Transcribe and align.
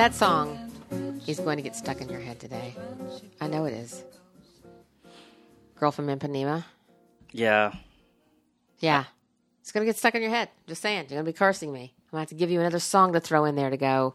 That 0.00 0.14
song 0.14 0.58
is 1.26 1.38
going 1.40 1.58
to 1.58 1.62
get 1.62 1.76
stuck 1.76 2.00
in 2.00 2.08
your 2.08 2.20
head 2.20 2.40
today. 2.40 2.74
I 3.38 3.48
know 3.48 3.66
it 3.66 3.74
is. 3.74 4.02
Girl 5.78 5.92
from 5.92 6.06
Ipanema. 6.06 6.64
Yeah. 7.32 7.74
Yeah. 8.78 9.04
It's 9.60 9.72
going 9.72 9.84
to 9.84 9.86
get 9.86 9.98
stuck 9.98 10.14
in 10.14 10.22
your 10.22 10.30
head. 10.30 10.48
Just 10.66 10.80
saying. 10.80 11.08
You're 11.10 11.16
going 11.16 11.26
to 11.26 11.32
be 11.32 11.36
cursing 11.36 11.70
me. 11.70 11.92
I'm 11.98 12.12
going 12.12 12.16
to 12.16 12.18
have 12.20 12.28
to 12.30 12.34
give 12.34 12.50
you 12.50 12.60
another 12.60 12.78
song 12.78 13.12
to 13.12 13.20
throw 13.20 13.44
in 13.44 13.56
there 13.56 13.68
to 13.68 13.76
go, 13.76 14.14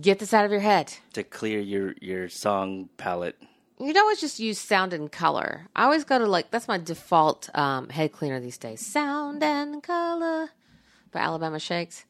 get 0.00 0.18
this 0.18 0.32
out 0.32 0.46
of 0.46 0.50
your 0.50 0.60
head. 0.60 0.94
To 1.12 1.22
clear 1.22 1.60
your, 1.60 1.94
your 2.00 2.30
song 2.30 2.88
palette. 2.96 3.36
You'd 3.78 3.98
always 3.98 4.18
just 4.18 4.40
use 4.40 4.58
sound 4.58 4.94
and 4.94 5.12
color. 5.12 5.66
I 5.76 5.84
always 5.84 6.04
go 6.04 6.18
to 6.18 6.24
like, 6.26 6.50
that's 6.50 6.68
my 6.68 6.78
default 6.78 7.50
um, 7.54 7.90
head 7.90 8.12
cleaner 8.12 8.40
these 8.40 8.56
days. 8.56 8.80
Sound 8.80 9.42
and 9.42 9.82
color 9.82 10.48
by 11.12 11.20
Alabama 11.20 11.58
Shakes. 11.58 12.05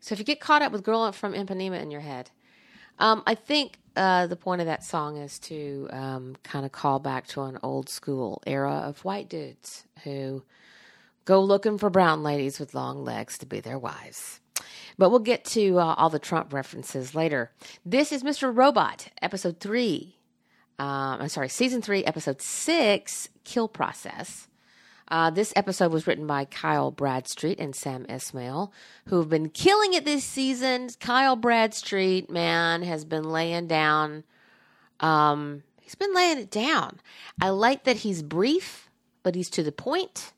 So 0.00 0.12
if 0.12 0.18
you 0.18 0.24
get 0.24 0.40
caught 0.40 0.62
up 0.62 0.72
with 0.72 0.82
Girl 0.82 1.10
from 1.12 1.34
Ipanema 1.34 1.80
in 1.80 1.90
your 1.90 2.00
head, 2.00 2.30
um, 2.98 3.22
I 3.26 3.34
think 3.34 3.78
uh, 3.96 4.26
the 4.26 4.36
point 4.36 4.60
of 4.60 4.66
that 4.66 4.84
song 4.84 5.16
is 5.16 5.38
to 5.40 5.88
um, 5.90 6.36
kind 6.42 6.64
of 6.64 6.72
call 6.72 6.98
back 6.98 7.26
to 7.28 7.42
an 7.42 7.58
old 7.62 7.88
school 7.88 8.42
era 8.46 8.82
of 8.86 9.04
white 9.04 9.28
dudes 9.28 9.84
who 10.04 10.42
go 11.24 11.40
looking 11.42 11.78
for 11.78 11.90
brown 11.90 12.22
ladies 12.22 12.58
with 12.58 12.74
long 12.74 13.04
legs 13.04 13.38
to 13.38 13.46
be 13.46 13.60
their 13.60 13.78
wives. 13.78 14.40
But 14.96 15.10
we'll 15.10 15.20
get 15.20 15.44
to 15.46 15.78
uh, 15.78 15.94
all 15.94 16.10
the 16.10 16.18
Trump 16.18 16.52
references 16.52 17.14
later. 17.14 17.52
This 17.84 18.10
is 18.10 18.24
Mr. 18.24 18.54
Robot, 18.54 19.08
episode 19.22 19.60
three. 19.60 20.16
Um, 20.78 21.20
I'm 21.20 21.28
sorry, 21.28 21.48
season 21.48 21.82
three, 21.82 22.04
episode 22.04 22.42
six, 22.42 23.28
Kill 23.44 23.68
Process. 23.68 24.47
Uh, 25.10 25.30
this 25.30 25.52
episode 25.56 25.90
was 25.90 26.06
written 26.06 26.26
by 26.26 26.44
Kyle 26.44 26.90
Bradstreet 26.90 27.58
and 27.58 27.74
Sam 27.74 28.04
Esmail, 28.06 28.70
who 29.06 29.18
have 29.18 29.28
been 29.28 29.48
killing 29.48 29.94
it 29.94 30.04
this 30.04 30.24
season. 30.24 30.90
Kyle 31.00 31.36
Bradstreet, 31.36 32.30
man, 32.30 32.82
has 32.82 33.04
been 33.04 33.24
laying 33.24 33.66
down. 33.66 34.24
Um, 35.00 35.62
he's 35.80 35.94
been 35.94 36.14
laying 36.14 36.38
it 36.38 36.50
down. 36.50 37.00
I 37.40 37.48
like 37.48 37.84
that 37.84 37.96
he's 37.98 38.22
brief, 38.22 38.90
but 39.22 39.34
he's 39.34 39.48
to 39.50 39.62
the 39.62 39.72
point. 39.72 40.32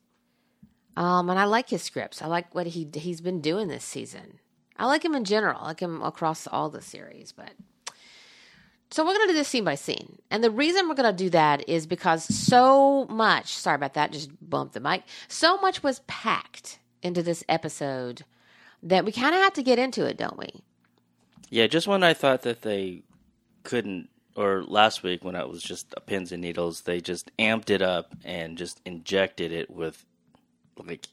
Um, 0.95 1.29
and 1.29 1.39
I 1.39 1.45
like 1.45 1.69
his 1.69 1.81
scripts. 1.81 2.21
I 2.21 2.27
like 2.27 2.53
what 2.55 2.67
he 2.67 2.87
he's 2.93 3.21
been 3.21 3.41
doing 3.41 3.67
this 3.67 3.83
season. 3.83 4.39
I 4.77 4.85
like 4.85 5.03
him 5.03 5.15
in 5.15 5.25
general. 5.25 5.59
I 5.59 5.67
like 5.67 5.79
him 5.79 6.01
across 6.01 6.47
all 6.47 6.69
the 6.69 6.81
series, 6.81 7.31
but 7.31 7.51
so 8.91 9.03
we're 9.03 9.13
going 9.13 9.27
to 9.27 9.33
do 9.33 9.37
this 9.39 9.47
scene 9.47 9.63
by 9.63 9.75
scene. 9.75 10.19
And 10.29 10.43
the 10.43 10.51
reason 10.51 10.87
we're 10.87 10.95
going 10.95 11.15
to 11.15 11.23
do 11.23 11.29
that 11.31 11.67
is 11.67 11.87
because 11.87 12.23
so 12.23 13.05
much, 13.05 13.53
sorry 13.53 13.75
about 13.75 13.93
that, 13.95 14.11
just 14.11 14.29
bumped 14.47 14.73
the 14.73 14.79
mic. 14.79 15.03
So 15.27 15.57
much 15.59 15.81
was 15.81 16.01
packed 16.07 16.77
into 17.01 17.23
this 17.23 17.43
episode 17.49 18.23
that 18.83 19.05
we 19.05 19.11
kind 19.11 19.33
of 19.33 19.41
have 19.41 19.53
to 19.53 19.63
get 19.63 19.79
into 19.79 20.05
it, 20.05 20.17
don't 20.17 20.37
we? 20.37 20.49
Yeah, 21.49 21.67
just 21.67 21.87
when 21.87 22.03
I 22.03 22.13
thought 22.13 22.43
that 22.43 22.61
they 22.61 23.03
couldn't, 23.63 24.09
or 24.35 24.63
last 24.63 25.03
week 25.03 25.23
when 25.23 25.35
it 25.35 25.47
was 25.49 25.61
just 25.63 25.93
pins 26.05 26.31
and 26.31 26.41
needles, 26.41 26.81
they 26.81 26.99
just 27.01 27.35
amped 27.37 27.69
it 27.69 27.81
up 27.81 28.15
and 28.23 28.57
just 28.57 28.81
injected 28.85 29.51
it 29.51 29.69
with 29.69 30.05
like 30.83 31.07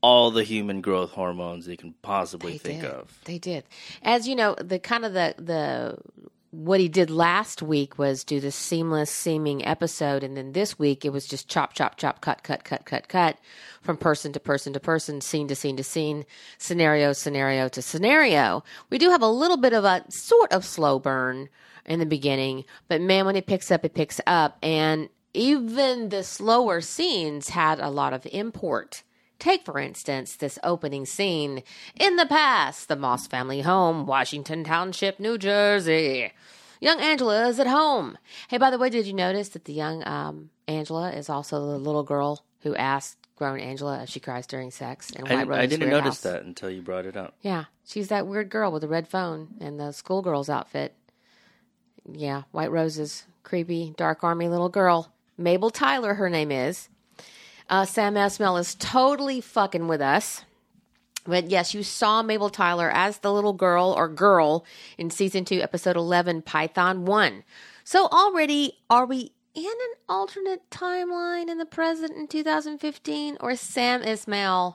all 0.00 0.30
the 0.30 0.42
human 0.44 0.80
growth 0.80 1.10
hormones 1.10 1.66
they 1.66 1.76
can 1.76 1.94
possibly 2.02 2.52
They 2.52 2.58
think 2.58 2.80
did. 2.82 2.90
of. 2.90 3.18
They 3.24 3.38
did. 3.38 3.64
As 4.02 4.26
you 4.26 4.34
know, 4.34 4.54
the 4.54 4.78
kind 4.78 5.04
of 5.04 5.12
the 5.12 5.34
the 5.38 5.98
what 6.52 6.80
he 6.80 6.88
did 6.88 7.08
last 7.08 7.62
week 7.62 7.98
was 7.98 8.24
do 8.24 8.38
this 8.38 8.54
seamless 8.54 9.10
seeming 9.10 9.64
episode 9.64 10.22
and 10.22 10.36
then 10.36 10.52
this 10.52 10.78
week 10.78 11.02
it 11.02 11.08
was 11.08 11.26
just 11.26 11.48
chop 11.48 11.72
chop 11.72 11.96
chop 11.96 12.20
cut 12.20 12.42
cut 12.42 12.62
cut 12.62 12.84
cut 12.84 13.08
cut 13.08 13.38
from 13.80 13.96
person 13.96 14.34
to 14.34 14.38
person 14.38 14.74
to 14.74 14.78
person 14.78 15.22
scene 15.22 15.48
to 15.48 15.56
scene 15.56 15.78
to 15.78 15.82
scene 15.82 16.26
scenario 16.58 17.14
scenario 17.14 17.70
to 17.70 17.80
scenario. 17.80 18.62
We 18.90 18.98
do 18.98 19.08
have 19.08 19.22
a 19.22 19.28
little 19.28 19.56
bit 19.56 19.72
of 19.72 19.84
a 19.84 20.04
sort 20.10 20.52
of 20.52 20.62
slow 20.62 20.98
burn 20.98 21.48
in 21.86 22.00
the 22.00 22.06
beginning 22.06 22.64
but 22.86 23.00
man 23.00 23.24
when 23.24 23.34
it 23.34 23.46
picks 23.46 23.70
up 23.70 23.82
it 23.82 23.94
picks 23.94 24.20
up 24.26 24.58
and 24.62 25.08
even 25.32 26.10
the 26.10 26.22
slower 26.22 26.82
scenes 26.82 27.48
had 27.48 27.80
a 27.80 27.88
lot 27.88 28.12
of 28.12 28.26
import 28.30 29.02
Take, 29.42 29.64
for 29.64 29.80
instance, 29.80 30.36
this 30.36 30.56
opening 30.62 31.04
scene 31.04 31.64
in 31.98 32.14
the 32.14 32.26
past, 32.26 32.86
the 32.86 32.94
Moss 32.94 33.26
family 33.26 33.62
home, 33.62 34.06
Washington 34.06 34.62
Township, 34.62 35.18
New 35.18 35.36
Jersey. 35.36 36.30
Young 36.80 37.00
Angela 37.00 37.48
is 37.48 37.58
at 37.58 37.66
home. 37.66 38.18
Hey, 38.46 38.58
by 38.58 38.70
the 38.70 38.78
way, 38.78 38.88
did 38.88 39.04
you 39.04 39.12
notice 39.12 39.48
that 39.48 39.64
the 39.64 39.72
young 39.72 40.06
um, 40.06 40.50
Angela 40.68 41.10
is 41.10 41.28
also 41.28 41.58
the 41.58 41.76
little 41.76 42.04
girl 42.04 42.44
who 42.60 42.76
asked 42.76 43.16
grown 43.34 43.58
Angela 43.58 44.04
if 44.04 44.10
she 44.10 44.20
cries 44.20 44.46
during 44.46 44.70
sex 44.70 45.10
in 45.10 45.26
I, 45.26 45.34
White 45.34 45.48
Rose 45.48 45.58
I 45.58 45.66
didn't 45.66 45.90
notice 45.90 46.04
House? 46.04 46.20
that 46.20 46.44
until 46.44 46.70
you 46.70 46.80
brought 46.80 47.06
it 47.06 47.16
up. 47.16 47.34
Yeah, 47.40 47.64
she's 47.84 48.10
that 48.10 48.28
weird 48.28 48.48
girl 48.48 48.70
with 48.70 48.82
the 48.82 48.88
red 48.88 49.08
phone 49.08 49.56
and 49.60 49.80
the 49.80 49.90
schoolgirl's 49.90 50.50
outfit. 50.50 50.94
Yeah, 52.08 52.42
White 52.52 52.70
Rose's 52.70 53.24
creepy, 53.42 53.92
dark 53.96 54.22
army 54.22 54.46
little 54.46 54.68
girl. 54.68 55.12
Mabel 55.36 55.70
Tyler, 55.70 56.14
her 56.14 56.30
name 56.30 56.52
is. 56.52 56.88
Uh, 57.72 57.86
Sam 57.86 58.16
Esmail 58.16 58.60
is 58.60 58.74
totally 58.74 59.40
fucking 59.40 59.88
with 59.88 60.02
us. 60.02 60.44
But 61.24 61.48
yes, 61.48 61.72
you 61.72 61.82
saw 61.82 62.22
Mabel 62.22 62.50
Tyler 62.50 62.90
as 62.90 63.20
the 63.20 63.32
little 63.32 63.54
girl 63.54 63.94
or 63.96 64.08
girl 64.10 64.66
in 64.98 65.08
season 65.08 65.46
two, 65.46 65.62
episode 65.62 65.96
11, 65.96 66.42
Python 66.42 67.06
1. 67.06 67.44
So 67.82 68.08
already, 68.08 68.74
are 68.90 69.06
we 69.06 69.32
in 69.54 69.64
an 69.64 69.94
alternate 70.06 70.68
timeline 70.68 71.48
in 71.48 71.56
the 71.56 71.64
present 71.64 72.14
in 72.14 72.28
2015? 72.28 73.38
Or 73.40 73.56
Sam 73.56 74.02
Esmail 74.02 74.74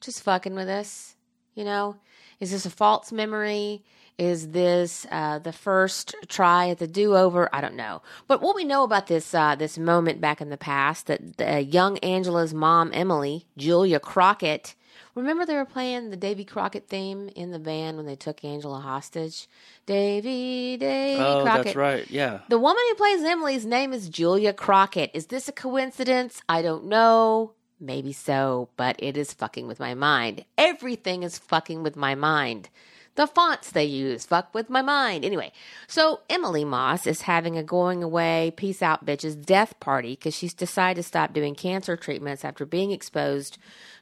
just 0.00 0.22
fucking 0.22 0.54
with 0.54 0.70
us? 0.70 1.16
You 1.54 1.64
know, 1.64 1.96
is 2.40 2.52
this 2.52 2.64
a 2.64 2.70
false 2.70 3.12
memory? 3.12 3.84
Is 4.16 4.50
this 4.50 5.06
uh, 5.10 5.40
the 5.40 5.52
first 5.52 6.14
try 6.28 6.68
at 6.68 6.78
the 6.78 6.86
do-over? 6.86 7.48
I 7.52 7.60
don't 7.60 7.74
know. 7.74 8.00
But 8.28 8.40
what 8.40 8.54
we 8.54 8.64
know 8.64 8.84
about 8.84 9.08
this 9.08 9.34
uh, 9.34 9.56
this 9.56 9.76
moment 9.76 10.20
back 10.20 10.40
in 10.40 10.50
the 10.50 10.56
past 10.56 11.06
that 11.08 11.36
the, 11.36 11.54
uh, 11.54 11.58
young 11.58 11.98
Angela's 11.98 12.54
mom, 12.54 12.90
Emily 12.94 13.46
Julia 13.56 13.98
Crockett, 13.98 14.76
remember 15.16 15.44
they 15.44 15.56
were 15.56 15.64
playing 15.64 16.10
the 16.10 16.16
Davy 16.16 16.44
Crockett 16.44 16.86
theme 16.88 17.28
in 17.34 17.50
the 17.50 17.58
van 17.58 17.96
when 17.96 18.06
they 18.06 18.14
took 18.14 18.44
Angela 18.44 18.78
hostage. 18.78 19.48
Davy, 19.84 20.76
Davy 20.76 21.20
Oh, 21.20 21.42
Crockett. 21.42 21.64
that's 21.64 21.76
right. 21.76 22.08
Yeah. 22.08 22.40
The 22.48 22.58
woman 22.58 22.82
who 22.90 22.94
plays 22.94 23.24
Emily's 23.24 23.66
name 23.66 23.92
is 23.92 24.08
Julia 24.08 24.52
Crockett. 24.52 25.10
Is 25.12 25.26
this 25.26 25.48
a 25.48 25.52
coincidence? 25.52 26.40
I 26.48 26.62
don't 26.62 26.84
know. 26.84 27.54
Maybe 27.80 28.12
so, 28.12 28.68
but 28.76 28.94
it 29.00 29.16
is 29.16 29.32
fucking 29.32 29.66
with 29.66 29.80
my 29.80 29.94
mind. 29.94 30.44
Everything 30.56 31.24
is 31.24 31.36
fucking 31.36 31.82
with 31.82 31.96
my 31.96 32.14
mind. 32.14 32.68
The 33.16 33.28
fonts 33.28 33.70
they 33.70 33.84
use 33.84 34.26
fuck 34.26 34.52
with 34.52 34.68
my 34.68 34.82
mind. 34.82 35.24
Anyway, 35.24 35.52
so 35.86 36.20
Emily 36.28 36.64
Moss 36.64 37.06
is 37.06 37.22
having 37.22 37.56
a 37.56 37.62
going 37.62 38.02
away, 38.02 38.52
peace 38.56 38.82
out 38.82 39.06
bitches 39.06 39.40
death 39.40 39.78
party 39.78 40.14
because 40.14 40.34
she's 40.34 40.52
decided 40.54 40.96
to 40.96 41.06
stop 41.06 41.32
doing 41.32 41.54
cancer 41.54 41.96
treatments 41.96 42.44
after 42.44 42.66
being 42.66 42.90
exposed 42.90 43.56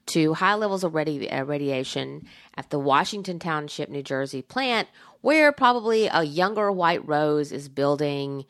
to 0.07 0.35
high 0.35 0.55
levels 0.55 0.83
of 0.83 0.93
radi- 0.93 1.31
uh, 1.33 1.45
radiation 1.45 2.27
at 2.57 2.71
the 2.71 2.79
Washington 2.79 3.39
Township, 3.39 3.91
New 3.91 4.03
Jersey 4.03 4.41
plant, 4.41 4.89
where 5.21 5.53
probably 5.53 6.07
a 6.07 6.23
younger 6.23 6.73
White 6.73 7.07
Rose 7.07 7.53
is 7.53 7.69
building 7.69 8.47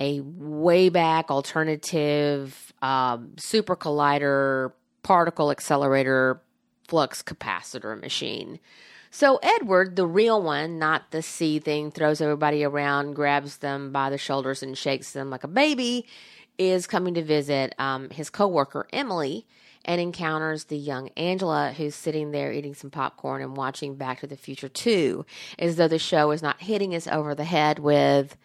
a 0.00 0.20
way 0.20 0.88
back 0.88 1.30
alternative 1.30 2.72
um, 2.82 3.32
super 3.38 3.74
collider 3.74 4.72
particle 5.02 5.50
accelerator 5.50 6.40
flux 6.88 7.22
capacitor 7.22 7.98
machine. 7.98 8.58
So 9.16 9.38
Edward, 9.44 9.94
the 9.94 10.08
real 10.08 10.42
one, 10.42 10.80
not 10.80 11.12
the 11.12 11.22
C 11.22 11.60
thing, 11.60 11.92
throws 11.92 12.20
everybody 12.20 12.64
around, 12.64 13.14
grabs 13.14 13.58
them 13.58 13.92
by 13.92 14.10
the 14.10 14.18
shoulders 14.18 14.60
and 14.60 14.76
shakes 14.76 15.12
them 15.12 15.30
like 15.30 15.44
a 15.44 15.48
baby, 15.48 16.08
is 16.58 16.88
coming 16.88 17.14
to 17.14 17.22
visit 17.22 17.76
um, 17.78 18.10
his 18.10 18.28
coworker 18.28 18.88
Emily 18.92 19.46
and 19.84 20.00
encounters 20.00 20.64
the 20.64 20.76
young 20.76 21.10
Angela 21.10 21.72
who's 21.76 21.94
sitting 21.94 22.32
there 22.32 22.52
eating 22.52 22.74
some 22.74 22.90
popcorn 22.90 23.40
and 23.40 23.56
watching 23.56 23.94
Back 23.94 24.18
to 24.18 24.26
the 24.26 24.36
Future 24.36 24.68
2, 24.68 25.24
as 25.60 25.76
though 25.76 25.86
the 25.86 26.00
show 26.00 26.32
is 26.32 26.42
not 26.42 26.60
hitting 26.60 26.92
us 26.92 27.06
over 27.06 27.36
the 27.36 27.44
head 27.44 27.78
with 27.78 28.36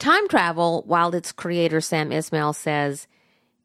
time 0.00 0.26
travel, 0.26 0.82
while 0.84 1.14
its 1.14 1.30
creator 1.30 1.80
Sam 1.80 2.10
Esmail 2.10 2.56
says 2.56 3.06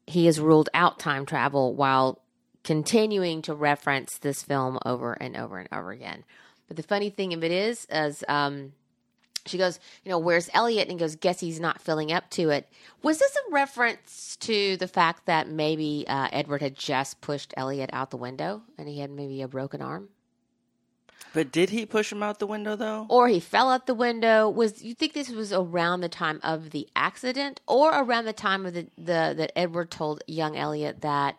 he 0.06 0.26
has 0.26 0.38
ruled 0.38 0.68
out 0.72 1.00
time 1.00 1.26
travel 1.26 1.74
while 1.74 2.22
continuing 2.62 3.42
to 3.42 3.54
reference 3.54 4.18
this 4.18 4.44
film 4.44 4.78
over 4.86 5.14
and 5.14 5.36
over 5.36 5.58
and 5.58 5.68
over 5.72 5.90
again. 5.90 6.24
But 6.68 6.76
the 6.76 6.82
funny 6.82 7.10
thing 7.10 7.34
of 7.34 7.44
it 7.44 7.50
is, 7.52 7.86
as 7.90 8.24
um, 8.28 8.72
she 9.46 9.58
goes, 9.58 9.78
you 10.04 10.10
know, 10.10 10.18
where's 10.18 10.48
Elliot? 10.54 10.88
And 10.88 10.92
he 10.92 11.04
goes, 11.04 11.16
guess 11.16 11.40
he's 11.40 11.60
not 11.60 11.80
filling 11.80 12.12
up 12.12 12.30
to 12.30 12.50
it. 12.50 12.68
Was 13.02 13.18
this 13.18 13.36
a 13.36 13.52
reference 13.52 14.36
to 14.40 14.76
the 14.78 14.88
fact 14.88 15.26
that 15.26 15.48
maybe 15.48 16.04
uh, 16.08 16.28
Edward 16.32 16.62
had 16.62 16.74
just 16.74 17.20
pushed 17.20 17.52
Elliot 17.56 17.90
out 17.92 18.10
the 18.10 18.16
window 18.16 18.62
and 18.78 18.88
he 18.88 19.00
had 19.00 19.10
maybe 19.10 19.42
a 19.42 19.48
broken 19.48 19.82
arm? 19.82 20.08
But 21.34 21.50
did 21.50 21.70
he 21.70 21.84
push 21.84 22.12
him 22.12 22.22
out 22.22 22.38
the 22.38 22.46
window 22.46 22.76
though? 22.76 23.06
or 23.08 23.28
he 23.28 23.40
fell 23.40 23.68
out 23.68 23.86
the 23.86 23.94
window 23.94 24.48
was 24.48 24.82
you 24.82 24.94
think 24.94 25.12
this 25.12 25.30
was 25.30 25.52
around 25.52 26.00
the 26.00 26.08
time 26.08 26.38
of 26.44 26.70
the 26.70 26.88
accident 26.94 27.60
or 27.66 27.90
around 27.92 28.24
the 28.24 28.32
time 28.32 28.64
of 28.64 28.72
the, 28.72 28.86
the 28.96 29.34
that 29.36 29.50
edward 29.58 29.90
told 29.90 30.22
young 30.28 30.56
elliot 30.56 31.00
that 31.00 31.36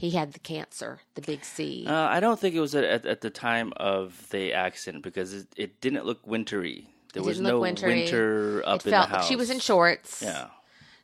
he 0.00 0.10
had 0.12 0.32
the 0.32 0.38
cancer, 0.38 1.00
the 1.14 1.20
big 1.20 1.44
C. 1.44 1.84
Uh, 1.86 1.92
I 1.94 2.20
don't 2.20 2.40
think 2.40 2.54
it 2.54 2.60
was 2.60 2.74
at, 2.74 3.04
at 3.04 3.20
the 3.20 3.28
time 3.28 3.74
of 3.76 4.28
the 4.30 4.54
accident 4.54 5.04
because 5.04 5.34
it, 5.34 5.46
it 5.56 5.80
didn't 5.82 6.06
look 6.06 6.26
wintry. 6.26 6.88
There 7.12 7.22
It 7.22 7.26
was 7.26 7.38
no 7.38 7.60
wintry. 7.60 7.88
winter 8.04 8.62
up 8.64 8.80
it 8.80 8.86
in 8.86 8.90
felt 8.92 9.10
the 9.10 9.16
house. 9.16 9.28
she 9.28 9.36
was 9.36 9.50
in 9.50 9.58
shorts. 9.58 10.22
Yeah. 10.22 10.46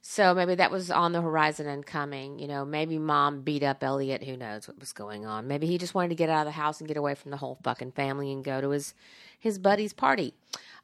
So 0.00 0.32
maybe 0.34 0.54
that 0.54 0.70
was 0.70 0.90
on 0.90 1.12
the 1.12 1.20
horizon 1.20 1.66
and 1.66 1.84
coming. 1.84 2.38
You 2.38 2.48
know, 2.48 2.64
maybe 2.64 2.96
mom 2.98 3.43
beat 3.43 3.62
up 3.62 3.84
Elliot. 3.84 4.25
Who 4.25 4.37
knows 4.37 4.66
what 4.66 4.78
was 4.81 4.93
going 4.94 5.26
on? 5.26 5.46
Maybe 5.46 5.66
he 5.66 5.76
just 5.76 5.94
wanted 5.94 6.08
to 6.08 6.14
get 6.14 6.31
out 6.31 6.40
of 6.40 6.46
the 6.46 6.52
house 6.52 6.81
and 6.81 6.88
get 6.88 6.96
away 6.96 7.14
from 7.16 7.32
the 7.32 7.37
whole 7.37 7.58
fucking 7.64 7.92
family 7.92 8.32
and 8.32 8.42
go 8.42 8.62
to 8.62 8.70
his 8.70 8.94
his 9.38 9.58
buddy's 9.58 9.92
party. 9.92 10.32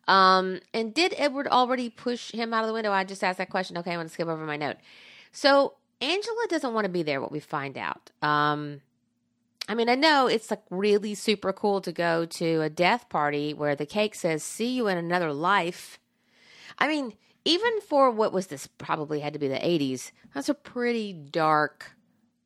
Um, 0.08 0.60
and 0.74 0.92
did 0.92 1.14
Edward 1.16 1.46
already 1.46 1.88
push 1.88 2.32
him 2.32 2.52
out 2.52 2.62
of 2.64 2.66
the 2.68 2.74
window? 2.74 2.92
I 2.92 3.04
just 3.04 3.24
asked 3.24 3.38
that 3.38 3.48
question. 3.48 3.78
Okay, 3.78 3.92
I'm 3.92 3.98
going 3.98 4.08
to 4.08 4.12
skip 4.12 4.28
over 4.28 4.44
my 4.44 4.56
note. 4.56 4.76
So 5.30 5.74
Angela 6.02 6.46
doesn't 6.48 6.74
want 6.74 6.84
to 6.84 6.90
be 6.90 7.04
there. 7.04 7.20
What 7.20 7.32
we 7.32 7.38
find 7.40 7.78
out. 7.78 8.10
Um, 8.20 8.80
I 9.68 9.76
mean, 9.76 9.88
I 9.88 9.94
know 9.94 10.26
it's 10.26 10.50
like 10.50 10.62
really 10.68 11.14
super 11.14 11.52
cool 11.52 11.80
to 11.80 11.92
go 11.92 12.26
to 12.26 12.60
a 12.60 12.68
death 12.68 13.08
party 13.08 13.54
where 13.54 13.76
the 13.76 13.86
cake 13.86 14.16
says 14.16 14.42
"See 14.42 14.74
you 14.74 14.88
in 14.88 14.98
another 14.98 15.32
life." 15.32 16.00
I 16.78 16.88
mean, 16.88 17.14
even 17.44 17.80
for 17.82 18.10
what 18.10 18.32
was 18.32 18.48
this 18.48 18.66
probably 18.66 19.20
had 19.20 19.32
to 19.34 19.38
be 19.38 19.46
the 19.46 19.54
80s, 19.54 20.10
that's 20.34 20.48
a 20.48 20.54
pretty 20.54 21.12
dark 21.12 21.92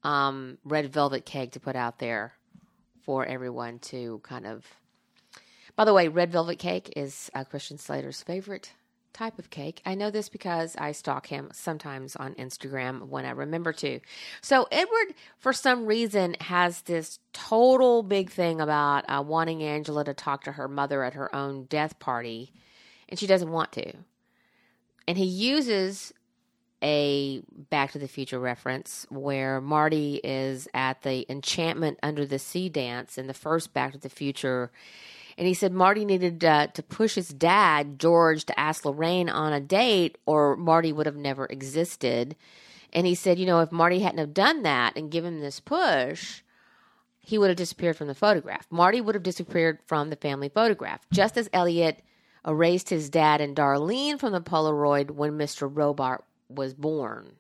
um, 0.05 0.59
red 0.65 0.93
velvet 0.93 1.25
cake 1.25 1.53
to 1.53 1.61
put 1.61 1.77
out 1.77 1.99
there 1.99 2.35
for 3.03 3.25
everyone 3.25 3.79
to 3.79 4.21
kind 4.23 4.47
of. 4.47 4.67
By 5.77 5.85
the 5.85 5.95
way, 5.95 6.09
red 6.09 6.31
velvet 6.31 6.59
cake 6.59 6.93
is 6.95 7.31
uh, 7.35 7.45
Christian 7.45 7.79
Slater's 7.79 8.23
favorite 8.23 8.73
type 9.17 9.39
of 9.39 9.51
cake. 9.51 9.83
I 9.85 9.95
know 9.95 10.11
this 10.11 10.29
because 10.29 10.77
I 10.77 10.93
stalk 10.93 11.27
him 11.27 11.51
sometimes 11.53 12.15
on 12.17 12.35
Instagram 12.35 13.09
when 13.09 13.25
I 13.25 13.31
remember 13.31 13.73
to. 13.75 14.01
So, 14.41 14.67
Edward, 14.71 15.15
for 15.39 15.53
some 15.53 15.87
reason, 15.87 16.37
has 16.41 16.83
this 16.83 17.19
total 17.33 18.03
big 18.03 18.31
thing 18.31 18.61
about 18.61 19.05
uh, 19.09 19.23
wanting 19.27 19.63
Angela 19.63 20.05
to 20.05 20.15
talk 20.15 20.45
to 20.45 20.53
her 20.53 20.69
mother 20.69 21.03
at 21.03 21.15
her 21.15 21.35
own 21.35 21.65
death 21.65 21.99
party, 21.99 22.53
and 23.09 23.19
she 23.19 23.27
doesn't 23.27 23.51
want 23.51 23.73
to 23.73 23.93
and 25.07 25.17
he 25.17 25.25
uses 25.25 26.13
a 26.83 27.43
Back 27.71 27.93
to 27.93 27.99
the 27.99 28.09
Future 28.09 28.39
reference 28.39 29.07
where 29.09 29.61
Marty 29.61 30.21
is 30.23 30.69
at 30.75 31.03
the 31.03 31.25
Enchantment 31.31 31.99
Under 32.03 32.27
the 32.27 32.39
Sea 32.39 32.69
dance 32.69 33.17
in 33.17 33.27
the 33.27 33.35
first 33.35 33.73
Back 33.73 33.93
to 33.93 33.99
the 33.99 34.11
Future. 34.11 34.71
And 35.39 35.47
he 35.47 35.55
said 35.55 35.73
Marty 35.73 36.05
needed 36.05 36.45
uh, 36.45 36.69
to 36.69 36.83
push 36.83 37.15
his 37.15 37.29
dad, 37.29 37.99
George, 37.99 38.45
to 38.47 38.59
ask 38.59 38.85
Lorraine 38.85 39.29
on 39.29 39.53
a 39.53 39.61
date, 39.61 40.17
or 40.25 40.57
Marty 40.57 40.93
would 40.93 41.07
have 41.07 41.17
never 41.17 41.45
existed. 41.47 42.37
And 42.93 43.07
he 43.07 43.15
said, 43.15 43.39
you 43.39 43.45
know, 43.45 43.61
if 43.61 43.71
Marty 43.71 44.01
hadn't 44.01 44.19
have 44.19 44.33
done 44.33 44.63
that 44.63 44.97
and 44.97 45.11
given 45.11 45.35
him 45.35 45.41
this 45.41 45.61
push, 45.61 46.43
he 47.21 47.37
would 47.37 47.49
have 47.49 47.57
disappeared 47.57 47.97
from 47.97 48.07
the 48.07 48.15
photograph. 48.15 48.67
Marty 48.71 49.01
would 49.01 49.15
have 49.15 49.25
disappeared 49.25 49.81
from 49.85 50.09
the 50.09 50.17
family 50.17 50.49
photograph, 50.49 51.01
just 51.13 51.37
as 51.37 51.51
Elliot 51.53 52.03
erased 52.47 52.89
his 52.89 53.11
dad 53.11 53.41
and 53.41 53.57
Darlene 53.57 54.19
from 54.19 54.33
the 54.33 54.41
Polaroid 54.41 55.11
when 55.11 55.33
Mr. 55.33 55.71
Robart 55.71 56.23
was 56.49 56.73
born. 56.73 57.33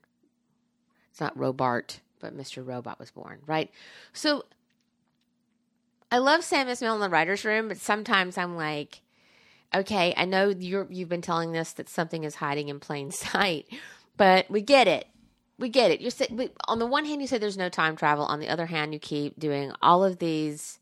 It's 1.10 1.20
not 1.20 1.38
Robart, 1.38 2.00
but 2.20 2.36
Mr. 2.36 2.66
Robot 2.66 2.98
was 2.98 3.10
born, 3.10 3.38
right? 3.46 3.70
So 4.12 4.44
I 6.10 6.18
love 6.18 6.44
Sam 6.44 6.68
Esmail 6.68 6.94
in 6.94 7.00
the 7.00 7.08
writer's 7.08 7.44
room, 7.44 7.68
but 7.68 7.78
sometimes 7.78 8.38
I'm 8.38 8.56
like, 8.56 9.00
okay, 9.74 10.14
I 10.16 10.24
know 10.24 10.48
you're 10.48 10.86
you've 10.90 11.08
been 11.08 11.22
telling 11.22 11.56
us 11.56 11.72
that 11.74 11.88
something 11.88 12.24
is 12.24 12.36
hiding 12.36 12.68
in 12.68 12.80
plain 12.80 13.10
sight, 13.12 13.66
but 14.16 14.50
we 14.50 14.60
get 14.60 14.88
it. 14.88 15.06
We 15.58 15.68
get 15.70 15.90
it. 15.90 16.00
You're 16.00 16.12
we, 16.30 16.50
on 16.68 16.78
the 16.78 16.86
one 16.86 17.06
hand, 17.06 17.22
you 17.22 17.26
say 17.26 17.38
there's 17.38 17.56
no 17.56 17.70
time 17.70 17.96
travel. 17.96 18.24
On 18.26 18.40
the 18.40 18.48
other 18.48 18.66
hand, 18.66 18.92
you 18.92 18.98
keep 18.98 19.38
doing 19.38 19.72
all 19.80 20.04
of 20.04 20.18
these 20.18 20.78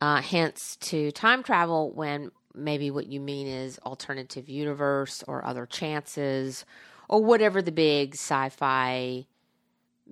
uh, 0.00 0.22
hints 0.22 0.76
to 0.76 1.10
time 1.12 1.42
travel 1.42 1.92
when 1.92 2.30
maybe 2.54 2.90
what 2.90 3.06
you 3.06 3.20
mean 3.20 3.46
is 3.46 3.78
alternative 3.80 4.48
universe 4.48 5.24
or 5.26 5.44
other 5.44 5.66
chances 5.66 6.64
or 7.08 7.24
whatever 7.24 7.60
the 7.60 7.72
big 7.72 8.14
sci-fi 8.14 9.26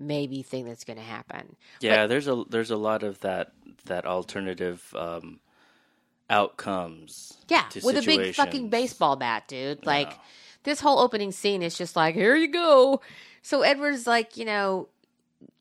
maybe 0.01 0.43
thing 0.43 0.65
that's 0.65 0.85
going 0.85 0.99
to 0.99 1.05
happen. 1.05 1.57
Yeah, 1.81 2.07
there's 2.07 2.27
a 2.27 2.45
there's 2.49 2.71
a 2.71 2.77
lot 2.77 3.03
of 3.03 3.21
that 3.21 3.53
that 3.85 4.07
alternative 4.07 4.95
um, 4.97 5.41
outcomes. 6.29 7.39
Yeah, 7.49 7.67
with 7.83 7.97
a 7.97 8.03
big 8.03 8.35
fucking 8.35 8.71
baseball 8.71 9.17
bat, 9.17 9.47
dude. 9.47 9.87
Like 9.87 10.13
this 10.65 10.81
whole 10.81 10.99
opening 10.99 11.33
scene 11.33 11.63
is 11.63 11.77
just 11.77 11.97
like, 11.97 12.15
here 12.15 12.37
you 12.37 12.49
go. 12.49 13.01
So 13.43 13.63
Edward's 13.63 14.07
like, 14.07 14.37
you 14.37 14.45
know, 14.45 14.89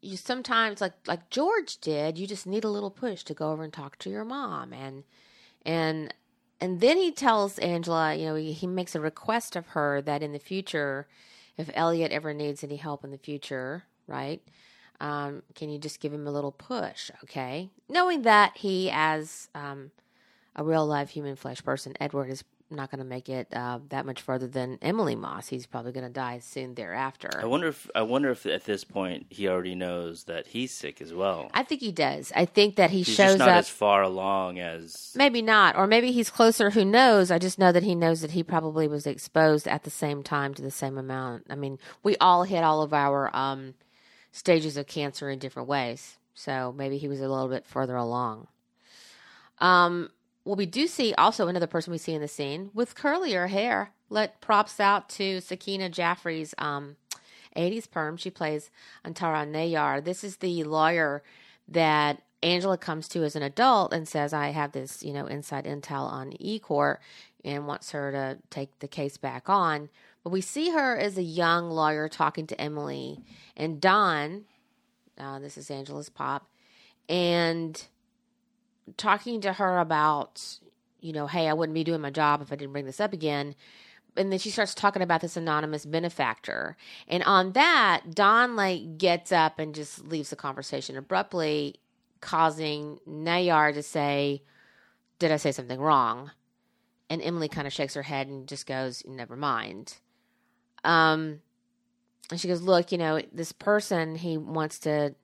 you 0.01 0.17
sometimes 0.17 0.81
like 0.81 0.93
like 1.07 1.29
George 1.29 1.77
did, 1.79 2.17
you 2.17 2.27
just 2.27 2.47
need 2.47 2.63
a 2.63 2.69
little 2.69 2.91
push 2.91 3.23
to 3.23 3.33
go 3.33 3.51
over 3.51 3.63
and 3.63 3.73
talk 3.73 3.97
to 3.99 4.09
your 4.09 4.25
mom 4.25 4.73
and 4.73 5.03
and 5.65 6.13
and 6.61 6.81
then 6.81 6.97
he 6.97 7.11
tells 7.11 7.57
Angela, 7.59 8.13
you 8.15 8.25
know, 8.25 8.35
he, 8.35 8.51
he 8.51 8.67
makes 8.67 8.93
a 8.93 8.99
request 8.99 9.55
of 9.55 9.67
her 9.67 10.01
that 10.01 10.21
in 10.21 10.33
the 10.33 10.39
future, 10.39 11.07
if 11.57 11.69
Elliot 11.73 12.11
ever 12.11 12.33
needs 12.33 12.63
any 12.63 12.75
help 12.75 13.03
in 13.03 13.11
the 13.11 13.17
future, 13.17 13.85
right? 14.09 14.41
Um, 14.99 15.43
can 15.55 15.69
you 15.69 15.79
just 15.79 16.01
give 16.01 16.11
him 16.11 16.27
a 16.27 16.31
little 16.31 16.51
push, 16.51 17.09
okay? 17.23 17.69
Knowing 17.87 18.23
that 18.23 18.57
he, 18.57 18.89
as 18.91 19.47
um, 19.55 19.91
a 20.55 20.63
real 20.63 20.85
live 20.85 21.09
human 21.09 21.37
flesh 21.37 21.63
person, 21.63 21.93
Edward 22.01 22.29
is 22.29 22.43
not 22.71 22.91
going 22.91 22.99
to 22.99 23.05
make 23.05 23.29
it 23.29 23.47
uh, 23.51 23.79
that 23.89 24.05
much 24.05 24.21
further 24.21 24.45
than 24.45 24.77
Emily 24.81 25.15
Moss. 25.15 25.47
He's 25.47 25.65
probably 25.65 25.91
going 25.91 26.05
to 26.05 26.11
die 26.11 26.37
soon 26.37 26.75
thereafter. 26.75 27.29
I 27.41 27.45
wonder 27.45 27.67
if 27.69 27.89
I 27.95 28.03
wonder 28.03 28.29
if 28.29 28.45
at 28.45 28.65
this 28.65 28.83
point 28.83 29.25
he 29.29 29.47
already 29.47 29.73
knows 29.73 30.25
that 30.25 30.45
he's 30.47 30.71
sick 30.71 31.01
as 31.01 31.11
well. 31.11 31.49
I 31.53 31.63
think 31.63 31.81
he 31.81 31.91
does. 31.91 32.31
I 32.35 32.45
think 32.45 32.75
that 32.75 32.91
he 32.91 32.97
He's 32.99 33.07
shows 33.15 33.37
just 33.37 33.39
not 33.39 33.49
up. 33.49 33.55
as 33.57 33.69
far 33.69 34.03
along 34.03 34.59
as 34.59 35.13
Maybe 35.15 35.41
not, 35.41 35.77
or 35.77 35.87
maybe 35.87 36.11
he's 36.11 36.29
closer. 36.29 36.69
Who 36.69 36.85
knows? 36.85 37.31
I 37.31 37.39
just 37.39 37.57
know 37.57 37.71
that 37.71 37.83
he 37.83 37.95
knows 37.95 38.21
that 38.21 38.31
he 38.31 38.43
probably 38.43 38.87
was 38.87 39.07
exposed 39.07 39.67
at 39.67 39.83
the 39.83 39.89
same 39.89 40.21
time 40.21 40.53
to 40.53 40.61
the 40.61 40.69
same 40.69 40.97
amount. 40.97 41.45
I 41.49 41.55
mean, 41.55 41.79
we 42.03 42.17
all 42.17 42.43
hit 42.43 42.63
all 42.63 42.83
of 42.83 42.93
our 42.93 43.35
um, 43.35 43.73
stages 44.31 44.77
of 44.77 44.87
cancer 44.87 45.29
in 45.29 45.39
different 45.39 45.67
ways, 45.67 46.17
so 46.33 46.73
maybe 46.75 46.97
he 46.97 47.07
was 47.07 47.19
a 47.19 47.27
little 47.27 47.47
bit 47.47 47.65
further 47.65 47.95
along. 47.95 48.47
Um, 49.59 50.11
well, 50.45 50.55
we 50.55 50.65
do 50.65 50.87
see 50.87 51.13
also 51.13 51.47
another 51.47 51.67
person 51.67 51.91
we 51.91 51.97
see 51.97 52.13
in 52.13 52.21
the 52.21 52.27
scene 52.27 52.71
with 52.73 52.95
curlier 52.95 53.49
hair. 53.49 53.91
Let 54.09 54.41
props 54.41 54.79
out 54.79 55.09
to 55.09 55.41
Sakina 55.41 55.89
Jaffrey's 55.89 56.55
um, 56.57 56.95
80s 57.55 57.89
perm. 57.89 58.17
She 58.17 58.29
plays 58.29 58.71
Antara 59.05 59.47
Nayar. 59.47 60.03
This 60.03 60.23
is 60.23 60.37
the 60.37 60.63
lawyer 60.63 61.21
that 61.67 62.21
Angela 62.41 62.77
comes 62.77 63.07
to 63.09 63.23
as 63.23 63.35
an 63.35 63.43
adult 63.43 63.93
and 63.93 64.07
says, 64.07 64.33
I 64.33 64.49
have 64.49 64.71
this, 64.71 65.03
you 65.03 65.13
know, 65.13 65.25
inside 65.27 65.65
intel 65.65 66.09
on 66.09 66.33
E 66.39 66.57
Corp 66.57 66.99
and 67.43 67.67
wants 67.67 67.91
her 67.91 68.11
to 68.11 68.37
take 68.49 68.79
the 68.79 68.87
case 68.87 69.17
back 69.17 69.49
on. 69.49 69.89
But 70.23 70.31
we 70.31 70.41
see 70.41 70.71
her 70.71 70.97
as 70.97 71.17
a 71.17 71.23
young 71.23 71.69
lawyer 71.69 72.09
talking 72.09 72.47
to 72.47 72.59
Emily 72.59 73.19
and 73.55 73.79
Don. 73.79 74.45
Uh, 75.17 75.39
this 75.39 75.57
is 75.57 75.71
Angela's 75.71 76.09
pop. 76.09 76.47
And 77.07 77.81
talking 78.97 79.41
to 79.41 79.53
her 79.53 79.79
about, 79.79 80.59
you 80.99 81.13
know, 81.13 81.27
hey, 81.27 81.47
I 81.47 81.53
wouldn't 81.53 81.73
be 81.73 81.83
doing 81.83 82.01
my 82.01 82.11
job 82.11 82.41
if 82.41 82.51
I 82.51 82.55
didn't 82.55 82.73
bring 82.73 82.85
this 82.85 82.99
up 82.99 83.13
again. 83.13 83.55
And 84.17 84.31
then 84.31 84.39
she 84.39 84.49
starts 84.49 84.73
talking 84.73 85.01
about 85.01 85.21
this 85.21 85.37
anonymous 85.37 85.85
benefactor. 85.85 86.75
And 87.07 87.23
on 87.23 87.53
that, 87.53 88.01
Don 88.13 88.55
like 88.55 88.97
gets 88.97 89.31
up 89.31 89.59
and 89.59 89.73
just 89.73 90.05
leaves 90.05 90.29
the 90.29 90.35
conversation 90.35 90.97
abruptly, 90.97 91.75
causing 92.19 92.99
Nayar 93.07 93.73
to 93.73 93.83
say, 93.83 94.43
Did 95.19 95.31
I 95.31 95.37
say 95.37 95.51
something 95.51 95.79
wrong? 95.79 96.31
And 97.09 97.21
Emily 97.21 97.47
kind 97.47 97.65
of 97.65 97.73
shakes 97.73 97.93
her 97.93 98.03
head 98.03 98.27
and 98.27 98.47
just 98.47 98.67
goes, 98.67 99.03
Never 99.07 99.35
mind. 99.35 99.95
Um 100.83 101.41
and 102.31 102.39
she 102.39 102.47
goes, 102.47 102.61
Look, 102.61 102.91
you 102.91 102.97
know, 102.97 103.21
this 103.31 103.51
person 103.51 104.15
he 104.15 104.37
wants 104.37 104.79
to 104.79 105.15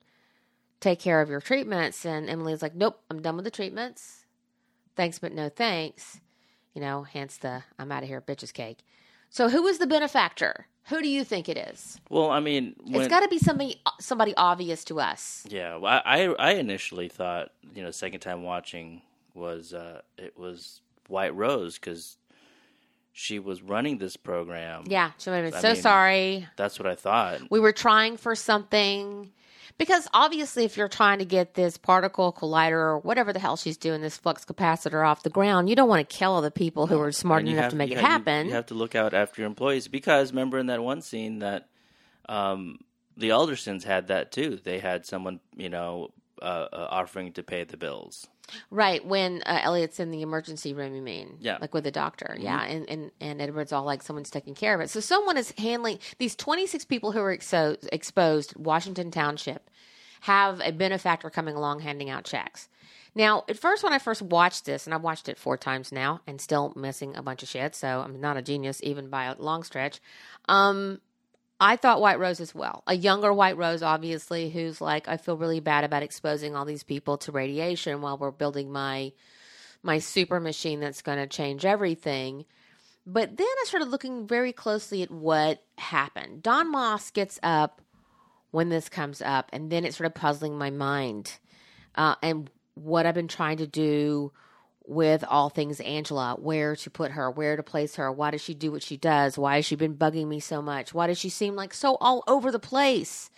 take 0.79 0.99
care 0.99 1.21
of 1.21 1.29
your 1.29 1.41
treatments. 1.41 2.05
And 2.05 2.29
Emily's 2.29 2.61
like, 2.61 2.75
nope, 2.75 3.01
I'm 3.09 3.21
done 3.21 3.35
with 3.35 3.45
the 3.45 3.51
treatments. 3.51 4.25
Thanks, 4.95 5.19
but 5.19 5.33
no 5.33 5.49
thanks. 5.49 6.21
You 6.73 6.81
know, 6.81 7.03
hence 7.03 7.37
the 7.37 7.63
I'm 7.79 7.91
out 7.91 8.03
of 8.03 8.09
here, 8.09 8.21
bitches 8.21 8.53
cake. 8.53 8.79
So, 9.29 9.49
who 9.49 9.65
is 9.67 9.79
the 9.79 9.87
benefactor? 9.87 10.67
Who 10.89 11.01
do 11.01 11.09
you 11.09 11.23
think 11.23 11.49
it 11.49 11.57
is? 11.57 11.99
well. 12.09 12.29
I 12.29 12.39
mean, 12.39 12.75
when, 12.85 13.01
it's 13.01 13.09
got 13.09 13.21
to 13.21 13.27
be 13.27 13.39
somebody 13.39 13.81
somebody 13.99 14.35
obvious 14.35 14.83
to 14.85 14.99
us. 14.99 15.45
yeah. 15.49 15.77
well, 15.77 16.01
I 16.05 16.27
I 16.37 16.51
initially 16.51 17.09
thought 17.09 17.49
you 17.73 17.81
know 17.81 17.91
second 17.91 18.19
time 18.19 18.43
watching 18.43 19.01
was 19.33 19.73
uh, 19.73 20.01
it 20.17 20.37
was 20.37 20.81
White 21.07 21.35
Rose 21.35 21.79
because 21.79 22.17
she 23.17 23.39
was 23.39 23.61
running 23.61 23.97
this 23.97 24.17
program. 24.17 24.83
Yeah, 24.87 25.11
she 25.17 25.29
would 25.29 25.37
have 25.45 25.53
been 25.53 25.57
I 25.57 25.61
so 25.61 25.71
mean- 25.71 25.81
sorry. 25.81 26.47
That's 26.57 26.77
what 26.77 26.85
I 26.85 26.95
thought. 26.95 27.39
We 27.49 27.61
were 27.61 27.71
trying 27.71 28.17
for 28.17 28.35
something. 28.35 29.31
Because 29.77 30.07
obviously, 30.13 30.63
if 30.65 30.75
you're 30.77 30.87
trying 30.89 31.19
to 31.19 31.25
get 31.25 31.53
this 31.53 31.77
particle 31.77 32.31
collider 32.31 32.71
or 32.73 32.99
whatever 32.99 33.31
the 33.33 33.39
hell 33.39 33.55
she's 33.57 33.77
doing, 33.77 34.01
this 34.01 34.17
flux 34.17 34.43
capacitor 34.45 35.05
off 35.05 35.23
the 35.23 35.29
ground, 35.29 35.69
you 35.69 35.75
don't 35.75 35.89
want 35.89 36.07
to 36.07 36.15
kill 36.17 36.31
all 36.33 36.41
the 36.41 36.51
people 36.51 36.87
who 36.87 36.99
are 36.99 37.11
smart 37.11 37.45
enough 37.47 37.55
have- 37.63 37.71
to 37.71 37.77
make 37.77 37.89
you 37.89 37.97
it 37.97 38.01
ha- 38.01 38.07
you- 38.07 38.11
happen. 38.11 38.47
You, 38.47 38.53
have 38.53 38.65
to 38.67 38.73
look 38.73 38.95
out 38.95 39.13
after 39.13 39.41
your 39.41 39.47
employees 39.47 39.87
because 39.87 40.31
remember 40.31 40.59
in 40.59 40.67
that 40.67 40.81
one 40.83 41.01
scene 41.01 41.39
that 41.39 41.67
um, 42.27 42.79
the 43.17 43.29
Aldersons 43.29 43.83
had 43.83 44.07
that 44.07 44.31
too. 44.33 44.59
They 44.61 44.79
had 44.79 45.05
someone, 45.05 45.39
you 45.55 45.69
know, 45.69 46.09
uh, 46.41 46.67
uh, 46.71 46.87
offering 46.91 47.31
to 47.33 47.43
pay 47.43 47.63
the 47.63 47.77
bills. 47.77 48.27
Right 48.69 49.05
when 49.05 49.41
uh, 49.45 49.59
Elliot's 49.63 49.99
in 49.99 50.11
the 50.11 50.21
emergency 50.21 50.73
room, 50.73 50.95
you 50.95 51.01
mean? 51.01 51.37
Yeah. 51.39 51.57
like 51.59 51.73
with 51.73 51.83
the 51.83 51.91
doctor. 51.91 52.35
Yeah, 52.39 52.61
and, 52.63 52.89
and 52.89 53.11
and 53.19 53.41
Edward's 53.41 53.71
all 53.71 53.83
like 53.83 54.03
someone's 54.03 54.29
taking 54.29 54.53
care 54.55 54.75
of 54.75 54.81
it. 54.81 54.89
So 54.89 54.99
someone 54.99 55.37
is 55.37 55.51
handling 55.57 55.99
these 56.19 56.35
twenty 56.35 56.67
six 56.67 56.85
people 56.85 57.11
who 57.11 57.19
are 57.19 57.35
exo- 57.35 57.77
exposed. 57.91 58.55
Washington 58.55 59.11
Township 59.11 59.69
have 60.21 60.61
a 60.63 60.71
benefactor 60.71 61.29
coming 61.29 61.55
along 61.55 61.81
handing 61.81 62.09
out 62.09 62.23
checks. 62.23 62.69
Now, 63.13 63.45
at 63.47 63.57
first, 63.57 63.83
when 63.83 63.93
I 63.93 63.99
first 63.99 64.21
watched 64.21 64.65
this, 64.65 64.85
and 64.85 64.93
I've 64.93 65.01
watched 65.01 65.29
it 65.29 65.37
four 65.37 65.55
times 65.57 65.91
now, 65.91 66.19
and 66.27 66.41
still 66.41 66.73
missing 66.75 67.15
a 67.15 67.21
bunch 67.23 67.43
of 67.43 67.49
shit, 67.49 67.73
so 67.73 68.01
I'm 68.01 68.19
not 68.19 68.35
a 68.35 68.41
genius 68.41 68.81
even 68.83 69.09
by 69.09 69.25
a 69.25 69.35
long 69.37 69.63
stretch. 69.63 70.01
Um, 70.49 70.99
I 71.59 71.77
thought 71.77 72.01
White 72.01 72.19
Rose 72.19 72.39
as 72.39 72.53
well. 72.53 72.83
A 72.85 72.95
younger 72.95 73.31
White 73.31 73.57
Rose, 73.57 73.81
obviously, 73.81 74.49
who's 74.49 74.81
like, 74.81 75.07
I 75.07 75.17
feel 75.17 75.37
really 75.37 75.61
bad 75.61 75.83
about 75.83 76.03
exposing 76.03 76.55
all 76.55 76.65
these 76.65 76.83
people 76.83 77.17
to 77.19 77.31
radiation 77.31 78.01
while 78.01 78.17
we're 78.17 78.31
building 78.31 78.71
my 78.71 79.13
my 79.81 79.99
super 79.99 80.39
machine 80.39 80.79
that's 80.79 81.03
going 81.03 81.19
to 81.19 81.27
change 81.27 81.63
everything. 81.63 82.45
But 83.05 83.37
then 83.37 83.47
I 83.47 83.63
started 83.67 83.89
looking 83.89 84.27
very 84.27 84.51
closely 84.51 85.03
at 85.03 85.11
what 85.11 85.63
happened. 85.77 86.41
Don 86.41 86.71
Moss 86.71 87.11
gets 87.11 87.39
up 87.43 87.81
when 88.49 88.69
this 88.69 88.89
comes 88.89 89.21
up, 89.21 89.49
and 89.53 89.71
then 89.71 89.85
it 89.85 89.93
started 89.93 90.15
puzzling 90.15 90.57
my 90.57 90.71
mind. 90.71 91.37
Uh, 91.93 92.15
and 92.23 92.49
what 92.73 93.05
I've 93.05 93.13
been 93.13 93.27
trying 93.27 93.57
to 93.57 93.67
do 93.67 94.31
with 94.87 95.23
all 95.27 95.49
things 95.49 95.79
Angela, 95.79 96.35
where 96.39 96.75
to 96.75 96.89
put 96.89 97.11
her, 97.11 97.29
where 97.29 97.55
to 97.55 97.63
place 97.63 97.95
her, 97.95 98.11
why 98.11 98.31
does 98.31 98.41
she 98.41 98.53
do 98.53 98.71
what 98.71 98.83
she 98.83 98.97
does, 98.97 99.37
why 99.37 99.55
has 99.57 99.65
she 99.65 99.75
been 99.75 99.95
bugging 99.95 100.27
me 100.27 100.39
so 100.39 100.61
much, 100.61 100.93
why 100.93 101.07
does 101.07 101.17
she 101.17 101.29
seem 101.29 101.55
like 101.55 101.73
so 101.73 101.97
all 101.99 102.23
over 102.27 102.51
the 102.51 102.59
place, 102.59 103.29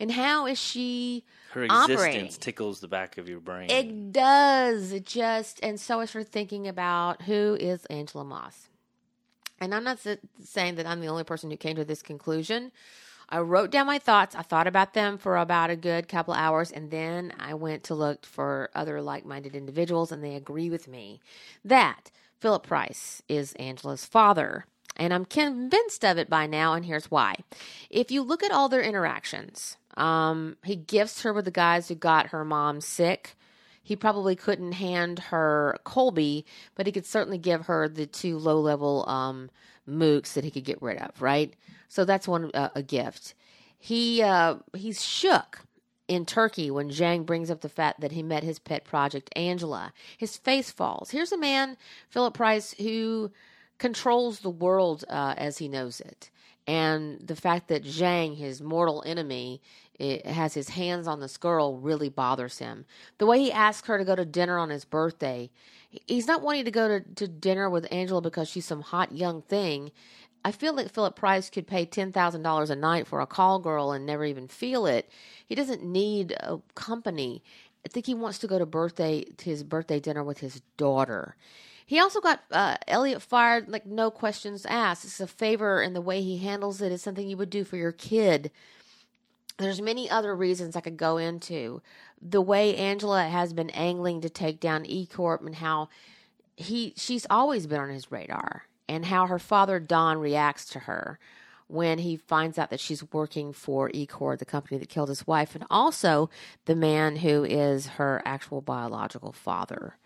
and 0.00 0.12
how 0.12 0.46
is 0.46 0.58
she 0.60 1.24
Her 1.50 1.64
existence 1.64 1.90
operating? 2.00 2.28
tickles 2.28 2.80
the 2.80 2.88
back 2.88 3.18
of 3.18 3.28
your 3.28 3.40
brain. 3.40 3.70
It 3.70 4.12
does. 4.12 4.92
It 4.92 5.06
just, 5.06 5.58
and 5.62 5.80
so 5.80 6.00
I 6.00 6.04
started 6.04 6.30
thinking 6.30 6.68
about 6.68 7.22
who 7.22 7.56
is 7.58 7.84
Angela 7.86 8.24
Moss. 8.24 8.68
And 9.60 9.74
I'm 9.74 9.82
not 9.82 9.98
saying 10.44 10.76
that 10.76 10.86
I'm 10.86 11.00
the 11.00 11.08
only 11.08 11.24
person 11.24 11.50
who 11.50 11.56
came 11.56 11.74
to 11.76 11.84
this 11.84 12.00
conclusion. 12.00 12.70
I 13.28 13.40
wrote 13.40 13.70
down 13.70 13.86
my 13.86 13.98
thoughts. 13.98 14.34
I 14.34 14.42
thought 14.42 14.66
about 14.66 14.94
them 14.94 15.18
for 15.18 15.36
about 15.36 15.70
a 15.70 15.76
good 15.76 16.08
couple 16.08 16.32
hours, 16.32 16.70
and 16.70 16.90
then 16.90 17.32
I 17.38 17.54
went 17.54 17.84
to 17.84 17.94
look 17.94 18.24
for 18.24 18.70
other 18.74 19.02
like 19.02 19.26
minded 19.26 19.54
individuals, 19.54 20.10
and 20.10 20.24
they 20.24 20.34
agree 20.34 20.70
with 20.70 20.88
me 20.88 21.20
that 21.64 22.10
Philip 22.40 22.66
Price 22.66 23.22
is 23.28 23.52
Angela's 23.54 24.06
father. 24.06 24.64
And 24.96 25.12
I'm 25.12 25.26
convinced 25.26 26.04
of 26.04 26.18
it 26.18 26.30
by 26.30 26.46
now, 26.46 26.72
and 26.72 26.84
here's 26.84 27.10
why. 27.10 27.36
If 27.90 28.10
you 28.10 28.22
look 28.22 28.42
at 28.42 28.50
all 28.50 28.68
their 28.68 28.82
interactions, 28.82 29.76
um, 29.96 30.56
he 30.64 30.74
gifts 30.74 31.22
her 31.22 31.32
with 31.32 31.44
the 31.44 31.50
guys 31.50 31.88
who 31.88 31.94
got 31.94 32.28
her 32.28 32.44
mom 32.44 32.80
sick. 32.80 33.36
He 33.82 33.94
probably 33.94 34.36
couldn't 34.36 34.72
hand 34.72 35.18
her 35.18 35.78
Colby, 35.84 36.44
but 36.74 36.86
he 36.86 36.92
could 36.92 37.06
certainly 37.06 37.38
give 37.38 37.66
her 37.66 37.88
the 37.88 38.06
two 38.06 38.38
low 38.38 38.60
level 38.60 39.08
um, 39.08 39.50
mooks 39.88 40.34
that 40.34 40.44
he 40.44 40.50
could 40.50 40.64
get 40.64 40.82
rid 40.82 40.98
of, 40.98 41.20
right? 41.20 41.54
So 41.88 42.04
that's 42.04 42.28
one 42.28 42.50
uh, 42.54 42.68
a 42.74 42.82
gift. 42.82 43.34
He 43.78 44.22
uh, 44.22 44.56
he's 44.74 45.02
shook 45.02 45.60
in 46.08 46.24
Turkey 46.24 46.70
when 46.70 46.90
Zhang 46.90 47.24
brings 47.26 47.50
up 47.50 47.60
the 47.60 47.68
fact 47.68 48.00
that 48.00 48.12
he 48.12 48.22
met 48.22 48.42
his 48.42 48.58
pet 48.58 48.84
project 48.84 49.30
Angela. 49.36 49.92
His 50.16 50.36
face 50.36 50.70
falls. 50.70 51.10
Here's 51.10 51.32
a 51.32 51.38
man, 51.38 51.76
Philip 52.08 52.34
Price, 52.34 52.74
who 52.78 53.30
controls 53.78 54.40
the 54.40 54.50
world 54.50 55.04
uh, 55.08 55.34
as 55.36 55.58
he 55.58 55.68
knows 55.68 56.00
it. 56.00 56.30
And 56.66 57.26
the 57.26 57.36
fact 57.36 57.68
that 57.68 57.84
Zhang, 57.84 58.36
his 58.36 58.60
mortal 58.60 59.02
enemy, 59.06 59.62
it 59.98 60.26
has 60.26 60.54
his 60.54 60.70
hands 60.70 61.06
on 61.08 61.20
this 61.20 61.36
girl 61.36 61.76
really 61.78 62.08
bothers 62.08 62.58
him. 62.58 62.84
The 63.18 63.26
way 63.26 63.40
he 63.40 63.52
asks 63.52 63.88
her 63.88 63.98
to 63.98 64.04
go 64.04 64.14
to 64.14 64.24
dinner 64.24 64.58
on 64.58 64.70
his 64.70 64.84
birthday, 64.84 65.50
he's 65.90 66.26
not 66.26 66.42
wanting 66.42 66.64
to 66.66 66.70
go 66.70 66.88
to, 66.88 67.00
to 67.16 67.28
dinner 67.28 67.68
with 67.68 67.92
Angela 67.92 68.20
because 68.20 68.48
she's 68.48 68.66
some 68.66 68.82
hot 68.82 69.12
young 69.12 69.42
thing. 69.42 69.90
I 70.44 70.52
feel 70.52 70.74
like 70.74 70.92
Philip 70.92 71.16
Price 71.16 71.50
could 71.50 71.66
pay 71.66 71.84
ten 71.84 72.12
thousand 72.12 72.42
dollars 72.42 72.70
a 72.70 72.76
night 72.76 73.06
for 73.06 73.20
a 73.20 73.26
call 73.26 73.58
girl 73.58 73.92
and 73.92 74.06
never 74.06 74.24
even 74.24 74.48
feel 74.48 74.86
it. 74.86 75.10
He 75.46 75.54
doesn't 75.54 75.82
need 75.84 76.32
a 76.32 76.60
company. 76.74 77.42
I 77.84 77.88
think 77.88 78.06
he 78.06 78.14
wants 78.14 78.38
to 78.40 78.46
go 78.46 78.58
to 78.58 78.66
birthday 78.66 79.24
to 79.24 79.44
his 79.50 79.64
birthday 79.64 80.00
dinner 80.00 80.22
with 80.22 80.38
his 80.38 80.62
daughter. 80.76 81.36
He 81.86 81.98
also 81.98 82.20
got 82.20 82.40
uh, 82.50 82.76
Elliot 82.86 83.22
fired, 83.22 83.68
like 83.68 83.86
no 83.86 84.10
questions 84.10 84.66
asked. 84.66 85.04
It's 85.04 85.20
a 85.20 85.26
favor, 85.26 85.80
and 85.80 85.96
the 85.96 86.02
way 86.02 86.20
he 86.20 86.38
handles 86.38 86.82
it 86.82 86.92
is 86.92 87.02
something 87.02 87.26
you 87.26 87.36
would 87.38 87.50
do 87.50 87.64
for 87.64 87.76
your 87.76 87.92
kid. 87.92 88.50
There's 89.58 89.82
many 89.82 90.08
other 90.08 90.34
reasons 90.34 90.76
I 90.76 90.80
could 90.80 90.96
go 90.96 91.16
into. 91.16 91.82
The 92.20 92.40
way 92.40 92.76
Angela 92.76 93.24
has 93.28 93.52
been 93.52 93.70
angling 93.70 94.20
to 94.22 94.30
take 94.30 94.60
down 94.60 94.86
E 94.86 95.06
Corp 95.06 95.42
and 95.44 95.56
how 95.56 95.88
he 96.56 96.94
she's 96.96 97.26
always 97.30 97.66
been 97.66 97.80
on 97.80 97.90
his 97.90 98.10
radar 98.10 98.64
and 98.88 99.04
how 99.06 99.26
her 99.26 99.38
father 99.38 99.78
Don 99.78 100.18
reacts 100.18 100.64
to 100.66 100.80
her 100.80 101.18
when 101.68 101.98
he 101.98 102.16
finds 102.16 102.58
out 102.58 102.70
that 102.70 102.80
she's 102.80 103.12
working 103.12 103.52
for 103.52 103.90
Ecor, 103.90 104.38
the 104.38 104.44
company 104.44 104.78
that 104.78 104.88
killed 104.88 105.10
his 105.10 105.26
wife, 105.26 105.54
and 105.54 105.64
also 105.70 106.30
the 106.64 106.74
man 106.74 107.16
who 107.16 107.44
is 107.44 107.86
her 107.86 108.22
actual 108.24 108.62
biological 108.62 109.32
father. 109.32 109.96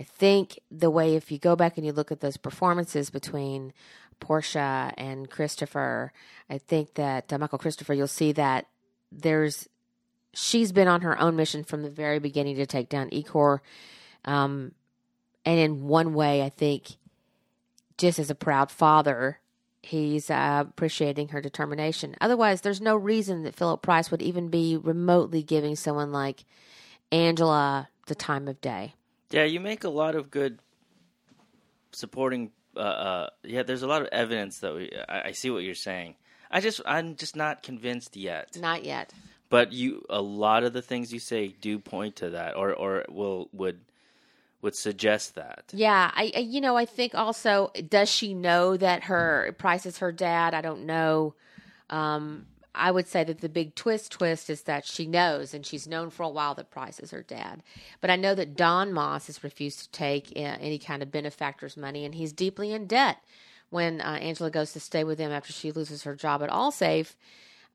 I 0.00 0.02
think 0.02 0.58
the 0.70 0.88
way, 0.88 1.14
if 1.14 1.30
you 1.30 1.38
go 1.38 1.54
back 1.54 1.76
and 1.76 1.84
you 1.84 1.92
look 1.92 2.10
at 2.10 2.20
those 2.20 2.38
performances 2.38 3.10
between 3.10 3.74
Portia 4.18 4.94
and 4.96 5.30
Cristofer, 5.30 6.08
I 6.48 6.56
think 6.56 6.94
that 6.94 7.30
uh, 7.30 7.38
Michael 7.38 7.58
Cristofer, 7.58 7.94
you'll 7.94 8.06
see 8.06 8.32
that 8.32 8.66
there's 9.12 9.68
she's 10.32 10.72
been 10.72 10.88
on 10.88 11.02
her 11.02 11.18
own 11.18 11.36
mission 11.36 11.64
from 11.64 11.82
the 11.82 11.90
very 11.90 12.18
beginning 12.18 12.56
to 12.56 12.66
take 12.66 12.88
down 12.88 13.10
Ecor. 13.10 13.60
Um, 14.24 14.72
and 15.44 15.58
in 15.58 15.86
one 15.86 16.14
way, 16.14 16.42
I 16.42 16.48
think 16.48 16.96
just 17.98 18.18
as 18.18 18.30
a 18.30 18.34
proud 18.34 18.70
father, 18.70 19.40
he's 19.82 20.30
uh, 20.30 20.64
appreciating 20.68 21.28
her 21.28 21.40
determination. 21.40 22.14
Otherwise, 22.20 22.60
there's 22.60 22.80
no 22.80 22.96
reason 22.96 23.42
that 23.42 23.56
Philip 23.56 23.82
Price 23.82 24.10
would 24.10 24.22
even 24.22 24.48
be 24.48 24.76
remotely 24.76 25.42
giving 25.42 25.76
someone 25.76 26.12
like 26.12 26.44
Angela 27.10 27.88
the 28.06 28.14
time 28.14 28.48
of 28.48 28.60
day. 28.60 28.94
Yeah, 29.30 29.44
you 29.44 29.60
make 29.60 29.84
a 29.84 29.90
lot 29.90 30.14
of 30.14 30.30
good 30.30 30.60
supporting. 31.92 32.50
Uh, 32.76 32.80
uh, 32.80 33.30
yeah, 33.42 33.62
there's 33.62 33.82
a 33.82 33.86
lot 33.86 34.02
of 34.02 34.08
evidence 34.12 34.58
that 34.58 34.74
we. 34.74 34.90
I, 35.08 35.28
I 35.28 35.32
see 35.32 35.50
what 35.50 35.62
you're 35.62 35.74
saying. 35.74 36.16
I 36.50 36.60
just, 36.60 36.80
I'm 36.84 37.16
just 37.16 37.36
not 37.36 37.62
convinced 37.62 38.16
yet. 38.16 38.56
Not 38.58 38.84
yet. 38.84 39.12
But 39.50 39.72
you, 39.72 40.04
a 40.08 40.22
lot 40.22 40.62
of 40.62 40.72
the 40.72 40.82
things 40.82 41.12
you 41.12 41.18
say 41.18 41.48
do 41.60 41.78
point 41.78 42.16
to 42.16 42.30
that, 42.30 42.56
or 42.56 42.72
or 42.72 43.04
will 43.08 43.48
would 43.52 43.80
would 44.62 44.76
suggest 44.76 45.34
that. 45.34 45.64
Yeah, 45.72 46.10
I, 46.14 46.30
I 46.36 46.38
you 46.38 46.60
know 46.60 46.76
I 46.76 46.84
think 46.84 47.16
also 47.16 47.72
does 47.88 48.08
she 48.08 48.32
know 48.32 48.76
that 48.76 49.04
her 49.04 49.54
Price 49.58 49.86
is 49.86 49.98
her 49.98 50.12
dad? 50.12 50.54
I 50.54 50.60
don't 50.60 50.86
know. 50.86 51.34
Um, 51.90 52.46
I 52.74 52.92
would 52.92 53.08
say 53.08 53.24
that 53.24 53.40
the 53.40 53.48
big 53.48 53.74
twist 53.74 54.12
twist 54.12 54.48
is 54.48 54.62
that 54.62 54.86
she 54.86 55.04
knows, 55.04 55.52
and 55.52 55.66
she's 55.66 55.88
known 55.88 56.10
for 56.10 56.22
a 56.22 56.28
while 56.28 56.54
that 56.54 56.70
Price 56.70 57.00
is 57.00 57.10
her 57.10 57.22
dad. 57.22 57.64
But 58.00 58.10
I 58.10 58.16
know 58.16 58.36
that 58.36 58.56
Don 58.56 58.92
Moss 58.92 59.26
has 59.26 59.42
refused 59.42 59.80
to 59.80 59.90
take 59.90 60.32
any 60.36 60.78
kind 60.78 61.02
of 61.02 61.10
benefactor's 61.10 61.76
money, 61.76 62.04
and 62.04 62.14
he's 62.14 62.32
deeply 62.32 62.72
in 62.72 62.86
debt. 62.86 63.18
When 63.70 64.00
uh, 64.00 64.18
Angela 64.20 64.50
goes 64.50 64.72
to 64.72 64.80
stay 64.80 65.04
with 65.04 65.18
him 65.18 65.32
after 65.32 65.52
she 65.52 65.72
loses 65.72 66.02
her 66.02 66.14
job 66.14 66.42
at 66.42 66.50
Allsafe, 66.50 67.14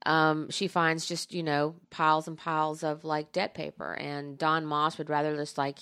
um, 0.05 0.49
she 0.49 0.67
finds 0.67 1.05
just 1.05 1.33
you 1.33 1.41
know 1.43 1.75
piles 1.89 2.27
and 2.27 2.37
piles 2.37 2.83
of 2.83 3.03
like 3.03 3.31
debt 3.31 3.53
paper, 3.53 3.93
and 3.93 4.37
Don 4.37 4.65
Moss 4.65 4.97
would 4.97 5.09
rather 5.09 5.35
just 5.35 5.57
like 5.57 5.79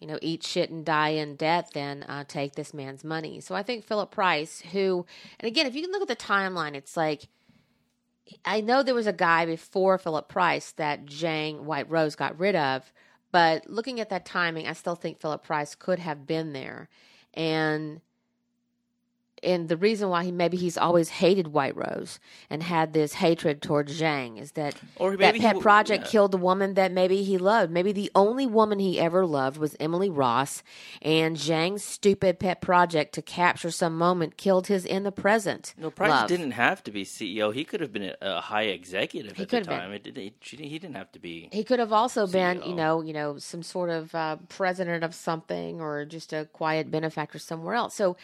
you 0.00 0.06
know, 0.06 0.18
eat 0.22 0.42
shit 0.42 0.70
and 0.70 0.84
die 0.84 1.10
in 1.10 1.36
debt 1.36 1.70
than 1.74 2.02
uh, 2.04 2.24
take 2.26 2.54
this 2.54 2.72
man's 2.72 3.04
money. 3.04 3.40
So 3.40 3.54
I 3.54 3.62
think 3.62 3.84
Philip 3.84 4.10
Price, 4.10 4.62
who, 4.72 5.04
and 5.38 5.46
again, 5.46 5.66
if 5.66 5.74
you 5.74 5.82
can 5.82 5.92
look 5.92 6.02
at 6.02 6.08
the 6.08 6.16
timeline, 6.16 6.74
it's 6.74 6.96
like, 6.96 7.28
I 8.44 8.62
know 8.62 8.82
there 8.82 8.94
was 8.94 9.06
a 9.06 9.12
guy 9.12 9.44
before 9.44 9.98
Philip 9.98 10.28
Price 10.28 10.72
that 10.72 11.04
Zhang 11.04 11.60
White 11.60 11.90
Rose 11.90 12.16
got 12.16 12.38
rid 12.38 12.56
of, 12.56 12.90
but 13.30 13.68
looking 13.68 14.00
at 14.00 14.08
that 14.08 14.24
timing, 14.24 14.66
I 14.66 14.72
still 14.72 14.94
think 14.94 15.20
Philip 15.20 15.44
Price 15.44 15.74
could 15.74 15.98
have 15.98 16.26
been 16.26 16.52
there. 16.54 16.88
And 17.34 18.00
and 19.42 19.68
the 19.68 19.76
reason 19.76 20.08
why 20.08 20.24
he 20.24 20.32
maybe 20.32 20.56
he's 20.56 20.76
always 20.78 21.08
hated 21.08 21.48
White 21.48 21.76
Rose 21.76 22.18
and 22.48 22.62
had 22.62 22.92
this 22.92 23.14
hatred 23.14 23.62
towards 23.62 24.00
Zhang 24.00 24.40
is 24.40 24.52
that 24.52 24.74
Or 24.96 25.16
that 25.16 25.34
he 25.34 25.40
pet 25.40 25.50
w- 25.50 25.62
project 25.62 26.04
yeah. 26.04 26.10
killed 26.10 26.32
the 26.32 26.38
woman 26.38 26.74
that 26.74 26.92
maybe 26.92 27.22
he 27.22 27.38
loved. 27.38 27.72
Maybe 27.72 27.92
the 27.92 28.10
only 28.14 28.46
woman 28.46 28.78
he 28.78 28.98
ever 29.00 29.24
loved 29.26 29.56
was 29.58 29.76
Emily 29.80 30.10
Ross, 30.10 30.62
and 31.02 31.36
Zhang's 31.36 31.84
stupid 31.84 32.38
pet 32.38 32.60
project 32.60 33.14
to 33.14 33.22
capture 33.22 33.70
some 33.70 33.96
moment 33.96 34.36
killed 34.36 34.66
his 34.68 34.84
in 34.84 35.02
the 35.04 35.12
present. 35.12 35.74
No, 35.78 35.90
Price 35.90 36.10
love. 36.10 36.28
didn't 36.28 36.52
have 36.52 36.82
to 36.84 36.90
be 36.90 37.04
CEO. 37.04 37.52
He 37.54 37.64
could 37.64 37.80
have 37.80 37.92
been 37.92 38.12
a, 38.20 38.40
high 38.40 38.62
executive 38.64 39.36
He 39.36 39.42
at 39.44 39.48
the 39.48 39.56
could 39.56 39.66
have 39.66 39.76
been. 39.76 39.78
time. 39.80 39.92
It, 39.92 40.06
he, 40.06 40.12
didn't- 40.12 40.68
he 40.70 40.78
didn't 40.78 40.96
have 40.96 41.12
to 41.12 41.18
be. 41.18 41.48
He 41.52 41.64
could 41.64 41.78
have 41.78 41.92
also 41.92 42.26
been, 42.26 42.62
you 42.62 42.74
know, 42.74 43.00
you 43.02 43.12
know, 43.12 43.38
some 43.38 43.62
sort 43.62 43.90
of 43.90 44.14
uh, 44.14 44.36
president 44.48 45.04
of 45.04 45.14
something 45.14 45.80
or 45.80 46.04
just 46.04 46.32
a 46.32 46.46
quiet 46.52 46.90
benefactor 46.90 47.38
somewhere 47.38 47.74
else. 47.74 47.94
So, 47.94 48.16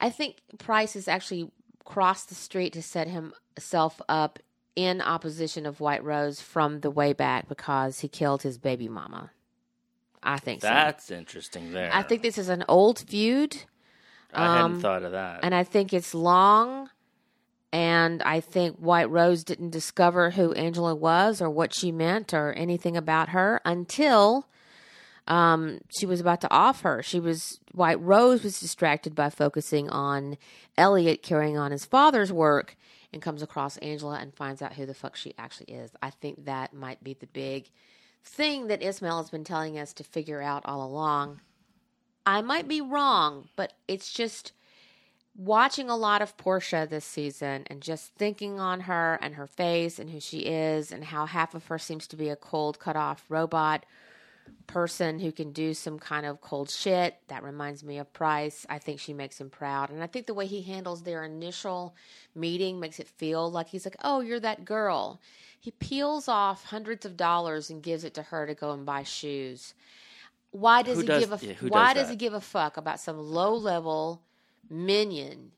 I 0.00 0.10
think 0.10 0.36
Price 0.62 0.94
has 0.94 1.08
actually 1.08 1.50
crossed 1.84 2.28
the 2.28 2.34
street 2.34 2.72
to 2.74 2.82
set 2.82 3.08
himself 3.08 4.00
up 4.08 4.38
in 4.76 5.00
opposition 5.00 5.66
of 5.66 5.80
White 5.80 6.02
Rose 6.04 6.40
from 6.40 6.80
the 6.80 6.90
way 6.90 7.12
back 7.12 7.48
because 7.48 8.00
he 8.00 8.08
killed 8.08 8.42
his 8.42 8.58
baby 8.58 8.88
mama. 8.88 9.30
I 10.22 10.38
think 10.38 10.60
That's 10.60 11.06
so. 11.06 11.16
interesting 11.16 11.72
there. 11.72 11.90
I 11.92 12.02
think 12.02 12.22
this 12.22 12.38
is 12.38 12.48
an 12.48 12.64
old 12.68 13.00
feud. 13.00 13.56
I 14.32 14.44
hadn't 14.44 14.62
um, 14.76 14.80
thought 14.80 15.02
of 15.02 15.12
that. 15.12 15.40
and 15.42 15.54
I 15.54 15.64
think 15.64 15.92
it's 15.92 16.14
long. 16.14 16.88
And 17.74 18.22
I 18.22 18.40
think 18.40 18.76
White 18.76 19.10
Rose 19.10 19.44
didn't 19.44 19.70
discover 19.70 20.30
who 20.30 20.52
Angela 20.52 20.94
was 20.94 21.40
or 21.40 21.48
what 21.48 21.74
she 21.74 21.90
meant 21.90 22.34
or 22.34 22.52
anything 22.52 22.96
about 22.98 23.30
her 23.30 23.60
until 23.64 24.46
um, 25.28 25.80
she 25.96 26.06
was 26.06 26.20
about 26.20 26.40
to 26.40 26.50
off 26.50 26.82
her. 26.82 27.02
She 27.02 27.20
was 27.20 27.60
White 27.72 28.00
Rose 28.00 28.42
was 28.42 28.58
distracted 28.58 29.14
by 29.14 29.30
focusing 29.30 29.88
on 29.88 30.36
Elliot 30.76 31.22
carrying 31.22 31.56
on 31.56 31.70
his 31.70 31.84
father's 31.84 32.32
work 32.32 32.76
and 33.12 33.22
comes 33.22 33.42
across 33.42 33.76
Angela 33.78 34.18
and 34.18 34.34
finds 34.34 34.62
out 34.62 34.74
who 34.74 34.86
the 34.86 34.94
fuck 34.94 35.16
she 35.16 35.34
actually 35.38 35.72
is. 35.72 35.90
I 36.02 36.10
think 36.10 36.44
that 36.44 36.74
might 36.74 37.04
be 37.04 37.14
the 37.14 37.26
big 37.26 37.70
thing 38.24 38.68
that 38.68 38.80
Esmail 38.80 39.18
has 39.18 39.30
been 39.30 39.44
telling 39.44 39.78
us 39.78 39.92
to 39.94 40.04
figure 40.04 40.42
out 40.42 40.62
all 40.64 40.84
along. 40.84 41.40
I 42.24 42.40
might 42.40 42.68
be 42.68 42.80
wrong, 42.80 43.48
but 43.56 43.72
it's 43.88 44.12
just 44.12 44.52
watching 45.36 45.88
a 45.88 45.96
lot 45.96 46.22
of 46.22 46.36
Portia 46.36 46.86
this 46.88 47.04
season 47.04 47.64
and 47.66 47.80
just 47.80 48.14
thinking 48.14 48.60
on 48.60 48.80
her 48.80 49.18
and 49.20 49.34
her 49.34 49.46
face 49.46 49.98
and 49.98 50.10
who 50.10 50.20
she 50.20 50.40
is 50.40 50.92
and 50.92 51.04
how 51.04 51.26
half 51.26 51.54
of 51.54 51.66
her 51.66 51.78
seems 51.78 52.06
to 52.08 52.16
be 52.16 52.28
a 52.28 52.36
cold, 52.36 52.78
cut 52.78 52.96
off 52.96 53.24
robot 53.28 53.84
person 54.66 55.18
who 55.18 55.32
can 55.32 55.52
do 55.52 55.74
some 55.74 55.98
kind 55.98 56.24
of 56.24 56.40
cold 56.40 56.70
shit. 56.70 57.16
That 57.28 57.42
reminds 57.42 57.84
me 57.84 57.98
of 57.98 58.12
Price. 58.12 58.64
I 58.70 58.78
think 58.78 59.00
she 59.00 59.12
makes 59.12 59.40
him 59.40 59.50
proud. 59.50 59.90
And 59.90 60.02
I 60.02 60.06
think 60.06 60.26
the 60.26 60.34
way 60.34 60.46
he 60.46 60.62
handles 60.62 61.02
their 61.02 61.24
initial 61.24 61.94
meeting 62.34 62.80
makes 62.80 62.98
it 62.98 63.08
feel 63.08 63.50
like 63.50 63.68
he's 63.68 63.84
like, 63.84 63.96
oh, 64.02 64.20
you're 64.20 64.40
that 64.40 64.64
girl. 64.64 65.20
He 65.60 65.70
peels 65.72 66.26
off 66.28 66.64
hundreds 66.64 67.04
of 67.04 67.16
dollars 67.16 67.70
and 67.70 67.82
gives 67.82 68.02
it 68.04 68.14
to 68.14 68.22
her 68.22 68.46
to 68.46 68.54
go 68.54 68.72
and 68.72 68.86
buy 68.86 69.02
shoes. 69.02 69.74
Why 70.50 70.82
does 70.82 70.96
Who 70.96 71.00
he 71.02 71.06
does- 71.06 71.24
give 71.26 71.32
a 71.42 71.46
yeah, 71.46 71.54
why 71.68 71.94
does 71.94 72.04
does 72.04 72.10
he 72.10 72.16
give 72.16 72.34
a 72.34 72.40
fuck 72.40 72.76
about 72.76 73.00
some 73.00 73.18
low 73.18 73.54
level 73.54 74.22
minion 74.68 75.52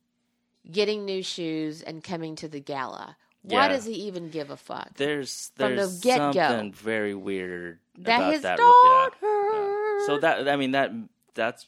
getting 0.71 1.05
new 1.05 1.23
shoes 1.23 1.83
and 1.83 2.03
coming 2.03 2.37
to 2.37 2.49
the 2.49 2.61
gala? 2.61 3.17
Why 3.45 3.67
Yeah. 3.67 3.69
does 3.77 3.85
he 3.85 3.93
even 4.09 4.31
give 4.31 4.49
a 4.51 4.57
fuck? 4.57 4.95
there's 4.97 5.53
from 5.55 5.77
the 5.77 5.87
something 5.87 6.73
very 6.73 7.15
weird 7.15 7.79
That 7.99 8.17
about 8.19 8.33
his 8.33 8.43
that. 8.43 8.57
daughter, 8.57 9.17
Yeah. 9.23 10.07
So 10.07 10.19
that 10.19 10.49
I 10.49 10.57
mean 10.57 10.73
that 10.73 10.91
that's 11.35 11.67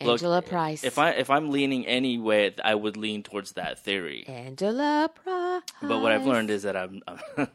look, 0.00 0.12
Angela 0.22 0.40
Price. 0.42 0.84
If 0.84 0.98
I 0.98 1.10
if 1.10 1.28
I'm 1.28 1.50
leaning 1.50 1.86
any 1.86 2.18
way, 2.18 2.54
I 2.64 2.74
would 2.74 2.96
lean 2.96 3.22
towards 3.22 3.52
that 3.52 3.78
theory. 3.78 4.24
Angela 4.26 5.10
Price. 5.14 5.62
But 5.82 6.00
what 6.00 6.12
I've 6.12 6.26
learned 6.26 6.50
is 6.50 6.62
that 6.62 6.76
I'm, 6.76 7.02
I'm 7.06 7.20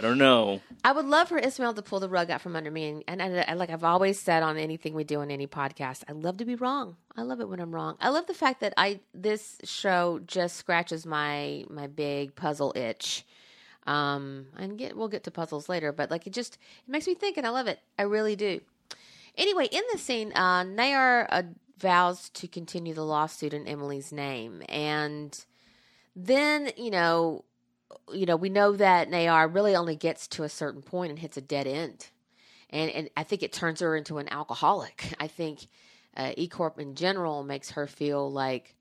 I 0.00 0.02
don't 0.02 0.16
know. 0.16 0.62
I 0.82 0.92
would 0.92 1.04
love 1.04 1.28
for 1.28 1.38
Esmail 1.38 1.74
to 1.74 1.82
pull 1.82 2.00
the 2.00 2.08
rug 2.08 2.30
out 2.30 2.40
from 2.40 2.56
under 2.56 2.70
me, 2.70 3.04
and, 3.06 3.20
and, 3.20 3.58
like 3.58 3.68
I've 3.68 3.84
always 3.84 4.18
said 4.18 4.42
on 4.42 4.56
anything 4.56 4.94
we 4.94 5.04
do 5.04 5.20
on 5.20 5.30
any 5.30 5.46
podcast, 5.46 6.04
I 6.08 6.12
love 6.12 6.38
to 6.38 6.46
be 6.46 6.54
wrong. 6.54 6.96
I 7.18 7.20
love 7.20 7.42
it 7.42 7.50
when 7.50 7.60
I'm 7.60 7.70
wrong. 7.74 7.98
I 8.00 8.08
love 8.08 8.26
the 8.26 8.32
fact 8.32 8.60
that 8.60 8.72
I 8.78 9.00
this 9.12 9.58
show 9.62 10.18
just 10.26 10.56
scratches 10.56 11.04
my 11.04 11.66
my 11.68 11.86
big 11.86 12.34
puzzle 12.34 12.72
itch. 12.76 13.26
Um, 13.86 14.46
and 14.56 14.78
get 14.78 14.96
we'll 14.96 15.08
get 15.08 15.24
to 15.24 15.30
puzzles 15.30 15.68
later, 15.68 15.92
but 15.92 16.10
like 16.10 16.26
it 16.26 16.32
just 16.32 16.54
it 16.54 16.90
makes 16.90 17.06
me 17.06 17.14
think, 17.14 17.36
and 17.36 17.46
I 17.46 17.50
love 17.50 17.66
it. 17.66 17.78
I 17.98 18.04
really 18.04 18.36
do. 18.36 18.62
Anyway, 19.36 19.68
in 19.70 19.82
this 19.92 20.00
scene, 20.00 20.32
uh, 20.34 20.64
Nayar 20.64 21.26
uh, 21.28 21.42
vows 21.76 22.30
to 22.30 22.48
continue 22.48 22.94
the 22.94 23.04
lawsuit 23.04 23.52
in 23.52 23.68
Emily's 23.68 24.12
name, 24.12 24.62
and 24.66 25.44
then 26.16 26.70
you 26.78 26.90
know 26.90 27.44
you 28.12 28.26
know, 28.26 28.36
we 28.36 28.48
know 28.48 28.72
that 28.76 29.10
Nayar 29.10 29.52
really 29.52 29.74
only 29.76 29.96
gets 29.96 30.26
to 30.28 30.42
a 30.44 30.48
certain 30.48 30.82
point 30.82 31.10
and 31.10 31.18
hits 31.18 31.36
a 31.36 31.40
dead 31.40 31.66
end. 31.66 32.08
And, 32.70 32.90
and 32.90 33.10
I 33.16 33.24
think 33.24 33.42
it 33.42 33.52
turns 33.52 33.80
her 33.80 33.96
into 33.96 34.18
an 34.18 34.28
alcoholic. 34.32 35.14
I 35.20 35.26
think 35.26 35.66
uh, 36.16 36.32
E 36.36 36.48
Corp 36.48 36.78
in 36.78 36.94
general 36.94 37.42
makes 37.42 37.70
her 37.72 37.86
feel 37.86 38.30
like, 38.30 38.74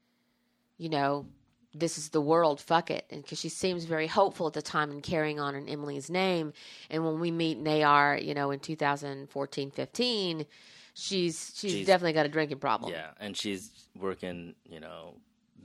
you 0.78 0.90
know, 0.90 1.26
this 1.74 1.98
is 1.98 2.10
the 2.10 2.22
world, 2.22 2.60
fuck 2.60 2.90
it. 2.90 3.06
And 3.12 3.22
because 3.22 3.40
she 3.40 3.50
seems 3.50 3.86
very 3.86 4.08
hopeful 4.08 4.48
at 4.48 4.54
the 4.54 4.62
time 4.62 4.90
and 4.92 5.04
carrying 5.04 5.40
on 5.40 5.54
in 5.56 5.70
Emily's 5.70 6.10
name. 6.10 6.54
And 6.90 7.06
when 7.06 7.20
we 7.20 7.30
meet 7.32 7.64
Nayar, 7.64 8.24
you 8.24 8.34
know, 8.34 8.50
in 8.52 8.60
2014 8.60 9.72
15, 9.72 10.46
she's, 10.94 11.54
she's, 11.56 11.72
She's- 11.72 11.86
definitely 11.88 12.14
got 12.14 12.26
a 12.26 12.30
drinking 12.30 12.60
problem. 12.60 12.92
Yeah, 12.92 13.12
and 13.20 13.38
she's 13.38 13.70
working, 13.96 14.56
you 14.66 14.80
know, 14.80 15.16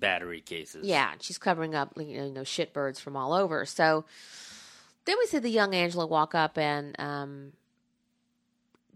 battery 0.04 0.40
cases. 0.40 0.86
Yeah, 0.86 1.12
she's 1.20 1.38
covering 1.38 1.74
up 1.74 1.92
you 1.96 2.30
know, 2.30 2.42
shitbirds 2.42 3.00
from 3.00 3.16
all 3.16 3.32
over. 3.32 3.64
So 3.64 4.04
then 5.04 5.16
we 5.18 5.26
see 5.26 5.38
the 5.38 5.48
young 5.48 5.74
Angela 5.74 6.06
walk 6.06 6.34
up 6.34 6.58
and 6.58 6.94
um, 6.98 7.52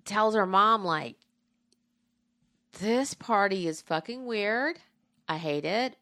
tells 0.04 0.34
her 0.34 0.46
mom 0.46 0.84
like, 0.84 1.16
"This 2.80 3.14
party 3.14 3.66
is 3.66 3.80
fucking 3.80 4.26
weird. 4.26 4.78
I 5.28 5.38
hate 5.38 5.64
it. 5.64 5.96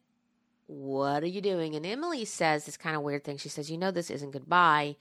What 0.67 1.23
are 1.23 1.29
you 1.29 1.41
doing?" 1.41 1.75
And 1.75 1.87
Emily 1.87 2.25
says 2.25 2.65
this 2.67 2.77
kind 2.77 2.97
of 2.97 3.03
weird 3.03 3.25
thing. 3.25 3.37
She 3.39 3.49
says, 3.49 3.71
"You 3.71 3.79
know 3.79 3.91
this 3.91 4.11
isn't 4.11 4.33
goodbye." 4.33 4.97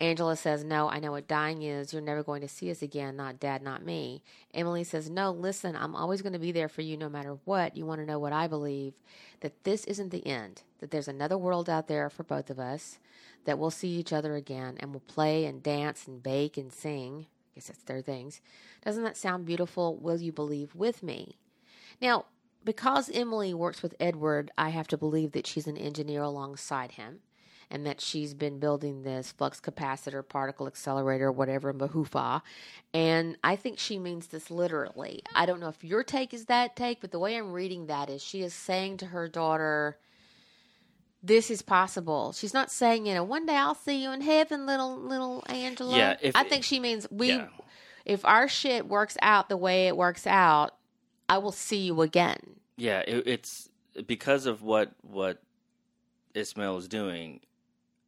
Angela 0.00 0.34
says, 0.34 0.64
No, 0.64 0.88
I 0.88 0.98
know 0.98 1.12
what 1.12 1.28
dying 1.28 1.62
is. 1.62 1.92
You're 1.92 2.00
never 2.00 2.22
going 2.22 2.40
to 2.40 2.48
see 2.48 2.70
us 2.70 2.80
again, 2.80 3.16
not 3.16 3.38
dad, 3.38 3.62
not 3.62 3.84
me. 3.84 4.22
Emily 4.54 4.82
says, 4.82 5.10
No, 5.10 5.30
listen, 5.30 5.76
I'm 5.76 5.94
always 5.94 6.22
going 6.22 6.32
to 6.32 6.38
be 6.38 6.52
there 6.52 6.68
for 6.70 6.80
you 6.80 6.96
no 6.96 7.10
matter 7.10 7.36
what. 7.44 7.76
You 7.76 7.84
want 7.84 8.00
to 8.00 8.06
know 8.06 8.18
what 8.18 8.32
I 8.32 8.46
believe? 8.46 8.94
That 9.40 9.64
this 9.64 9.84
isn't 9.84 10.10
the 10.10 10.26
end, 10.26 10.62
that 10.78 10.90
there's 10.90 11.08
another 11.08 11.36
world 11.36 11.68
out 11.68 11.86
there 11.86 12.08
for 12.08 12.22
both 12.22 12.48
of 12.48 12.58
us, 12.58 12.98
that 13.44 13.58
we'll 13.58 13.70
see 13.70 13.88
each 13.88 14.12
other 14.12 14.36
again 14.36 14.76
and 14.80 14.92
we'll 14.92 15.00
play 15.00 15.44
and 15.44 15.62
dance 15.62 16.08
and 16.08 16.22
bake 16.22 16.56
and 16.56 16.72
sing. 16.72 17.26
I 17.28 17.56
guess 17.56 17.66
that's 17.66 17.82
their 17.82 18.00
things. 18.00 18.40
Doesn't 18.82 19.04
that 19.04 19.18
sound 19.18 19.44
beautiful? 19.44 19.96
Will 19.96 20.20
you 20.20 20.32
believe 20.32 20.74
with 20.74 21.02
me? 21.02 21.36
Now, 22.00 22.24
because 22.64 23.10
Emily 23.10 23.52
works 23.52 23.82
with 23.82 23.94
Edward, 24.00 24.50
I 24.56 24.70
have 24.70 24.88
to 24.88 24.96
believe 24.96 25.32
that 25.32 25.46
she's 25.46 25.66
an 25.66 25.76
engineer 25.76 26.22
alongside 26.22 26.92
him 26.92 27.20
and 27.70 27.86
that 27.86 28.00
she's 28.00 28.34
been 28.34 28.58
building 28.58 29.02
this 29.02 29.30
flux 29.32 29.60
capacitor, 29.60 30.26
particle 30.28 30.66
accelerator, 30.66 31.30
whatever, 31.30 31.72
Mahufa. 31.72 32.42
And 32.92 33.36
I 33.44 33.54
think 33.56 33.78
she 33.78 33.98
means 33.98 34.26
this 34.28 34.50
literally. 34.50 35.22
I 35.34 35.46
don't 35.46 35.60
know 35.60 35.68
if 35.68 35.84
your 35.84 36.02
take 36.02 36.34
is 36.34 36.46
that 36.46 36.74
take, 36.74 37.00
but 37.00 37.12
the 37.12 37.18
way 37.20 37.36
I'm 37.36 37.52
reading 37.52 37.86
that 37.86 38.10
is 38.10 38.22
she 38.22 38.42
is 38.42 38.52
saying 38.52 38.96
to 38.98 39.06
her 39.06 39.28
daughter, 39.28 39.98
this 41.22 41.50
is 41.50 41.62
possible. 41.62 42.32
She's 42.32 42.54
not 42.54 42.70
saying, 42.72 43.06
you 43.06 43.14
know, 43.14 43.22
one 43.24 43.46
day 43.46 43.54
I'll 43.56 43.74
see 43.74 44.02
you 44.02 44.10
in 44.10 44.20
heaven, 44.22 44.66
little 44.66 44.96
little 44.96 45.44
Angela. 45.48 45.96
Yeah, 45.96 46.16
if- 46.20 46.34
I 46.34 46.44
think 46.44 46.64
she 46.64 46.80
means 46.80 47.06
we 47.10 47.28
Yeah. 47.32 47.48
if 48.04 48.24
our 48.24 48.48
shit 48.48 48.88
works 48.88 49.16
out 49.22 49.48
the 49.48 49.56
way 49.56 49.86
it 49.86 49.96
works 49.96 50.26
out, 50.26 50.74
I 51.28 51.38
will 51.38 51.52
see 51.52 51.78
you 51.78 52.00
again. 52.02 52.38
Yeah, 52.76 53.00
it, 53.00 53.26
it's 53.28 53.68
because 54.06 54.46
of 54.46 54.62
what 54.62 54.92
what 55.02 55.42
Esmail 56.34 56.78
is 56.78 56.88
doing. 56.88 57.40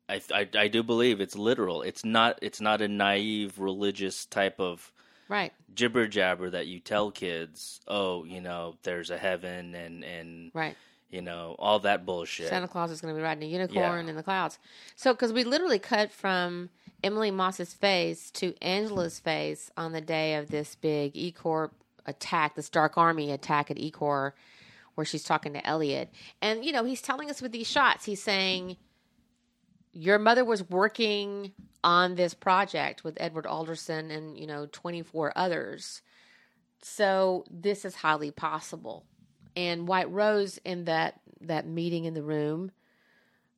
I, 0.09 0.21
I 0.35 0.49
I 0.57 0.69
do 0.69 0.83
believe 0.83 1.21
it's 1.21 1.37
literal. 1.37 1.83
It's 1.83 2.05
not 2.05 2.39
it's 2.43 2.61
not 2.61 2.83
a 2.83 2.89
naive 2.89 3.59
religious 3.59 4.27
type 4.27 4.61
of 4.61 4.93
Right. 5.29 5.53
jibber 5.75 6.07
jabber 6.09 6.51
that 6.51 6.67
you 6.67 6.79
tell 6.81 7.11
kids. 7.11 7.81
Oh, 7.89 8.25
you 8.25 8.41
know, 8.41 8.77
there's 8.83 9.11
a 9.11 9.17
heaven 9.19 9.75
and 9.75 10.05
and 10.05 10.51
Right. 10.55 10.77
you 11.11 11.23
know 11.23 11.57
all 11.59 11.79
that 11.81 12.05
bullshit. 12.05 12.49
Santa 12.49 12.69
Claus 12.69 12.91
is 12.91 13.01
going 13.01 13.15
to 13.15 13.19
be 13.19 13.23
riding 13.23 13.45
a 13.45 13.47
unicorn 13.53 14.05
Yeah. 14.05 14.11
in 14.11 14.17
the 14.17 14.23
clouds. 14.23 14.59
So, 14.97 15.13
because 15.15 15.33
we 15.33 15.45
literally 15.45 15.79
cut 15.79 16.11
from 16.13 16.69
Emily 17.03 17.31
Moss's 17.31 17.73
face 17.73 18.31
to 18.33 18.55
Angela's 18.61 19.19
face 19.21 19.71
on 19.77 19.93
the 19.93 20.01
day 20.01 20.35
of 20.35 20.51
this 20.51 20.75
big 20.75 21.13
E 21.17 21.33
Corp 21.33 21.73
attack, 22.07 22.55
this 22.57 22.69
Dark 22.69 22.99
Army 22.99 23.31
attack 23.31 23.71
at 23.71 23.79
E 23.79 23.91
Corp, 23.91 24.37
where 24.97 25.05
she's 25.07 25.25
talking 25.25 25.53
to 25.55 25.67
Elliot. 25.67 26.13
And, 26.43 26.65
you 26.65 26.73
know, 26.73 26.85
he's 26.85 27.01
telling 27.01 27.31
us 27.31 27.41
with 27.41 27.53
these 27.53 27.67
shots, 27.71 28.05
he's 28.05 28.23
saying, 28.23 28.77
Your 29.93 30.19
mother 30.19 30.45
was 30.45 30.69
working 30.69 31.53
on 31.85 32.15
this 32.15 32.35
project 32.35 33.05
with 33.05 33.17
Edward 33.21 33.47
Alderson 33.47 34.11
and, 34.11 34.39
you 34.39 34.47
know, 34.47 34.67
24 34.71 35.33
others. 35.37 36.03
So, 36.81 37.45
this 37.51 37.85
is 37.85 37.95
highly 37.95 38.31
possible 38.31 39.05
and 39.57 39.87
White 39.87 40.11
Rose 40.11 40.59
in 40.65 40.85
that 40.85 41.21
that 41.41 41.67
meeting 41.67 42.05
in 42.05 42.15
the 42.15 42.23
room 42.23 42.71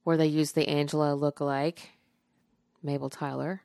where 0.05 0.17
they 0.17 0.27
used 0.27 0.55
the 0.55 0.69
Angela 0.69 1.17
lookalike, 1.17 1.79
Mabel 2.83 3.11
Tyler. 3.11 3.63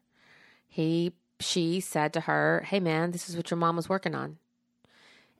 He 0.67 1.13
she 1.39 1.79
said 1.79 2.13
to 2.13 2.21
her, 2.21 2.63
"Hey 2.67 2.79
man, 2.79 3.11
this 3.11 3.29
is 3.29 3.35
what 3.35 3.49
your 3.49 3.57
mom 3.57 3.75
was 3.75 3.89
working 3.89 4.15
on." 4.15 4.37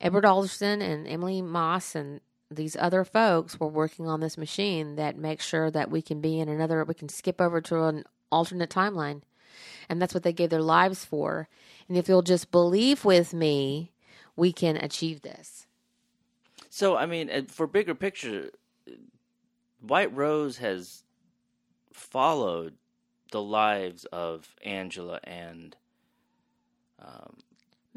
Edward 0.02 0.26
Alderson 0.26 0.82
and 0.82 1.08
Emily 1.08 1.42
Moss 1.42 1.94
and 1.94 2.22
these 2.52 2.76
other 2.76 3.04
folks 3.04 3.60
were 3.60 3.68
working 3.68 4.08
on 4.08 4.20
this 4.20 4.38
machine 4.38 4.96
that 4.96 5.18
makes 5.18 5.46
sure 5.46 5.70
that 5.72 5.92
we 5.92 6.02
can 6.02 6.22
be 6.22 6.40
in 6.40 6.50
another 6.50 6.84
we 6.84 6.94
can 6.94 7.10
skip 7.10 7.40
over 7.40 7.62
to 7.62 7.84
an 7.84 8.04
alternate 8.32 8.70
timeline. 8.70 9.22
And 9.88 10.02
that's 10.02 10.14
what 10.14 10.24
they 10.24 10.34
gave 10.34 10.50
their 10.50 10.62
lives 10.62 11.04
for. 11.04 11.48
And 11.88 11.98
if 11.98 12.08
you'll 12.08 12.22
just 12.22 12.52
believe 12.52 13.04
with 13.06 13.34
me, 13.34 13.92
we 14.36 14.52
can 14.52 14.78
achieve 14.78 15.22
this. 15.22 15.68
So 16.70 16.96
I 16.96 17.06
mean, 17.06 17.48
for 17.48 17.68
bigger 17.68 17.96
picture, 17.96 18.52
White 19.82 20.14
Rose 20.16 20.58
has 20.58 21.04
followed 21.94 22.76
the 23.32 23.42
lives 23.42 24.06
of 24.06 24.56
Angela 24.64 25.20
and 25.24 25.76
um, 27.00 27.38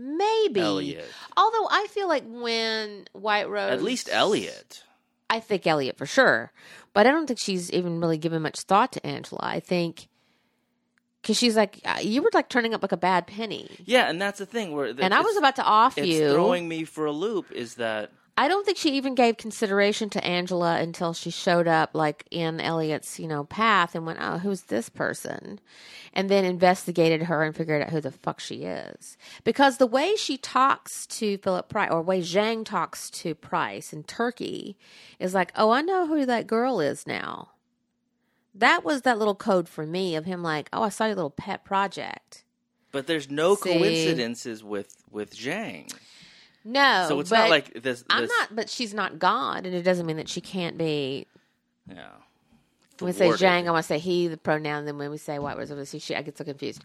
Maybe. 0.02 0.60
Elliot. 0.60 1.04
Although 1.36 1.68
I 1.70 1.86
feel 1.90 2.08
like 2.08 2.24
when 2.26 3.06
White 3.12 3.48
Rose. 3.48 3.72
At 3.72 3.82
least 3.82 4.08
Elliot. 4.10 4.82
I 5.30 5.38
think 5.40 5.66
Elliot 5.66 5.96
for 5.96 6.06
sure. 6.06 6.52
But 6.92 7.06
I 7.06 7.10
don't 7.10 7.26
think 7.26 7.38
she's 7.38 7.70
even 7.72 8.00
really 8.00 8.18
given 8.18 8.42
much 8.42 8.60
thought 8.60 8.92
to 8.92 9.06
Angela. 9.06 9.40
I 9.42 9.60
think. 9.60 10.08
Because 11.22 11.38
she's 11.38 11.56
like, 11.56 11.80
uh, 11.84 11.98
you 12.02 12.20
were 12.20 12.30
like 12.34 12.48
turning 12.48 12.74
up 12.74 12.82
like 12.82 12.90
a 12.90 12.96
bad 12.96 13.28
penny. 13.28 13.70
Yeah, 13.84 14.10
and 14.10 14.20
that's 14.20 14.40
the 14.40 14.46
thing 14.46 14.72
where 14.72 14.86
And 14.86 15.14
I 15.14 15.20
was 15.20 15.36
about 15.36 15.54
to 15.56 15.62
off 15.62 15.96
it's 15.96 16.08
you. 16.08 16.32
throwing 16.32 16.68
me 16.68 16.82
for 16.82 17.06
a 17.06 17.12
loop 17.12 17.52
is 17.52 17.76
that 17.76 18.10
I 18.36 18.48
don't 18.48 18.64
think 18.64 18.78
she 18.78 18.92
even 18.92 19.14
gave 19.14 19.36
consideration 19.36 20.08
to 20.10 20.24
Angela 20.24 20.80
until 20.80 21.12
she 21.12 21.30
showed 21.30 21.68
up 21.68 21.90
like 21.92 22.24
in 22.30 22.60
Elliot's, 22.60 23.20
you 23.20 23.28
know, 23.28 23.44
path 23.44 23.94
and 23.94 24.06
went, 24.06 24.20
"Oh, 24.22 24.38
who's 24.38 24.62
this 24.62 24.88
person?" 24.88 25.60
And 26.14 26.30
then 26.30 26.44
investigated 26.44 27.24
her 27.24 27.42
and 27.42 27.54
figured 27.54 27.82
out 27.82 27.90
who 27.90 28.00
the 28.00 28.10
fuck 28.10 28.40
she 28.40 28.64
is. 28.64 29.18
Because 29.44 29.76
the 29.76 29.86
way 29.86 30.16
she 30.16 30.38
talks 30.38 31.06
to 31.08 31.36
Philip 31.38 31.68
Price 31.68 31.90
or 31.90 32.00
way 32.00 32.22
Zhang 32.22 32.64
talks 32.64 33.10
to 33.10 33.34
Price 33.34 33.92
in 33.92 34.02
Turkey 34.04 34.78
is 35.18 35.34
like, 35.34 35.52
"Oh, 35.54 35.70
I 35.70 35.82
know 35.82 36.06
who 36.06 36.24
that 36.24 36.46
girl 36.46 36.80
is 36.80 37.06
now." 37.06 37.50
That 38.54 38.82
was 38.82 39.02
that 39.02 39.18
little 39.18 39.34
code 39.34 39.68
for 39.68 39.86
me 39.86 40.16
of 40.16 40.24
him 40.24 40.42
like, 40.42 40.70
"Oh, 40.72 40.82
I 40.82 40.88
saw 40.88 41.04
your 41.04 41.16
little 41.16 41.30
pet 41.30 41.64
project." 41.64 42.44
but 42.92 43.06
there's 43.06 43.30
no 43.30 43.56
See. 43.56 43.72
coincidences 43.72 44.62
with 44.62 44.94
with 45.10 45.34
Zhang. 45.34 45.92
No, 46.64 47.06
So 47.08 47.20
it's 47.20 47.30
not 47.30 47.50
like 47.50 47.72
this, 47.74 47.82
this 47.82 48.04
I'm 48.08 48.26
not, 48.26 48.54
but 48.54 48.70
she's 48.70 48.94
not 48.94 49.18
God, 49.18 49.66
and 49.66 49.74
it 49.74 49.82
doesn't 49.82 50.06
mean 50.06 50.16
that 50.16 50.28
she 50.28 50.40
can't 50.40 50.78
be 50.78 51.26
yeah. 51.88 52.08
When 52.98 53.06
we 53.08 53.12
say. 53.12 53.28
Zhang, 53.30 53.66
I 53.66 53.70
want 53.72 53.84
to 53.84 53.88
say 53.88 53.98
he, 53.98 54.28
the 54.28 54.36
pronoun. 54.36 54.80
And 54.80 54.88
then 54.88 54.98
when 54.98 55.10
we 55.10 55.18
say 55.18 55.38
white 55.38 55.56
was 55.56 55.72
over 55.72 55.84
she, 55.84 56.14
I 56.14 56.22
get 56.22 56.38
so 56.38 56.44
confused. 56.44 56.84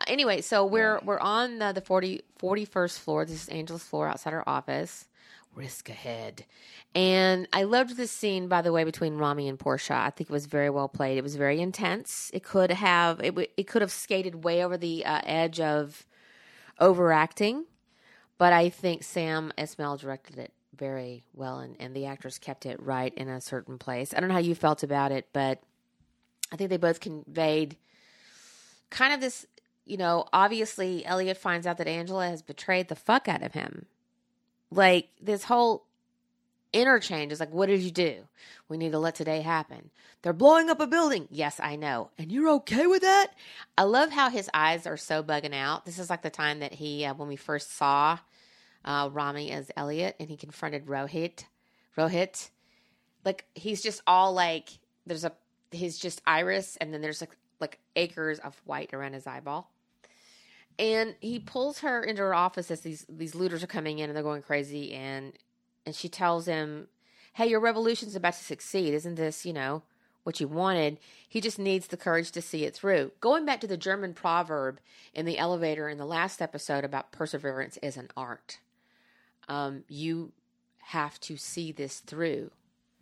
Uh, 0.00 0.04
anyway, 0.08 0.40
so 0.40 0.64
we're 0.64 1.00
we're 1.04 1.20
on 1.20 1.58
the, 1.58 1.72
the 1.72 1.80
40, 1.80 2.22
41st 2.40 2.98
floor. 2.98 3.24
This 3.24 3.44
is 3.44 3.48
Angela's 3.48 3.84
floor 3.84 4.08
outside 4.08 4.32
her 4.32 4.48
office. 4.48 5.06
Risk 5.54 5.88
ahead. 5.88 6.44
And 6.96 7.46
I 7.52 7.62
loved 7.62 7.96
this 7.96 8.10
scene, 8.10 8.48
by 8.48 8.60
the 8.62 8.72
way, 8.72 8.82
between 8.82 9.14
Rami 9.18 9.48
and 9.48 9.58
Portia. 9.58 9.94
I 9.94 10.10
think 10.10 10.28
it 10.28 10.32
was 10.32 10.46
very 10.46 10.70
well 10.70 10.88
played. 10.88 11.16
It 11.16 11.22
was 11.22 11.36
very 11.36 11.60
intense. 11.60 12.30
It 12.34 12.42
could 12.42 12.72
have 12.72 13.20
it, 13.20 13.30
w- 13.30 13.48
it 13.56 13.64
could 13.68 13.82
have 13.82 13.92
skated 13.92 14.42
way 14.44 14.64
over 14.64 14.76
the 14.76 15.04
uh, 15.04 15.20
edge 15.24 15.60
of 15.60 16.06
overacting, 16.80 17.66
but 18.38 18.52
I 18.52 18.68
think 18.68 19.02
Sam 19.02 19.52
Esmail 19.56 19.98
directed 19.98 20.38
it 20.38 20.52
very 20.76 21.24
well, 21.34 21.60
and, 21.60 21.76
and 21.78 21.94
the 21.94 22.06
actors 22.06 22.38
kept 22.38 22.66
it 22.66 22.80
right 22.82 23.14
in 23.14 23.28
a 23.28 23.40
certain 23.40 23.78
place. 23.78 24.12
I 24.12 24.20
don't 24.20 24.28
know 24.28 24.34
how 24.34 24.40
you 24.40 24.54
felt 24.54 24.82
about 24.82 25.12
it, 25.12 25.28
but 25.32 25.62
I 26.52 26.56
think 26.56 26.70
they 26.70 26.76
both 26.76 27.00
conveyed 27.00 27.76
kind 28.90 29.12
of 29.12 29.20
this, 29.20 29.46
you 29.84 29.96
know, 29.96 30.26
obviously 30.32 31.04
Elliot 31.04 31.36
finds 31.36 31.66
out 31.66 31.78
that 31.78 31.88
Angela 31.88 32.28
has 32.28 32.42
betrayed 32.42 32.88
the 32.88 32.96
fuck 32.96 33.28
out 33.28 33.42
of 33.42 33.52
him. 33.52 33.86
Like 34.70 35.08
this 35.20 35.44
whole 35.44 35.86
interchange 36.74 37.32
is 37.32 37.40
like, 37.40 37.52
what 37.52 37.66
did 37.66 37.80
you 37.80 37.90
do? 37.90 38.16
We 38.68 38.76
need 38.76 38.92
to 38.92 38.98
let 38.98 39.14
today 39.14 39.40
happen. 39.40 39.90
They're 40.22 40.32
blowing 40.32 40.68
up 40.68 40.80
a 40.80 40.86
building. 40.86 41.28
Yes, 41.30 41.60
I 41.60 41.76
know. 41.76 42.10
And 42.18 42.30
you're 42.30 42.50
okay 42.56 42.86
with 42.86 43.02
that? 43.02 43.28
I 43.78 43.84
love 43.84 44.10
how 44.10 44.30
his 44.30 44.50
eyes 44.52 44.86
are 44.86 44.96
so 44.96 45.22
bugging 45.22 45.54
out. 45.54 45.86
This 45.86 45.98
is 45.98 46.10
like 46.10 46.22
the 46.22 46.30
time 46.30 46.60
that 46.60 46.74
he, 46.74 47.04
uh, 47.04 47.14
when 47.14 47.28
we 47.28 47.36
first 47.36 47.76
saw 47.76 48.18
uh, 48.84 49.08
Rami 49.12 49.50
as 49.50 49.70
Elliot 49.76 50.16
and 50.18 50.28
he 50.28 50.36
confronted 50.36 50.86
Rohit. 50.86 51.44
Rohit. 51.96 52.50
Like, 53.24 53.46
he's 53.54 53.82
just 53.82 54.02
all 54.06 54.34
like, 54.34 54.68
there's 55.06 55.24
a, 55.24 55.32
he's 55.70 55.98
just 55.98 56.20
iris 56.26 56.76
and 56.80 56.92
then 56.92 57.00
there's 57.00 57.20
like, 57.20 57.36
like 57.60 57.78
acres 57.96 58.38
of 58.40 58.60
white 58.64 58.92
around 58.92 59.14
his 59.14 59.26
eyeball. 59.26 59.70
And 60.78 61.14
he 61.20 61.38
pulls 61.38 61.78
her 61.80 62.02
into 62.02 62.22
her 62.22 62.34
office 62.34 62.68
as 62.70 62.80
these 62.80 63.06
these 63.08 63.36
looters 63.36 63.62
are 63.62 63.68
coming 63.68 64.00
in 64.00 64.10
and 64.10 64.16
they're 64.16 64.24
going 64.24 64.42
crazy 64.42 64.92
and 64.92 65.32
and 65.86 65.94
she 65.94 66.08
tells 66.08 66.46
him, 66.46 66.88
"Hey, 67.34 67.48
your 67.48 67.60
revolution's 67.60 68.16
about 68.16 68.34
to 68.34 68.44
succeed. 68.44 68.94
Isn't 68.94 69.16
this, 69.16 69.44
you 69.44 69.52
know, 69.52 69.82
what 70.22 70.40
you 70.40 70.48
wanted? 70.48 70.98
He 71.28 71.40
just 71.40 71.58
needs 71.58 71.86
the 71.86 71.96
courage 71.96 72.30
to 72.32 72.42
see 72.42 72.64
it 72.64 72.74
through." 72.74 73.12
Going 73.20 73.44
back 73.44 73.60
to 73.60 73.66
the 73.66 73.76
German 73.76 74.14
proverb 74.14 74.80
in 75.12 75.26
the 75.26 75.38
elevator 75.38 75.88
in 75.88 75.98
the 75.98 76.06
last 76.06 76.40
episode 76.40 76.84
about 76.84 77.12
perseverance 77.12 77.78
is 77.78 77.96
an 77.96 78.08
art. 78.16 78.58
Um, 79.48 79.84
you 79.88 80.32
have 80.78 81.18
to 81.20 81.36
see 81.36 81.72
this 81.72 82.00
through. 82.00 82.50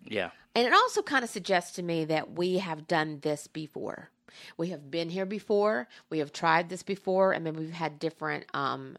Yeah. 0.04 0.30
And 0.54 0.66
it 0.66 0.72
also 0.72 1.02
kind 1.02 1.24
of 1.24 1.30
suggests 1.30 1.72
to 1.76 1.82
me 1.82 2.04
that 2.06 2.32
we 2.32 2.58
have 2.58 2.86
done 2.86 3.20
this 3.22 3.46
before. 3.46 4.10
We 4.56 4.68
have 4.68 4.90
been 4.90 5.10
here 5.10 5.26
before. 5.26 5.88
We 6.10 6.18
have 6.18 6.32
tried 6.32 6.68
this 6.68 6.82
before, 6.82 7.32
and 7.32 7.46
then 7.46 7.54
we've 7.54 7.72
had 7.72 7.98
different 7.98 8.44
um, 8.54 8.96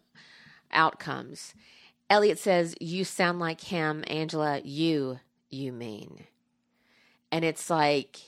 outcomes. 0.71 1.53
Elliot 2.13 2.37
says, 2.37 2.75
You 2.79 3.05
sound 3.05 3.39
like 3.39 3.59
him. 3.59 4.03
Angela, 4.05 4.61
you, 4.63 5.19
you 5.49 5.71
mean. 5.73 6.25
And 7.31 7.43
it's 7.43 7.71
like, 7.71 8.19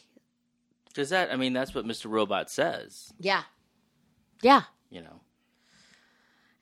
Because 0.87 1.09
that, 1.11 1.31
I 1.31 1.35
mean, 1.35 1.53
that's 1.53 1.75
what 1.75 1.85
Mr. 1.85 2.09
Robot 2.09 2.49
says, 2.49 3.13
yeah. 3.19 3.43
Yeah. 4.41 4.63
you 4.89 5.01
know. 5.01 5.21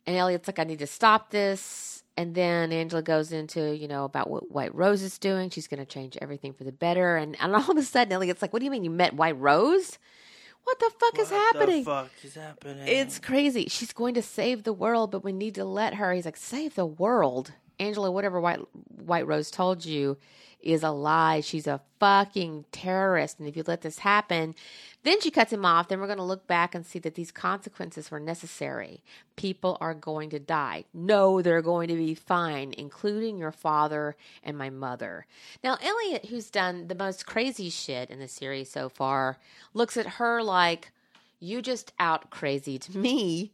And 0.05 0.17
Elliot's 0.17 0.49
like, 0.49 0.59
I 0.59 0.65
need 0.65 0.79
to 0.79 0.87
stop 0.87 1.31
this. 1.31 2.03
And 2.17 2.35
then 2.35 2.73
Angela 2.73 3.01
goes 3.01 3.31
into, 3.31 3.73
you 3.73 3.87
know, 3.87 4.03
about 4.03 4.29
what 4.29 4.51
White 4.51 4.75
Rose 4.75 5.01
is 5.01 5.17
doing. 5.17 5.49
She's 5.49 5.69
going 5.69 5.79
to 5.79 5.85
change 5.85 6.17
everything 6.21 6.51
for 6.51 6.65
the 6.65 6.73
better. 6.73 7.15
And, 7.15 7.37
and 7.39 7.55
all 7.55 7.71
of 7.71 7.77
a 7.77 7.83
sudden, 7.83 8.11
Elliot's 8.11 8.41
like, 8.41 8.51
What 8.51 8.59
do 8.59 8.65
you 8.65 8.71
mean 8.71 8.83
you 8.83 8.89
met 8.89 9.13
White 9.13 9.39
Rose? 9.39 9.97
What 10.63 10.79
the 10.79 10.91
fuck 10.97 11.19
is 11.19 11.29
happening? 11.29 11.83
fuck 11.83 12.11
is 12.23 12.35
happening? 12.35 12.87
It's 12.87 13.19
crazy. 13.19 13.67
She's 13.69 13.93
going 13.93 14.13
to 14.15 14.21
save 14.21 14.63
the 14.63 14.73
world, 14.73 15.11
but 15.11 15.23
we 15.23 15.31
need 15.31 15.55
to 15.55 15.65
let 15.65 15.95
her. 15.95 16.13
He's 16.13 16.25
like, 16.25 16.37
save 16.37 16.75
the 16.75 16.85
world. 16.85 17.51
Angela, 17.79 18.11
whatever 18.11 18.39
White 18.39 18.61
White 19.03 19.27
Rose 19.27 19.51
told 19.51 19.83
you 19.83 20.17
is 20.63 20.83
a 20.83 20.91
lie. 20.91 21.41
She's 21.41 21.67
a 21.67 21.81
fucking 21.99 22.65
terrorist. 22.71 23.39
And 23.39 23.47
if 23.47 23.55
you 23.55 23.63
let 23.65 23.81
this 23.81 23.99
happen, 23.99 24.55
then 25.03 25.19
she 25.21 25.29
cuts 25.31 25.53
him 25.53 25.65
off. 25.65 25.87
Then 25.87 25.99
we're 25.99 26.07
going 26.07 26.17
to 26.17 26.23
look 26.23 26.47
back 26.47 26.73
and 26.73 26.85
see 26.85 26.99
that 26.99 27.15
these 27.15 27.31
consequences 27.31 28.09
were 28.09 28.19
necessary. 28.19 29.03
People 29.35 29.77
are 29.81 29.93
going 29.93 30.29
to 30.31 30.39
die. 30.39 30.85
No, 30.93 31.41
they're 31.41 31.61
going 31.61 31.89
to 31.89 31.95
be 31.95 32.15
fine, 32.15 32.73
including 32.77 33.37
your 33.37 33.51
father 33.51 34.15
and 34.43 34.57
my 34.57 34.69
mother. 34.69 35.25
Now, 35.63 35.77
Elliot, 35.81 36.25
who's 36.25 36.49
done 36.49 36.87
the 36.87 36.95
most 36.95 37.25
crazy 37.25 37.69
shit 37.69 38.09
in 38.09 38.19
the 38.19 38.27
series 38.27 38.71
so 38.71 38.89
far, 38.89 39.37
looks 39.73 39.97
at 39.97 40.07
her 40.07 40.41
like, 40.41 40.91
you 41.39 41.61
just 41.61 41.91
out 41.99 42.29
crazy 42.29 42.77
to 42.79 42.97
me. 42.97 43.51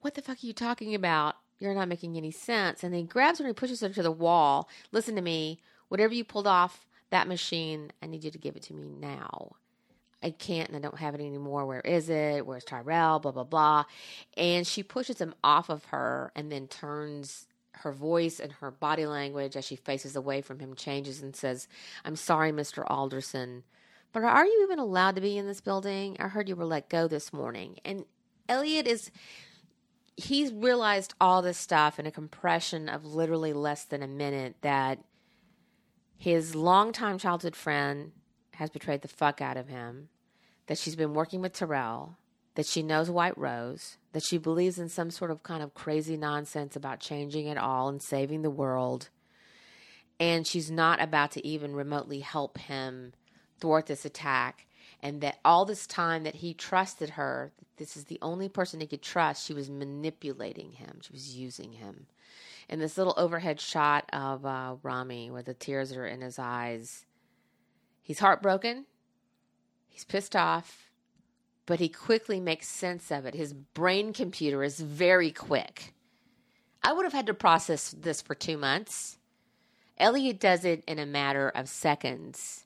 What 0.00 0.14
the 0.14 0.22
fuck 0.22 0.38
are 0.42 0.46
you 0.46 0.52
talking 0.52 0.94
about? 0.94 1.36
You're 1.58 1.74
not 1.74 1.88
making 1.88 2.16
any 2.16 2.30
sense. 2.30 2.82
And 2.82 2.92
then 2.92 3.00
he 3.00 3.06
grabs 3.06 3.38
her 3.38 3.44
and 3.44 3.50
he 3.50 3.58
pushes 3.58 3.80
her 3.80 3.88
to 3.90 4.02
the 4.02 4.10
wall. 4.10 4.68
Listen 4.92 5.14
to 5.16 5.20
me. 5.20 5.60
Whatever 5.90 6.14
you 6.14 6.24
pulled 6.24 6.46
off 6.46 6.86
that 7.10 7.28
machine, 7.28 7.90
I 8.02 8.06
need 8.06 8.24
you 8.24 8.30
to 8.30 8.38
give 8.38 8.56
it 8.56 8.62
to 8.64 8.74
me 8.74 8.88
now. 8.88 9.56
I 10.22 10.30
can't 10.30 10.68
and 10.68 10.76
I 10.76 10.80
don't 10.80 10.98
have 10.98 11.14
it 11.14 11.20
anymore. 11.20 11.66
Where 11.66 11.80
is 11.80 12.08
it? 12.08 12.46
Where's 12.46 12.64
Tyrell? 12.64 13.18
Blah, 13.18 13.32
blah, 13.32 13.44
blah. 13.44 13.84
And 14.36 14.66
she 14.66 14.82
pushes 14.82 15.20
him 15.20 15.34
off 15.42 15.68
of 15.68 15.84
her 15.86 16.30
and 16.36 16.52
then 16.52 16.68
turns 16.68 17.46
her 17.72 17.92
voice 17.92 18.38
and 18.38 18.52
her 18.52 18.70
body 18.70 19.06
language 19.06 19.56
as 19.56 19.64
she 19.64 19.76
faces 19.76 20.14
away 20.14 20.42
from 20.42 20.60
him 20.60 20.74
changes 20.74 21.22
and 21.22 21.34
says, 21.34 21.66
I'm 22.04 22.16
sorry, 22.16 22.52
Mr. 22.52 22.84
Alderson, 22.86 23.64
but 24.12 24.22
are 24.22 24.44
you 24.44 24.62
even 24.64 24.78
allowed 24.78 25.16
to 25.16 25.20
be 25.20 25.38
in 25.38 25.46
this 25.46 25.60
building? 25.60 26.16
I 26.20 26.28
heard 26.28 26.48
you 26.48 26.56
were 26.56 26.64
let 26.64 26.88
go 26.88 27.08
this 27.08 27.32
morning. 27.32 27.78
And 27.84 28.04
Elliot 28.48 28.86
is 28.86 29.10
he's 30.16 30.52
realized 30.52 31.14
all 31.20 31.42
this 31.42 31.58
stuff 31.58 31.98
in 31.98 32.06
a 32.06 32.10
compression 32.10 32.88
of 32.88 33.04
literally 33.04 33.52
less 33.52 33.84
than 33.84 34.02
a 34.02 34.08
minute 34.08 34.56
that 34.60 34.98
his 36.20 36.54
longtime 36.54 37.16
childhood 37.16 37.56
friend 37.56 38.12
has 38.52 38.68
betrayed 38.68 39.00
the 39.00 39.08
fuck 39.08 39.40
out 39.40 39.56
of 39.56 39.68
him, 39.68 40.10
that 40.66 40.76
she's 40.76 40.94
been 40.94 41.14
working 41.14 41.40
with 41.40 41.54
Tyrell, 41.54 42.18
that 42.56 42.66
she 42.66 42.82
knows 42.82 43.08
White 43.08 43.38
Rose, 43.38 43.96
that 44.12 44.22
she 44.22 44.36
believes 44.36 44.78
in 44.78 44.90
some 44.90 45.10
sort 45.10 45.30
of 45.30 45.42
kind 45.42 45.62
of 45.62 45.72
crazy 45.72 46.18
nonsense 46.18 46.76
about 46.76 47.00
changing 47.00 47.46
it 47.46 47.56
all 47.56 47.88
and 47.88 48.02
saving 48.02 48.42
the 48.42 48.50
world, 48.50 49.08
and 50.20 50.46
she's 50.46 50.70
not 50.70 51.00
about 51.00 51.30
to 51.30 51.46
even 51.46 51.74
remotely 51.74 52.20
help 52.20 52.58
him 52.58 53.14
thwart 53.58 53.86
this 53.86 54.04
attack. 54.04 54.66
And 55.02 55.22
that 55.22 55.38
all 55.42 55.64
this 55.64 55.86
time 55.86 56.24
that 56.24 56.34
he 56.34 56.52
trusted 56.52 57.10
her 57.10 57.52
this 57.78 57.96
is 57.96 58.04
the 58.04 58.18
only 58.20 58.50
person 58.50 58.78
he 58.78 58.86
could 58.86 59.00
trust 59.00 59.46
she 59.46 59.54
was 59.54 59.70
manipulating 59.70 60.72
him. 60.72 60.98
She 61.00 61.12
was 61.14 61.34
using 61.34 61.72
him 61.72 62.08
and 62.70 62.80
this 62.80 62.96
little 62.96 63.14
overhead 63.18 63.60
shot 63.60 64.08
of 64.14 64.46
uh, 64.46 64.76
rami 64.82 65.30
where 65.30 65.42
the 65.42 65.52
tears 65.52 65.92
are 65.92 66.06
in 66.06 66.22
his 66.22 66.38
eyes. 66.38 67.04
He's 68.00 68.20
heartbroken. 68.20 68.86
He's 69.88 70.04
pissed 70.04 70.34
off 70.34 70.90
but 71.70 71.78
he 71.78 71.88
quickly 71.88 72.40
makes 72.40 72.66
sense 72.66 73.12
of 73.12 73.26
it. 73.26 73.32
His 73.36 73.52
brain 73.52 74.12
computer 74.12 74.64
is 74.64 74.80
very 74.80 75.30
quick. 75.30 75.94
I 76.82 76.92
would 76.92 77.04
have 77.04 77.12
had 77.12 77.26
to 77.26 77.34
process 77.34 77.94
this 77.96 78.20
for 78.20 78.34
two 78.34 78.58
months. 78.58 79.18
Elliot 79.96 80.40
does 80.40 80.64
it 80.64 80.82
in 80.88 80.98
a 80.98 81.06
matter 81.06 81.48
of 81.48 81.68
seconds. 81.68 82.64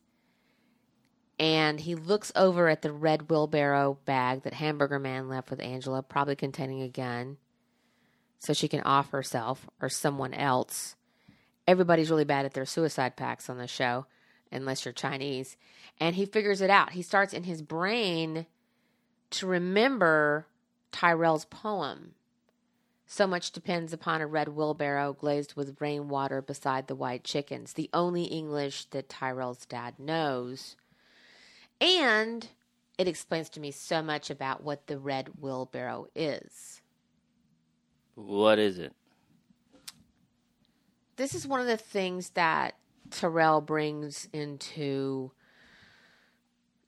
And 1.38 1.81
he 1.81 1.95
looks 1.95 2.33
over 2.35 2.71
at 2.71 2.81
the 2.81 2.93
red 2.93 3.29
wheelbarrow 3.29 3.99
bag 4.07 4.45
that 4.45 4.55
Hamburger 4.55 4.99
Man 4.99 5.29
left 5.29 5.51
with 5.51 5.61
Angela, 5.61 6.03
probably 6.03 6.37
containing 6.37 6.81
a 6.81 6.88
gun, 6.88 7.37
so 8.44 8.52
she 8.52 8.68
can 8.68 8.80
off 8.83 9.11
herself 9.11 9.66
or 9.80 9.88
someone 9.88 10.35
else. 10.35 10.96
Everybody's 11.66 12.11
really 12.11 12.24
bad 12.24 12.44
at 12.44 12.52
their 12.52 12.66
suicide 12.66 13.16
packs 13.16 13.48
on 13.48 13.57
the 13.57 13.66
show, 13.66 14.07
unless 14.52 14.85
you're 14.85 14.92
Chinese. 14.92 15.57
And 15.98 16.14
he 16.14 16.26
figures 16.26 16.61
it 16.61 16.68
out. 16.68 16.92
He 16.92 17.02
starts 17.02 17.33
in 17.33 17.44
his 17.44 17.62
brain 17.62 18.46
to 19.30 19.46
remember 19.46 20.46
Tyrell's 20.92 21.46
poem. 21.46 22.12
So 23.07 23.26
much 23.26 23.50
depends 23.50 23.92
upon 23.92 24.20
a 24.20 24.26
red 24.26 24.48
wheelbarrow 24.48 25.14
glazed 25.14 25.54
with 25.54 25.80
rainwater 25.80 26.42
beside 26.42 26.87
the 26.87 26.94
white 26.94 27.24
chickens, 27.24 27.72
the 27.72 27.90
only 27.94 28.24
English 28.24 28.87
that 28.87 29.09
Tyrell's 29.09 29.64
dad 29.66 29.94
knows. 29.98 30.76
And 31.80 32.46
it 32.98 33.09
explains 33.09 33.48
to 33.50 33.61
me 33.61 33.70
so 33.70 34.02
much 34.02 34.30
about 34.30 34.62
what 34.62 34.87
the 34.87 34.98
red 34.98 35.40
wheelbarrow 35.40 36.09
is. 36.14 36.80
What 38.14 38.59
is 38.59 38.79
it? 38.79 38.92
This 41.16 41.35
is 41.35 41.46
one 41.46 41.61
of 41.61 41.66
the 41.66 41.77
things 41.77 42.31
that 42.31 42.77
Tyrell 43.11 43.61
brings 43.61 44.29
into 44.33 45.31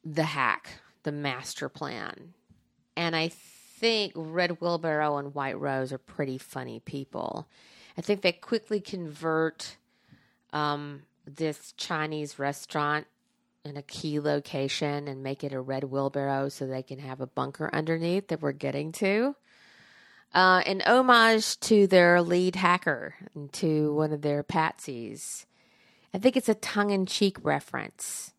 the 0.04 0.24
hack, 0.24 0.80
the 1.02 1.12
master 1.12 1.68
plan. 1.68 2.34
And 2.96 3.14
I 3.14 3.28
think 3.28 4.12
Red 4.16 4.60
Wheelbarrow 4.60 5.18
and 5.18 5.34
White 5.34 5.58
Rose 5.58 5.92
are 5.92 5.98
pretty 5.98 6.38
funny 6.38 6.80
people. 6.80 7.46
I 7.98 8.00
think 8.00 8.22
they 8.22 8.32
quickly 8.32 8.80
convert 8.80 9.76
um, 10.52 11.02
this 11.26 11.72
Chinese 11.76 12.38
restaurant 12.38 13.06
in 13.64 13.76
a 13.76 13.82
key 13.82 14.20
location 14.20 15.08
and 15.08 15.22
make 15.22 15.42
it 15.42 15.52
a 15.52 15.60
red 15.60 15.84
wheelbarrow 15.84 16.48
so 16.48 16.66
they 16.66 16.82
can 16.82 17.00
have 17.00 17.20
a 17.20 17.26
bunker 17.26 17.68
underneath 17.72 18.28
that 18.28 18.40
we're 18.40 18.52
getting 18.52 18.92
to. 18.92 19.34
Uh, 20.34 20.62
an 20.66 20.82
homage 20.84 21.58
to 21.60 21.86
their 21.86 22.20
lead 22.20 22.56
hacker 22.56 23.14
and 23.34 23.52
to 23.54 23.94
one 23.94 24.12
of 24.12 24.22
their 24.22 24.42
patsies. 24.42 25.46
I 26.12 26.18
think 26.18 26.36
it's 26.36 26.48
a 26.48 26.54
tongue 26.54 26.90
in 26.90 27.06
cheek 27.06 27.38
reference. 27.42 28.32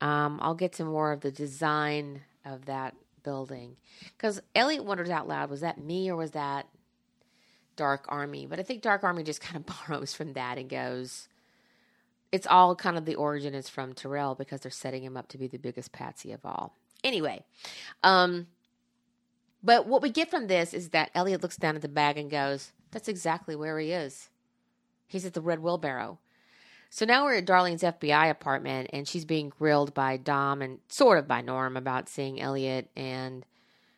Um, 0.00 0.38
I'll 0.42 0.54
get 0.54 0.72
to 0.74 0.84
more 0.84 1.12
of 1.12 1.20
the 1.20 1.30
design 1.30 2.22
of 2.44 2.66
that 2.66 2.94
building. 3.22 3.76
Because 4.16 4.40
Elliot 4.54 4.84
wonders 4.84 5.10
out 5.10 5.28
loud 5.28 5.50
was 5.50 5.60
that 5.60 5.78
me 5.78 6.10
or 6.10 6.16
was 6.16 6.30
that 6.32 6.66
Dark 7.76 8.06
Army? 8.08 8.46
But 8.46 8.58
I 8.58 8.62
think 8.62 8.82
Dark 8.82 9.04
Army 9.04 9.22
just 9.22 9.40
kind 9.42 9.56
of 9.56 9.66
borrows 9.66 10.14
from 10.14 10.32
that 10.34 10.58
and 10.58 10.68
goes, 10.68 11.28
it's 12.30 12.46
all 12.46 12.74
kind 12.74 12.96
of 12.96 13.04
the 13.04 13.14
origin 13.14 13.54
is 13.54 13.68
from 13.68 13.94
Tyrell 13.94 14.34
because 14.34 14.60
they're 14.60 14.70
setting 14.70 15.02
him 15.02 15.16
up 15.16 15.28
to 15.28 15.38
be 15.38 15.46
the 15.46 15.58
biggest 15.58 15.92
patsy 15.92 16.32
of 16.32 16.44
all. 16.44 16.74
Anyway, 17.04 17.44
um, 18.02 18.46
but 19.62 19.86
what 19.86 20.02
we 20.02 20.10
get 20.10 20.30
from 20.30 20.46
this 20.46 20.72
is 20.72 20.90
that 20.90 21.10
Elliot 21.14 21.42
looks 21.42 21.56
down 21.56 21.76
at 21.76 21.82
the 21.82 21.88
bag 21.88 22.16
and 22.16 22.30
goes, 22.30 22.72
That's 22.90 23.08
exactly 23.08 23.56
where 23.56 23.78
he 23.78 23.92
is. 23.92 24.28
He's 25.06 25.24
at 25.24 25.34
the 25.34 25.40
Red 25.40 25.60
Wheelbarrow. 25.60 26.18
So 26.90 27.04
now 27.04 27.24
we're 27.24 27.36
at 27.36 27.46
Darlene's 27.46 27.82
FBI 27.82 28.30
apartment, 28.30 28.90
and 28.92 29.06
she's 29.06 29.24
being 29.24 29.50
grilled 29.50 29.92
by 29.92 30.16
Dom 30.16 30.62
and 30.62 30.78
sort 30.88 31.18
of 31.18 31.28
by 31.28 31.42
Norm 31.42 31.76
about 31.76 32.08
seeing 32.08 32.40
Elliot. 32.40 32.90
And 32.96 33.44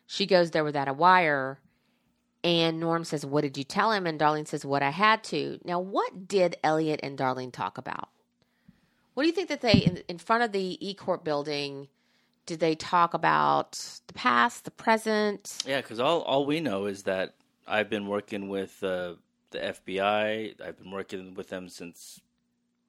she 0.07 0.25
goes 0.25 0.51
there 0.51 0.63
without 0.63 0.89
a 0.89 0.93
wire. 0.93 1.59
And 2.43 2.79
Norm 2.79 3.03
says, 3.03 3.25
What 3.25 3.41
did 3.41 3.57
you 3.57 3.63
tell 3.63 3.91
him? 3.91 4.07
And 4.07 4.19
Darlene 4.19 4.47
says, 4.47 4.65
What 4.65 4.81
I 4.81 4.89
had 4.89 5.23
to. 5.25 5.59
Now, 5.63 5.79
what 5.79 6.27
did 6.27 6.57
Elliot 6.63 6.99
and 7.03 7.17
Darlene 7.17 7.53
talk 7.53 7.77
about? 7.77 8.09
What 9.13 9.23
do 9.23 9.27
you 9.27 9.35
think 9.35 9.49
that 9.49 9.61
they, 9.61 9.73
in, 9.73 10.03
in 10.07 10.17
front 10.17 10.43
of 10.43 10.51
the 10.51 10.77
E 10.85 10.93
Corp 10.93 11.23
building, 11.23 11.87
did 12.45 12.59
they 12.59 12.75
talk 12.75 13.13
about 13.13 13.71
the 14.07 14.13
past, 14.13 14.65
the 14.65 14.71
present? 14.71 15.63
Yeah, 15.65 15.81
because 15.81 15.99
all 15.99 16.21
all 16.21 16.45
we 16.45 16.59
know 16.59 16.85
is 16.85 17.03
that 17.03 17.35
I've 17.67 17.89
been 17.89 18.07
working 18.07 18.49
with 18.49 18.83
uh, 18.83 19.13
the 19.51 19.59
FBI. 19.59 20.61
I've 20.65 20.77
been 20.79 20.91
working 20.91 21.33
with 21.33 21.49
them 21.49 21.69
since 21.69 22.19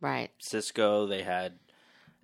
Right. 0.01 0.31
Cisco. 0.39 1.07
They 1.07 1.23
had 1.23 1.53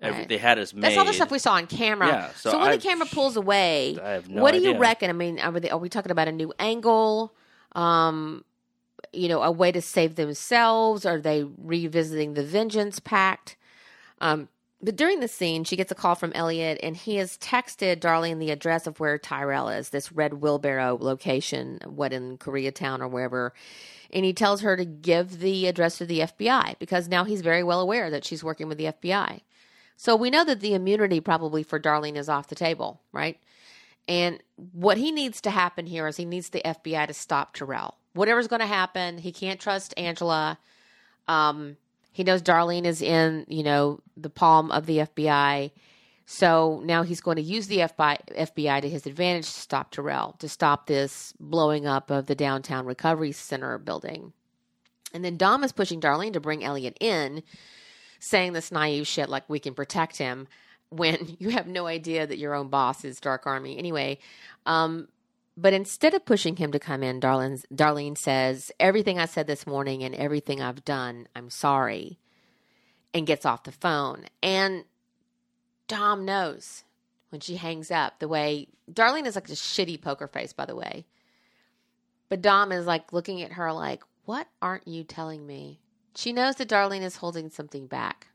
every, 0.01 0.21
Right. 0.21 0.29
they 0.29 0.39
had 0.39 0.59
us 0.59 0.75
made. 0.75 0.83
That's 0.83 0.97
all 0.99 1.05
the 1.05 1.13
stuff 1.13 1.31
we 1.31 1.39
saw 1.39 1.55
on 1.55 1.67
camera. 1.69 2.09
Yeah, 2.09 2.29
so 2.33 2.51
so, 2.51 2.59
when 2.59 2.69
I've- 2.69 2.77
the 2.79 2.83
camera 2.89 3.07
pulls 3.07 3.37
away, 3.37 3.97
I 4.03 4.11
have 4.11 4.29
no 4.29 4.43
what 4.43 4.51
do 4.53 4.59
idea. 4.59 4.73
you 4.73 4.79
reckon? 4.79 5.11
I 5.11 5.13
mean, 5.13 5.39
are, 5.39 5.53
they, 5.53 5.71
are 5.71 5.79
we 5.79 5.89
talking 5.89 6.11
about 6.11 6.27
a 6.29 6.33
new 6.33 6.53
angle? 6.59 7.35
Um, 7.73 8.45
you 9.13 9.29
know, 9.29 9.43
a 9.43 9.51
way 9.53 9.71
to 9.71 9.81
save 9.81 10.17
themselves? 10.17 11.07
Are 11.07 11.21
they 11.21 11.45
revisiting 11.45 12.35
the 12.35 12.43
Vengeance 12.43 12.99
Pact? 12.99 13.57
Um, 14.21 14.49
but 14.81 14.95
during 14.95 15.19
the 15.21 15.29
scene, 15.29 15.65
she 15.65 15.77
gets 15.77 15.91
a 15.91 15.97
call 15.97 16.15
from 16.15 16.33
Elliot, 16.35 16.79
and 16.83 16.97
he 16.97 17.17
has 17.17 17.37
texted 17.39 17.97
Darlene 17.97 18.39
the 18.39 18.53
address 18.53 18.87
of 18.87 19.01
where 19.01 19.19
Tyrell 19.19 19.69
is, 19.69 19.89
this 19.89 20.13
red 20.13 20.35
wheelbarrow 20.35 20.97
location, 21.01 21.81
what 21.85 22.13
in 22.13 22.39
Koreatown 22.39 23.01
or 23.01 23.09
wherever. 23.09 23.53
And 24.13 24.25
he 24.25 24.33
tells 24.33 24.61
her 24.61 24.77
to 24.77 24.85
give 24.85 25.41
the 25.41 25.67
address 25.67 25.99
to 25.99 26.07
the 26.07 26.21
FBI 26.21 26.79
because 26.79 27.09
now 27.09 27.25
he's 27.25 27.41
very 27.41 27.65
well 27.65 27.81
aware 27.81 28.09
that 28.11 28.25
she's 28.25 28.45
working 28.45 28.69
with 28.69 28.79
the 28.79 28.93
FBI. 28.93 29.41
So 29.97 30.15
we 30.15 30.31
know 30.31 30.45
that 30.45 30.61
the 30.61 30.75
immunity 30.75 31.21
probably 31.21 31.65
for 31.65 31.81
Darlene 31.81 32.17
is 32.17 32.29
off 32.29 32.47
the 32.47 32.55
table, 32.55 33.01
right? 33.13 33.37
And 34.07 34.41
what 34.73 34.97
he 34.97 35.11
needs 35.11 35.41
to 35.41 35.51
happen 35.51 35.87
here 35.87 36.07
is 36.07 36.17
he 36.17 36.25
needs 36.25 36.51
the 36.51 36.63
FBI 36.65 37.09
to 37.09 37.15
stop 37.15 37.53
Tyrell. 37.53 37.97
Whatever's 38.15 38.47
going 38.47 38.61
to 38.61 38.67
happen, 38.67 39.19
he 39.19 39.33
can't 39.33 39.61
trust 39.61 39.93
Angela. 39.97 40.59
Um, 41.27 41.77
he 42.19 42.25
knows 42.25 42.43
Darlene 42.43 42.85
is 42.85 43.01
in, 43.01 43.45
you 43.47 43.63
know, 43.63 44.01
the 44.17 44.29
palm 44.29 44.73
of 44.73 44.87
the 44.87 44.99
FBI. 44.99 45.71
So 46.27 46.83
now 46.85 47.05
he's 47.05 47.21
going 47.21 47.37
to 47.37 47.43
use 47.43 47.69
the 47.69 47.79
FBI, 47.79 48.19
FBI 48.37 48.81
to 48.83 48.89
his 48.89 49.07
advantage 49.07 49.45
to 49.45 49.61
stop 49.61 49.93
Tyrell, 49.93 50.35
to 50.41 50.49
stop 50.49 50.89
this 50.89 51.33
blowing 51.39 51.87
up 51.87 52.11
of 52.11 52.27
the 52.27 52.35
downtown 52.35 52.87
recovery 52.87 53.31
center 53.31 53.79
building. 53.79 54.33
And 55.15 55.25
then 55.25 55.37
Dom 55.37 55.63
is 55.63 55.71
pushing 55.71 56.01
Darlene 56.01 56.33
to 56.33 56.41
bring 56.41 56.65
Elliot 56.65 56.97
in, 56.99 57.45
saying 58.19 58.53
this 58.53 58.73
naive 58.73 59.07
shit 59.07 59.29
like 59.29 59.49
we 59.49 59.61
can 59.61 59.75
protect 59.75 60.17
him 60.17 60.49
when 60.89 61.37
you 61.39 61.51
have 61.51 61.69
no 61.69 61.87
idea 61.87 62.27
that 62.27 62.39
your 62.39 62.53
own 62.53 62.67
boss 62.67 63.05
is 63.05 63.21
Dark 63.21 63.47
Army. 63.47 63.79
Anyway, 63.79 64.19
um, 64.67 65.07
but 65.61 65.73
instead 65.73 66.15
of 66.15 66.25
pushing 66.25 66.55
him 66.55 66.71
to 66.71 66.79
come 66.79 67.03
in, 67.03 67.21
Darlene, 67.21 67.65
Darlene 67.75 68.17
says, 68.17 68.71
Everything 68.79 69.19
I 69.19 69.25
said 69.25 69.49
this 69.49 69.67
morning 69.67 70.05
and 70.05 70.15
everything 70.15 70.63
I've 70.63 70.85
done, 70.85 71.27
I'm 71.35 71.51
sorry, 71.51 72.21
and 73.13 73.27
gets 73.27 73.45
off 73.45 73.65
the 73.65 73.73
phone. 73.73 74.27
And 74.41 74.85
Dom 75.89 76.25
knows 76.25 76.85
when 77.31 77.41
she 77.41 77.57
hangs 77.57 77.91
up 77.91 78.21
the 78.21 78.29
way 78.29 78.69
Darlene 78.91 79.27
is 79.27 79.35
like 79.35 79.49
a 79.49 79.53
shitty 79.53 80.01
poker 80.01 80.29
face, 80.29 80.53
by 80.53 80.65
the 80.65 80.77
way. 80.77 81.07
But 82.29 82.41
Dom 82.41 82.71
is 82.71 82.87
like 82.87 83.13
looking 83.13 83.43
at 83.43 83.55
her 83.55 83.73
like, 83.73 84.05
What 84.27 84.47
aren't 84.63 84.87
you 84.87 85.03
telling 85.03 85.45
me? 85.45 85.81
She 86.15 86.33
knows 86.33 86.55
that 86.57 86.69
Darlene 86.69 87.03
is 87.03 87.17
holding 87.17 87.51
something 87.51 87.89
back. 87.89 88.29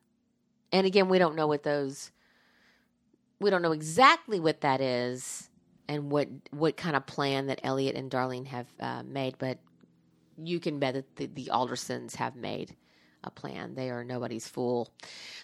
And 0.74 0.86
again, 0.86 1.08
we 1.08 1.20
don't 1.20 1.38
know 1.38 1.48
what 1.48 1.64
those 1.64 2.12
we 3.40 3.50
don't 3.50 3.62
know 3.62 3.72
exactly 3.72 4.42
what 4.42 4.60
that 4.60 4.82
is 4.82 5.50
and 5.88 6.12
what 6.12 6.28
what 6.52 6.78
kind 6.78 6.96
of 6.96 7.06
plan 7.06 7.48
that 7.48 7.60
Elliot 7.64 7.96
and 7.96 8.10
Darlene 8.10 8.48
have 8.48 8.68
uh, 8.80 9.04
made, 9.04 9.36
but 9.38 9.60
you 10.38 10.60
can 10.60 10.80
bet 10.80 10.94
that 10.96 11.16
the, 11.16 11.28
the 11.28 11.50
Aldersons 11.52 12.16
have 12.16 12.36
made 12.36 12.76
a 13.24 13.32
plan. 13.32 13.76
They 13.76 13.90
are 13.90 14.04
nobody's 14.04 14.48
fool. 14.48 14.90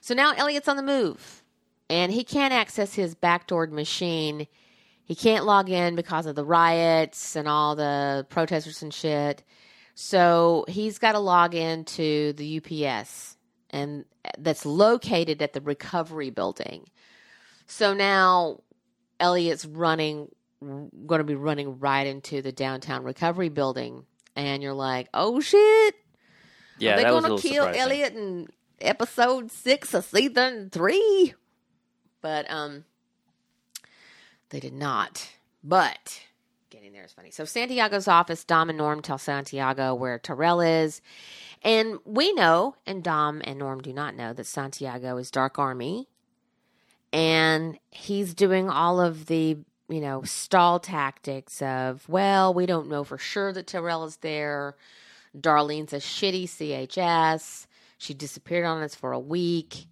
So 0.01 0.13
now 0.13 0.33
Elliot's 0.35 0.67
on 0.67 0.77
the 0.77 0.83
move, 0.83 1.43
and 1.89 2.11
he 2.11 2.23
can't 2.23 2.53
access 2.53 2.93
his 2.93 3.15
backdoored 3.15 3.71
machine. 3.71 4.47
He 5.03 5.15
can't 5.15 5.45
log 5.45 5.69
in 5.69 5.95
because 5.95 6.25
of 6.25 6.35
the 6.35 6.45
riots 6.45 7.35
and 7.35 7.47
all 7.47 7.75
the 7.75 8.25
protesters 8.29 8.81
and 8.83 8.93
shit. 8.93 9.43
So 9.95 10.65
he's 10.67 10.97
got 10.97 11.13
to 11.13 11.19
log 11.19 11.55
into 11.55 12.33
the 12.33 12.57
UPS, 12.57 13.37
and 13.71 14.05
that's 14.37 14.65
located 14.65 15.41
at 15.41 15.53
the 15.53 15.61
recovery 15.61 16.29
building. 16.29 16.85
So 17.65 17.93
now 17.93 18.61
Elliot's 19.19 19.65
running, 19.65 20.29
going 20.61 21.19
to 21.19 21.23
be 21.23 21.35
running 21.35 21.79
right 21.79 22.05
into 22.05 22.41
the 22.41 22.51
downtown 22.51 23.03
recovery 23.03 23.49
building, 23.49 24.05
and 24.35 24.63
you're 24.63 24.73
like, 24.73 25.09
"Oh 25.13 25.39
shit! 25.39 25.95
Yeah, 26.77 26.93
Are 26.93 26.97
they 26.97 27.03
that 27.03 27.13
was 27.13 27.25
a 27.25 27.27
going 27.27 27.41
to 27.41 27.47
kill 27.47 27.63
surprising. 27.65 27.81
Elliot 27.81 28.13
in 28.15 28.47
episode 28.81 29.51
six 29.51 29.93
of 29.93 30.05
season 30.05 30.69
three? 30.71 31.33
But 32.21 32.49
um, 32.49 32.85
they 34.49 34.59
did 34.59 34.73
not. 34.73 35.29
But 35.63 36.21
getting 36.69 36.93
there 36.93 37.03
is 37.03 37.13
funny. 37.13 37.31
So 37.31 37.45
Santiago's 37.45 38.07
office, 38.07 38.43
Dom 38.43 38.69
and 38.69 38.77
Norm 38.77 39.01
tell 39.01 39.17
Santiago 39.17 39.93
where 39.93 40.19
Tyrell 40.19 40.61
is. 40.61 41.01
And 41.61 41.99
we 42.05 42.31
know, 42.33 42.75
and 42.85 43.03
Dom 43.03 43.41
and 43.43 43.59
Norm 43.59 43.81
do 43.81 43.91
not 43.91 44.15
know, 44.15 44.33
that 44.33 44.45
Santiago 44.45 45.17
is 45.17 45.29
Dark 45.31 45.59
Army. 45.59 46.07
And 47.13 47.79
he's 47.91 48.33
doing 48.33 48.69
all 48.69 49.01
of 49.01 49.27
the, 49.27 49.57
you 49.89 50.01
know, 50.01 50.23
stall 50.23 50.79
tactics 50.79 51.61
of, 51.61 52.07
well, 52.09 52.53
we 52.53 52.65
don't 52.65 52.89
know 52.89 53.03
for 53.03 53.17
sure 53.17 53.53
that 53.53 53.67
Tyrell 53.67 54.05
is 54.05 54.17
there. 54.17 54.75
Darlene's 55.37 55.93
a 55.93 55.97
shitty 55.97 56.45
CHS. 56.45 57.67
She 57.97 58.13
disappeared 58.13 58.65
on 58.65 58.83
us 58.83 58.95
for 58.95 59.11
a 59.13 59.19
week. 59.19 59.87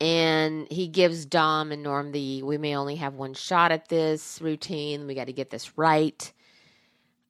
and 0.00 0.66
he 0.70 0.88
gives 0.88 1.24
Dom 1.26 1.72
and 1.72 1.82
Norm 1.82 2.12
the 2.12 2.42
we 2.42 2.58
may 2.58 2.76
only 2.76 2.96
have 2.96 3.14
one 3.14 3.34
shot 3.34 3.72
at 3.72 3.88
this 3.88 4.40
routine. 4.42 5.06
We 5.06 5.14
got 5.14 5.26
to 5.28 5.32
get 5.32 5.50
this 5.50 5.78
right. 5.78 6.32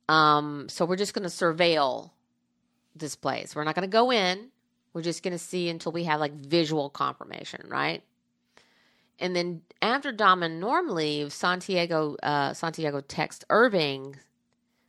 Um, 0.08 0.68
so 0.68 0.84
we're 0.84 0.96
just 0.96 1.14
going 1.14 1.28
to 1.28 1.34
surveil 1.34 2.10
this 2.96 3.16
place. 3.16 3.54
We're 3.56 3.64
not 3.64 3.74
going 3.74 3.88
to 3.88 3.92
go 3.92 4.12
in. 4.12 4.48
We're 4.92 5.02
just 5.02 5.22
going 5.22 5.32
to 5.32 5.38
see 5.38 5.68
until 5.68 5.92
we 5.92 6.04
have 6.04 6.20
like 6.20 6.34
visual 6.34 6.90
confirmation, 6.90 7.62
right? 7.68 8.02
And 9.18 9.34
then 9.34 9.62
after 9.80 10.12
Dom 10.12 10.42
and 10.42 10.60
Norm 10.60 10.88
leave, 10.88 11.32
Santiago 11.32 12.16
uh, 12.22 12.52
Santiago 12.52 13.00
texts 13.00 13.44
Irving, 13.50 14.16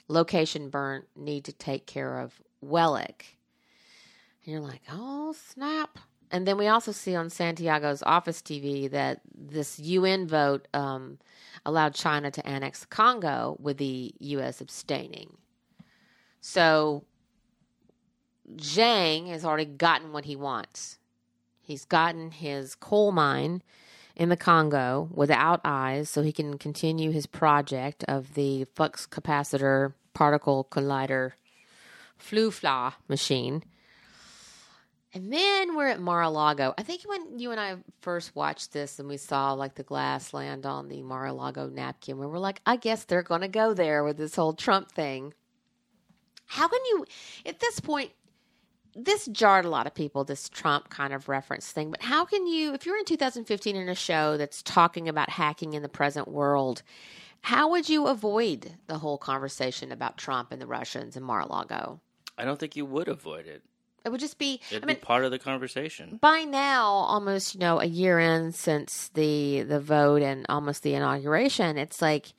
location 0.07 0.69
burnt, 0.69 1.05
need 1.15 1.45
to 1.45 1.53
take 1.53 1.85
care 1.85 2.19
of 2.19 2.41
Wellick. 2.63 3.37
And 4.43 4.53
you're 4.53 4.61
like, 4.61 4.81
oh 4.91 5.33
snap! 5.33 5.99
And 6.31 6.47
then 6.47 6.57
we 6.57 6.67
also 6.67 6.91
see 6.91 7.15
on 7.15 7.29
Santiago's 7.29 8.03
office 8.03 8.41
TV 8.41 8.89
that 8.91 9.21
this 9.33 9.79
UN 9.79 10.27
vote 10.27 10.67
um, 10.73 11.19
allowed 11.65 11.93
China 11.93 12.31
to 12.31 12.47
annex 12.47 12.85
Congo, 12.85 13.57
with 13.59 13.77
the 13.77 14.13
U.S. 14.19 14.59
abstaining. 14.59 15.37
So 16.41 17.03
Zhang 18.57 19.29
has 19.29 19.45
already 19.45 19.65
gotten 19.65 20.11
what 20.11 20.25
he 20.25 20.35
wants. 20.35 20.97
He's 21.61 21.85
gotten 21.85 22.31
his 22.31 22.75
coal 22.75 23.11
mine 23.11 23.63
in 24.15 24.29
the 24.29 24.37
Congo 24.37 25.09
without 25.13 25.61
eyes 25.63 26.09
so 26.09 26.21
he 26.21 26.31
can 26.31 26.57
continue 26.57 27.11
his 27.11 27.25
project 27.25 28.03
of 28.07 28.33
the 28.33 28.65
flux 28.75 29.05
capacitor 29.05 29.93
particle 30.13 30.67
collider 30.71 31.33
flufla 32.19 32.93
machine. 33.07 33.63
And 35.13 35.31
then 35.31 35.77
we're 35.77 35.87
at 35.87 36.01
Mar-a-Lago. 36.01 36.73
I 36.77 36.83
think 36.83 37.03
when 37.05 37.39
you 37.39 37.51
and 37.51 37.59
I 37.59 37.77
first 38.01 38.35
watched 38.35 38.73
this 38.73 38.99
and 38.99 39.07
we 39.07 39.15
saw 39.15 39.53
like 39.53 39.75
the 39.75 39.83
glass 39.83 40.33
land 40.33 40.65
on 40.65 40.89
the 40.89 41.01
Mar-a-Lago 41.03 41.69
napkin, 41.69 42.17
we 42.17 42.25
were 42.25 42.39
like, 42.39 42.59
I 42.65 42.75
guess 42.75 43.05
they're 43.05 43.23
going 43.23 43.41
to 43.41 43.47
go 43.47 43.73
there 43.73 44.03
with 44.03 44.17
this 44.17 44.35
whole 44.35 44.53
Trump 44.53 44.91
thing. 44.91 45.33
How 46.47 46.67
can 46.67 46.79
you, 46.85 47.05
at 47.45 47.61
this 47.61 47.79
point, 47.79 48.11
this 48.95 49.25
jarred 49.27 49.65
a 49.65 49.69
lot 49.69 49.87
of 49.87 49.93
people, 49.93 50.23
this 50.23 50.47
Trump 50.47 50.89
kind 50.89 51.13
of 51.13 51.27
reference 51.27 51.71
thing. 51.71 51.91
But 51.91 52.03
how 52.03 52.23
can 52.23 52.47
you, 52.47 52.73
if 52.73 52.85
you're 52.85 52.97
in 52.97 53.05
2015 53.05 53.75
in 53.75 53.89
a 53.89 53.95
show 53.95 54.37
that's 54.37 54.63
talking 54.63 55.09
about 55.09 55.29
hacking 55.29 55.73
in 55.73 55.83
the 55.83 55.89
present 55.89 56.27
world, 56.29 56.81
how 57.41 57.69
would 57.71 57.89
you 57.89 58.07
avoid 58.07 58.77
the 58.87 58.97
whole 58.99 59.17
conversation 59.17 59.91
about 59.91 60.17
Trump 60.17 60.51
and 60.51 60.61
the 60.61 60.65
Russians 60.65 61.15
and 61.15 61.25
Mar-a-Lago? 61.25 61.99
I 62.37 62.45
don't 62.45 62.59
think 62.59 62.75
you 62.75 62.85
would 62.85 63.07
avoid 63.07 63.47
it. 63.47 63.63
It 64.05 64.09
would 64.09 64.19
just 64.19 64.37
be. 64.37 64.61
It'd 64.69 64.83
I 64.83 64.87
mean, 64.87 64.95
be 64.97 65.01
part 65.01 65.25
of 65.25 65.31
the 65.31 65.39
conversation. 65.39 66.19
by 66.21 66.43
now, 66.43 66.85
almost 66.85 67.55
you 67.55 67.59
know, 67.59 67.79
a 67.79 67.85
year 67.85 68.19
in 68.19 68.51
since 68.51 69.09
the 69.15 69.63
the 69.63 69.79
vote 69.79 70.21
and 70.21 70.45
almost 70.47 70.83
the 70.83 70.93
inauguration, 70.93 71.79
it's 71.79 72.03
like, 72.03 72.33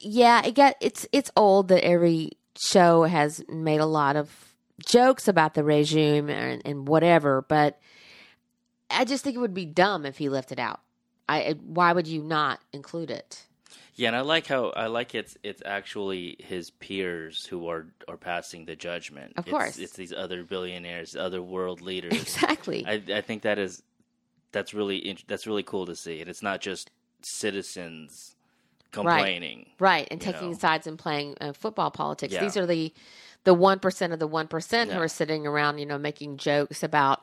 yeah, 0.00 0.46
it 0.46 0.54
got 0.54 0.76
it's 0.80 1.08
it's 1.10 1.30
old 1.34 1.66
that 1.68 1.84
every 1.84 2.32
show 2.56 3.02
has 3.02 3.44
made 3.48 3.80
a 3.80 3.86
lot 3.86 4.14
of 4.14 4.45
jokes 4.84 5.28
about 5.28 5.54
the 5.54 5.64
regime 5.64 6.28
and, 6.28 6.62
and 6.64 6.88
whatever, 6.88 7.44
but 7.48 7.80
I 8.90 9.04
just 9.04 9.24
think 9.24 9.36
it 9.36 9.40
would 9.40 9.54
be 9.54 9.64
dumb 9.64 10.06
if 10.06 10.18
he 10.18 10.28
left 10.28 10.52
it 10.52 10.58
out. 10.58 10.80
I 11.28 11.56
why 11.64 11.92
would 11.92 12.06
you 12.06 12.22
not 12.22 12.60
include 12.72 13.10
it? 13.10 13.46
Yeah, 13.94 14.08
and 14.08 14.16
I 14.16 14.20
like 14.20 14.46
how 14.46 14.68
I 14.70 14.86
like 14.86 15.14
it's 15.14 15.36
it's 15.42 15.62
actually 15.64 16.36
his 16.38 16.70
peers 16.70 17.46
who 17.46 17.68
are 17.68 17.86
are 18.06 18.16
passing 18.16 18.64
the 18.66 18.76
judgment. 18.76 19.32
Of 19.36 19.46
course. 19.46 19.78
it's, 19.78 19.94
these 19.94 20.12
other 20.12 20.44
billionaires, 20.44 21.16
other 21.16 21.42
world 21.42 21.80
leaders. 21.80 22.12
Exactly. 22.20 22.84
I 22.86 23.02
I 23.12 23.20
think 23.22 23.42
that 23.42 23.58
is 23.58 23.82
that's 24.52 24.74
really 24.74 25.18
that's 25.26 25.46
really 25.46 25.62
cool 25.62 25.86
to 25.86 25.96
see, 25.96 26.20
and 26.20 26.30
it's 26.30 26.42
not 26.42 26.60
just 26.60 26.90
citizens 27.22 28.36
complaining. 28.92 29.66
Right, 29.78 30.06
and 30.10 30.20
taking 30.20 30.52
know. 30.52 30.58
sides 30.58 30.86
and 30.86 30.98
playing 30.98 31.36
uh, 31.40 31.52
football 31.52 31.90
politics. 31.90 32.34
Yeah. 32.34 32.42
These 32.42 32.56
are 32.56 32.66
the 32.66 32.92
the 33.46 33.54
one 33.54 33.78
percent 33.78 34.12
of 34.12 34.18
the 34.18 34.26
one 34.26 34.48
percent 34.48 34.92
who 34.92 34.98
are 34.98 35.08
sitting 35.08 35.46
around, 35.46 35.78
you 35.78 35.86
know, 35.86 35.98
making 35.98 36.36
jokes 36.36 36.82
about 36.82 37.22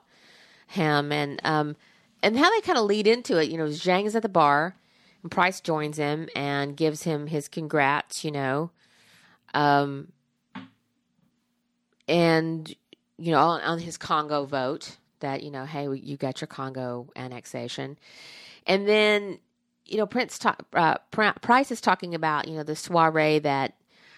him 0.68 1.12
and 1.12 1.40
um 1.44 1.76
and 2.24 2.40
how 2.40 2.50
they 2.50 2.62
kind 2.62 2.78
of 2.78 2.86
lead 2.86 3.06
into 3.06 3.38
it. 3.38 3.50
You 3.50 3.58
know, 3.58 3.66
Zhang 3.66 4.06
is 4.06 4.16
at 4.16 4.22
the 4.24 4.30
bar, 4.30 4.78
and 5.22 5.30
Price 5.30 5.60
joins 5.60 5.98
him 5.98 6.30
and 6.34 6.78
gives 6.78 7.04
him 7.04 7.28
his 7.28 7.50
congrats. 7.50 8.24
You 8.24 8.32
know, 8.32 8.72
um, 9.54 10.14
and 12.08 12.74
you 13.18 13.32
know 13.32 13.40
on, 13.40 13.62
on 13.62 13.80
his 13.80 13.98
Congo 13.98 14.46
vote 14.46 14.96
that 15.20 15.44
you 15.44 15.52
know, 15.52 15.66
hey, 15.66 15.90
you 15.94 16.16
got 16.16 16.40
your 16.40 16.48
Congo 16.48 17.10
annexation, 17.18 17.98
and 18.66 18.88
then 18.88 19.40
you 19.86 19.98
know, 19.98 20.06
Prince 20.06 20.40
ta- 20.40 20.56
uh, 20.72 20.96
Pr- 21.12 21.38
Price 21.42 21.70
is 21.70 21.82
talking 21.82 22.16
about 22.16 22.48
you 22.48 22.56
know 22.56 22.64
the 22.64 22.78
soiree 22.78 23.40
that 23.40 23.76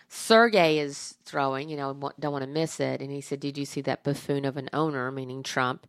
Sergey 0.08 0.80
is 0.80 1.16
throwing. 1.26 1.70
You 1.70 1.78
know, 1.78 2.12
don't 2.20 2.32
want 2.32 2.44
to 2.44 2.50
miss 2.50 2.80
it. 2.80 3.02
And 3.02 3.12
he 3.12 3.22
said, 3.22 3.40
"Did 3.40 3.58
you 3.58 3.66
see 3.66 3.82
that 3.82 4.04
buffoon 4.04 4.46
of 4.46 4.58
an 4.58 4.70
owner, 4.74 5.12
meaning 5.12 5.44
Trump, 5.44 5.88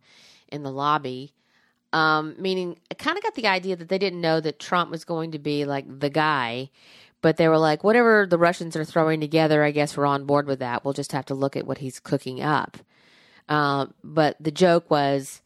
in 0.49 0.63
the 0.63 0.71
lobby?" 0.71 1.33
Um, 1.93 2.35
meaning, 2.37 2.77
I 2.91 2.95
kind 2.95 3.17
of 3.17 3.23
got 3.23 3.35
the 3.35 3.47
idea 3.47 3.75
that 3.77 3.87
they 3.87 3.97
didn't 3.97 4.19
know 4.19 4.41
that 4.41 4.59
Trump 4.59 4.91
was 4.91 5.05
going 5.05 5.31
to 5.31 5.39
be 5.39 5.63
like 5.63 5.85
the 5.99 6.09
guy, 6.09 6.69
but 7.21 7.37
they 7.37 7.47
were 7.47 7.57
like, 7.57 7.83
whatever 7.83 8.27
the 8.29 8.37
Russians 8.37 8.75
are 8.75 8.83
throwing 8.83 9.21
together, 9.21 9.63
I 9.63 9.71
guess 9.71 9.95
we're 9.95 10.05
on 10.05 10.25
board 10.25 10.47
with 10.47 10.59
that. 10.59 10.83
We'll 10.83 10.93
just 10.93 11.13
have 11.13 11.25
to 11.27 11.33
look 11.33 11.55
at 11.55 11.65
what 11.65 11.77
he's 11.77 11.99
cooking 11.99 12.41
up. 12.41 12.77
Um, 13.49 13.93
but 14.03 14.35
the 14.39 14.51
joke 14.51 14.91
was, 14.91 15.41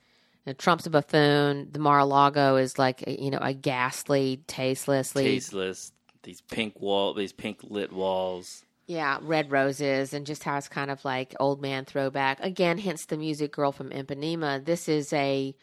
you 0.45 0.51
know, 0.51 0.53
Trump's 0.53 0.87
a 0.87 0.89
buffoon. 0.89 1.69
The 1.71 1.79
Mar-a-Lago 1.79 2.55
is 2.55 2.79
like, 2.79 3.03
a, 3.05 3.21
you 3.21 3.29
know, 3.29 3.39
a 3.39 3.53
ghastly, 3.53 4.43
tastelessly, 4.47 5.23
Tasteless. 5.23 5.91
These 6.23 6.41
pink 6.41 6.79
wall, 6.79 7.13
these 7.13 7.33
pink 7.33 7.59
lit 7.63 7.91
walls. 7.91 8.63
yeah, 8.87 9.19
red 9.21 9.51
roses, 9.51 10.13
and 10.13 10.25
just 10.25 10.43
how 10.43 10.57
it's 10.57 10.67
kind 10.67 10.91
of 10.91 11.03
like 11.05 11.33
old 11.39 11.61
man 11.61 11.85
throwback. 11.85 12.39
Again, 12.41 12.77
hence 12.77 13.05
the 13.05 13.17
music 13.17 13.51
girl 13.53 13.71
from 13.71 13.89
Ipanema. 13.89 14.63
This 14.65 14.89
is 14.89 15.13
a, 15.13 15.55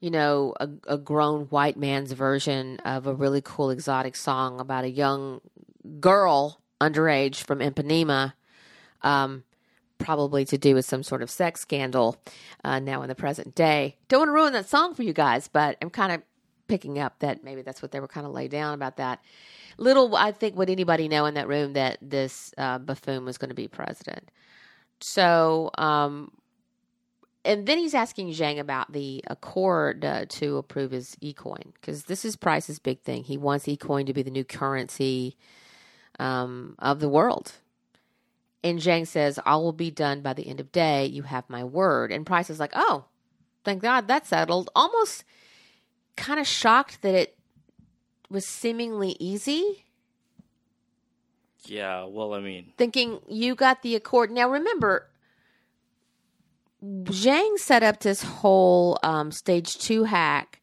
you 0.00 0.10
know, 0.10 0.54
a, 0.58 0.68
a 0.88 0.98
grown 0.98 1.44
white 1.46 1.76
man's 1.76 2.12
version 2.12 2.78
of 2.80 3.06
a 3.06 3.14
really 3.14 3.40
cool 3.40 3.70
exotic 3.70 4.16
song 4.16 4.58
about 4.60 4.84
a 4.84 4.90
young 4.90 5.40
girl 6.00 6.60
underage 6.80 7.36
from 7.36 7.60
Ipanema. 7.60 8.32
Um, 9.02 9.44
probably 9.98 10.44
to 10.44 10.58
do 10.58 10.74
with 10.74 10.84
some 10.84 11.02
sort 11.02 11.22
of 11.22 11.30
sex 11.30 11.60
scandal 11.60 12.20
uh, 12.64 12.78
now 12.80 13.00
in 13.02 13.08
the 13.08 13.14
present 13.14 13.54
day. 13.54 13.96
Don't 14.08 14.20
want 14.20 14.28
to 14.28 14.32
ruin 14.32 14.52
that 14.52 14.68
song 14.68 14.92
for 14.94 15.02
you 15.02 15.12
guys, 15.12 15.48
but 15.48 15.78
I'm 15.80 15.88
kind 15.88 16.12
of 16.12 16.22
picking 16.68 16.98
up 16.98 17.20
that 17.20 17.44
maybe 17.44 17.62
that's 17.62 17.80
what 17.80 17.92
they 17.92 18.00
were 18.00 18.08
kind 18.08 18.26
of 18.26 18.32
laid 18.32 18.50
down 18.50 18.74
about 18.74 18.96
that. 18.96 19.20
Little, 19.78 20.16
I 20.16 20.32
think, 20.32 20.56
would 20.56 20.70
anybody 20.70 21.08
know 21.08 21.26
in 21.26 21.34
that 21.34 21.48
room 21.48 21.74
that 21.74 21.98
this 22.00 22.52
uh, 22.56 22.78
buffoon 22.78 23.24
was 23.24 23.38
going 23.38 23.50
to 23.50 23.54
be 23.54 23.68
president. 23.68 24.30
So, 25.00 25.70
um, 25.76 26.32
and 27.44 27.66
then 27.66 27.78
he's 27.78 27.94
asking 27.94 28.30
Zhang 28.30 28.58
about 28.58 28.92
the 28.92 29.22
accord 29.28 30.04
uh, 30.04 30.26
to 30.30 30.56
approve 30.56 30.90
his 30.90 31.16
eCoin 31.22 31.72
because 31.74 32.04
this 32.04 32.24
is 32.24 32.36
Price's 32.36 32.78
big 32.78 33.00
thing. 33.02 33.22
He 33.22 33.36
wants 33.36 33.66
eCoin 33.66 34.06
to 34.06 34.14
be 34.14 34.22
the 34.22 34.30
new 34.30 34.44
currency 34.44 35.36
um, 36.18 36.74
of 36.78 36.98
the 37.00 37.08
world. 37.08 37.52
And 38.64 38.80
Zhang 38.80 39.06
says, 39.06 39.38
All 39.46 39.62
will 39.62 39.72
be 39.72 39.92
done 39.92 40.22
by 40.22 40.32
the 40.32 40.48
end 40.48 40.58
of 40.58 40.72
day. 40.72 41.06
You 41.06 41.22
have 41.22 41.48
my 41.48 41.62
word. 41.62 42.10
And 42.10 42.26
Price 42.26 42.50
is 42.50 42.58
like, 42.58 42.72
Oh, 42.74 43.04
thank 43.64 43.80
God 43.80 44.08
that's 44.08 44.30
settled. 44.30 44.70
Almost 44.74 45.22
kind 46.16 46.40
of 46.40 46.48
shocked 46.48 47.02
that 47.02 47.14
it 47.14 47.35
was 48.30 48.46
seemingly 48.46 49.16
easy. 49.18 49.84
Yeah, 51.64 52.04
well, 52.04 52.34
I 52.34 52.40
mean, 52.40 52.72
Thinking 52.76 53.20
you 53.28 53.54
got 53.54 53.82
the 53.82 53.94
accord. 53.94 54.30
Now 54.30 54.48
remember, 54.48 55.08
Zhang 56.82 57.58
set 57.58 57.82
up 57.82 58.00
this 58.00 58.22
whole 58.22 58.98
um, 59.02 59.32
stage 59.32 59.78
two 59.78 60.04
hack 60.04 60.60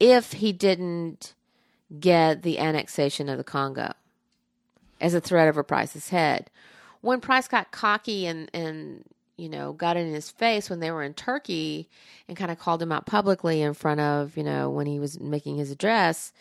if 0.00 0.32
he 0.34 0.52
didn't 0.52 1.34
get 1.98 2.42
the 2.42 2.58
annexation 2.58 3.28
of 3.28 3.38
the 3.38 3.44
Congo 3.44 3.92
as 5.00 5.14
a 5.14 5.20
threat 5.20 5.48
over 5.48 5.62
Price's 5.62 6.10
head. 6.10 6.50
When 7.00 7.20
Price 7.20 7.48
got 7.48 7.70
cocky 7.70 8.26
and, 8.26 8.50
and 8.52 9.04
you 9.36 9.48
know, 9.48 9.72
got 9.72 9.96
in 9.96 10.12
his 10.12 10.30
face 10.30 10.68
when 10.68 10.80
they 10.80 10.90
were 10.90 11.02
in 11.02 11.14
Turkey 11.14 11.88
and 12.26 12.36
kind 12.36 12.50
of 12.50 12.58
called 12.58 12.82
him 12.82 12.92
out 12.92 13.06
publicly 13.06 13.62
in 13.62 13.72
front 13.72 14.00
of, 14.00 14.36
you 14.36 14.42
know, 14.42 14.68
when 14.68 14.86
he 14.86 14.98
was 14.98 15.20
making 15.20 15.56
his 15.56 15.70
address, 15.70 16.32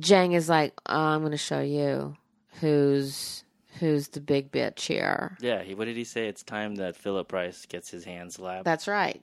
Zhang 0.00 0.34
is 0.34 0.48
like, 0.48 0.72
oh, 0.86 0.96
I'm 0.98 1.20
going 1.20 1.32
to 1.32 1.36
show 1.38 1.60
you 1.60 2.16
who's 2.60 3.44
who's 3.78 4.08
the 4.08 4.20
big 4.20 4.52
bitch 4.52 4.80
here. 4.80 5.36
yeah. 5.40 5.62
He, 5.62 5.74
what 5.74 5.86
did 5.86 5.96
he 5.96 6.04
say? 6.04 6.28
It's 6.28 6.42
time 6.42 6.76
that 6.76 6.94
Philip 6.94 7.28
Price 7.28 7.66
gets 7.66 7.90
his 7.90 8.04
hands 8.04 8.34
slapped. 8.34 8.64
That's 8.64 8.86
right. 8.86 9.22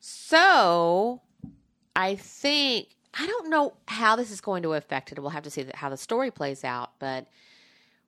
So 0.00 1.20
I 1.94 2.14
think 2.14 2.88
I 3.18 3.26
don't 3.26 3.50
know 3.50 3.74
how 3.88 4.16
this 4.16 4.30
is 4.30 4.40
going 4.40 4.62
to 4.62 4.74
affect 4.74 5.10
it. 5.12 5.18
We'll 5.18 5.30
have 5.30 5.44
to 5.44 5.50
see 5.50 5.66
how 5.74 5.88
the 5.88 5.96
story 5.96 6.30
plays 6.30 6.64
out. 6.64 6.92
But 6.98 7.26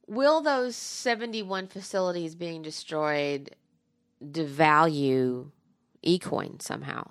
will 0.06 0.40
those 0.40 0.76
seventy-one 0.76 1.68
facilities 1.68 2.34
being 2.34 2.62
destroyed 2.62 3.54
devalue 4.24 5.50
eCoin 6.04 6.60
somehow? 6.62 7.10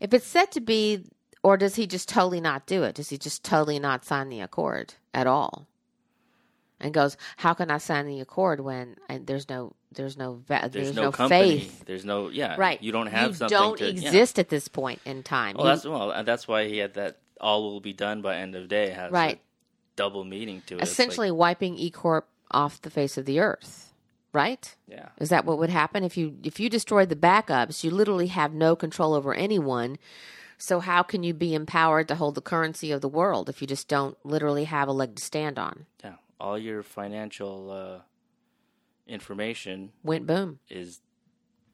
If 0.00 0.14
it's 0.14 0.26
set 0.26 0.52
to 0.52 0.60
be, 0.60 1.04
or 1.42 1.56
does 1.56 1.76
he 1.76 1.86
just 1.86 2.08
totally 2.08 2.40
not 2.40 2.66
do 2.66 2.82
it? 2.82 2.94
Does 2.94 3.08
he 3.10 3.18
just 3.18 3.44
totally 3.44 3.78
not 3.78 4.04
sign 4.04 4.28
the 4.28 4.40
accord 4.40 4.94
at 5.14 5.26
all? 5.26 5.66
And 6.82 6.94
goes, 6.94 7.16
how 7.36 7.52
can 7.52 7.70
I 7.70 7.76
sign 7.78 8.06
the 8.06 8.20
accord 8.20 8.60
when 8.60 8.96
I, 9.08 9.18
there's 9.18 9.48
no, 9.50 9.74
there's 9.92 10.16
no, 10.16 10.40
va- 10.46 10.70
There's, 10.72 10.86
there's, 10.86 10.96
no, 10.96 11.02
no, 11.02 11.12
company. 11.12 11.58
faith, 11.60 11.84
There's 11.84 12.06
no 12.06 12.30
yeah. 12.30 12.56
right? 12.58 12.82
You 12.82 12.90
don't 12.90 13.08
have 13.08 13.28
you 13.28 13.34
something. 13.34 13.58
don't 13.58 13.78
to, 13.78 13.84
yeah. 13.84 13.90
exist 14.08 14.38
at 14.38 14.48
this 14.48 14.66
point 14.68 14.98
in 15.04 15.22
time. 15.22 15.56
Well, 15.56 15.66
You- 15.66 15.72
that's 15.72 15.84
well. 15.84 16.24
That's 16.24 16.48
why 16.48 16.68
he 16.68 16.78
had 16.78 16.94
that. 16.94 17.18
All 17.38 17.62
will 17.64 17.80
be 17.80 17.92
done 17.94 18.20
by 18.22 18.36
end 18.36 18.54
of 18.54 18.68
day. 18.68 18.90
Has 18.90 19.10
Right. 19.12 19.36
a 19.36 19.40
double 19.96 20.24
meaning 20.24 20.62
to 20.66 20.74
it. 20.76 20.82
It's 20.82 20.88
like- 20.90 20.92
essentially 20.92 21.30
wiping 21.30 21.76
E 21.76 21.90
Corp 21.90 22.28
off 22.50 22.80
the 22.82 22.90
face 22.90 23.16
of 23.18 23.24
the 23.26 23.40
earth, 23.40 23.92
right? 24.32 24.74
yeah. 24.86 25.08
Is 25.18 25.28
that 25.30 25.44
what 25.44 25.58
would 25.58 25.70
happen 25.70 26.02
if 26.04 26.16
you 26.16 26.36
if 26.42 26.58
you 26.60 26.68
destroyed 26.70 27.08
the 27.10 27.16
backups? 27.16 27.84
You 27.84 27.90
literally 27.90 28.28
have 28.28 28.52
no 28.54 28.74
control 28.76 29.12
over 29.14 29.34
anyone. 29.34 29.98
So 30.62 30.80
how 30.80 31.02
can 31.02 31.22
you 31.22 31.32
be 31.32 31.54
empowered 31.54 32.06
to 32.08 32.14
hold 32.14 32.34
the 32.34 32.42
currency 32.42 32.92
of 32.92 33.00
the 33.00 33.08
world 33.08 33.48
if 33.48 33.62
you 33.62 33.66
just 33.66 33.88
don't 33.88 34.14
literally 34.26 34.64
have 34.64 34.88
a 34.88 34.92
leg 34.92 35.16
to 35.16 35.22
stand 35.22 35.58
on? 35.58 35.86
Yeah. 36.04 36.16
All 36.38 36.58
your 36.58 36.82
financial 36.82 37.70
uh, 37.70 38.02
information 39.06 39.92
Went 40.02 40.26
boom. 40.26 40.58
is 40.68 41.00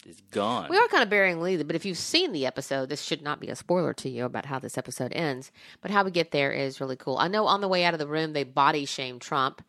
is 0.06 0.20
gone. 0.30 0.68
We 0.70 0.76
are 0.78 0.86
kind 0.86 1.02
of 1.02 1.10
burying 1.10 1.40
Lee, 1.40 1.60
but 1.64 1.74
if 1.74 1.84
you've 1.84 1.98
seen 1.98 2.30
the 2.30 2.46
episode, 2.46 2.88
this 2.88 3.02
should 3.02 3.22
not 3.22 3.40
be 3.40 3.48
a 3.48 3.56
spoiler 3.56 3.92
to 3.94 4.08
you 4.08 4.24
about 4.24 4.46
how 4.46 4.60
this 4.60 4.78
episode 4.78 5.12
ends. 5.12 5.50
But 5.80 5.90
how 5.90 6.04
we 6.04 6.12
get 6.12 6.30
there 6.30 6.52
is 6.52 6.80
really 6.80 6.94
cool. 6.94 7.18
I 7.18 7.26
know 7.26 7.46
on 7.46 7.60
the 7.60 7.68
way 7.68 7.82
out 7.84 7.92
of 7.92 7.98
the 7.98 8.06
room, 8.06 8.34
they 8.34 8.44
body 8.44 8.84
shame 8.84 9.18
Trump. 9.18 9.64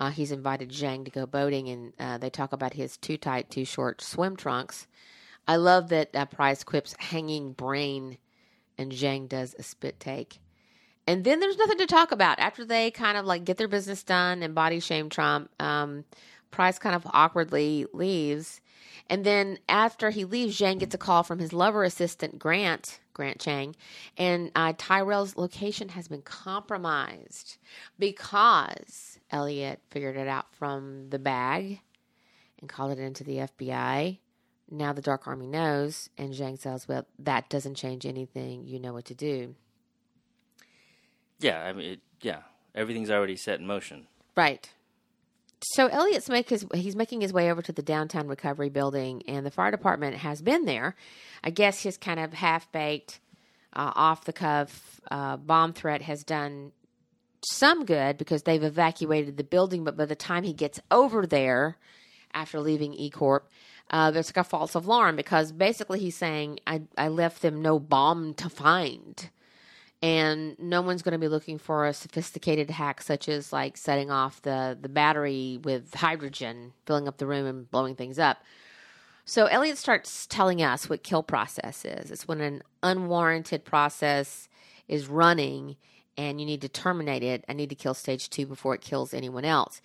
Uh, 0.00 0.10
he's 0.10 0.32
invited 0.32 0.70
Zhang 0.70 1.04
to 1.04 1.12
go 1.12 1.26
boating, 1.26 1.68
and 1.68 1.92
uh, 2.00 2.18
they 2.18 2.28
talk 2.28 2.52
about 2.52 2.72
his 2.72 2.96
too 2.96 3.16
tight, 3.16 3.50
too 3.50 3.64
short 3.64 4.02
swim 4.02 4.34
trunks. 4.34 4.88
I 5.46 5.54
love 5.56 5.90
that 5.90 6.14
uh, 6.14 6.26
Price 6.26 6.64
quips 6.64 6.96
hanging 6.98 7.52
brain, 7.52 8.18
and 8.78 8.92
Zhang 8.92 9.28
does 9.28 9.54
a 9.58 9.62
spit 9.62 10.00
take. 10.00 10.38
And 11.06 11.24
then 11.24 11.40
there's 11.40 11.56
nothing 11.56 11.78
to 11.78 11.86
talk 11.86 12.12
about 12.12 12.38
after 12.38 12.64
they 12.64 12.90
kind 12.90 13.18
of 13.18 13.24
like 13.24 13.44
get 13.44 13.56
their 13.56 13.68
business 13.68 14.02
done 14.02 14.42
and 14.42 14.54
body 14.54 14.80
shame 14.80 15.08
Trump. 15.08 15.50
Um, 15.60 16.04
Price 16.50 16.78
kind 16.78 16.96
of 16.96 17.06
awkwardly 17.12 17.86
leaves. 17.92 18.60
And 19.10 19.24
then 19.24 19.58
after 19.68 20.10
he 20.10 20.24
leaves, 20.24 20.58
Zhang 20.58 20.78
gets 20.78 20.94
a 20.94 20.98
call 20.98 21.22
from 21.22 21.38
his 21.38 21.52
lover 21.52 21.84
assistant, 21.84 22.38
Grant, 22.38 23.00
Grant 23.14 23.40
Chang, 23.40 23.74
and 24.16 24.50
uh, 24.54 24.74
Tyrell's 24.76 25.36
location 25.36 25.90
has 25.90 26.08
been 26.08 26.22
compromised 26.22 27.56
because 27.98 29.18
Elliot 29.30 29.80
figured 29.90 30.16
it 30.16 30.28
out 30.28 30.52
from 30.54 31.10
the 31.10 31.18
bag 31.18 31.80
and 32.60 32.68
called 32.68 32.92
it 32.92 32.98
into 32.98 33.24
the 33.24 33.38
FBI. 33.38 34.18
Now 34.70 34.92
the 34.92 35.02
Dark 35.02 35.26
Army 35.26 35.46
knows, 35.46 36.10
and 36.18 36.32
Zhang 36.34 36.58
says, 36.58 36.86
Well, 36.86 37.06
that 37.18 37.48
doesn't 37.48 37.76
change 37.76 38.04
anything. 38.04 38.66
You 38.66 38.78
know 38.78 38.92
what 38.92 39.06
to 39.06 39.14
do. 39.14 39.54
yeah. 41.40 41.62
I 41.64 41.72
mean, 41.72 41.92
it, 41.92 42.00
yeah. 42.20 42.40
Everything's 42.74 43.10
already 43.10 43.36
set 43.36 43.60
in 43.60 43.66
motion. 43.66 44.06
Right. 44.36 44.68
So 45.74 45.86
Elliot's 45.88 46.28
make 46.28 46.48
his 46.50 46.64
he's 46.72 46.94
making 46.94 47.20
his 47.20 47.32
way 47.32 47.50
over 47.50 47.62
to 47.62 47.72
the 47.72 47.82
downtown 47.82 48.28
recovery 48.28 48.68
building, 48.68 49.22
and 49.26 49.44
the 49.44 49.50
fire 49.50 49.72
department 49.72 50.16
has 50.16 50.40
been 50.40 50.64
there. 50.66 50.94
I 51.42 51.50
guess 51.50 51.82
his 51.82 51.96
kind 51.96 52.20
of 52.20 52.32
half 52.32 52.70
baked, 52.70 53.18
uh, 53.72 53.92
off 53.96 54.24
the 54.24 54.32
cuff 54.32 55.00
uh, 55.10 55.36
bomb 55.36 55.72
threat 55.72 56.02
has 56.02 56.22
done 56.22 56.70
some 57.44 57.84
good 57.84 58.18
because 58.18 58.42
they've 58.44 58.62
evacuated 58.62 59.36
the 59.36 59.44
building. 59.44 59.82
But 59.82 59.96
by 59.96 60.04
the 60.04 60.14
time 60.14 60.44
he 60.44 60.52
gets 60.52 60.78
over 60.92 61.26
there, 61.26 61.76
after 62.32 62.60
leaving 62.60 62.94
E 62.94 63.10
Corp, 63.10 63.48
uh, 63.90 64.10
there's 64.10 64.28
like 64.28 64.44
a 64.44 64.48
false 64.48 64.74
alarm 64.74 65.16
because 65.16 65.52
basically 65.52 65.98
he's 65.98 66.16
saying 66.16 66.60
I 66.66 66.82
I 66.96 67.08
left 67.08 67.42
them 67.42 67.62
no 67.62 67.78
bomb 67.78 68.34
to 68.34 68.48
find 68.48 69.30
and 70.00 70.58
no 70.58 70.80
one's 70.80 71.02
going 71.02 71.12
to 71.12 71.18
be 71.18 71.28
looking 71.28 71.58
for 71.58 71.86
a 71.86 71.92
sophisticated 71.92 72.70
hack 72.70 73.02
such 73.02 73.28
as 73.28 73.52
like 73.52 73.76
setting 73.76 74.10
off 74.10 74.40
the 74.42 74.78
the 74.80 74.88
battery 74.88 75.58
with 75.62 75.94
hydrogen, 75.94 76.72
filling 76.86 77.08
up 77.08 77.18
the 77.18 77.26
room 77.26 77.46
and 77.46 77.70
blowing 77.70 77.96
things 77.96 78.18
up. 78.18 78.38
So 79.24 79.46
Elliot 79.46 79.76
starts 79.76 80.26
telling 80.26 80.62
us 80.62 80.88
what 80.88 81.02
kill 81.02 81.22
process 81.22 81.84
is. 81.84 82.10
It's 82.10 82.28
when 82.28 82.40
an 82.40 82.62
unwarranted 82.82 83.64
process 83.64 84.48
is 84.86 85.08
running 85.08 85.76
and 86.16 86.40
you 86.40 86.46
need 86.46 86.62
to 86.62 86.68
terminate 86.68 87.22
it. 87.22 87.44
I 87.48 87.52
need 87.52 87.68
to 87.68 87.74
kill 87.74 87.94
stage 87.94 88.30
2 88.30 88.46
before 88.46 88.74
it 88.74 88.80
kills 88.80 89.12
anyone 89.12 89.44
else. 89.44 89.82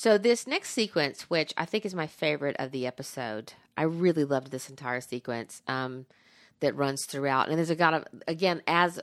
So 0.00 0.16
this 0.16 0.46
next 0.46 0.70
sequence, 0.70 1.28
which 1.28 1.52
I 1.58 1.66
think 1.66 1.84
is 1.84 1.94
my 1.94 2.06
favorite 2.06 2.56
of 2.58 2.70
the 2.70 2.86
episode, 2.86 3.52
I 3.76 3.82
really 3.82 4.24
loved 4.24 4.50
this 4.50 4.70
entire 4.70 5.02
sequence 5.02 5.60
um, 5.68 6.06
that 6.60 6.74
runs 6.74 7.04
throughout. 7.04 7.50
And 7.50 7.58
there's 7.58 7.68
a 7.68 7.74
lot 7.74 7.92
of 7.92 8.06
again 8.26 8.62
as 8.66 8.98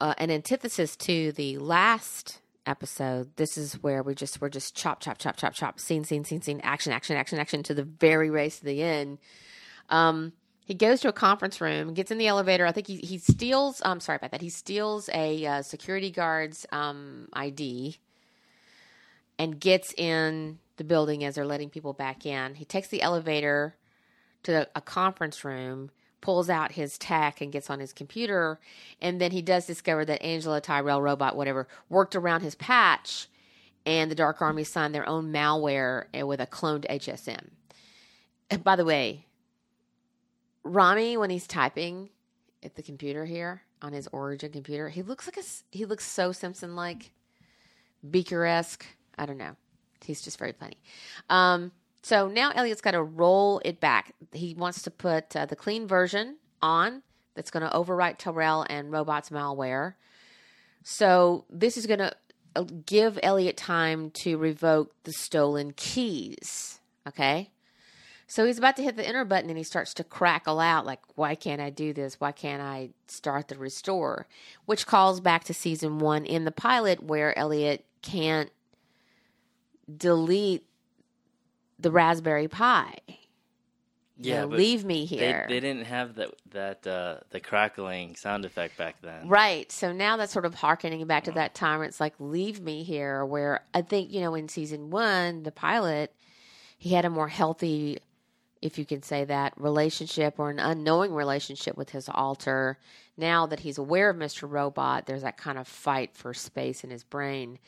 uh, 0.00 0.14
an 0.16 0.30
antithesis 0.30 0.94
to 0.98 1.32
the 1.32 1.58
last 1.58 2.38
episode. 2.66 3.34
This 3.34 3.58
is 3.58 3.82
where 3.82 4.04
we 4.04 4.14
just 4.14 4.40
we're 4.40 4.48
just 4.48 4.76
chop 4.76 5.00
chop 5.00 5.18
chop 5.18 5.34
chop 5.34 5.54
chop 5.54 5.80
scene 5.80 6.04
scene 6.04 6.22
scene 6.22 6.40
scene 6.40 6.60
action 6.62 6.92
action 6.92 7.16
action 7.16 7.40
action 7.40 7.64
to 7.64 7.74
the 7.74 7.82
very 7.82 8.30
race 8.30 8.60
to 8.60 8.66
the 8.66 8.84
end. 8.84 9.18
Um, 9.88 10.34
he 10.64 10.74
goes 10.74 11.00
to 11.00 11.08
a 11.08 11.12
conference 11.12 11.60
room, 11.60 11.94
gets 11.94 12.12
in 12.12 12.18
the 12.18 12.28
elevator. 12.28 12.64
I 12.64 12.70
think 12.70 12.86
he 12.86 12.98
he 12.98 13.18
steals. 13.18 13.82
I'm 13.84 13.98
sorry 13.98 14.18
about 14.18 14.30
that. 14.30 14.40
He 14.40 14.50
steals 14.50 15.10
a 15.12 15.44
uh, 15.44 15.62
security 15.62 16.12
guard's 16.12 16.64
um, 16.70 17.28
ID 17.32 17.98
and 19.40 19.58
gets 19.58 19.94
in 19.94 20.58
the 20.76 20.84
building 20.84 21.24
as 21.24 21.34
they're 21.34 21.46
letting 21.46 21.70
people 21.70 21.94
back 21.94 22.26
in. 22.26 22.56
He 22.56 22.66
takes 22.66 22.88
the 22.88 23.00
elevator 23.00 23.74
to 24.42 24.68
a 24.76 24.82
conference 24.82 25.46
room, 25.46 25.90
pulls 26.20 26.50
out 26.50 26.72
his 26.72 26.98
tech 26.98 27.40
and 27.40 27.50
gets 27.50 27.70
on 27.70 27.80
his 27.80 27.94
computer, 27.94 28.60
and 29.00 29.18
then 29.18 29.30
he 29.30 29.40
does 29.40 29.64
discover 29.66 30.04
that 30.04 30.22
Angela 30.22 30.60
Tyrell 30.60 31.00
robot 31.00 31.36
whatever 31.36 31.66
worked 31.88 32.14
around 32.14 32.42
his 32.42 32.54
patch, 32.54 33.28
and 33.86 34.10
the 34.10 34.14
Dark 34.14 34.42
Army 34.42 34.62
signed 34.62 34.94
their 34.94 35.08
own 35.08 35.32
malware 35.32 36.04
with 36.26 36.40
a 36.42 36.46
cloned 36.46 36.86
HSM. 36.90 37.48
And 38.50 38.62
by 38.62 38.76
the 38.76 38.84
way, 38.84 39.24
Rami 40.64 41.16
when 41.16 41.30
he's 41.30 41.46
typing 41.46 42.10
at 42.62 42.74
the 42.74 42.82
computer 42.82 43.24
here 43.24 43.62
on 43.80 43.94
his 43.94 44.06
Origin 44.12 44.52
computer, 44.52 44.90
he 44.90 45.00
looks 45.00 45.26
like 45.26 45.38
a 45.38 45.42
he 45.70 45.86
looks 45.86 46.04
so 46.04 46.30
Simpson 46.30 46.76
like, 46.76 47.10
Beaker 48.10 48.44
esque. 48.44 48.84
I 49.18 49.26
don't 49.26 49.38
know. 49.38 49.56
He's 50.04 50.22
just 50.22 50.38
very 50.38 50.52
funny. 50.52 50.78
Um, 51.28 51.72
so 52.02 52.28
now 52.28 52.50
Elliot's 52.54 52.80
got 52.80 52.92
to 52.92 53.02
roll 53.02 53.60
it 53.64 53.80
back. 53.80 54.14
He 54.32 54.54
wants 54.54 54.82
to 54.82 54.90
put 54.90 55.36
uh, 55.36 55.46
the 55.46 55.56
clean 55.56 55.86
version 55.86 56.36
on 56.62 57.02
that's 57.34 57.50
going 57.50 57.68
to 57.68 57.74
overwrite 57.76 58.18
Tyrell 58.18 58.66
and 58.68 58.90
Robot's 58.90 59.30
malware. 59.30 59.94
So 60.82 61.44
this 61.50 61.76
is 61.76 61.86
going 61.86 61.98
to 61.98 62.14
give 62.86 63.18
Elliot 63.22 63.56
time 63.56 64.10
to 64.22 64.36
revoke 64.36 64.94
the 65.04 65.12
stolen 65.12 65.72
keys. 65.72 66.80
Okay. 67.06 67.50
So 68.26 68.46
he's 68.46 68.58
about 68.58 68.76
to 68.76 68.82
hit 68.82 68.96
the 68.96 69.06
enter 69.06 69.24
button 69.24 69.50
and 69.50 69.58
he 69.58 69.64
starts 69.64 69.92
to 69.94 70.04
crackle 70.04 70.60
out 70.60 70.86
like, 70.86 71.00
why 71.16 71.34
can't 71.34 71.60
I 71.60 71.70
do 71.70 71.92
this? 71.92 72.20
Why 72.20 72.30
can't 72.30 72.62
I 72.62 72.90
start 73.08 73.48
the 73.48 73.58
restore? 73.58 74.28
Which 74.66 74.86
calls 74.86 75.20
back 75.20 75.44
to 75.44 75.54
season 75.54 75.98
one 75.98 76.24
in 76.24 76.44
the 76.44 76.52
pilot 76.52 77.02
where 77.02 77.36
Elliot 77.36 77.84
can't 78.02 78.50
delete 79.98 80.64
the 81.78 81.90
Raspberry 81.90 82.48
Pi. 82.48 82.96
You 84.22 84.34
Yeah, 84.34 84.40
know, 84.42 84.46
leave 84.46 84.84
me 84.84 85.06
here. 85.06 85.46
they 85.48 85.60
didn't 85.60 85.86
have 85.86 86.16
that 86.16 86.30
that 86.50 86.86
uh, 86.86 87.18
the 87.30 87.40
crackling 87.40 88.16
sound 88.16 88.44
effect 88.44 88.76
back 88.76 88.96
then. 89.02 89.28
Right. 89.28 89.70
So 89.72 89.92
now 89.92 90.16
that's 90.16 90.32
sort 90.32 90.46
of 90.46 90.54
harkening 90.54 91.06
back 91.06 91.24
to 91.24 91.32
that 91.32 91.54
time 91.54 91.78
where 91.80 91.88
it's 91.88 92.00
like, 92.00 92.14
leave 92.18 92.60
me 92.60 92.84
here. 92.84 93.24
Where 93.24 93.60
I 93.74 93.82
think, 93.82 94.12
you 94.12 94.20
know, 94.20 94.34
in 94.34 94.48
season 94.48 94.90
one, 94.90 95.42
the 95.42 95.52
pilot, 95.52 96.14
he 96.78 96.94
had 96.94 97.04
a 97.04 97.10
more 97.10 97.28
healthy, 97.28 97.98
if 98.62 98.78
you 98.78 98.86
can 98.86 99.02
say 99.02 99.24
that, 99.24 99.54
relationship 99.56 100.36
or 100.38 100.50
an 100.50 100.58
unknowing 100.58 101.12
relationship 101.14 101.76
with 101.76 101.90
his 101.90 102.08
alter. 102.08 102.78
Now 103.16 103.46
that 103.46 103.60
he's 103.60 103.78
aware 103.78 104.10
of 104.10 104.16
Mr. 104.16 104.50
Robot, 104.50 105.06
there's 105.06 105.22
that 105.22 105.36
kind 105.36 105.58
of 105.58 105.68
fight 105.68 106.16
for 106.16 106.34
space 106.34 106.84
in 106.84 106.90
his 106.90 107.04
brain. 107.04 107.58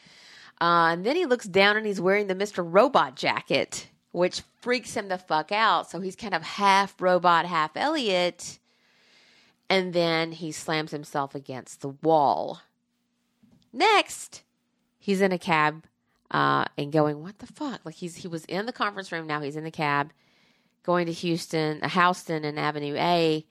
Uh, 0.62 0.92
and 0.92 1.04
then 1.04 1.16
he 1.16 1.26
looks 1.26 1.46
down 1.46 1.76
and 1.76 1.84
he's 1.84 2.00
wearing 2.00 2.28
the 2.28 2.36
Mr. 2.36 2.64
Robot 2.64 3.16
jacket, 3.16 3.88
which 4.12 4.42
freaks 4.60 4.94
him 4.94 5.08
the 5.08 5.18
fuck 5.18 5.50
out. 5.50 5.90
So 5.90 5.98
he's 5.98 6.14
kind 6.14 6.34
of 6.34 6.42
half 6.44 7.02
robot, 7.02 7.46
half 7.46 7.76
Elliot. 7.76 8.60
And 9.68 9.92
then 9.92 10.30
he 10.30 10.52
slams 10.52 10.92
himself 10.92 11.34
against 11.34 11.80
the 11.80 11.88
wall. 11.88 12.60
Next, 13.72 14.44
he's 15.00 15.20
in 15.20 15.32
a 15.32 15.38
cab 15.38 15.82
uh, 16.30 16.66
and 16.78 16.92
going, 16.92 17.22
"What 17.22 17.40
the 17.40 17.46
fuck?" 17.48 17.80
Like 17.84 17.96
he's 17.96 18.16
he 18.16 18.28
was 18.28 18.44
in 18.44 18.66
the 18.66 18.72
conference 18.72 19.10
room. 19.10 19.26
Now 19.26 19.40
he's 19.40 19.56
in 19.56 19.64
the 19.64 19.70
cab, 19.72 20.12
going 20.84 21.06
to 21.06 21.12
Houston, 21.12 21.82
uh, 21.82 21.88
Houston 21.88 22.44
and 22.44 22.60
Avenue 22.60 22.94
A. 22.96 23.44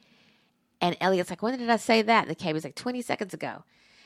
And 0.79 0.95
Elliot's 1.01 1.29
like, 1.29 1.41
"When 1.41 1.57
did 1.57 1.69
I 1.69 1.77
say 1.77 2.03
that?" 2.03 2.29
The 2.29 2.35
cab 2.35 2.53
was 2.53 2.63
like, 2.63 2.75
"20 2.75 3.01
seconds 3.01 3.33
ago." 3.33 3.63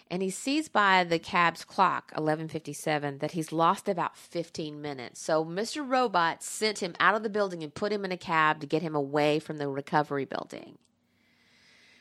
And 0.10 0.22
he 0.22 0.30
sees 0.30 0.70
by 0.70 1.04
the 1.04 1.18
cab's 1.18 1.64
clock, 1.64 2.12
11:57, 2.16 3.20
that 3.20 3.32
he's 3.32 3.52
lost 3.52 3.90
about 3.90 4.16
15 4.16 4.82
minutes. 4.82 5.20
So 5.20 5.44
Mr. 5.44 5.88
Robot 5.88 6.44
sent 6.44 6.80
him 6.80 6.96
out 7.00 7.16
of 7.16 7.24
the 7.24 7.30
building 7.30 7.64
and 7.64 7.74
put 7.74 7.92
him 7.92 8.06
in 8.06 8.12
a 8.12 8.18
cab 8.18 8.62
to 8.62 8.68
get 8.68 8.84
him 8.84 8.96
away 8.96 9.40
from 9.40 9.58
the 9.58 9.68
recovery 9.68 10.26
building. 10.26 10.78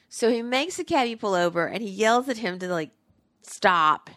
So 0.09 0.31
he 0.31 0.43
makes 0.43 0.77
the 0.77 0.85
cabbie 0.85 1.17
pull 1.17 1.35
over 1.35 1.67
and 1.67 1.83
he 1.83 1.89
yells 1.89 2.29
at 2.29 2.39
him 2.39 2.59
to 2.59 2.69
like 2.69 2.91
stop. 3.43 4.11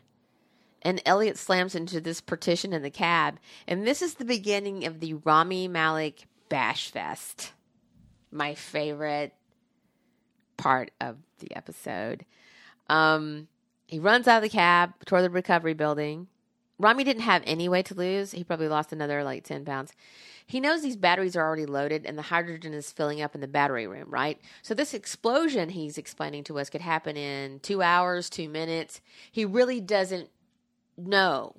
And 0.81 1.01
Elliot 1.05 1.37
slams 1.37 1.73
into 1.73 1.99
this 1.99 2.21
partition 2.21 2.71
in 2.71 2.81
the 2.81 2.91
cab. 2.91 3.39
And 3.67 3.87
this 3.87 4.01
is 4.01 4.15
the 4.15 4.25
beginning 4.25 4.85
of 4.85 4.99
the 4.99 5.15
Rami 5.15 5.67
Malek 5.67 6.27
Bash 6.49 6.91
Fest. 6.91 7.53
My 8.31 8.53
favorite 8.53 9.33
part 10.57 10.91
of 10.99 11.17
the 11.39 11.55
episode. 11.55 12.25
Um, 12.89 13.47
he 13.87 13.99
runs 13.99 14.27
out 14.27 14.37
of 14.37 14.43
the 14.43 14.49
cab 14.49 14.93
toward 15.05 15.23
the 15.23 15.29
recovery 15.29 15.73
building. 15.73 16.27
Rami 16.77 17.03
didn't 17.03 17.23
have 17.23 17.41
any 17.45 17.67
weight 17.67 17.87
to 17.87 17.95
lose. 17.95 18.31
He 18.31 18.43
probably 18.43 18.67
lost 18.67 18.91
another 18.91 19.23
like 19.23 19.43
10 19.43 19.65
pounds. 19.65 19.93
He 20.45 20.59
knows 20.59 20.81
these 20.81 20.95
batteries 20.95 21.35
are 21.35 21.45
already 21.45 21.65
loaded 21.65 22.05
and 22.05 22.17
the 22.17 22.23
hydrogen 22.23 22.73
is 22.73 22.91
filling 22.91 23.21
up 23.21 23.33
in 23.33 23.41
the 23.41 23.47
battery 23.47 23.87
room, 23.87 24.09
right? 24.09 24.39
So, 24.61 24.73
this 24.73 24.93
explosion 24.93 25.69
he's 25.69 25.97
explaining 25.97 26.43
to 26.45 26.59
us 26.59 26.69
could 26.69 26.81
happen 26.81 27.17
in 27.17 27.59
two 27.59 27.81
hours, 27.81 28.29
two 28.29 28.47
minutes. 28.47 29.01
He 29.31 29.43
really 29.43 29.81
doesn't 29.81 30.29
know. 30.95 31.55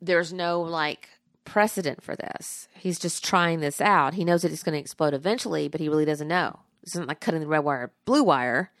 There's 0.00 0.32
no 0.32 0.60
like 0.60 1.08
precedent 1.44 2.02
for 2.02 2.16
this. 2.16 2.68
He's 2.74 2.98
just 2.98 3.24
trying 3.24 3.60
this 3.60 3.80
out. 3.80 4.14
He 4.14 4.24
knows 4.24 4.42
that 4.42 4.52
it's 4.52 4.62
going 4.62 4.74
to 4.74 4.80
explode 4.80 5.14
eventually, 5.14 5.68
but 5.68 5.80
he 5.80 5.88
really 5.88 6.04
doesn't 6.04 6.28
know. 6.28 6.60
This 6.82 6.94
isn't 6.94 7.08
like 7.08 7.20
cutting 7.20 7.40
the 7.40 7.46
red 7.46 7.60
wire, 7.60 7.92
blue 8.04 8.22
wire. 8.22 8.72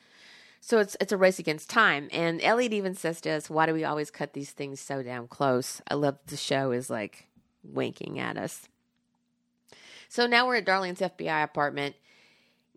So 0.64 0.78
it's 0.78 0.96
it's 1.00 1.10
a 1.10 1.16
race 1.16 1.40
against 1.40 1.68
time. 1.68 2.08
And 2.12 2.40
Elliot 2.40 2.72
even 2.72 2.94
says 2.94 3.20
to 3.22 3.30
us, 3.30 3.50
"Why 3.50 3.66
do 3.66 3.74
we 3.74 3.82
always 3.82 4.12
cut 4.12 4.32
these 4.32 4.52
things 4.52 4.78
so 4.78 5.02
damn 5.02 5.26
close?" 5.26 5.82
I 5.90 5.94
love 5.94 6.18
the 6.26 6.36
show 6.36 6.70
is 6.70 6.88
like 6.88 7.26
winking 7.64 8.20
at 8.20 8.36
us. 8.38 8.68
So 10.08 10.26
now 10.28 10.46
we're 10.46 10.56
at 10.56 10.64
Darlene's 10.64 11.00
FBI 11.00 11.42
apartment. 11.42 11.96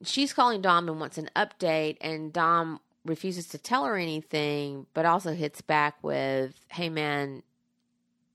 She's 0.03 0.33
calling 0.33 0.61
Dom 0.61 0.89
and 0.89 0.99
wants 0.99 1.19
an 1.19 1.29
update, 1.35 1.97
and 2.01 2.33
Dom 2.33 2.79
refuses 3.05 3.47
to 3.49 3.59
tell 3.59 3.85
her 3.85 3.97
anything, 3.97 4.87
but 4.95 5.05
also 5.05 5.33
hits 5.35 5.61
back 5.61 6.03
with, 6.03 6.65
"Hey 6.69 6.89
man, 6.89 7.43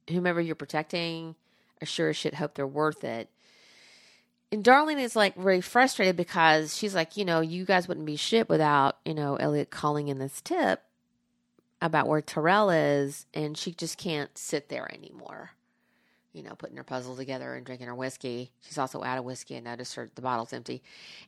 whomever 0.08 0.40
you're 0.40 0.54
protecting, 0.54 1.34
I 1.82 1.86
sure 1.86 2.10
as 2.10 2.16
shit 2.16 2.34
hope 2.34 2.54
they're 2.54 2.68
worth 2.68 3.02
it." 3.02 3.28
And 4.52 4.64
Darlene 4.64 5.00
is 5.00 5.14
like 5.14 5.34
really 5.36 5.60
frustrated 5.60 6.16
because 6.16 6.76
she's 6.76 6.94
like, 6.94 7.16
you 7.16 7.24
know, 7.24 7.40
you 7.40 7.64
guys 7.64 7.86
wouldn't 7.86 8.06
be 8.06 8.16
shit 8.16 8.48
without, 8.48 8.98
you 9.04 9.14
know, 9.14 9.36
Elliot 9.36 9.70
calling 9.70 10.08
in 10.08 10.18
this 10.18 10.40
tip 10.40 10.82
about 11.80 12.08
where 12.08 12.20
Tyrell 12.20 12.70
is, 12.70 13.26
and 13.32 13.56
she 13.56 13.72
just 13.72 13.96
can't 13.96 14.36
sit 14.36 14.68
there 14.68 14.92
anymore. 14.92 15.50
You 16.32 16.42
know, 16.42 16.54
putting 16.54 16.76
her 16.76 16.84
puzzle 16.84 17.16
together 17.16 17.54
and 17.54 17.64
drinking 17.64 17.88
her 17.88 17.94
whiskey. 17.94 18.52
She's 18.60 18.78
also 18.78 19.02
out 19.02 19.18
of 19.18 19.24
whiskey 19.24 19.56
and 19.56 19.64
noticed 19.64 19.94
her 19.96 20.08
the 20.14 20.22
bottle's 20.22 20.52
empty. 20.52 20.82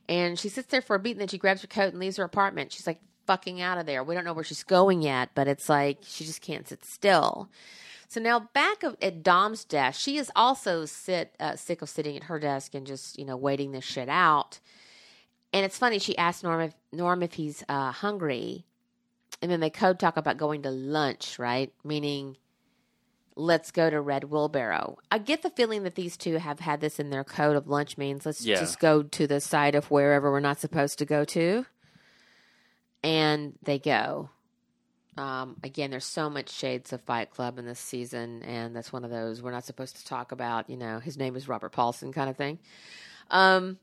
And 0.07 0.39
she 0.39 0.47
sits 0.47 0.67
there 0.67 0.81
for 0.81 0.95
a 0.95 0.99
beat 0.99 1.11
and 1.11 1.21
then 1.21 1.27
she 1.27 1.37
grabs 1.37 1.61
her 1.61 1.67
coat 1.67 1.91
and 1.91 1.99
leaves 1.99 2.17
her 2.17 2.23
apartment. 2.23 2.71
She's 2.71 2.87
like 2.87 3.01
fucking 3.25 3.61
out 3.61 3.77
of 3.77 3.85
there. 3.85 4.03
We 4.03 4.15
don't 4.15 4.23
know 4.23 4.33
where 4.33 4.45
she's 4.45 4.63
going 4.63 5.01
yet, 5.01 5.31
but 5.35 5.47
it's 5.47 5.67
like 5.67 5.99
she 6.03 6.23
just 6.23 6.41
can't 6.41 6.67
sit 6.67 6.85
still. 6.85 7.49
So 8.13 8.21
now 8.21 8.41
back 8.53 8.83
of, 8.83 8.95
at 9.01 9.23
Dom's 9.23 9.65
desk, 9.65 9.99
she 9.99 10.17
is 10.17 10.31
also 10.35 10.85
sit 10.85 11.33
uh, 11.39 11.55
sick 11.55 11.81
of 11.81 11.89
sitting 11.89 12.15
at 12.15 12.25
her 12.25 12.37
desk 12.37 12.75
and 12.75 12.85
just 12.85 13.17
you 13.17 13.25
know 13.25 13.35
waiting 13.35 13.71
this 13.71 13.83
shit 13.83 14.07
out. 14.07 14.59
And 15.51 15.65
it's 15.65 15.79
funny. 15.79 15.97
She 15.97 16.15
asked 16.15 16.43
Norm 16.43 16.61
if 16.61 16.75
Norm 16.91 17.23
if 17.23 17.33
he's 17.33 17.63
uh, 17.67 17.91
hungry, 17.91 18.65
and 19.41 19.49
then 19.49 19.61
they 19.61 19.71
code 19.71 19.97
talk 19.97 20.15
about 20.15 20.37
going 20.37 20.61
to 20.61 20.69
lunch, 20.69 21.39
right? 21.39 21.73
Meaning, 21.83 22.37
let's 23.35 23.71
go 23.71 23.89
to 23.89 23.99
Red 23.99 24.25
Wheelbarrow. 24.25 24.99
I 25.11 25.17
get 25.17 25.41
the 25.41 25.49
feeling 25.49 25.81
that 25.81 25.95
these 25.95 26.15
two 26.15 26.35
have 26.37 26.59
had 26.59 26.81
this 26.81 26.99
in 26.99 27.09
their 27.09 27.23
code 27.23 27.55
of 27.55 27.67
lunch 27.67 27.97
means 27.97 28.27
let's 28.27 28.45
Yeah. 28.45 28.59
just 28.59 28.79
go 28.79 29.01
to 29.01 29.25
the 29.25 29.41
side 29.41 29.73
of 29.73 29.89
wherever 29.89 30.31
we're 30.31 30.39
not 30.39 30.59
supposed 30.59 30.99
to 30.99 31.05
go 31.05 31.25
to, 31.25 31.65
and 33.03 33.53
they 33.63 33.79
go. 33.79 34.29
Um, 35.17 35.57
again, 35.63 35.91
there's 35.91 36.05
so 36.05 36.29
much 36.29 36.49
shades 36.49 36.91
of 36.91 37.01
Fight 37.01 37.29
Club 37.29 37.59
in 37.59 37.65
this 37.65 37.79
season, 37.79 38.41
and 38.43 38.75
that's 38.75 38.91
one 38.91 39.03
of 39.03 39.11
those 39.11 39.41
we're 39.41 39.51
not 39.51 39.65
supposed 39.65 39.97
to 39.97 40.05
talk 40.05 40.31
about. 40.31 40.69
You 40.69 40.77
know, 40.77 40.99
his 40.99 41.17
name 41.17 41.35
is 41.35 41.47
Robert 41.47 41.71
Paulson, 41.71 42.11
kind 42.11 42.29
of 42.29 42.35
thing. 42.35 42.57
Um, 43.29 43.77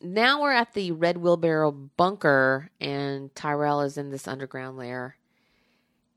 now 0.00 0.42
we're 0.42 0.52
at 0.52 0.74
the 0.74 0.92
Red 0.92 1.16
Wheelbarrow 1.16 1.72
bunker, 1.72 2.70
and 2.80 3.34
Tyrell 3.34 3.80
is 3.80 3.96
in 3.96 4.10
this 4.10 4.28
underground 4.28 4.76
lair. 4.76 5.16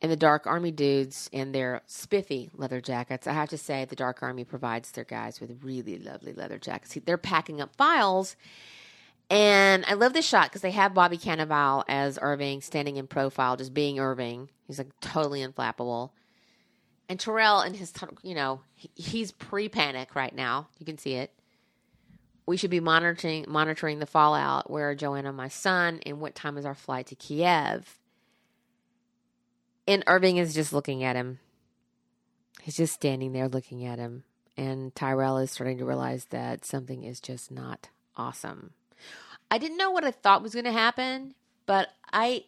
And 0.02 0.12
the 0.12 0.18
Dark 0.18 0.48
Army 0.48 0.72
dudes 0.72 1.30
in 1.32 1.52
their 1.52 1.82
spiffy 1.86 2.50
leather 2.56 2.82
jackets. 2.82 3.28
I 3.28 3.34
have 3.34 3.50
to 3.50 3.58
say, 3.58 3.86
the 3.86 3.96
Dark 3.96 4.24
Army 4.24 4.44
provides 4.44 4.92
their 4.92 5.04
guys 5.04 5.40
with 5.40 5.64
really 5.64 6.00
lovely 6.00 6.34
leather 6.34 6.58
jackets. 6.58 6.98
They're 7.06 7.18
packing 7.18 7.62
up 7.62 7.76
files, 7.76 8.36
and 9.32 9.86
I 9.88 9.94
love 9.94 10.12
this 10.12 10.28
shot 10.28 10.50
because 10.50 10.62
they 10.62 10.72
have 10.72 10.94
Bobby 10.94 11.18
Cannavale 11.18 11.86
as 11.88 12.20
Irving 12.22 12.60
standing 12.60 12.98
in 12.98 13.08
profile, 13.08 13.56
just 13.56 13.74
being 13.74 13.98
Irving. 13.98 14.50
He's 14.68 14.78
like 14.78 14.92
totally 15.00 15.40
unflappable. 15.40 16.10
And 17.08 17.18
Tyrell 17.18 17.62
and 17.62 17.74
his, 17.74 17.94
you 18.24 18.36
know, 18.36 18.60
he's 18.76 19.32
pre-panic 19.32 20.16
right 20.16 20.36
now. 20.36 20.68
You 20.80 20.86
can 20.86 20.98
see 20.98 21.14
it. 21.14 21.32
We 22.46 22.58
should 22.58 22.72
be 22.72 22.82
monitoring 22.82 23.46
monitoring 23.48 24.00
the 24.00 24.06
fallout. 24.06 24.70
Where 24.70 24.90
are 24.90 24.96
Joanna, 24.96 25.32
my 25.32 25.48
son, 25.48 26.02
and 26.06 26.20
what 26.20 26.36
time 26.36 26.58
is 26.58 26.66
our 26.66 26.76
flight 26.76 27.08
to 27.08 27.16
Kiev? 27.16 28.00
And 29.88 30.04
Irving 30.08 30.36
is 30.38 30.54
just 30.54 30.74
looking 30.74 31.06
at 31.06 31.16
him. 31.16 31.40
He's 32.62 32.76
just 32.76 32.94
standing 32.94 33.32
there 33.32 33.48
looking 33.48 33.86
at 33.86 33.98
him. 33.98 34.26
And 34.58 34.94
Tyrell 34.94 35.38
is 35.38 35.52
starting 35.52 35.78
to 35.78 35.86
realize 35.86 36.26
that 36.26 36.66
something 36.66 37.06
is 37.06 37.22
just 37.22 37.50
not 37.50 37.88
awesome. 38.18 38.74
I 39.52 39.58
didn't 39.58 39.78
know 39.78 39.92
what 39.92 40.06
I 40.06 40.12
thought 40.12 40.42
was 40.42 40.54
going 40.54 40.66
to 40.66 40.72
happen, 40.72 41.36
but 41.66 41.90
I 42.12 42.46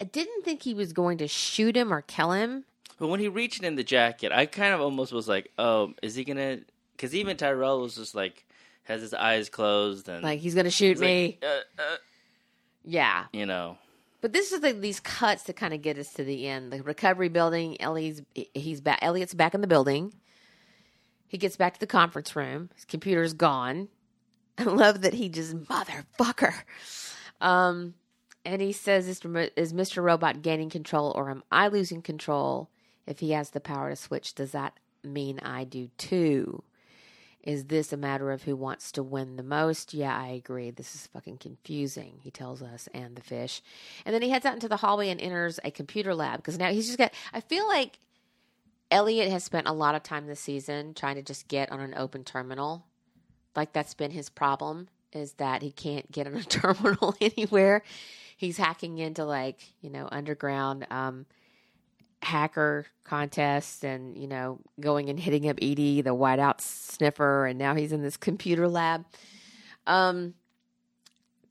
I 0.00 0.04
didn't 0.04 0.44
think 0.44 0.62
he 0.62 0.74
was 0.74 0.92
going 0.92 1.18
to 1.18 1.26
shoot 1.28 1.76
him 1.76 1.92
or 1.92 2.02
kill 2.02 2.32
him. 2.32 2.64
But 2.98 3.08
when 3.08 3.20
he 3.20 3.28
reached 3.28 3.62
in 3.62 3.74
the 3.76 3.84
jacket, 3.84 4.32
I 4.32 4.46
kind 4.46 4.74
of 4.74 4.80
almost 4.80 5.12
was 5.12 5.26
like, 5.28 5.50
"Oh, 5.58 5.94
is 6.02 6.14
he 6.14 6.24
gonna?" 6.24 6.58
Because 6.92 7.14
even 7.14 7.36
Tyrell 7.36 7.80
was 7.80 7.94
just 7.94 8.14
like 8.14 8.46
has 8.84 9.00
his 9.00 9.12
eyes 9.14 9.48
closed 9.48 10.08
and 10.08 10.22
Like 10.22 10.38
he's 10.40 10.54
going 10.54 10.64
to 10.64 10.70
shoot 10.70 10.90
he's 10.90 11.00
like, 11.00 11.08
me. 11.08 11.38
uh, 11.42 11.82
uh, 11.82 11.96
yeah. 12.84 13.24
you 13.32 13.44
know. 13.44 13.78
But 14.20 14.32
this 14.32 14.52
is 14.52 14.62
like 14.62 14.80
these 14.80 15.00
cuts 15.00 15.42
to 15.44 15.52
kind 15.52 15.74
of 15.74 15.82
get 15.82 15.98
us 15.98 16.12
to 16.14 16.24
the 16.24 16.46
end. 16.46 16.72
The 16.72 16.82
recovery 16.82 17.28
building. 17.28 17.80
Ellie's 17.80 18.22
he's 18.54 18.80
back. 18.80 18.98
Elliot's 19.02 19.34
back 19.34 19.54
in 19.54 19.60
the 19.60 19.66
building. 19.66 20.14
He 21.28 21.38
gets 21.38 21.56
back 21.56 21.74
to 21.74 21.80
the 21.80 21.86
conference 21.86 22.36
room. 22.36 22.70
His 22.74 22.84
computer's 22.84 23.32
gone. 23.32 23.88
I 24.58 24.64
love 24.64 25.02
that 25.02 25.14
he 25.14 25.28
just 25.28 25.56
motherfucker. 25.56 26.54
Um, 27.40 27.94
and 28.44 28.62
he 28.62 28.72
says, 28.72 29.08
"Is 29.08 29.20
is 29.56 29.72
Mr. 29.72 30.02
Robot 30.02 30.42
gaining 30.42 30.70
control, 30.70 31.12
or 31.14 31.30
am 31.30 31.42
I 31.50 31.68
losing 31.68 32.02
control? 32.02 32.70
If 33.06 33.20
he 33.20 33.32
has 33.32 33.50
the 33.50 33.60
power 33.60 33.90
to 33.90 33.96
switch, 33.96 34.34
does 34.34 34.52
that 34.52 34.78
mean 35.04 35.38
I 35.40 35.64
do 35.64 35.88
too?" 35.98 36.62
Is 37.46 37.66
this 37.66 37.92
a 37.92 37.96
matter 37.96 38.32
of 38.32 38.42
who 38.42 38.56
wants 38.56 38.90
to 38.92 39.04
win 39.04 39.36
the 39.36 39.44
most? 39.44 39.94
Yeah, 39.94 40.16
I 40.18 40.30
agree. 40.30 40.72
This 40.72 40.96
is 40.96 41.06
fucking 41.06 41.38
confusing, 41.38 42.18
he 42.20 42.32
tells 42.32 42.60
us 42.60 42.88
and 42.92 43.14
the 43.14 43.22
fish. 43.22 43.62
And 44.04 44.12
then 44.12 44.20
he 44.20 44.30
heads 44.30 44.44
out 44.44 44.54
into 44.54 44.68
the 44.68 44.78
hallway 44.78 45.10
and 45.10 45.20
enters 45.20 45.60
a 45.62 45.70
computer 45.70 46.12
lab 46.12 46.38
because 46.38 46.58
now 46.58 46.72
he's 46.72 46.86
just 46.86 46.98
got. 46.98 47.14
I 47.32 47.40
feel 47.40 47.68
like 47.68 48.00
Elliot 48.90 49.30
has 49.30 49.44
spent 49.44 49.66
a 49.66 49.72
lot 49.72 49.94
of 49.94 50.02
time 50.02 50.26
this 50.26 50.40
season 50.40 50.94
trying 50.94 51.16
to 51.16 51.22
just 51.22 51.48
get 51.48 51.70
on 51.72 51.80
an 51.80 51.94
open 51.96 52.24
terminal. 52.24 52.86
Like 53.54 53.72
that's 53.72 53.94
been 53.94 54.10
his 54.10 54.28
problem 54.28 54.88
is 55.12 55.32
that 55.34 55.62
he 55.62 55.72
can't 55.72 56.10
get 56.10 56.26
on 56.26 56.34
a 56.34 56.42
terminal 56.44 57.14
anywhere. 57.20 57.82
He's 58.36 58.58
hacking 58.58 58.98
into 58.98 59.24
like, 59.24 59.72
you 59.80 59.90
know, 59.90 60.08
underground 60.10 60.86
um 60.90 61.26
hacker 62.22 62.86
contests 63.04 63.84
and 63.84 64.16
you 64.16 64.26
know 64.26 64.58
going 64.80 65.08
and 65.08 65.20
hitting 65.20 65.48
up 65.48 65.58
Edie 65.62 66.00
the 66.00 66.14
whiteout 66.14 66.60
sniffer 66.60 67.46
and 67.46 67.58
now 67.58 67.74
he's 67.74 67.92
in 67.92 68.02
this 68.02 68.16
computer 68.16 68.66
lab 68.66 69.04
um 69.86 70.34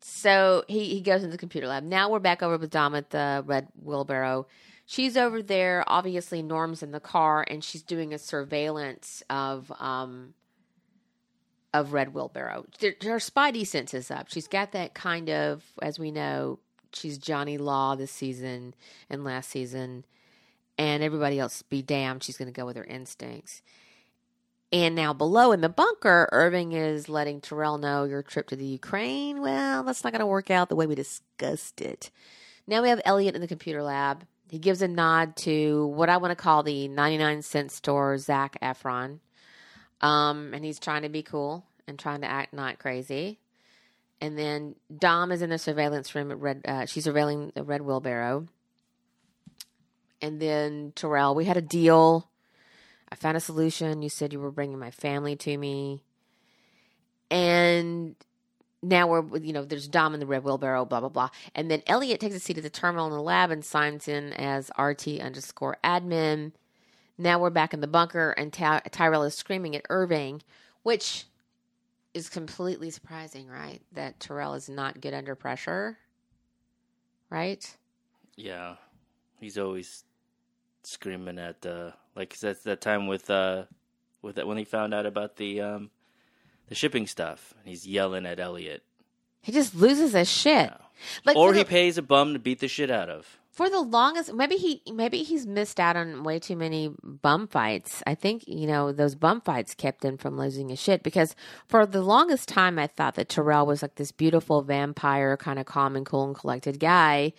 so 0.02 0.66
he 0.68 0.86
he 0.86 1.02
goes 1.02 1.24
into 1.24 1.32
the 1.32 1.38
computer 1.38 1.68
lab 1.68 1.84
now 1.84 2.10
we're 2.10 2.20
back 2.20 2.44
over 2.44 2.58
with 2.58 2.72
Dom 2.72 2.96
at 2.96 3.12
the 3.12 3.44
red 3.46 3.68
wheelbarrow 3.82 4.48
she's 4.86 5.18
over 5.18 5.42
there 5.42 5.84
obviously 5.88 6.42
Norm's 6.42 6.84
in 6.84 6.92
the 6.92 7.00
car 7.00 7.46
and 7.48 7.64
she's 7.64 7.82
doing 7.82 8.14
a 8.14 8.20
surveillance 8.20 9.24
of 9.30 9.72
um 9.80 10.34
of 11.74 11.92
red 11.92 12.14
wheelbarrow. 12.14 12.66
Her 12.82 13.20
spidey 13.20 13.68
sense 13.68 13.94
is 13.94 14.10
up. 14.10 14.28
She's 14.30 14.48
got 14.48 14.72
that 14.72 14.94
kind 14.94 15.30
of 15.30 15.64
as 15.82 16.00
we 16.00 16.10
know 16.10 16.60
she's 16.94 17.18
Johnny 17.18 17.58
Law 17.58 17.96
this 17.96 18.12
season 18.12 18.74
and 19.10 19.26
last 19.26 19.50
season 19.50 20.06
and 20.78 21.04
everybody 21.04 21.38
else 21.40 21.62
be 21.64 21.82
damned 21.82 22.24
she's 22.24 22.38
going 22.38 22.52
to 22.52 22.58
go 22.58 22.66
with 22.66 22.78
her 22.78 22.86
instincts. 22.86 23.62
And 24.72 24.96
now 24.96 25.14
below 25.14 25.52
in 25.52 25.62
the 25.62 25.70
bunker 25.70 26.30
irving 26.32 26.72
is 26.72 27.10
letting 27.10 27.42
tyrell 27.42 27.78
know 27.78 28.06
your 28.06 28.24
trip 28.24 28.48
to 28.48 28.56
the 28.56 28.66
ukraine 28.66 29.42
well 29.42 29.84
that's 29.84 30.04
not 30.04 30.14
going 30.14 30.22
to 30.22 30.26
work 30.26 30.50
out 30.50 30.70
the 30.70 30.76
way 30.76 30.88
we 30.88 30.96
discussed 30.96 31.82
it. 31.82 32.10
Now 32.68 32.82
we 32.82 32.90
have 32.90 33.02
elliot 33.04 33.36
in 33.36 33.42
the 33.42 33.48
computer 33.48 33.84
lab 33.84 34.26
he 34.50 34.60
gives 34.60 34.82
a 34.82 34.88
nod 34.88 35.36
to 35.36 35.88
what 35.88 36.10
i 36.10 36.18
want 36.18 36.32
to 36.32 36.36
call 36.36 36.64
the 36.64 36.88
99 36.88 37.42
cent 37.44 37.72
store 37.72 38.18
zach 38.18 38.58
efron 38.62 39.20
um, 40.02 40.54
and 40.54 40.66
he's 40.66 40.80
trying 40.80 41.04
to 41.04 41.10
be 41.10 41.24
cool 41.24 41.66
and 41.88 42.00
trying 42.00 42.22
to 42.22 42.28
act 42.28 42.54
not 42.54 42.80
crazy 42.80 43.38
And 44.20 44.38
then 44.38 44.76
Dom 44.98 45.32
is 45.32 45.42
in 45.42 45.50
the 45.50 45.58
surveillance 45.58 46.16
room 46.16 46.32
at 46.32 46.40
Red. 46.40 46.62
Uh, 46.66 46.86
she's 46.86 47.06
surveilling 47.06 47.54
the 47.54 47.64
Red 47.64 47.82
Wheelbarrow. 47.82 48.48
And 50.22 50.42
then 50.42 50.94
Tyrell, 50.96 51.36
we 51.36 51.46
had 51.46 51.58
a 51.58 51.62
deal. 51.62 52.30
I 53.12 53.16
found 53.16 53.38
a 53.38 53.42
solution. 53.42 54.02
You 54.02 54.10
said 54.10 54.34
you 54.34 54.40
were 54.40 54.52
bringing 54.52 54.80
my 54.80 54.92
family 54.92 55.36
to 55.38 55.58
me. 55.58 56.04
And 57.32 58.16
now 58.86 59.08
we're, 59.08 59.38
you 59.38 59.52
know, 59.52 59.66
there's 59.66 59.88
Dom 59.88 60.14
in 60.14 60.20
the 60.20 60.26
red 60.26 60.44
wheelbarrow, 60.44 60.86
blah, 60.86 61.00
blah, 61.00 61.10
blah. 61.10 61.30
And 61.54 61.70
then 61.72 61.82
Elliot 61.88 62.20
takes 62.20 62.36
a 62.36 62.40
seat 62.40 62.58
at 62.58 62.64
the 62.64 62.70
terminal 62.70 63.08
in 63.08 63.14
the 63.14 63.22
lab 63.22 63.52
and 63.52 63.66
signs 63.66 64.08
in 64.08 64.34
as 64.34 64.72
RT 64.78 65.20
underscore 65.20 65.78
admin. 65.84 66.52
Now 67.18 67.40
we're 67.40 67.50
back 67.50 67.74
in 67.74 67.82
the 67.82 67.88
bunker 67.88 68.32
and 68.32 68.54
Ty- 68.54 68.82
Tyrell 68.92 69.24
is 69.24 69.36
screaming 69.36 69.76
at 69.76 69.86
Irving, 69.90 70.42
which 70.84 71.26
is 72.14 72.30
completely 72.30 72.92
surprising, 72.92 73.48
right? 73.48 73.82
That 73.92 74.20
Tyrell 74.20 74.54
is 74.54 74.70
not 74.70 75.02
good 75.02 75.14
under 75.14 75.36
pressure, 75.36 75.98
right? 77.30 77.76
Yeah, 78.36 78.76
he's 79.40 79.58
always 79.58 80.04
screaming 80.84 81.40
at 81.40 81.66
uh, 81.66 81.92
like 82.16 82.38
that's 82.38 82.64
that 82.64 82.82
time 82.82 83.08
with 83.08 83.30
uh, 83.30 83.64
with 84.22 84.36
that 84.36 84.48
when 84.48 84.58
he 84.58 84.64
found 84.66 84.94
out 84.94 85.06
about 85.06 85.38
the 85.38 85.62
um, 85.62 85.90
the 86.68 86.76
shipping 86.76 87.08
stuff. 87.08 87.54
And 87.60 87.70
He's 87.70 87.88
yelling 87.88 88.26
at 88.26 88.40
Elliot. 88.40 88.84
He 89.42 89.52
just 89.52 89.76
loses 89.76 90.14
his 90.14 90.30
shit. 90.32 90.72
Yeah. 90.72 90.78
Like 91.26 91.36
or 91.38 91.54
he 91.54 91.60
the, 91.60 91.66
pays 91.66 91.98
a 91.98 92.02
bum 92.02 92.34
to 92.34 92.40
beat 92.40 92.60
the 92.60 92.68
shit 92.68 92.90
out 92.90 93.10
of. 93.10 93.38
for 93.52 93.70
the 93.70 93.80
longest 93.82 94.34
maybe 94.34 94.56
he 94.56 94.82
maybe 94.92 95.24
he's 95.24 95.46
missed 95.46 95.80
out 95.80 95.96
on 95.96 96.24
way 96.24 96.40
too 96.40 96.56
many 96.56 96.92
bum 97.04 97.48
fights. 97.48 98.02
I 98.08 98.16
think, 98.16 98.48
you 98.48 98.66
know, 98.66 98.92
those 98.92 99.14
bum 99.16 99.42
fights 99.42 99.76
kept 99.76 100.04
him 100.04 100.18
from 100.18 100.38
losing 100.38 100.70
his 100.70 100.80
shit 100.80 101.04
because 101.04 101.36
for 101.68 101.86
the 101.86 102.02
longest 102.02 102.50
time 102.50 102.80
I 102.80 102.88
thought 102.88 103.16
that 103.16 103.30
Tyrell 103.30 103.66
was 103.66 103.82
like 103.82 103.96
this 103.96 104.12
beautiful 104.12 104.62
vampire 104.62 105.38
kind 105.38 105.60
of 105.60 105.66
calm 105.66 105.96
and 105.96 106.06
cool 106.06 106.26
and 106.26 106.36
collected 106.36 106.80
guy. 106.80 107.34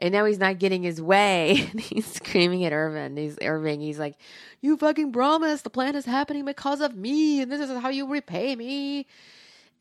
And 0.00 0.12
now 0.12 0.24
he's 0.24 0.38
not 0.38 0.58
getting 0.58 0.82
his 0.82 1.00
way. 1.00 1.54
He's 1.78 2.06
screaming 2.06 2.64
at 2.64 2.72
Irvin. 2.72 3.18
He's 3.18 3.36
Irving. 3.42 3.82
He's 3.82 3.98
like, 3.98 4.16
"You 4.62 4.78
fucking 4.78 5.12
promised 5.12 5.62
the 5.62 5.68
plan 5.68 5.94
is 5.94 6.06
happening 6.06 6.46
because 6.46 6.80
of 6.80 6.96
me, 6.96 7.42
and 7.42 7.52
this 7.52 7.60
is 7.60 7.78
how 7.82 7.90
you 7.90 8.06
repay 8.06 8.56
me." 8.56 9.06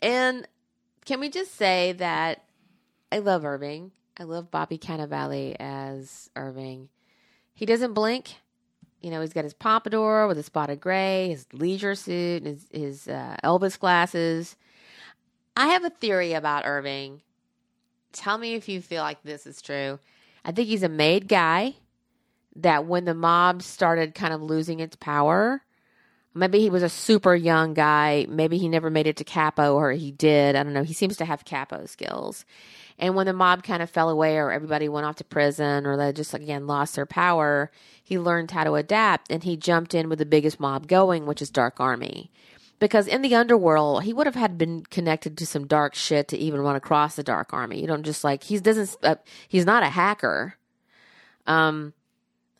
And 0.01 0.45
can 1.05 1.21
we 1.21 1.29
just 1.29 1.55
say 1.55 1.93
that 1.93 2.43
I 3.11 3.19
love 3.19 3.45
Irving. 3.45 3.91
I 4.17 4.23
love 4.23 4.51
Bobby 4.51 4.77
Cannavale 4.77 5.55
as 5.59 6.29
Irving. 6.35 6.89
He 7.53 7.65
doesn't 7.65 7.93
blink. 7.93 8.35
You 9.01 9.11
know, 9.11 9.21
he's 9.21 9.33
got 9.33 9.45
his 9.45 9.53
pompadour 9.53 10.27
with 10.27 10.37
a 10.37 10.43
spotted 10.43 10.81
gray, 10.81 11.29
his 11.29 11.47
leisure 11.53 11.95
suit, 11.95 12.43
his, 12.43 12.67
his 12.71 13.07
uh, 13.07 13.37
Elvis 13.43 13.79
glasses. 13.79 14.57
I 15.55 15.67
have 15.67 15.85
a 15.85 15.89
theory 15.89 16.33
about 16.33 16.65
Irving. 16.65 17.21
Tell 18.11 18.37
me 18.37 18.55
if 18.55 18.67
you 18.67 18.81
feel 18.81 19.03
like 19.03 19.21
this 19.23 19.45
is 19.45 19.61
true. 19.61 19.99
I 20.43 20.51
think 20.51 20.67
he's 20.67 20.83
a 20.83 20.89
made 20.89 21.27
guy 21.27 21.75
that 22.55 22.85
when 22.85 23.05
the 23.05 23.13
mob 23.13 23.61
started 23.61 24.15
kind 24.15 24.33
of 24.33 24.41
losing 24.41 24.79
its 24.79 24.95
power, 24.95 25.63
maybe 26.33 26.59
he 26.59 26.69
was 26.69 26.83
a 26.83 26.89
super 26.89 27.35
young 27.35 27.73
guy. 27.73 28.25
Maybe 28.29 28.57
he 28.57 28.67
never 28.67 28.89
made 28.89 29.07
it 29.07 29.17
to 29.17 29.23
capo 29.23 29.75
or 29.75 29.91
he 29.91 30.11
did. 30.11 30.55
I 30.55 30.63
don't 30.63 30.73
know. 30.73 30.83
He 30.83 30.93
seems 30.93 31.17
to 31.17 31.25
have 31.25 31.45
capo 31.45 31.85
skills. 31.85 32.45
And 32.97 33.15
when 33.15 33.27
the 33.27 33.33
mob 33.33 33.63
kind 33.63 33.81
of 33.81 33.89
fell 33.89 34.09
away 34.09 34.37
or 34.37 34.51
everybody 34.51 34.89
went 34.89 35.05
off 35.05 35.15
to 35.17 35.23
prison 35.23 35.85
or 35.85 35.95
they 35.95 36.11
just 36.11 36.33
again 36.33 36.67
lost 36.67 36.95
their 36.95 37.05
power, 37.05 37.71
he 38.03 38.19
learned 38.19 38.51
how 38.51 38.63
to 38.63 38.75
adapt 38.75 39.31
and 39.31 39.43
he 39.43 39.55
jumped 39.55 39.93
in 39.93 40.09
with 40.09 40.19
the 40.19 40.25
biggest 40.25 40.59
mob 40.59 40.87
going, 40.87 41.25
which 41.25 41.41
is 41.41 41.49
Dark 41.49 41.79
Army. 41.79 42.31
Because 42.79 43.07
in 43.07 43.21
the 43.21 43.35
underworld, 43.35 44.03
he 44.03 44.13
would 44.13 44.25
have 44.25 44.35
had 44.35 44.57
been 44.57 44.83
connected 44.83 45.37
to 45.37 45.45
some 45.45 45.67
dark 45.67 45.95
shit 45.95 46.29
to 46.29 46.37
even 46.37 46.61
run 46.61 46.77
across 46.77 47.15
the 47.15 47.23
Dark 47.23 47.53
Army. 47.53 47.81
You 47.81 47.87
don't 47.87 48.03
just 48.03 48.23
like 48.23 48.43
he 48.43 48.57
doesn't. 48.57 48.95
Uh, 49.03 49.15
he's 49.47 49.65
not 49.65 49.83
a 49.83 49.89
hacker. 49.89 50.55
Um, 51.45 51.93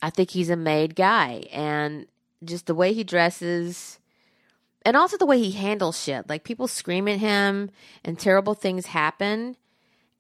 I 0.02 0.10
think 0.10 0.32
he's 0.32 0.50
a 0.50 0.58
made 0.58 0.96
guy, 0.96 1.44
and 1.52 2.06
just 2.44 2.66
the 2.66 2.76
way 2.76 2.92
he 2.92 3.04
dresses, 3.06 4.00
and 4.86 4.98
also 4.98 5.18
the 5.18 5.26
way 5.26 5.40
he 5.40 5.52
handles 5.52 6.02
shit. 6.02 6.28
Like 6.28 6.44
people 6.44 6.68
scream 6.68 7.08
at 7.08 7.20
him, 7.20 7.72
and 8.04 8.20
terrible 8.20 8.54
things 8.54 8.88
happen. 8.88 9.56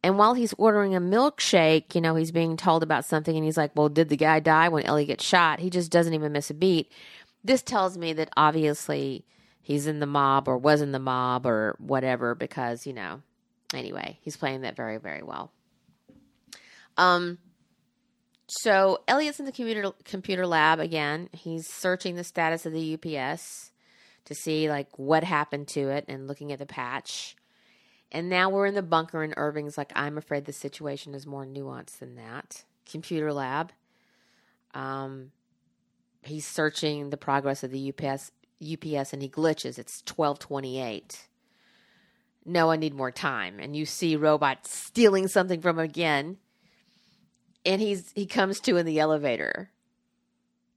And 0.01 0.17
while 0.17 0.33
he's 0.33 0.53
ordering 0.57 0.95
a 0.95 1.01
milkshake, 1.01 1.93
you 1.93 1.99
know, 1.99 2.15
he's 2.15 2.31
being 2.31 2.55
told 2.55 2.83
about 2.83 3.03
something, 3.03 3.35
and 3.35 3.43
he's 3.43 3.57
like, 3.57 3.75
"Well, 3.75 3.89
did 3.89 4.07
the 4.07 4.15
guy 4.15 4.39
die 4.39 4.69
when 4.69 4.85
Ellie 4.85 5.05
gets 5.05 5.25
shot?" 5.25 5.59
He 5.59 5.69
just 5.69 5.91
doesn't 5.91 6.13
even 6.13 6.31
miss 6.31 6.49
a 6.49 6.53
beat. 6.53 6.89
This 7.43 7.61
tells 7.61 7.97
me 7.97 8.13
that 8.13 8.29
obviously 8.37 9.25
he's 9.69 9.85
in 9.85 9.99
the 9.99 10.07
mob 10.07 10.47
or 10.47 10.57
was 10.57 10.81
in 10.81 10.91
the 10.91 10.99
mob 10.99 11.45
or 11.45 11.75
whatever 11.77 12.33
because 12.33 12.87
you 12.87 12.93
know. 12.93 13.21
Anyway, 13.71 14.17
he's 14.21 14.35
playing 14.35 14.61
that 14.61 14.75
very 14.75 14.97
very 14.97 15.21
well. 15.21 15.51
Um. 16.97 17.37
So 18.47 19.03
Elliot's 19.07 19.39
in 19.39 19.45
the 19.45 19.51
computer 19.51 19.91
computer 20.05 20.47
lab 20.47 20.79
again. 20.79 21.29
He's 21.33 21.71
searching 21.71 22.15
the 22.15 22.23
status 22.23 22.65
of 22.65 22.73
the 22.73 22.95
UPS 22.95 23.71
to 24.25 24.33
see 24.33 24.69
like 24.69 24.97
what 24.97 25.23
happened 25.23 25.67
to 25.69 25.89
it 25.89 26.05
and 26.07 26.27
looking 26.27 26.51
at 26.51 26.57
the 26.57 26.65
patch. 26.65 27.35
And 28.11 28.27
now 28.27 28.49
we're 28.49 28.65
in 28.65 28.73
the 28.73 28.81
bunker, 28.81 29.21
and 29.21 29.35
Irving's 29.37 29.77
like, 29.77 29.91
I'm 29.95 30.17
afraid 30.17 30.45
the 30.45 30.51
situation 30.53 31.13
is 31.13 31.27
more 31.27 31.45
nuanced 31.45 31.99
than 31.99 32.15
that. 32.15 32.63
Computer 32.89 33.31
lab. 33.31 33.71
Um, 34.73 35.31
he's 36.23 36.47
searching 36.47 37.11
the 37.11 37.17
progress 37.17 37.63
of 37.63 37.69
the 37.69 37.93
UPS, 37.93 38.31
UPS, 38.61 39.13
and 39.13 39.21
he 39.21 39.29
glitches. 39.29 39.79
It's 39.79 40.01
twelve 40.01 40.39
twenty 40.39 40.81
eight. 40.81 41.27
No, 42.45 42.71
I 42.71 42.77
need 42.77 42.93
more 42.93 43.11
time. 43.11 43.59
And 43.59 43.75
you 43.75 43.85
see 43.85 44.15
Robot 44.15 44.65
stealing 44.65 45.27
something 45.27 45.61
from 45.61 45.77
him 45.77 45.85
again, 45.85 46.37
and 47.65 47.81
he's 47.81 48.11
he 48.13 48.25
comes 48.25 48.59
to 48.61 48.77
in 48.77 48.85
the 48.85 48.99
elevator. 48.99 49.71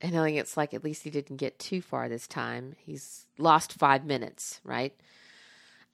And 0.00 0.16
Elliot's 0.16 0.56
like, 0.56 0.74
at 0.74 0.82
least 0.82 1.04
he 1.04 1.10
didn't 1.10 1.36
get 1.36 1.60
too 1.60 1.80
far 1.80 2.08
this 2.08 2.26
time. 2.26 2.74
He's 2.76 3.26
lost 3.38 3.74
five 3.74 4.04
minutes, 4.04 4.60
right? 4.64 4.92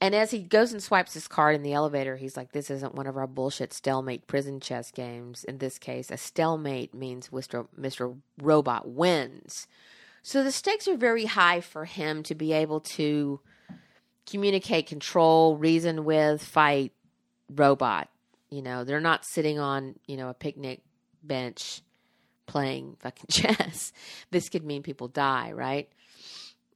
And 0.00 0.14
as 0.14 0.30
he 0.30 0.38
goes 0.38 0.72
and 0.72 0.82
swipes 0.82 1.14
his 1.14 1.28
card 1.28 1.56
in 1.56 1.62
the 1.62 1.72
elevator, 1.72 2.16
he's 2.16 2.36
like, 2.36 2.52
This 2.52 2.70
isn't 2.70 2.94
one 2.94 3.06
of 3.06 3.16
our 3.16 3.26
bullshit 3.26 3.72
stalemate 3.72 4.26
prison 4.26 4.60
chess 4.60 4.90
games. 4.90 5.44
In 5.44 5.58
this 5.58 5.78
case, 5.78 6.10
a 6.10 6.16
stalemate 6.16 6.94
means. 6.94 7.28
Mr. 7.30 8.16
Robot 8.40 8.88
wins. 8.88 9.66
So 10.28 10.44
the 10.44 10.52
stakes 10.52 10.86
are 10.88 10.96
very 10.98 11.24
high 11.24 11.62
for 11.62 11.86
him 11.86 12.22
to 12.24 12.34
be 12.34 12.52
able 12.52 12.80
to 12.80 13.40
communicate, 14.28 14.86
control, 14.86 15.56
reason 15.56 16.04
with, 16.04 16.42
fight 16.42 16.92
Robot. 17.48 18.10
You 18.50 18.60
know, 18.60 18.84
they're 18.84 19.00
not 19.00 19.24
sitting 19.24 19.58
on, 19.58 19.94
you 20.06 20.18
know, 20.18 20.28
a 20.28 20.34
picnic 20.34 20.82
bench 21.22 21.80
playing 22.44 22.96
fucking 23.00 23.28
chess. 23.30 23.90
This 24.30 24.50
could 24.50 24.66
mean 24.66 24.82
people 24.82 25.08
die, 25.08 25.52
right? 25.52 25.88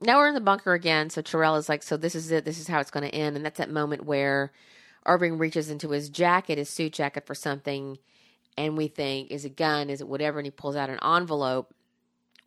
now 0.01 0.17
we're 0.17 0.29
in 0.29 0.35
the 0.35 0.41
bunker 0.41 0.73
again. 0.73 1.11
So 1.11 1.21
Tyrell 1.21 1.57
is 1.57 1.69
like, 1.69 1.83
so 1.83 1.99
this 1.99 2.15
is 2.15 2.31
it. 2.31 2.47
This 2.47 2.59
is 2.59 2.69
how 2.69 2.81
it's 2.81 2.91
going 2.91 3.07
to 3.07 3.15
end. 3.15 3.37
And 3.37 3.45
that's 3.45 3.59
that 3.59 3.71
moment 3.71 4.07
where 4.07 4.51
Irving 5.05 5.37
reaches 5.37 5.69
into 5.69 5.91
his 5.91 6.09
jacket, 6.09 6.57
his 6.57 6.71
suit 6.71 6.95
jacket 6.95 7.27
for 7.27 7.35
something. 7.35 7.99
And 8.57 8.79
we 8.79 8.89
think, 8.89 9.31
is 9.31 9.45
it 9.45 9.59
gun? 9.59 9.91
Is 9.91 10.01
it 10.01 10.09
whatever? 10.09 10.39
And 10.39 10.47
he 10.47 10.51
pulls 10.51 10.75
out 10.75 10.89
an 10.89 11.01
envelope, 11.05 11.75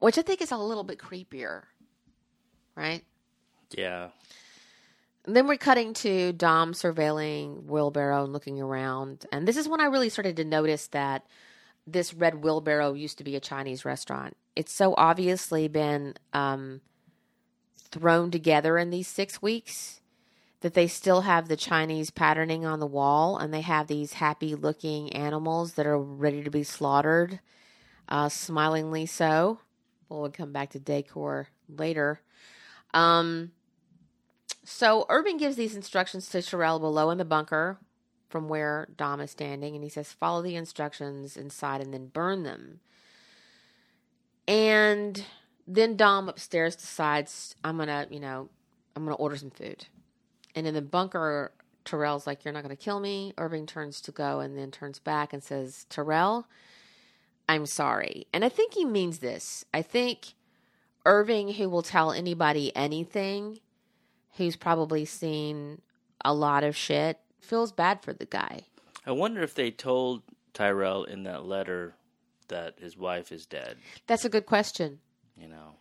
which 0.05 0.19
I 0.19 0.21
think 0.21 0.39
is 0.39 0.51
a 0.51 0.57
little 0.57 0.83
bit 0.83 0.99
creepier. 0.99 1.63
Right? 2.75 3.03
Yeah. 3.75 4.09
And 5.25 5.35
then 5.35 5.47
we're 5.47 5.57
cutting 5.57 5.95
to 5.95 6.31
Dom 6.31 6.73
surveilling 6.73 7.63
Wheelbarrow 7.63 8.25
and 8.25 8.31
looking 8.31 8.61
around. 8.61 9.25
And 9.31 9.47
this 9.47 9.57
is 9.57 9.67
when 9.67 9.81
I 9.81 9.85
really 9.85 10.09
started 10.09 10.35
to 10.35 10.45
notice 10.45 10.85
that 10.89 11.25
this 11.87 12.13
red 12.13 12.43
wheelbarrow 12.43 12.93
used 12.93 13.17
to 13.17 13.23
be 13.23 13.35
a 13.35 13.39
Chinese 13.39 13.83
restaurant. 13.83 14.37
It's 14.55 14.71
so 14.71 14.93
obviously 14.95 15.67
been 15.67 16.13
um, 16.33 16.81
thrown 17.89 18.29
together 18.29 18.77
in 18.77 18.91
these 18.91 19.07
six 19.07 19.41
weeks 19.41 20.01
that 20.61 20.75
they 20.75 20.85
still 20.85 21.21
have 21.21 21.47
the 21.47 21.57
Chinese 21.57 22.11
patterning 22.11 22.63
on 22.63 22.79
the 22.79 22.85
wall 22.85 23.39
and 23.39 23.51
they 23.51 23.61
have 23.61 23.87
these 23.87 24.13
happy 24.13 24.53
looking 24.53 25.11
animals 25.13 25.73
that 25.73 25.87
are 25.87 25.97
ready 25.97 26.43
to 26.43 26.51
be 26.51 26.61
slaughtered, 26.61 27.39
uh, 28.07 28.29
smilingly 28.29 29.07
so. 29.07 29.61
We'll 30.09 30.29
come 30.29 30.51
back 30.51 30.71
to 30.71 30.79
decor 30.79 31.49
later. 31.69 32.21
Um, 32.93 33.51
so 34.63 35.05
Irving 35.09 35.37
gives 35.37 35.55
these 35.55 35.75
instructions 35.75 36.29
to 36.29 36.41
Tyrell 36.41 36.79
below 36.79 37.09
in 37.09 37.17
the 37.17 37.25
bunker 37.25 37.77
from 38.29 38.49
where 38.49 38.87
Dom 38.97 39.21
is 39.21 39.31
standing, 39.31 39.75
and 39.75 39.83
he 39.83 39.89
says, 39.89 40.11
Follow 40.11 40.41
the 40.41 40.55
instructions 40.55 41.37
inside 41.37 41.81
and 41.81 41.93
then 41.93 42.07
burn 42.07 42.43
them. 42.43 42.79
And 44.47 45.23
then 45.67 45.95
Dom 45.95 46.29
upstairs 46.29 46.75
decides, 46.75 47.55
I'm 47.63 47.77
to, 47.77 48.07
you 48.09 48.19
know, 48.19 48.49
I'm 48.95 49.05
to 49.07 49.13
order 49.13 49.35
some 49.35 49.51
food. 49.51 49.85
And 50.53 50.65
in 50.67 50.73
the 50.73 50.81
bunker, 50.81 51.51
Tyrell's 51.83 52.25
like, 52.25 52.43
You're 52.43 52.53
not 52.53 52.61
to 52.75 52.75
kill 52.75 52.99
me. 52.99 53.33
Irving 53.37 53.65
turns 53.65 54.01
to 54.01 54.11
go 54.11 54.39
and 54.39 54.57
then 54.57 54.71
turns 54.71 54.99
back 54.99 55.33
and 55.33 55.43
says, 55.43 55.85
Tyrell, 55.89 56.47
I'm 57.47 57.65
sorry. 57.65 58.27
And 58.33 58.43
I 58.43 58.49
think 58.49 58.73
he 58.73 58.85
means 58.85 59.19
this. 59.19 59.65
I 59.73 59.81
think 59.81 60.33
Irving, 61.05 61.53
who 61.53 61.69
will 61.69 61.83
tell 61.83 62.11
anybody 62.11 62.75
anything, 62.75 63.59
who's 64.37 64.55
probably 64.55 65.05
seen 65.05 65.81
a 66.23 66.33
lot 66.33 66.63
of 66.63 66.75
shit, 66.75 67.19
feels 67.39 67.71
bad 67.71 68.01
for 68.01 68.13
the 68.13 68.25
guy. 68.25 68.61
I 69.05 69.11
wonder 69.11 69.43
if 69.43 69.53
they 69.53 69.69
told 69.69 70.23
Tyrell 70.53 71.03
in 71.03 71.23
that 71.23 71.45
letter 71.45 71.93
that 72.47 72.79
his 72.79 72.97
wife 72.97 73.31
is 73.31 73.45
dead. 73.45 73.77
That's 74.07 74.25
a 74.25 74.29
good 74.29 74.45
question. 74.47 74.99
You 75.39 75.47
know, 75.49 75.75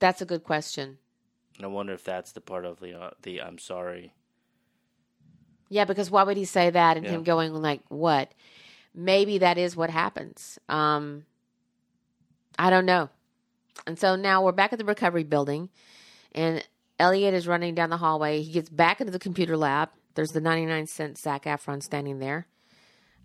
That's 0.00 0.20
a 0.20 0.26
good 0.26 0.44
question. 0.44 0.98
and 1.56 1.64
I 1.64 1.68
wonder 1.68 1.92
if 1.94 2.04
that's 2.04 2.32
the 2.32 2.40
part 2.40 2.64
of 2.66 2.80
the 2.80 2.98
uh, 3.00 3.10
the 3.22 3.40
I'm 3.40 3.58
sorry. 3.58 4.12
Yeah, 5.70 5.84
because 5.84 6.10
why 6.10 6.22
would 6.24 6.36
he 6.36 6.44
say 6.44 6.70
that 6.70 6.96
and 6.96 7.06
Yeah. 7.06 7.12
him 7.12 7.22
going 7.22 7.54
like 7.54 7.80
what? 7.88 8.32
Maybe 8.94 9.38
that 9.38 9.58
is 9.58 9.76
what 9.76 9.90
happens. 9.90 10.58
Um 10.68 11.24
I 12.58 12.70
don't 12.70 12.86
know. 12.86 13.10
And 13.86 13.98
so 13.98 14.16
now 14.16 14.42
we're 14.42 14.52
back 14.52 14.72
at 14.72 14.78
the 14.78 14.84
recovery 14.84 15.24
building 15.24 15.70
and 16.32 16.64
Elliot 16.98 17.34
is 17.34 17.46
running 17.48 17.74
down 17.74 17.90
the 17.90 17.96
hallway. 17.96 18.42
He 18.42 18.52
gets 18.52 18.70
back 18.70 19.00
into 19.00 19.12
the 19.12 19.18
computer 19.18 19.56
lab. 19.56 19.90
There's 20.14 20.32
the 20.32 20.40
99 20.40 20.86
cent 20.86 21.18
Zach 21.18 21.44
Efron 21.44 21.82
standing 21.82 22.18
there. 22.18 22.46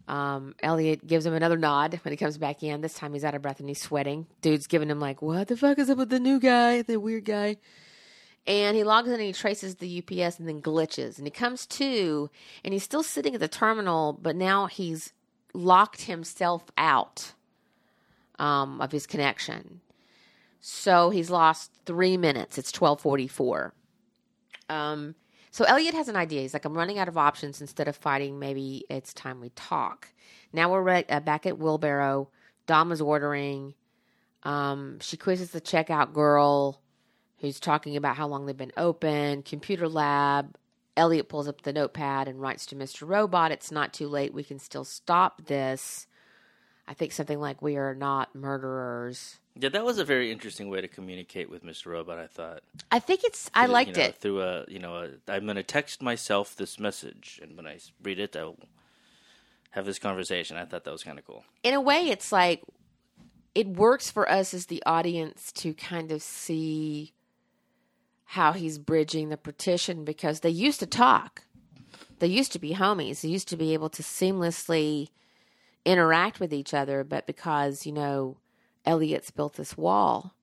Um, 0.07 0.55
Elliot 0.63 1.05
gives 1.05 1.26
him 1.26 1.36
another 1.36 1.57
nod 1.57 1.99
when 2.03 2.11
he 2.11 2.17
comes 2.17 2.39
back 2.39 2.63
in. 2.63 2.82
This 2.82 2.95
time 2.95 3.13
he's 3.13 3.24
out 3.24 3.36
of 3.36 3.43
breath 3.43 3.59
and 3.59 3.70
he's 3.70 3.82
sweating. 3.82 4.26
Dude's 4.41 4.65
giving 4.65 4.89
him 4.89 4.99
like, 4.99 5.22
"What 5.22 5.47
the 5.47 5.55
fuck 5.55 5.78
is 5.78 5.89
up 5.89 5.99
with 5.99 6.09
the 6.09 6.20
new 6.20 6.39
guy, 6.39 6.82
the 6.82 6.97
weird 6.97 7.26
guy?" 7.26 7.57
And 8.47 8.76
he 8.76 8.84
logs 8.84 9.07
in 9.07 9.13
and 9.13 9.24
he 9.24 9.34
traces 9.34 9.76
the 9.76 9.99
UPS 9.99 10.39
and 10.39 10.47
then 10.47 10.63
glitches. 10.63 11.20
And 11.20 11.28
he 11.28 11.32
comes 11.32 11.67
to 11.67 12.32
and 12.63 12.74
he's 12.74 12.84
still 12.84 13.03
sitting 13.03 13.36
at 13.36 13.39
the 13.39 13.47
terminal, 13.47 14.17
but 14.20 14.36
now 14.36 14.65
he's 14.65 15.13
locked 15.54 16.02
himself 16.04 16.64
out 16.78 17.34
um, 18.38 18.82
of 18.82 18.91
his 18.91 19.08
connection. 19.08 19.82
So 20.62 21.10
he's 21.10 21.30
lost 21.30 21.72
three 21.86 22.18
minutes. 22.18 22.58
It's 22.58 22.72
twelve 22.72 23.02
forty 23.02 23.28
four. 23.28 23.74
Um, 24.70 25.16
so 25.52 25.66
Elliot 25.66 25.95
has 25.95 26.08
an 26.10 26.16
idea. 26.16 26.41
He's 26.41 26.54
like, 26.54 26.66
I'm 26.66 26.78
running 26.78 27.00
out 27.00 27.08
of 27.08 27.18
options. 27.18 27.62
Instead 27.62 27.88
of 27.88 27.95
fighting, 27.95 28.39
maybe 28.39 28.86
it's 28.89 29.14
time 29.14 29.41
we 29.41 29.50
talk. 29.50 30.10
Now 30.54 30.72
we're 30.72 30.82
right, 30.82 31.06
uh, 31.10 31.22
back 31.22 31.45
at 31.45 31.58
Wheelbarrow. 31.58 32.30
Dom 32.68 32.91
is 32.91 33.02
ordering. 33.02 33.74
Um, 34.43 35.00
she 35.02 35.18
quizzes 35.18 35.52
the 35.52 35.62
checkout 35.62 36.14
girl 36.14 36.82
who's 37.39 37.60
talking 37.60 37.95
about 37.95 38.16
how 38.16 38.28
long 38.28 38.45
they've 38.45 38.56
been 38.56 38.72
open. 38.78 39.43
Computer 39.43 39.88
lab. 39.88 40.56
Elliot 41.00 41.30
pulls 41.30 41.47
up 41.47 41.62
the 41.64 41.74
notepad 41.74 42.28
and 42.28 42.39
writes 42.41 42.66
to 42.68 42.76
Mr. 42.76 43.08
Robot, 43.08 43.52
It's 43.52 43.72
not 43.72 43.93
too 43.93 44.08
late. 44.08 44.34
We 44.34 44.43
can 44.43 44.60
still 44.60 44.84
stop 44.84 45.45
this. 45.45 46.06
I 46.88 46.93
think 46.93 47.12
something 47.12 47.39
like, 47.39 47.62
We 47.62 47.78
are 47.78 47.95
not 47.95 48.36
murderers. 48.36 49.39
Yeah, 49.56 49.70
that 49.70 49.84
was 49.84 49.97
a 49.97 50.06
very 50.06 50.32
interesting 50.32 50.70
way 50.70 50.80
to 50.82 50.88
communicate 50.88 51.50
with 51.50 51.64
Mr. 51.66 51.88
Robot. 51.88 52.18
I 52.20 52.28
thought. 52.28 52.62
I 52.91 53.00
think 53.00 53.24
it's, 53.24 53.50
I 53.54 53.66
You 53.66 53.72
liked 53.72 53.97
know, 53.97 54.04
it. 54.04 54.16
through 54.18 54.41
a 54.41 54.66
you 54.68 54.80
know 54.80 55.10
I'm 55.28 55.45
going 55.45 55.56
to 55.58 55.64
text 55.64 56.02
myself 56.02 56.56
this 56.56 56.80
message, 56.80 57.39
and 57.41 57.58
when 57.58 57.66
I 57.68 57.80
read 58.04 58.20
it, 58.20 58.36
I'll 58.36 58.56
have 59.72 59.86
this 59.86 60.00
conversation. 60.00 60.56
I 60.58 60.66
thought 60.66 60.84
that 60.86 60.91
was 60.91 61.04
kind 61.04 61.20
of 61.20 61.26
cool. 61.26 61.43
in 61.64 61.74
a 61.74 61.82
way, 61.82 62.10
it's 62.10 62.32
like 62.32 62.62
it 63.56 63.68
works 63.68 64.10
for 64.10 64.30
us 64.30 64.54
as 64.54 64.68
the 64.68 64.82
audience 64.86 65.52
to 65.54 65.74
kind 65.74 66.12
of 66.12 66.22
see 66.22 67.14
how 68.34 68.51
he's 68.51 68.77
bridging 68.77 69.30
the 69.30 69.38
partition 69.38 70.05
because 70.05 70.41
they 70.41 70.51
used 70.51 70.80
to 70.80 70.86
talk. 70.86 71.45
They 72.19 72.27
used 72.27 72.51
to 72.51 72.59
be 72.59 72.75
homies. 72.75 73.21
They 73.21 73.30
used 73.30 73.47
to 73.47 73.57
be 73.57 73.73
able 73.73 73.89
to 73.89 74.03
seamlessly 74.03 75.07
interact 75.84 76.39
with 76.39 76.53
each 76.53 76.71
other, 76.71 77.03
but 77.03 77.25
because, 77.25 77.88
you 77.88 77.91
know, 77.91 78.38
Elliot's 78.86 79.32
built 79.32 79.55
this 79.55 79.75
wall. 79.75 80.36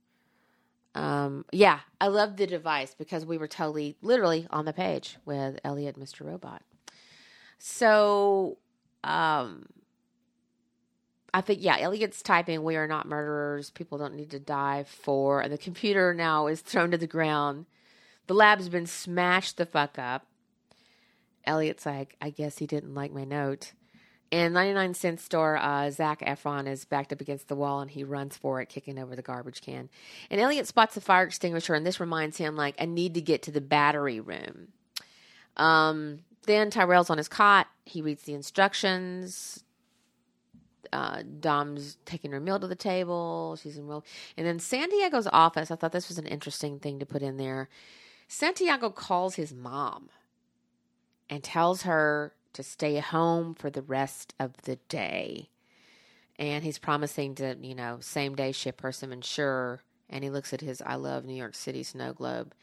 Um, 0.96 1.44
yeah, 1.52 1.78
I 2.00 2.08
love 2.08 2.36
the 2.36 2.48
device 2.48 2.92
because 2.92 3.24
we 3.24 3.38
were 3.38 3.46
totally, 3.46 3.96
literally 4.02 4.48
on 4.50 4.64
the 4.64 4.72
page 4.72 5.16
with 5.24 5.60
Elliot, 5.62 5.96
Mr. 5.96 6.26
Robot. 6.26 6.62
So, 7.60 8.58
um, 9.04 9.66
I 11.32 11.40
think 11.40 11.62
yeah, 11.62 11.76
Elliot's 11.78 12.22
typing 12.22 12.62
"We 12.64 12.76
are 12.76 12.88
not 12.88 13.06
murderers. 13.06 13.70
People 13.70 13.98
don't 13.98 14.14
need 14.14 14.30
to 14.30 14.40
die 14.40 14.84
for." 14.88 15.42
And 15.42 15.52
the 15.52 15.58
computer 15.58 16.14
now 16.14 16.46
is 16.46 16.62
thrown 16.62 16.90
to 16.92 16.98
the 16.98 17.06
ground. 17.06 17.66
The 18.26 18.34
lab's 18.34 18.68
been 18.68 18.86
smashed 18.86 19.56
the 19.56 19.66
fuck 19.66 19.98
up. 19.98 20.26
Elliot's 21.44 21.86
like, 21.86 22.16
"I 22.20 22.30
guess 22.30 22.58
he 22.58 22.66
didn't 22.66 22.94
like 22.94 23.12
my 23.12 23.24
note." 23.24 23.72
And 24.32 24.54
99 24.54 24.94
cent 24.94 25.20
store, 25.20 25.56
uh, 25.56 25.90
Zach 25.90 26.20
Efron 26.20 26.66
is 26.66 26.84
backed 26.84 27.12
up 27.12 27.20
against 27.20 27.46
the 27.46 27.54
wall 27.54 27.80
and 27.80 27.90
he 27.90 28.02
runs 28.02 28.36
for 28.36 28.60
it, 28.60 28.68
kicking 28.68 28.98
over 28.98 29.14
the 29.14 29.22
garbage 29.22 29.60
can. 29.62 29.88
And 30.30 30.40
Elliot 30.40 30.66
spots 30.66 30.96
a 30.96 31.00
fire 31.00 31.22
extinguisher, 31.24 31.74
and 31.74 31.86
this 31.86 32.00
reminds 32.00 32.36
him, 32.36 32.56
like, 32.56 32.74
I 32.80 32.86
need 32.86 33.14
to 33.14 33.20
get 33.20 33.42
to 33.42 33.52
the 33.52 33.60
battery 33.60 34.18
room. 34.18 34.72
Um, 35.56 36.24
then 36.46 36.70
Tyrell's 36.70 37.08
on 37.08 37.18
his 37.18 37.28
cot. 37.28 37.68
He 37.84 38.02
reads 38.02 38.24
the 38.24 38.34
instructions 38.34 39.62
uh, 40.92 41.22
Dom's 41.40 41.98
taking 42.04 42.32
her 42.32 42.40
meal 42.40 42.58
to 42.58 42.66
the 42.66 42.74
table. 42.74 43.58
She's 43.62 43.76
in 43.76 43.86
real. 43.86 44.04
And 44.36 44.46
then 44.46 44.58
Santiago's 44.58 45.28
office. 45.32 45.70
I 45.70 45.76
thought 45.76 45.92
this 45.92 46.08
was 46.08 46.18
an 46.18 46.26
interesting 46.26 46.78
thing 46.78 46.98
to 46.98 47.06
put 47.06 47.22
in 47.22 47.36
there. 47.36 47.68
Santiago 48.28 48.90
calls 48.90 49.36
his 49.36 49.52
mom 49.54 50.08
and 51.30 51.42
tells 51.42 51.82
her 51.82 52.32
to 52.52 52.62
stay 52.62 52.98
home 53.00 53.54
for 53.54 53.70
the 53.70 53.82
rest 53.82 54.34
of 54.38 54.56
the 54.62 54.76
day. 54.88 55.50
And 56.38 56.64
he's 56.64 56.78
promising 56.78 57.34
to, 57.36 57.56
you 57.60 57.74
know, 57.74 57.98
same 58.00 58.34
day 58.34 58.52
ship 58.52 58.80
her 58.82 58.92
some 58.92 59.12
Ensure. 59.12 59.82
And 60.08 60.22
he 60.22 60.30
looks 60.30 60.52
at 60.52 60.60
his 60.60 60.82
I 60.84 60.94
love 60.96 61.24
New 61.24 61.34
York 61.34 61.54
City 61.54 61.82
snow 61.82 62.12
globe. 62.12 62.54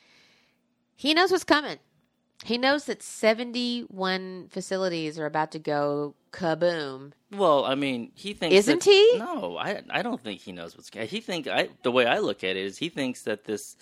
He 0.96 1.14
knows 1.14 1.32
what's 1.32 1.44
coming. 1.44 1.78
He 2.46 2.58
knows 2.58 2.86
that 2.86 3.02
71 3.02 4.48
facilities 4.50 5.18
are 5.18 5.26
about 5.26 5.52
to 5.52 5.60
go 5.60 6.16
kaboom. 6.32 7.14
Well, 7.32 7.64
I 7.66 7.76
mean, 7.76 8.12
he 8.16 8.34
thinks 8.34 8.56
Isn't 8.56 8.84
that- 8.84 8.90
he? 8.90 9.18
No, 9.18 9.58
I 9.58 9.82
I 9.90 10.02
don't 10.02 10.22
think 10.22 10.42
he 10.42 10.52
knows 10.52 10.76
what's. 10.76 10.90
Coming. 10.90 11.08
He 11.08 11.22
think 11.22 11.48
I 11.48 11.70
the 11.84 11.92
way 11.92 12.06
I 12.06 12.20
look 12.20 12.44
at 12.44 12.52
it 12.52 12.66
is 12.66 12.78
he 12.78 12.90
thinks 12.90 13.24
that 13.24 13.46
this 13.46 13.78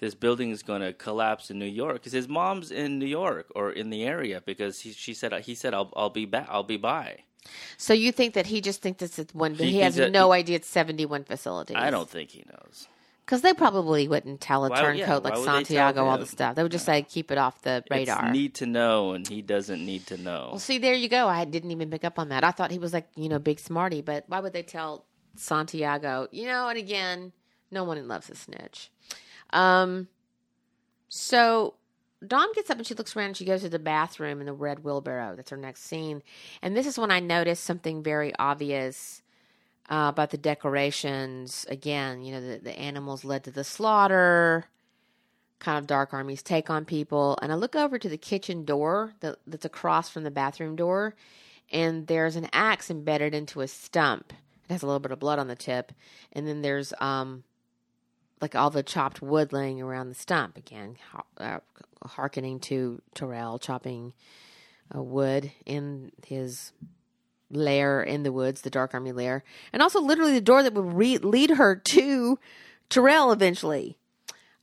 this 0.00 0.14
building 0.14 0.50
is 0.50 0.62
going 0.62 0.80
to 0.80 0.92
collapse 0.92 1.50
in 1.50 1.58
New 1.58 1.66
York 1.66 1.94
because 1.94 2.12
his 2.12 2.28
mom's 2.28 2.70
in 2.70 2.98
New 2.98 3.06
York 3.06 3.46
or 3.54 3.70
in 3.70 3.90
the 3.90 4.02
area 4.02 4.42
because 4.44 4.80
he, 4.80 4.92
she 4.92 5.14
said 5.14 5.32
he 5.44 5.54
said 5.54 5.72
I'll 5.74 5.92
I'll 5.94 6.10
be 6.10 6.24
back 6.24 6.48
I'll 6.50 6.64
be 6.64 6.78
by. 6.78 7.20
So 7.76 7.94
you 7.94 8.10
think 8.12 8.34
that 8.34 8.46
he 8.46 8.60
just 8.60 8.82
thinks 8.82 9.02
it's 9.02 9.34
one, 9.34 9.54
but 9.54 9.66
He 9.66 9.72
he, 9.72 9.78
has 9.80 9.96
that- 9.96 10.10
no 10.12 10.32
idea 10.32 10.56
it's 10.56 10.68
71 10.68 11.24
facilities. 11.24 11.76
I 11.76 11.90
don't 11.90 12.08
think 12.08 12.30
he 12.30 12.44
knows. 12.52 12.88
Because 13.24 13.42
they 13.42 13.54
probably 13.54 14.08
wouldn't 14.08 14.40
tell 14.40 14.64
a 14.64 14.70
Why- 14.70 14.80
turncoat 14.80 14.98
yeah, 14.98 15.14
like 15.14 15.22
why 15.24 15.30
would 15.30 15.38
they 15.40 15.44
tell 15.44 15.54
Santiago 15.54 16.06
all 16.06 16.18
the 16.18 16.26
stuff. 16.26 16.56
They 16.56 16.62
would 16.64 16.72
just 16.72 16.84
say, 16.84 17.02
keep 17.02 17.30
it 17.30 17.38
off 17.38 17.62
the 17.62 17.84
radar. 17.90 18.26
It's 18.26 18.32
need 18.34 18.54
to 18.56 18.66
know, 18.66 19.12
and 19.12 19.26
he 19.26 19.40
doesn't 19.40 19.84
need 19.86 20.06
to 20.08 20.16
know. 20.16 20.48
Well, 20.50 20.58
see, 20.58 20.78
there 20.78 20.94
you 20.94 21.08
go. 21.08 21.28
I 21.28 21.44
didn't 21.44 21.70
even 21.70 21.90
pick 21.90 22.04
up 22.04 22.18
on 22.18 22.28
that. 22.30 22.42
I 22.42 22.50
thought 22.50 22.72
he 22.72 22.78
was 22.80 22.92
like, 22.92 23.06
you 23.14 23.28
know, 23.28 23.38
big 23.38 23.60
smarty, 23.60 24.02
but 24.02 24.24
why 24.26 24.40
would 24.40 24.52
they 24.52 24.64
tell 24.64 25.06
Santiago? 25.36 26.26
You 26.32 26.46
know, 26.46 26.68
and 26.68 26.78
again, 26.78 27.32
no 27.70 27.84
one 27.84 28.06
loves 28.08 28.30
a 28.30 28.34
snitch. 28.34 28.90
Um, 29.52 30.08
so 31.08 31.74
Dom 32.26 32.52
gets 32.54 32.70
up 32.70 32.78
and 32.78 32.86
she 32.86 32.94
looks 32.94 33.16
around 33.16 33.26
and 33.26 33.36
she 33.36 33.44
goes 33.44 33.62
to 33.62 33.68
the 33.68 33.78
bathroom 33.78 34.40
in 34.40 34.46
the 34.46 34.52
red 34.52 34.84
wheelbarrow. 34.84 35.36
That's 35.36 35.50
her 35.50 35.56
next 35.56 35.84
scene. 35.84 36.22
And 36.62 36.76
this 36.76 36.86
is 36.86 36.98
when 36.98 37.10
I 37.10 37.20
noticed 37.20 37.64
something 37.64 38.02
very 38.02 38.34
obvious 38.38 39.22
uh, 39.90 40.08
about 40.10 40.30
the 40.30 40.38
decorations. 40.38 41.66
Again, 41.68 42.22
you 42.22 42.32
know, 42.32 42.40
the, 42.40 42.58
the 42.58 42.78
animals 42.78 43.24
led 43.24 43.44
to 43.44 43.50
the 43.50 43.64
slaughter, 43.64 44.66
kind 45.58 45.78
of 45.78 45.86
Dark 45.86 46.12
Army's 46.12 46.42
take 46.42 46.70
on 46.70 46.84
people. 46.84 47.38
And 47.40 47.50
I 47.50 47.54
look 47.54 47.74
over 47.74 47.98
to 47.98 48.08
the 48.08 48.18
kitchen 48.18 48.64
door 48.64 49.14
that, 49.20 49.36
that's 49.46 49.64
across 49.64 50.08
from 50.08 50.22
the 50.22 50.30
bathroom 50.30 50.76
door, 50.76 51.14
and 51.72 52.06
there's 52.06 52.36
an 52.36 52.48
axe 52.52 52.90
embedded 52.90 53.34
into 53.34 53.60
a 53.60 53.68
stump. 53.68 54.32
It 54.68 54.72
has 54.72 54.82
a 54.82 54.86
little 54.86 55.00
bit 55.00 55.12
of 55.12 55.18
blood 55.18 55.38
on 55.38 55.48
the 55.48 55.56
tip. 55.56 55.92
And 56.32 56.46
then 56.46 56.62
there's 56.62 56.92
um, 57.00 57.44
like 58.40 58.54
all 58.54 58.70
the 58.70 58.82
chopped 58.82 59.20
wood 59.20 59.52
laying 59.52 59.80
around 59.80 60.08
the 60.08 60.14
stump 60.14 60.56
again, 60.56 60.96
uh, 61.38 61.58
hearkening 62.04 62.58
to 62.60 63.02
Tyrell 63.14 63.58
chopping 63.58 64.12
uh, 64.94 65.02
wood 65.02 65.52
in 65.66 66.12
his 66.26 66.72
lair 67.50 68.02
in 68.02 68.22
the 68.22 68.32
woods, 68.32 68.62
the 68.62 68.70
Dark 68.70 68.94
Army 68.94 69.12
lair, 69.12 69.44
and 69.72 69.82
also 69.82 70.00
literally 70.00 70.32
the 70.32 70.40
door 70.40 70.62
that 70.62 70.72
would 70.72 70.94
re- 70.94 71.18
lead 71.18 71.50
her 71.50 71.76
to 71.76 72.38
Tyrell 72.88 73.32
eventually. 73.32 73.98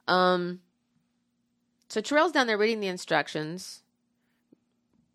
Um, 0.07 0.61
so 1.89 2.01
Tyrell's 2.01 2.32
down 2.32 2.47
there 2.47 2.57
reading 2.57 2.80
the 2.80 2.88
instructions, 2.88 3.84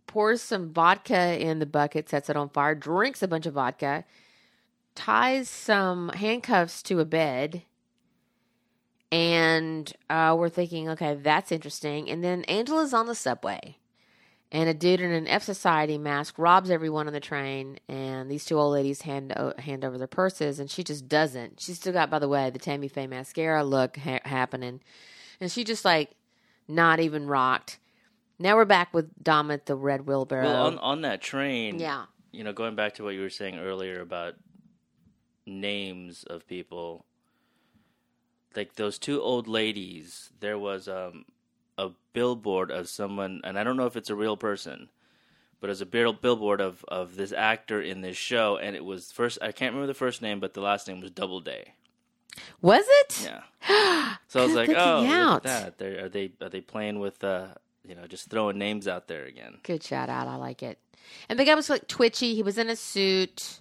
pours 0.06 0.40
some 0.40 0.72
vodka 0.72 1.40
in 1.40 1.58
the 1.58 1.66
bucket, 1.66 2.08
sets 2.08 2.30
it 2.30 2.36
on 2.36 2.50
fire, 2.50 2.74
drinks 2.74 3.22
a 3.22 3.28
bunch 3.28 3.46
of 3.46 3.54
vodka, 3.54 4.04
ties 4.94 5.48
some 5.48 6.10
handcuffs 6.10 6.82
to 6.84 7.00
a 7.00 7.04
bed 7.04 7.62
and 9.12 9.92
uh, 10.08 10.34
we're 10.36 10.48
thinking, 10.48 10.88
okay, 10.88 11.14
that's 11.14 11.52
interesting. 11.52 12.10
And 12.10 12.24
then 12.24 12.44
Angela's 12.44 12.94
on 12.94 13.06
the 13.06 13.14
subway, 13.14 13.76
and 14.50 14.70
a 14.70 14.74
dude 14.74 15.00
in 15.00 15.12
an 15.12 15.28
F 15.28 15.42
Society 15.42 15.98
mask 15.98 16.38
robs 16.38 16.70
everyone 16.70 17.06
on 17.06 17.12
the 17.12 17.20
train. 17.20 17.78
And 17.88 18.30
these 18.30 18.46
two 18.46 18.58
old 18.58 18.72
ladies 18.72 19.02
hand 19.02 19.34
o- 19.36 19.52
hand 19.58 19.84
over 19.84 19.98
their 19.98 20.06
purses, 20.06 20.58
and 20.58 20.70
she 20.70 20.82
just 20.82 21.08
doesn't. 21.08 21.60
She's 21.60 21.76
still 21.76 21.92
got, 21.92 22.10
by 22.10 22.18
the 22.18 22.28
way, 22.28 22.48
the 22.48 22.58
Tammy 22.58 22.88
Faye 22.88 23.06
mascara 23.06 23.62
look 23.62 23.98
ha- 23.98 24.20
happening, 24.24 24.80
and 25.40 25.52
she 25.52 25.62
just 25.62 25.84
like 25.84 26.12
not 26.66 26.98
even 26.98 27.26
rocked. 27.26 27.78
Now 28.38 28.56
we're 28.56 28.64
back 28.64 28.94
with 28.94 29.22
Dom 29.22 29.50
at 29.50 29.66
the 29.66 29.76
red 29.76 30.06
wheelbarrow. 30.06 30.44
Well, 30.44 30.66
on 30.66 30.78
on 30.78 31.02
that 31.02 31.20
train, 31.20 31.78
yeah. 31.78 32.06
you 32.32 32.44
know, 32.44 32.54
going 32.54 32.74
back 32.74 32.94
to 32.94 33.04
what 33.04 33.14
you 33.14 33.20
were 33.20 33.30
saying 33.30 33.58
earlier 33.58 34.00
about 34.00 34.34
names 35.46 36.24
of 36.24 36.46
people, 36.46 37.04
like 38.56 38.74
those 38.74 38.98
two 38.98 39.20
old 39.20 39.48
ladies, 39.48 40.30
there 40.40 40.58
was 40.58 40.88
um, 40.88 41.24
a 41.78 41.90
billboard 42.12 42.70
of 42.70 42.88
someone, 42.88 43.40
and 43.44 43.58
I 43.58 43.64
don't 43.64 43.76
know 43.76 43.86
if 43.86 43.96
it's 43.96 44.10
a 44.10 44.14
real 44.16 44.36
person, 44.36 44.88
but 45.60 45.70
it's 45.70 45.80
a 45.80 45.86
billboard 45.86 46.60
of, 46.60 46.84
of 46.88 47.16
this 47.16 47.32
actor 47.32 47.80
in 47.80 48.00
this 48.00 48.16
show, 48.16 48.56
and 48.56 48.74
it 48.76 48.84
was 48.84 49.12
first, 49.12 49.38
I 49.40 49.52
can't 49.52 49.74
remember 49.74 49.86
the 49.86 49.98
first 49.98 50.22
name, 50.22 50.40
but 50.40 50.54
the 50.54 50.60
last 50.60 50.88
name 50.88 51.00
was 51.00 51.10
Doubleday. 51.10 51.74
Was 52.60 52.84
it? 52.88 53.24
Yeah. 53.24 54.14
So 54.28 54.40
I 54.40 54.46
was 54.46 54.54
like, 54.54 54.70
oh, 54.70 55.02
look 55.02 55.10
at 55.10 55.42
that. 55.42 55.78
They're, 55.78 56.06
are 56.06 56.08
they 56.08 56.32
are 56.40 56.48
they 56.48 56.62
playing 56.62 57.00
with, 57.00 57.22
uh, 57.22 57.48
you 57.86 57.94
know, 57.94 58.06
just 58.06 58.30
throwing 58.30 58.56
names 58.56 58.88
out 58.88 59.06
there 59.06 59.26
again? 59.26 59.58
Good 59.62 59.82
shout 59.82 60.08
out. 60.08 60.26
I 60.26 60.36
like 60.36 60.62
it. 60.62 60.78
And 61.28 61.38
the 61.38 61.44
guy 61.44 61.54
was 61.54 61.68
like 61.68 61.86
twitchy. 61.86 62.34
He 62.34 62.42
was 62.42 62.56
in 62.56 62.70
a 62.70 62.76
suit. 62.76 63.60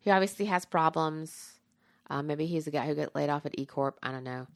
He 0.00 0.10
obviously 0.10 0.44
has 0.46 0.66
problems. 0.66 1.51
Uh, 2.10 2.22
maybe 2.22 2.46
he's 2.46 2.64
the 2.64 2.70
guy 2.70 2.86
who 2.86 2.94
got 2.94 3.14
laid 3.14 3.30
off 3.30 3.46
at 3.46 3.58
E 3.58 3.66
Corp. 3.66 3.98
I 4.02 4.12
don't 4.12 4.24
know. 4.24 4.46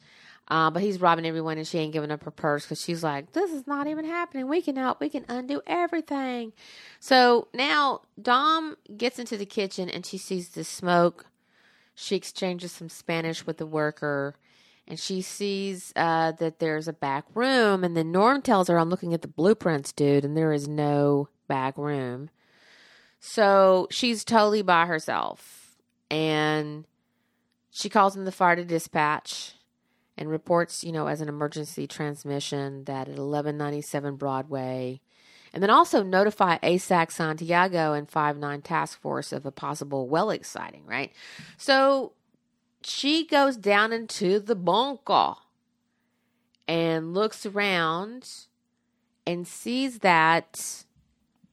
Uh, 0.48 0.70
but 0.70 0.80
he's 0.80 1.00
robbing 1.00 1.26
everyone, 1.26 1.58
and 1.58 1.66
she 1.66 1.78
ain't 1.78 1.92
giving 1.92 2.12
up 2.12 2.22
her 2.22 2.30
purse 2.30 2.64
because 2.64 2.80
she's 2.80 3.02
like, 3.02 3.32
"This 3.32 3.50
is 3.50 3.66
not 3.66 3.88
even 3.88 4.04
happening. 4.04 4.46
We 4.46 4.62
can 4.62 4.76
help. 4.76 5.00
We 5.00 5.08
can 5.08 5.24
undo 5.28 5.60
everything." 5.66 6.52
So 7.00 7.48
now 7.52 8.02
Dom 8.20 8.76
gets 8.96 9.18
into 9.18 9.36
the 9.36 9.46
kitchen, 9.46 9.88
and 9.90 10.06
she 10.06 10.18
sees 10.18 10.50
the 10.50 10.62
smoke. 10.62 11.26
She 11.96 12.14
exchanges 12.14 12.72
some 12.72 12.88
Spanish 12.88 13.44
with 13.44 13.56
the 13.56 13.66
worker, 13.66 14.36
and 14.86 15.00
she 15.00 15.20
sees 15.20 15.92
uh, 15.96 16.32
that 16.32 16.60
there's 16.60 16.86
a 16.86 16.92
back 16.92 17.24
room. 17.34 17.82
And 17.82 17.96
then 17.96 18.12
Norm 18.12 18.40
tells 18.40 18.68
her, 18.68 18.78
"I'm 18.78 18.90
looking 18.90 19.14
at 19.14 19.22
the 19.22 19.28
blueprints, 19.28 19.92
dude, 19.92 20.24
and 20.24 20.36
there 20.36 20.52
is 20.52 20.68
no 20.68 21.28
back 21.48 21.76
room." 21.76 22.30
So 23.18 23.88
she's 23.90 24.24
totally 24.24 24.62
by 24.62 24.86
herself, 24.86 25.76
and 26.08 26.84
she 27.76 27.90
calls 27.90 28.16
in 28.16 28.24
the 28.24 28.32
fire 28.32 28.56
to 28.56 28.64
dispatch 28.64 29.52
and 30.16 30.30
reports, 30.30 30.82
you 30.82 30.92
know, 30.92 31.08
as 31.08 31.20
an 31.20 31.28
emergency 31.28 31.86
transmission 31.86 32.84
that 32.84 33.06
at 33.06 33.18
1197 33.18 34.16
Broadway, 34.16 35.02
and 35.52 35.62
then 35.62 35.68
also 35.68 36.02
notify 36.02 36.56
ASAC 36.60 37.10
Santiago 37.10 37.92
and 37.92 38.08
59 38.08 38.62
Task 38.62 38.98
Force 38.98 39.30
of 39.30 39.44
a 39.44 39.52
possible 39.52 40.08
well 40.08 40.30
exciting, 40.30 40.86
right? 40.86 41.12
So 41.58 42.12
she 42.82 43.26
goes 43.26 43.58
down 43.58 43.92
into 43.92 44.40
the 44.40 44.54
bunker 44.54 45.34
and 46.66 47.12
looks 47.12 47.44
around 47.44 48.30
and 49.26 49.46
sees 49.46 49.98
that 49.98 50.84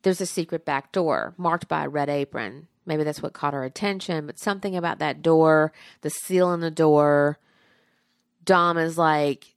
there's 0.04 0.22
a 0.22 0.26
secret 0.26 0.64
back 0.64 0.94
door 0.94 1.34
marked 1.36 1.68
by 1.68 1.84
a 1.84 1.90
red 1.90 2.08
apron. 2.08 2.70
Maybe 2.86 3.04
that's 3.04 3.22
what 3.22 3.34
caught 3.34 3.54
her 3.54 3.64
attention, 3.64 4.26
but 4.26 4.40
something 4.40 4.76
about 4.76 5.00
that 5.00 5.22
door, 5.22 5.72
the 6.02 6.10
seal 6.10 6.48
on 6.48 6.60
the 6.60 6.72
door. 6.72 7.40
Dom 8.44 8.78
is 8.78 8.98
like, 8.98 9.56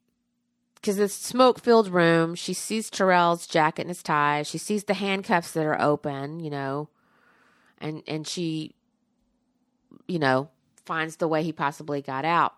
because 0.76 0.98
it's 1.00 1.14
smoke 1.14 1.60
filled 1.60 1.88
room. 1.88 2.36
She 2.36 2.54
sees 2.54 2.88
Tyrell's 2.88 3.46
jacket 3.46 3.82
and 3.82 3.90
his 3.90 4.02
tie. 4.02 4.42
She 4.44 4.58
sees 4.58 4.84
the 4.84 4.94
handcuffs 4.94 5.52
that 5.52 5.66
are 5.66 5.80
open, 5.80 6.38
you 6.38 6.50
know, 6.50 6.88
and 7.78 8.04
and 8.06 8.26
she, 8.26 8.76
you 10.06 10.20
know, 10.20 10.48
finds 10.84 11.16
the 11.16 11.26
way 11.26 11.42
he 11.42 11.52
possibly 11.52 12.00
got 12.00 12.24
out. 12.24 12.54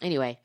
Anyway, 0.00 0.38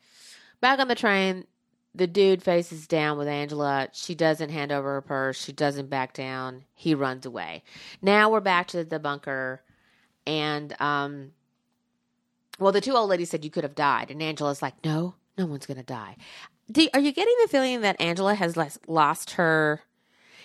back 0.60 0.80
on 0.80 0.88
the 0.88 0.96
train, 0.96 1.46
the 1.94 2.06
dude 2.06 2.42
faces 2.42 2.86
down 2.86 3.18
with 3.18 3.28
Angela. 3.28 3.88
She 3.92 4.14
doesn't 4.14 4.50
hand 4.50 4.72
over 4.72 4.94
her 4.94 5.00
purse. 5.00 5.42
She 5.42 5.52
doesn't 5.52 5.88
back 5.88 6.12
down. 6.12 6.64
He 6.74 6.94
runs 6.94 7.24
away. 7.24 7.62
Now 8.02 8.30
we're 8.30 8.40
back 8.40 8.66
to 8.68 8.84
the 8.84 8.98
bunker, 8.98 9.62
and 10.26 10.74
um, 10.80 11.32
well, 12.58 12.72
the 12.72 12.80
two 12.80 12.94
old 12.94 13.10
ladies 13.10 13.30
said 13.30 13.44
you 13.44 13.50
could 13.50 13.64
have 13.64 13.74
died, 13.74 14.10
and 14.10 14.22
Angela's 14.22 14.62
like, 14.62 14.74
no, 14.84 15.14
no 15.38 15.46
one's 15.46 15.66
gonna 15.66 15.82
die. 15.82 16.16
Do, 16.70 16.88
are 16.94 17.00
you 17.00 17.12
getting 17.12 17.34
the 17.42 17.48
feeling 17.48 17.82
that 17.82 18.00
Angela 18.00 18.34
has 18.34 18.56
lost 18.86 19.32
her? 19.32 19.82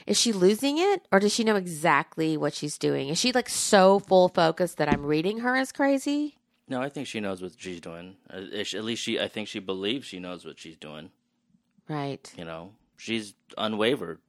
Is 0.06 0.20
she 0.20 0.34
losing 0.34 0.78
it, 0.80 1.06
or 1.12 1.20
does 1.20 1.34
she 1.34 1.44
know 1.44 1.56
exactly 1.56 2.36
what 2.36 2.54
she's 2.54 2.78
doing? 2.78 3.10
Is 3.10 3.20
she 3.20 3.32
like 3.32 3.48
so 3.48 4.00
full 4.00 4.28
focus 4.30 4.74
that 4.76 4.90
I'm 4.92 5.06
reading 5.06 5.40
her 5.40 5.56
as 5.56 5.72
crazy? 5.72 6.36
No, 6.68 6.82
I 6.82 6.90
think 6.90 7.08
she 7.08 7.20
knows 7.20 7.42
what 7.42 7.54
she's 7.58 7.82
doing. 7.82 8.16
Uh, 8.32 8.42
At 8.54 8.84
least 8.84 9.04
she, 9.04 9.20
I 9.20 9.28
think 9.28 9.48
she 9.48 9.60
believes 9.60 10.06
she 10.08 10.20
knows 10.20 10.46
what 10.46 10.60
she's 10.60 10.78
doing. 10.78 11.12
Right. 11.90 12.32
You 12.38 12.46
know, 12.46 12.72
she's 12.96 13.34
unwavered. 13.58 14.20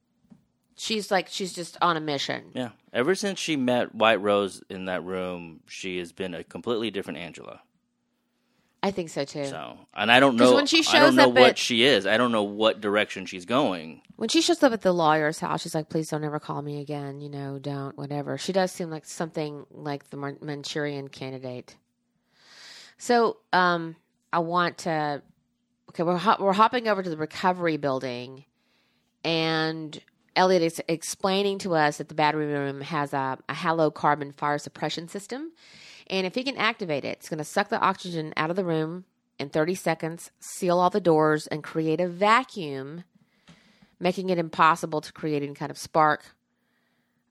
She's 0.75 1.11
like 1.11 1.27
she's 1.29 1.53
just 1.53 1.77
on 1.81 1.95
a 1.95 1.99
mission. 2.01 2.45
Yeah. 2.55 2.69
Ever 2.91 3.13
since 3.15 3.39
she 3.39 3.55
met 3.55 3.93
White 3.93 4.19
Rose 4.19 4.63
in 4.69 4.85
that 4.85 5.03
room, 5.03 5.61
she 5.67 5.99
has 5.99 6.11
been 6.11 6.33
a 6.33 6.43
completely 6.43 6.89
different 6.89 7.19
Angela. 7.19 7.61
I 8.83 8.89
think 8.89 9.09
so 9.09 9.23
too. 9.23 9.45
So, 9.45 9.77
and 9.93 10.11
I 10.11 10.19
don't 10.19 10.37
know. 10.37 10.55
when 10.55 10.65
she 10.65 10.79
I 10.79 10.81
shows 10.81 10.93
don't 10.93 11.15
know 11.15 11.29
up 11.29 11.33
what 11.35 11.49
at- 11.51 11.57
she 11.59 11.83
is. 11.83 12.07
I 12.07 12.17
don't 12.17 12.31
know 12.31 12.41
what 12.41 12.81
direction 12.81 13.27
she's 13.27 13.45
going. 13.45 14.01
When 14.15 14.27
she 14.27 14.41
shows 14.41 14.63
up 14.63 14.73
at 14.73 14.81
the 14.81 14.91
lawyer's 14.91 15.39
house, 15.39 15.61
she's 15.61 15.75
like, 15.75 15.89
"Please 15.89 16.09
don't 16.09 16.23
ever 16.23 16.39
call 16.39 16.63
me 16.63 16.81
again. 16.81 17.21
You 17.21 17.29
know, 17.29 17.59
don't 17.59 17.95
whatever." 17.95 18.39
She 18.39 18.51
does 18.51 18.71
seem 18.71 18.89
like 18.89 19.05
something 19.05 19.67
like 19.69 20.09
the 20.09 20.17
Manchurian 20.41 21.09
Candidate. 21.09 21.75
So, 22.97 23.37
um, 23.53 23.95
I 24.33 24.39
want 24.39 24.79
to. 24.79 25.21
Okay, 25.91 26.03
we're 26.03 26.37
we're 26.39 26.53
hopping 26.53 26.87
over 26.87 27.03
to 27.03 27.09
the 27.09 27.17
recovery 27.17 27.75
building, 27.75 28.45
and 29.25 30.01
Elliot 30.37 30.61
is 30.61 30.81
explaining 30.87 31.57
to 31.59 31.75
us 31.75 31.97
that 31.97 32.07
the 32.07 32.15
battery 32.15 32.45
room 32.45 32.79
has 32.79 33.11
a, 33.11 33.37
a 33.49 33.53
halocarbon 33.53 34.33
fire 34.33 34.57
suppression 34.57 35.09
system, 35.09 35.51
and 36.07 36.25
if 36.25 36.33
he 36.33 36.45
can 36.45 36.55
activate 36.55 37.03
it, 37.03 37.17
it's 37.17 37.27
going 37.27 37.39
to 37.39 37.43
suck 37.43 37.67
the 37.67 37.81
oxygen 37.81 38.33
out 38.37 38.49
of 38.49 38.55
the 38.55 38.63
room 38.63 39.03
in 39.37 39.49
30 39.49 39.75
seconds, 39.75 40.31
seal 40.39 40.79
all 40.79 40.89
the 40.89 41.01
doors, 41.01 41.45
and 41.47 41.61
create 41.61 41.99
a 41.99 42.07
vacuum 42.07 43.03
making 43.99 44.29
it 44.29 44.37
impossible 44.37 45.01
to 45.01 45.11
create 45.11 45.43
any 45.43 45.53
kind 45.53 45.71
of 45.71 45.77
spark, 45.77 46.23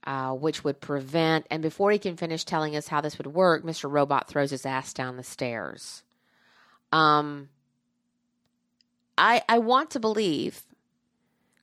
uh, 0.05 0.33
which 0.33 0.65
would 0.65 0.83
prevent. 0.83 1.47
And 1.51 1.63
before 1.63 1.93
he 1.93 1.99
can 1.99 2.15
finish 2.15 2.45
telling 2.45 2.77
us 2.77 2.89
how 2.89 3.01
this 3.01 3.17
would 3.17 3.29
work, 3.29 3.65
Mr. 3.65 3.91
Robot 3.91 4.29
throws 4.29 4.51
his 4.51 4.67
ass 4.67 4.93
down 4.93 5.17
the 5.17 5.25
stairs. 5.25 6.03
Um, 6.93 7.49
I 9.21 9.43
I 9.49 9.59
want 9.59 9.91
to 9.91 10.01
believe 10.01 10.63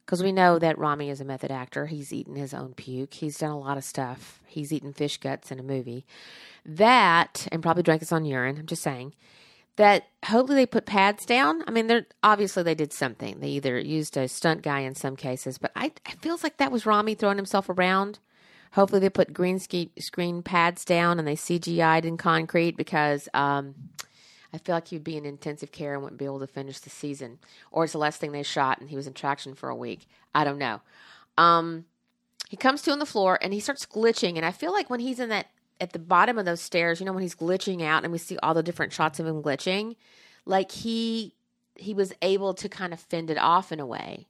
because 0.05 0.24
we 0.24 0.32
know 0.32 0.58
that 0.60 0.78
Rami 0.78 1.10
is 1.10 1.20
a 1.20 1.26
method 1.26 1.51
actor. 1.51 1.88
He's 1.88 2.14
eaten 2.14 2.36
his 2.36 2.53
own 2.53 2.74
puke. 2.74 3.16
He's 3.16 3.38
done 3.38 3.51
a 3.51 3.60
lot 3.60 3.78
of 3.78 3.84
stuff. 3.84 4.39
He's 4.45 4.72
eaten 4.72 4.93
fish 4.93 5.18
guts 5.18 5.51
in 5.51 5.60
a 5.60 5.64
movie. 5.64 6.05
That 6.66 7.47
and 7.51 7.62
probably 7.62 7.84
drank 7.84 8.01
his 8.01 8.14
own 8.14 8.24
urine. 8.24 8.58
I'm 8.58 8.68
just 8.68 8.84
saying 8.84 9.14
that 9.76 10.08
hopefully 10.26 10.55
they 10.55 10.66
put 10.66 10.86
pads 10.86 11.26
down. 11.26 11.64
I 11.68 11.72
mean, 11.72 11.88
they're 11.88 12.05
obviously 12.24 12.64
they 12.64 12.76
did 12.76 12.93
something. 12.93 13.39
They 13.39 13.49
either 13.49 13.78
used 13.80 14.16
a 14.16 14.28
stunt 14.28 14.62
guy 14.62 14.82
in 14.82 14.95
some 14.95 15.16
cases, 15.16 15.58
but 15.58 15.72
I 15.76 15.88
it 15.88 16.22
feels 16.22 16.43
like 16.43 16.58
that 16.58 16.72
was 16.72 16.86
Rami 16.86 17.16
throwing 17.16 17.38
himself 17.38 17.68
around. 17.70 18.20
Hopefully 18.74 18.99
they 18.99 19.10
put 19.10 19.34
green 19.34 19.60
screen 19.60 20.43
pads 20.43 20.86
down 20.86 21.20
and 21.20 21.28
they 21.28 21.36
CGI'd 21.36 22.05
in 22.05 22.18
concrete 22.18 22.78
because 22.78 23.28
um, 23.34 23.76
I 24.54 24.58
feel 24.58 24.76
like 24.76 24.88
he'd 24.88 25.04
be 25.04 25.18
in 25.18 25.26
intensive 25.26 25.72
care 25.72 25.93
and 25.93 26.02
wouldn't 26.04 26.20
be 26.20 26.26
able 26.26 26.39
to 26.39 26.48
finish 26.48 26.80
the 26.80 26.89
season. 26.89 27.39
Or 27.72 27.84
it's 27.84 27.93
the 27.93 28.00
last 28.00 28.20
thing 28.20 28.32
they 28.32 28.43
shot 28.43 28.80
and 28.80 28.89
he 28.89 28.95
was 28.95 29.08
in 29.08 29.14
traction 29.14 29.56
for 29.56 29.70
a 29.70 29.76
week. 29.76 30.08
I 30.34 30.43
don't 30.43 30.58
know. 30.58 30.82
Um, 31.38 31.86
he 32.50 32.56
comes 32.58 32.82
to 32.84 32.91
on 32.91 33.00
the 33.00 33.06
floor 33.06 33.38
and 33.41 33.54
he 33.54 33.60
starts 33.60 33.86
glitching, 33.86 34.38
and 34.38 34.45
I 34.45 34.52
feel 34.52 34.72
like 34.72 34.89
when 34.89 35.00
he's 35.02 35.20
in 35.20 35.30
that 35.30 35.48
at 35.80 35.91
the 35.93 36.00
bottom 36.00 36.38
of 36.39 36.45
those 36.45 36.62
stairs, 36.62 37.00
you 37.00 37.06
know, 37.06 37.14
when 37.14 37.22
he's 37.22 37.36
glitching 37.36 37.84
out 37.84 38.04
and 38.04 38.12
we 38.12 38.18
see 38.18 38.38
all 38.41 38.54
the 38.54 38.64
different 38.64 38.93
shots 38.93 39.20
of 39.20 39.28
him 39.28 39.43
glitching, 39.43 39.95
like 40.45 40.72
he 40.72 41.34
he 41.76 41.93
was 41.93 42.14
able 42.24 42.54
to 42.56 42.68
kind 42.70 42.93
of 42.93 43.00
fend 43.00 43.30
it 43.30 43.38
off 43.38 43.72
in 43.72 43.80
a 43.80 43.86
way. 43.86 44.28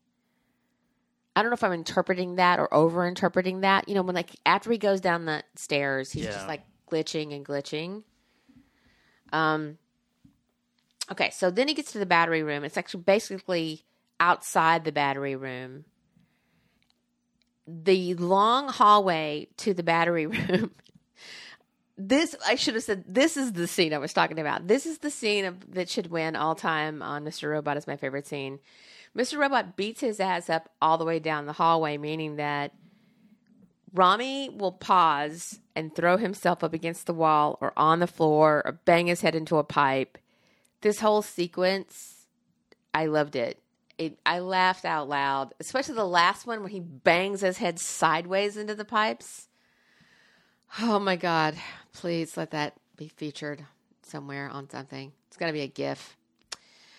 I 1.35 1.41
don't 1.41 1.51
know 1.51 1.55
if 1.55 1.63
I'm 1.63 1.71
interpreting 1.71 2.35
that 2.35 2.59
or 2.59 2.73
over 2.73 3.07
interpreting 3.07 3.61
that. 3.61 3.87
You 3.87 3.93
know, 3.95 4.01
when 4.01 4.15
like 4.15 4.31
after 4.45 4.71
he 4.71 4.77
goes 4.79 4.99
down 4.99 5.25
the 5.25 5.43
stairs, 5.55 6.11
he's 6.11 6.25
Yeah. 6.25 6.31
just 6.33 6.47
like 6.47 6.63
glitching 6.91 7.33
and 7.35 7.45
glitching. 7.45 8.03
Um 9.31 9.77
Okay, 11.11 11.29
so 11.31 11.49
then 11.49 11.67
he 11.67 11.73
gets 11.73 11.93
to 11.93 11.99
the 11.99 12.05
battery 12.05 12.43
room. 12.43 12.63
It's 12.63 12.77
actually 12.77 13.03
basically 13.03 13.85
outside 14.19 14.83
the 14.83 14.91
battery 14.91 15.35
room. 15.35 15.85
The 17.65 18.13
long 18.15 18.69
hallway 18.69 19.47
to 19.57 19.73
the 19.73 19.83
battery 19.83 20.25
room. 20.27 20.71
this 21.97 22.35
I 22.45 22.55
should 22.55 22.75
have 22.75 22.83
said 22.83 23.03
this 23.07 23.37
is 23.37 23.53
the 23.53 23.67
scene 23.67 23.93
I 23.93 23.97
was 23.97 24.13
talking 24.13 24.39
about. 24.39 24.67
This 24.67 24.85
is 24.85 24.99
the 24.99 25.11
scene 25.11 25.45
of, 25.45 25.73
that 25.73 25.89
should 25.89 26.07
win 26.07 26.35
all 26.35 26.55
time 26.55 27.01
on 27.01 27.23
Mr. 27.23 27.49
Robot 27.51 27.77
is 27.77 27.87
my 27.87 27.97
favorite 27.97 28.27
scene. 28.27 28.59
Mr. 29.15 29.37
Robot 29.39 29.75
beats 29.75 30.01
his 30.01 30.19
ass 30.19 30.49
up 30.49 30.69
all 30.81 30.97
the 30.97 31.05
way 31.05 31.19
down 31.19 31.45
the 31.45 31.53
hallway, 31.53 31.97
meaning 31.97 32.35
that 32.35 32.73
Rami 33.93 34.49
will 34.49 34.73
pause 34.73 35.59
and 35.75 35.95
throw 35.95 36.17
himself 36.17 36.63
up 36.63 36.73
against 36.73 37.07
the 37.07 37.13
wall 37.13 37.57
or 37.61 37.73
on 37.75 37.99
the 37.99 38.07
floor 38.07 38.61
or 38.63 38.79
bang 38.85 39.07
his 39.07 39.21
head 39.21 39.33
into 39.33 39.57
a 39.57 39.63
pipe. 39.63 40.17
This 40.81 40.99
whole 40.99 41.21
sequence, 41.21 42.27
I 42.93 43.07
loved 43.07 43.35
it. 43.35 43.61
it, 43.97 44.19
I 44.25 44.39
laughed 44.39 44.85
out 44.85 45.09
loud, 45.09 45.53
especially 45.59 45.95
the 45.95 46.05
last 46.05 46.45
one 46.45 46.61
when 46.61 46.71
he 46.71 46.79
bangs 46.79 47.41
his 47.41 47.57
head 47.57 47.79
sideways 47.79 48.57
into 48.57 48.75
the 48.75 48.85
pipes. 48.85 49.47
Oh 50.79 50.99
my 50.99 51.15
God. 51.15 51.55
Please 51.93 52.37
let 52.37 52.51
that 52.51 52.75
be 52.95 53.07
featured 53.07 53.65
somewhere 54.03 54.49
on 54.49 54.69
something. 54.69 55.11
It's 55.27 55.37
going 55.37 55.49
to 55.49 55.57
be 55.57 55.63
a 55.63 55.67
GIF. 55.67 56.15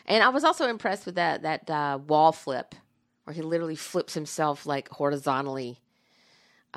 And 0.06 0.22
I 0.22 0.30
was 0.30 0.42
also 0.42 0.68
impressed 0.68 1.06
with 1.06 1.16
that, 1.16 1.42
that 1.42 1.70
uh, 1.70 1.98
wall 1.98 2.32
flip 2.32 2.74
where 3.24 3.34
he 3.34 3.42
literally 3.42 3.76
flips 3.76 4.14
himself 4.14 4.64
like 4.64 4.88
horizontally 4.88 5.80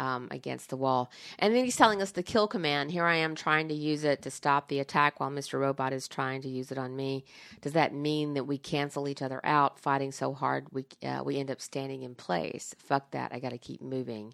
um, 0.01 0.27
against 0.31 0.71
the 0.71 0.75
wall. 0.75 1.11
And 1.37 1.53
then 1.53 1.63
he's 1.63 1.75
telling 1.75 2.01
us 2.01 2.11
the 2.11 2.23
kill 2.23 2.47
command. 2.47 2.89
Here 2.89 3.05
I 3.05 3.17
am 3.17 3.35
trying 3.35 3.67
to 3.67 3.75
use 3.75 4.03
it 4.03 4.23
to 4.23 4.31
stop 4.31 4.67
the 4.67 4.79
attack 4.79 5.19
while 5.19 5.29
Mr. 5.29 5.59
Robot 5.59 5.93
is 5.93 6.07
trying 6.07 6.41
to 6.41 6.49
use 6.49 6.71
it 6.71 6.77
on 6.79 6.95
me. 6.95 7.23
Does 7.61 7.73
that 7.73 7.93
mean 7.93 8.33
that 8.33 8.45
we 8.45 8.57
cancel 8.57 9.07
each 9.07 9.21
other 9.21 9.39
out, 9.43 9.79
fighting 9.79 10.11
so 10.11 10.33
hard 10.33 10.65
we 10.71 10.85
uh, 11.03 11.21
we 11.23 11.37
end 11.37 11.51
up 11.51 11.61
standing 11.61 12.01
in 12.01 12.15
place? 12.15 12.73
Fuck 12.79 13.11
that! 13.11 13.31
I 13.31 13.39
got 13.39 13.51
to 13.51 13.59
keep 13.59 13.79
moving. 13.79 14.33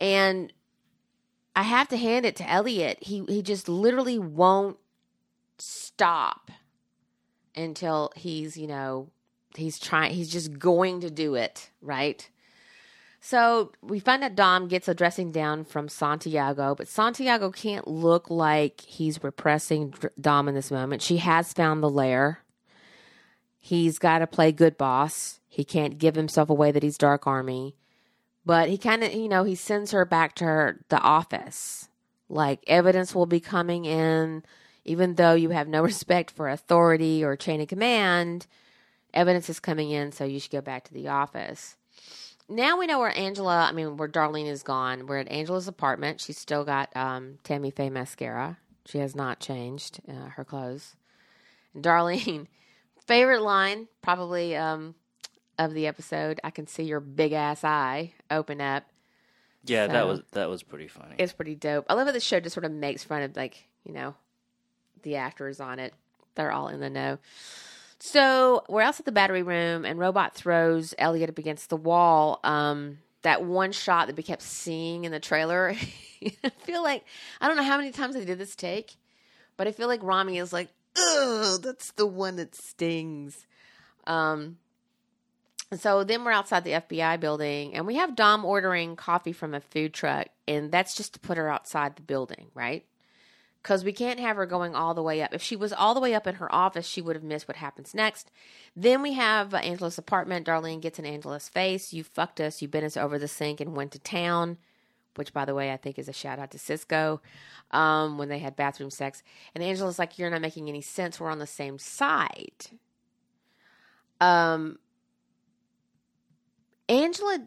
And 0.00 0.50
I 1.54 1.62
have 1.62 1.88
to 1.88 1.98
hand 1.98 2.24
it 2.24 2.36
to 2.36 2.50
Elliot. 2.50 2.98
He 3.02 3.22
he 3.28 3.42
just 3.42 3.68
literally 3.68 4.18
won't 4.18 4.78
stop 5.58 6.50
until 7.54 8.12
he's 8.16 8.56
you 8.56 8.66
know 8.66 9.10
he's 9.54 9.78
trying. 9.78 10.14
He's 10.14 10.30
just 10.30 10.58
going 10.58 11.00
to 11.02 11.10
do 11.10 11.34
it 11.34 11.70
right 11.82 12.30
so 13.20 13.70
we 13.82 14.00
find 14.00 14.22
that 14.22 14.34
Dom 14.34 14.66
gets 14.66 14.88
a 14.88 14.94
dressing 14.94 15.30
down 15.30 15.64
from 15.64 15.90
Santiago, 15.90 16.74
but 16.74 16.88
Santiago 16.88 17.50
can't 17.50 17.86
look 17.86 18.30
like 18.30 18.80
he's 18.80 19.22
repressing 19.22 19.92
Dom 20.18 20.48
in 20.48 20.54
this 20.54 20.70
moment. 20.70 21.02
She 21.02 21.18
has 21.18 21.52
found 21.52 21.82
the 21.82 21.90
lair. 21.90 22.40
He's 23.58 23.98
got 23.98 24.20
to 24.20 24.26
play 24.26 24.52
good 24.52 24.78
boss. 24.78 25.38
He 25.46 25.64
can't 25.64 25.98
give 25.98 26.14
himself 26.14 26.48
away 26.48 26.72
that 26.72 26.82
he's 26.82 26.96
Dark 26.96 27.26
Army. 27.26 27.76
But 28.46 28.70
he 28.70 28.78
kind 28.78 29.04
of, 29.04 29.12
you 29.12 29.28
know, 29.28 29.44
he 29.44 29.54
sends 29.54 29.90
her 29.90 30.06
back 30.06 30.34
to 30.36 30.44
her, 30.44 30.80
the 30.88 30.98
office. 30.98 31.90
Like, 32.30 32.64
evidence 32.66 33.14
will 33.14 33.26
be 33.26 33.40
coming 33.40 33.84
in, 33.84 34.44
even 34.86 35.16
though 35.16 35.34
you 35.34 35.50
have 35.50 35.68
no 35.68 35.82
respect 35.84 36.30
for 36.30 36.48
authority 36.48 37.22
or 37.22 37.36
chain 37.36 37.60
of 37.60 37.68
command. 37.68 38.46
Evidence 39.12 39.50
is 39.50 39.60
coming 39.60 39.90
in, 39.90 40.10
so 40.10 40.24
you 40.24 40.40
should 40.40 40.52
go 40.52 40.62
back 40.62 40.84
to 40.84 40.94
the 40.94 41.08
office 41.08 41.76
now 42.50 42.78
we 42.78 42.86
know 42.86 42.98
where 42.98 43.16
Angela, 43.16 43.66
I 43.68 43.72
mean, 43.72 43.96
where 43.96 44.08
Darlene 44.08 44.48
is 44.48 44.62
gone. 44.62 45.06
We're 45.06 45.18
at 45.18 45.28
Angela's 45.28 45.68
apartment. 45.68 46.20
She's 46.20 46.38
still 46.38 46.64
got 46.64 46.94
um, 46.96 47.38
Tammy 47.44 47.70
Faye 47.70 47.90
mascara. 47.90 48.58
She 48.86 48.98
has 48.98 49.14
not 49.14 49.40
changed 49.40 50.00
uh, 50.08 50.30
her 50.30 50.44
clothes. 50.44 50.96
And 51.74 51.84
Darlene, 51.84 52.46
favorite 53.06 53.42
line 53.42 53.88
probably 54.02 54.56
um, 54.56 54.94
of 55.58 55.74
the 55.74 55.86
episode. 55.86 56.40
I 56.42 56.50
can 56.50 56.66
see 56.66 56.82
your 56.82 57.00
big 57.00 57.32
ass 57.32 57.62
eye 57.64 58.14
open 58.30 58.60
up. 58.60 58.84
Yeah, 59.64 59.86
so, 59.86 59.92
that 59.92 60.06
was 60.06 60.22
that 60.32 60.48
was 60.48 60.62
pretty 60.62 60.88
funny. 60.88 61.16
It's 61.18 61.34
pretty 61.34 61.54
dope. 61.54 61.86
I 61.88 61.94
love 61.94 62.06
how 62.06 62.12
the 62.12 62.20
show 62.20 62.40
just 62.40 62.54
sort 62.54 62.64
of 62.64 62.72
makes 62.72 63.04
fun 63.04 63.22
of 63.22 63.36
like 63.36 63.68
you 63.84 63.92
know 63.92 64.14
the 65.02 65.16
actors 65.16 65.60
on 65.60 65.78
it. 65.78 65.92
They're 66.34 66.50
all 66.50 66.68
in 66.68 66.80
the 66.80 66.90
know. 66.90 67.18
So 68.00 68.64
we're 68.66 68.80
outside 68.80 69.04
the 69.04 69.12
battery 69.12 69.42
room, 69.42 69.84
and 69.84 69.98
Robot 69.98 70.34
throws 70.34 70.94
Elliot 70.98 71.28
up 71.28 71.38
against 71.38 71.68
the 71.68 71.76
wall. 71.76 72.40
Um, 72.42 72.98
that 73.22 73.44
one 73.44 73.72
shot 73.72 74.06
that 74.06 74.16
we 74.16 74.22
kept 74.22 74.40
seeing 74.40 75.04
in 75.04 75.12
the 75.12 75.20
trailer. 75.20 75.74
I 76.44 76.50
feel 76.64 76.82
like 76.82 77.04
I 77.40 77.46
don't 77.46 77.58
know 77.58 77.62
how 77.62 77.76
many 77.76 77.92
times 77.92 78.14
they 78.14 78.24
did 78.24 78.38
this 78.38 78.56
take, 78.56 78.96
but 79.58 79.68
I 79.68 79.72
feel 79.72 79.86
like 79.86 80.02
Rami 80.02 80.38
is 80.38 80.50
like, 80.50 80.70
"Oh, 80.96 81.58
that's 81.62 81.92
the 81.92 82.06
one 82.06 82.36
that 82.36 82.54
stings." 82.54 83.46
Um, 84.06 84.56
so 85.76 86.02
then 86.02 86.24
we're 86.24 86.32
outside 86.32 86.64
the 86.64 86.72
FBI 86.72 87.20
building, 87.20 87.74
and 87.74 87.86
we 87.86 87.96
have 87.96 88.16
Dom 88.16 88.46
ordering 88.46 88.96
coffee 88.96 89.32
from 89.32 89.52
a 89.52 89.60
food 89.60 89.92
truck, 89.92 90.28
and 90.48 90.72
that's 90.72 90.96
just 90.96 91.12
to 91.14 91.20
put 91.20 91.36
her 91.36 91.50
outside 91.50 91.96
the 91.96 92.02
building, 92.02 92.46
right? 92.54 92.86
Because 93.62 93.84
we 93.84 93.92
can't 93.92 94.20
have 94.20 94.36
her 94.36 94.46
going 94.46 94.74
all 94.74 94.94
the 94.94 95.02
way 95.02 95.22
up. 95.22 95.34
If 95.34 95.42
she 95.42 95.56
was 95.56 95.72
all 95.72 95.94
the 95.94 96.00
way 96.00 96.14
up 96.14 96.26
in 96.26 96.36
her 96.36 96.52
office, 96.54 96.86
she 96.86 97.02
would 97.02 97.16
have 97.16 97.22
missed 97.24 97.46
what 97.46 97.58
happens 97.58 97.94
next. 97.94 98.30
Then 98.74 99.02
we 99.02 99.12
have 99.12 99.52
uh, 99.52 99.58
Angela's 99.58 99.98
apartment. 99.98 100.46
Darlene 100.46 100.80
gets 100.80 100.98
in 100.98 101.04
Angela's 101.04 101.48
face. 101.48 101.92
You 101.92 102.02
fucked 102.02 102.40
us. 102.40 102.62
You 102.62 102.68
bent 102.68 102.86
us 102.86 102.96
over 102.96 103.18
the 103.18 103.28
sink 103.28 103.60
and 103.60 103.76
went 103.76 103.92
to 103.92 103.98
town, 103.98 104.56
which, 105.16 105.34
by 105.34 105.44
the 105.44 105.54
way, 105.54 105.72
I 105.72 105.76
think 105.76 105.98
is 105.98 106.08
a 106.08 106.12
shout 106.12 106.38
out 106.38 106.50
to 106.52 106.58
Cisco 106.58 107.20
um, 107.70 108.16
when 108.16 108.30
they 108.30 108.38
had 108.38 108.56
bathroom 108.56 108.90
sex. 108.90 109.22
And 109.54 109.62
Angela's 109.62 109.98
like, 109.98 110.18
You're 110.18 110.30
not 110.30 110.40
making 110.40 110.68
any 110.68 110.82
sense. 110.82 111.20
We're 111.20 111.30
on 111.30 111.38
the 111.38 111.46
same 111.46 111.78
side. 111.78 112.66
Um, 114.22 114.78
Angela, 116.88 117.46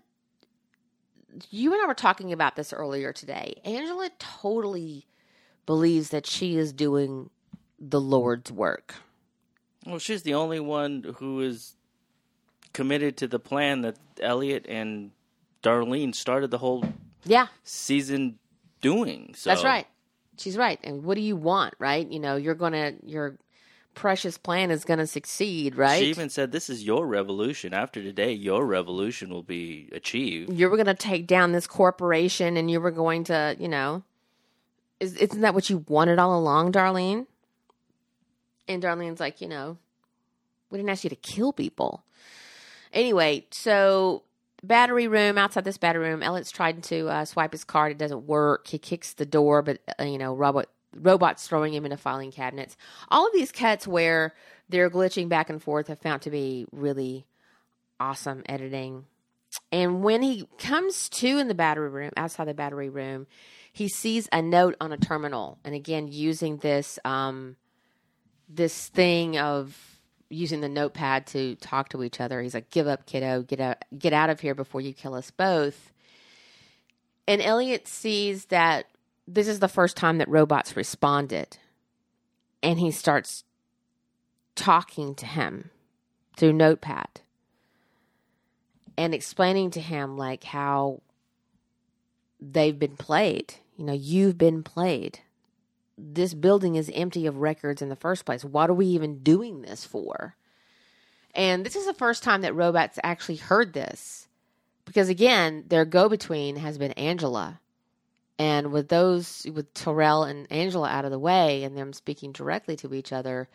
you 1.50 1.74
and 1.74 1.82
I 1.82 1.88
were 1.88 1.94
talking 1.96 2.32
about 2.32 2.56
this 2.56 2.72
earlier 2.72 3.12
today. 3.12 3.62
Angela 3.66 4.10
totally 4.20 5.08
believes 5.66 6.10
that 6.10 6.26
she 6.26 6.58
is 6.58 6.74
doing 6.74 7.30
the 7.80 8.02
Lord's 8.02 8.52
work. 8.52 8.96
Well, 9.86 10.00
she's 10.00 10.24
the 10.24 10.34
only 10.34 10.60
one 10.60 11.16
who 11.18 11.42
is 11.42 11.76
committed 12.72 13.18
to 13.18 13.28
the 13.28 13.40
plan 13.40 13.82
that 13.82 13.98
Elliot 14.20 14.66
and 14.68 15.12
Darlene 15.62 16.16
started 16.16 16.52
the 16.52 16.58
whole 16.58 16.84
yeah 17.26 17.48
season 17.64 18.40
doing. 18.82 19.34
So 19.36 19.50
That's 19.50 19.64
right. 19.64 19.88
She's 20.38 20.58
right. 20.58 20.80
And 20.84 21.04
what 21.04 21.16
do 21.16 21.22
you 21.22 21.36
want, 21.36 21.76
right? 21.80 22.10
You 22.10 22.20
know, 22.20 22.36
you're 22.36 22.56
going 22.56 22.74
to 22.74 22.96
your 23.06 23.38
precious 23.94 24.38
plan 24.38 24.72
is 24.72 24.86
going 24.86 25.00
to 25.00 25.08
succeed, 25.08 25.76
right? 25.76 26.00
She 26.00 26.10
even 26.10 26.30
said 26.30 26.52
this 26.52 26.70
is 26.70 26.84
your 26.84 27.06
revolution. 27.06 27.74
After 27.74 28.02
today, 28.02 28.32
your 28.32 28.66
revolution 28.66 29.30
will 29.30 29.44
be 29.44 29.90
achieved. 29.92 30.52
You 30.52 30.70
were 30.70 30.78
going 30.78 30.88
to 30.88 30.94
take 30.94 31.28
down 31.28 31.52
this 31.52 31.68
corporation 31.68 32.58
and 32.58 32.70
you 32.70 32.82
were 32.82 32.92
going 32.92 33.24
to, 33.26 33.56
you 33.60 33.68
know, 33.68 34.04
is, 35.04 35.16
isn't 35.18 35.42
that 35.42 35.54
what 35.54 35.70
you 35.70 35.86
wanted 35.88 36.18
all 36.18 36.38
along, 36.38 36.72
Darlene? 36.72 37.28
And 38.68 38.82
Darlene's 38.82 39.20
like, 39.20 39.42
you 39.42 39.48
know, 39.48 39.78
we 40.70 40.78
didn't 40.78 40.90
ask 40.90 41.04
you 41.04 41.10
to 41.10 41.16
kill 41.16 41.54
people. 41.54 42.04
Anyway, 42.94 43.46
so 43.52 44.24
battery 44.64 45.08
room 45.08 45.38
outside 45.38 45.66
this 45.66 45.78
battery 45.78 46.10
room, 46.10 46.24
Elliot's 46.24 46.52
trying 46.52 46.82
to 46.82 47.10
uh, 47.10 47.26
swipe 47.26 47.52
his 47.52 47.64
card. 47.64 47.92
It 47.92 47.98
doesn't 47.98 48.26
work. 48.26 48.68
He 48.68 48.78
kicks 48.78 49.14
the 49.14 49.26
door, 49.26 49.62
but 49.62 49.80
uh, 50.00 50.04
you 50.04 50.18
know, 50.18 50.34
robot 50.34 50.68
robots 50.96 51.48
throwing 51.48 51.74
him 51.74 51.86
into 51.86 51.98
filing 51.98 52.32
cabinets. 52.32 52.78
All 53.10 53.26
of 53.28 53.34
these 53.34 53.52
cuts 53.52 53.88
where 53.88 54.34
they're 54.70 54.90
glitching 54.90 55.28
back 55.28 55.50
and 55.50 55.62
forth 55.62 55.88
have 55.88 56.00
found 56.00 56.22
to 56.22 56.30
be 56.30 56.66
really 56.72 57.26
awesome 58.00 58.44
editing. 58.48 59.06
And 59.72 60.04
when 60.04 60.22
he 60.22 60.48
comes 60.58 61.10
to 61.10 61.38
in 61.38 61.48
the 61.48 61.56
battery 61.56 61.90
room, 61.90 62.12
outside 62.16 62.48
the 62.48 62.54
battery 62.54 62.90
room, 62.90 63.28
he 63.74 63.90
sees 63.90 64.30
a 64.32 64.42
note 64.42 64.76
on 64.80 64.94
a 64.94 64.98
terminal, 64.98 65.58
and 65.66 65.74
again 65.74 66.08
using 66.08 66.58
this 66.58 67.00
um, 67.04 67.58
this 68.48 68.88
thing 68.90 69.38
of 69.38 70.00
using 70.30 70.62
the 70.62 70.70
notepad 70.70 71.28
to 71.28 71.56
talk 71.56 71.90
to 71.90 72.04
each 72.04 72.22
other. 72.22 72.42
He's 72.42 72.54
like, 72.54 72.70
"Give 72.70 72.88
up, 72.88 73.08
kiddo. 73.08 73.42
Get 73.42 73.60
out, 73.60 73.84
get 73.98 74.14
out 74.14 74.30
of 74.30 74.40
here 74.40 74.54
before 74.54 74.80
you 74.80 74.94
kill 74.94 75.16
us 75.16 75.32
both." 75.32 75.92
And 77.28 77.42
Elliot 77.42 77.88
sees 77.88 78.46
that 78.46 78.86
this 79.28 79.48
is 79.48 79.60
the 79.60 79.68
first 79.68 79.98
time 79.98 80.20
that 80.20 80.30
robots 80.30 80.78
responded, 80.78 81.58
and 82.62 82.80
he 82.80 82.92
starts 82.92 83.44
talking 84.56 85.16
to 85.16 85.26
him 85.26 85.72
through 86.38 86.54
notepad 86.54 87.22
and 88.96 89.16
explaining 89.16 89.72
to 89.72 89.82
him 89.82 90.16
like 90.16 90.44
how 90.44 91.02
they've 92.52 92.78
been 92.78 92.98
played 92.98 93.56
you 93.78 93.86
know, 93.86 93.94
you've 93.94 94.38
been 94.38 94.64
played. 94.64 95.20
This 95.98 96.34
building 96.34 96.76
is 96.76 96.92
empty 96.94 97.26
of 97.26 97.38
records 97.38 97.82
in 97.82 97.90
the 97.90 97.96
first 97.96 98.26
place. 98.26 98.44
What 98.44 98.70
are 98.70 98.76
we 98.76 98.88
even 98.88 99.20
doing 99.20 99.62
this 99.62 99.86
for? 99.86 100.36
And 101.36 101.66
this 101.66 101.76
is 101.76 101.86
the 101.86 101.94
first 101.94 102.24
time 102.24 102.42
that 102.42 102.56
robots 102.56 103.00
actually 103.04 103.38
heard 103.38 103.74
this. 103.74 104.28
Because 104.86 105.10
again, 105.10 105.64
their 105.68 105.86
go 105.86 106.10
between 106.10 106.58
has 106.58 106.78
been 106.78 106.92
Angela. 106.94 107.60
And 108.38 108.72
with 108.72 108.90
those, 108.90 109.46
with 109.54 109.74
Tyrell 109.74 110.24
and 110.24 110.52
Angela 110.52 110.90
out 110.90 111.06
of 111.06 111.12
the 111.12 111.20
way 111.20 111.64
and 111.64 111.78
them 111.78 111.94
speaking 111.94 112.32
directly 112.32 112.76
to 112.78 112.94
each 112.94 113.14
other, 113.14 113.48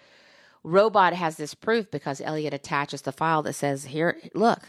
Robot 0.65 1.13
has 1.13 1.37
this 1.37 1.55
proof 1.55 1.91
because 1.91 2.21
Elliot 2.21 2.55
attaches 2.55 3.03
the 3.03 3.13
file 3.13 3.43
that 3.43 3.53
says, 3.55 3.87
Here, 3.87 4.19
look, 4.35 4.63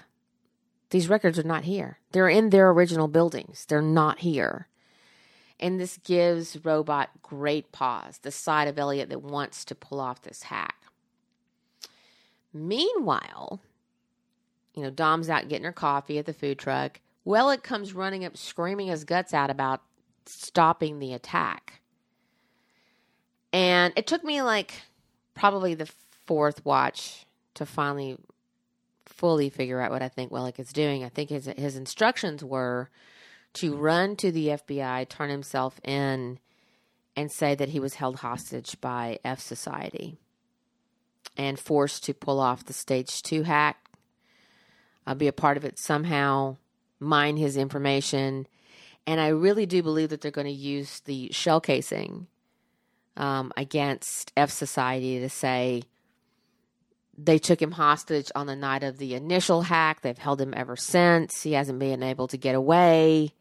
these 0.89 1.09
records 1.09 1.37
are 1.37 1.43
not 1.43 1.65
here. 1.65 1.99
They're 2.11 2.29
in 2.29 2.49
their 2.49 2.69
original 2.69 3.07
buildings, 3.07 3.65
they're 3.65 3.81
not 3.81 4.19
here. 4.19 4.67
And 5.59 5.79
this 5.79 5.97
gives 5.97 6.63
Robot 6.63 7.09
great 7.21 7.71
pause, 7.73 8.19
the 8.19 8.31
side 8.31 8.69
of 8.69 8.79
Elliot 8.79 9.09
that 9.09 9.21
wants 9.21 9.65
to 9.65 9.75
pull 9.75 9.99
off 9.99 10.21
this 10.21 10.43
hack. 10.43 10.75
Meanwhile, 12.53 13.59
you 14.73 14.83
know, 14.83 14.89
Dom's 14.89 15.29
out 15.29 15.49
getting 15.49 15.65
her 15.65 15.73
coffee 15.73 16.17
at 16.17 16.25
the 16.25 16.33
food 16.33 16.57
truck. 16.57 17.01
Elliot 17.27 17.63
comes 17.63 17.93
running 17.93 18.23
up, 18.23 18.37
screaming 18.37 18.87
his 18.87 19.03
guts 19.03 19.33
out 19.33 19.49
about 19.49 19.81
stopping 20.25 20.99
the 20.99 21.13
attack. 21.13 21.81
And 23.51 23.93
it 23.95 24.07
took 24.07 24.23
me 24.23 24.41
like 24.41 24.81
probably 25.35 25.73
the 25.73 25.89
fourth 26.25 26.63
watch 26.65 27.25
to 27.55 27.65
finally 27.65 28.17
fully 29.09 29.49
figure 29.49 29.81
out 29.81 29.91
what 29.91 30.01
I 30.01 30.07
think 30.07 30.31
Wellick 30.31 30.59
is 30.59 30.71
doing. 30.71 31.03
I 31.03 31.09
think 31.09 31.29
his 31.29 31.45
his 31.57 31.75
instructions 31.75 32.43
were 32.43 32.89
to 33.53 33.75
run 33.75 34.15
to 34.17 34.31
the 34.31 34.47
FBI, 34.49 35.09
turn 35.09 35.29
himself 35.29 35.79
in, 35.83 36.39
and 37.15 37.31
say 37.31 37.55
that 37.55 37.69
he 37.69 37.79
was 37.79 37.95
held 37.95 38.17
hostage 38.17 38.79
by 38.79 39.19
F 39.25 39.39
Society 39.39 40.17
and 41.35 41.59
forced 41.59 42.03
to 42.05 42.13
pull 42.13 42.39
off 42.39 42.65
the 42.65 42.73
stage 42.73 43.21
two 43.21 43.43
hack, 43.43 43.89
uh, 45.07 45.15
be 45.15 45.27
a 45.27 45.33
part 45.33 45.57
of 45.57 45.65
it 45.65 45.79
somehow, 45.79 46.57
mine 46.99 47.37
his 47.37 47.57
information. 47.57 48.47
And 49.07 49.19
I 49.19 49.29
really 49.29 49.65
do 49.65 49.81
believe 49.81 50.09
that 50.09 50.21
they're 50.21 50.31
going 50.31 50.45
to 50.45 50.53
use 50.53 50.99
the 51.01 51.31
shell 51.31 51.59
casing 51.59 52.27
um, 53.17 53.51
against 53.57 54.31
F 54.37 54.51
Society 54.51 55.19
to 55.19 55.29
say 55.29 55.83
they 57.23 57.37
took 57.37 57.61
him 57.61 57.71
hostage 57.71 58.31
on 58.35 58.47
the 58.47 58.55
night 58.55 58.83
of 58.83 58.97
the 58.97 59.13
initial 59.13 59.61
hack. 59.61 60.01
They've 60.01 60.17
held 60.17 60.39
him 60.39 60.53
ever 60.55 60.75
since. 60.75 61.41
He 61.43 61.53
hasn't 61.53 61.79
been 61.79 62.03
able 62.03 62.27
to 62.29 62.37
get 62.37 62.55
away. 62.55 63.33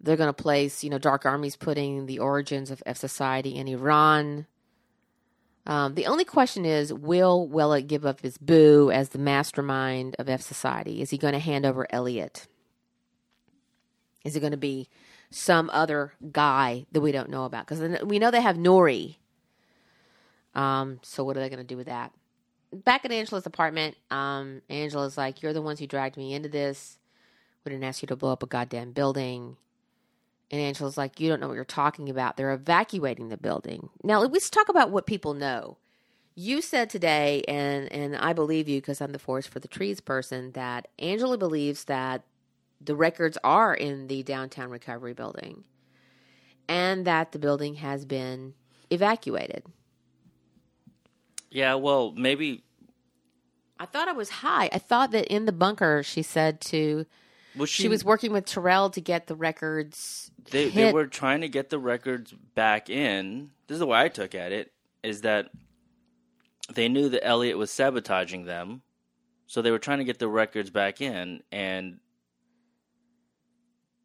They're 0.00 0.16
going 0.16 0.28
to 0.28 0.42
place, 0.42 0.84
you 0.84 0.90
know, 0.90 0.98
Dark 0.98 1.24
Army's 1.24 1.56
putting 1.56 2.06
the 2.06 2.18
origins 2.18 2.70
of 2.70 2.82
F 2.84 2.98
Society 2.98 3.56
in 3.56 3.66
Iran. 3.66 4.46
Um, 5.66 5.94
the 5.94 6.06
only 6.06 6.24
question 6.24 6.64
is, 6.64 6.92
will 6.92 7.48
Wellick 7.48 7.86
give 7.86 8.04
up 8.04 8.20
his 8.20 8.38
boo 8.38 8.90
as 8.92 9.08
the 9.08 9.18
mastermind 9.18 10.14
of 10.18 10.28
F 10.28 10.42
Society? 10.42 11.00
Is 11.00 11.10
he 11.10 11.18
going 11.18 11.32
to 11.32 11.38
hand 11.38 11.64
over 11.64 11.86
Elliot? 11.90 12.46
Is 14.22 14.36
it 14.36 14.40
going 14.40 14.52
to 14.52 14.58
be 14.58 14.88
some 15.30 15.70
other 15.72 16.12
guy 16.30 16.86
that 16.92 17.00
we 17.00 17.10
don't 17.10 17.30
know 17.30 17.44
about? 17.44 17.66
Because 17.66 18.04
we 18.04 18.18
know 18.18 18.30
they 18.30 18.40
have 18.40 18.56
Nori. 18.56 19.16
Um, 20.54 21.00
so 21.02 21.24
what 21.24 21.36
are 21.36 21.40
they 21.40 21.48
going 21.48 21.58
to 21.58 21.64
do 21.64 21.76
with 21.76 21.86
that? 21.86 22.12
Back 22.72 23.04
at 23.04 23.12
Angela's 23.12 23.46
apartment, 23.46 23.96
um, 24.10 24.62
Angela's 24.68 25.16
like, 25.16 25.42
"You're 25.42 25.52
the 25.52 25.62
ones 25.62 25.78
who 25.78 25.86
dragged 25.86 26.16
me 26.16 26.34
into 26.34 26.48
this. 26.48 26.98
We 27.64 27.70
didn't 27.70 27.84
ask 27.84 28.02
you 28.02 28.08
to 28.08 28.16
blow 28.16 28.32
up 28.32 28.42
a 28.42 28.46
goddamn 28.46 28.92
building." 28.92 29.56
And 30.50 30.60
Angela's 30.60 30.96
like, 30.96 31.18
You 31.18 31.28
don't 31.28 31.40
know 31.40 31.48
what 31.48 31.54
you're 31.54 31.64
talking 31.64 32.08
about. 32.08 32.36
They're 32.36 32.52
evacuating 32.52 33.28
the 33.28 33.36
building. 33.36 33.90
Now, 34.02 34.20
let's 34.20 34.50
talk 34.50 34.68
about 34.68 34.90
what 34.90 35.06
people 35.06 35.34
know. 35.34 35.78
You 36.34 36.60
said 36.60 36.90
today, 36.90 37.42
and, 37.48 37.90
and 37.90 38.16
I 38.16 38.32
believe 38.32 38.68
you 38.68 38.80
because 38.80 39.00
I'm 39.00 39.12
the 39.12 39.18
forest 39.18 39.48
for 39.48 39.58
the 39.58 39.68
trees 39.68 40.00
person, 40.00 40.52
that 40.52 40.88
Angela 40.98 41.38
believes 41.38 41.84
that 41.84 42.22
the 42.80 42.94
records 42.94 43.38
are 43.42 43.74
in 43.74 44.06
the 44.06 44.22
downtown 44.22 44.68
recovery 44.68 45.14
building 45.14 45.64
and 46.68 47.06
that 47.06 47.32
the 47.32 47.38
building 47.38 47.76
has 47.76 48.04
been 48.04 48.52
evacuated. 48.90 49.64
Yeah, 51.56 51.76
well, 51.76 52.12
maybe. 52.14 52.64
I 53.80 53.86
thought 53.86 54.08
I 54.08 54.12
was 54.12 54.28
high. 54.28 54.68
I 54.74 54.78
thought 54.78 55.12
that 55.12 55.26
in 55.28 55.46
the 55.46 55.52
bunker, 55.52 56.02
she 56.02 56.20
said 56.20 56.60
to. 56.62 57.06
Was 57.56 57.70
she, 57.70 57.84
she 57.84 57.88
was 57.88 58.04
working 58.04 58.30
with 58.30 58.44
Tyrell 58.44 58.90
to 58.90 59.00
get 59.00 59.26
the 59.26 59.34
records 59.34 60.30
they, 60.50 60.68
they 60.68 60.92
were 60.92 61.06
trying 61.06 61.40
to 61.40 61.48
get 61.48 61.70
the 61.70 61.78
records 61.78 62.34
back 62.54 62.90
in. 62.90 63.52
This 63.66 63.76
is 63.76 63.78
the 63.78 63.86
way 63.86 63.98
I 63.98 64.08
took 64.08 64.34
at 64.34 64.52
it: 64.52 64.70
is 65.02 65.22
that 65.22 65.48
they 66.74 66.90
knew 66.90 67.08
that 67.08 67.26
Elliot 67.26 67.56
was 67.56 67.70
sabotaging 67.70 68.44
them, 68.44 68.82
so 69.46 69.62
they 69.62 69.70
were 69.70 69.78
trying 69.78 69.98
to 69.98 70.04
get 70.04 70.18
the 70.18 70.28
records 70.28 70.68
back 70.68 71.00
in, 71.00 71.42
and 71.50 72.00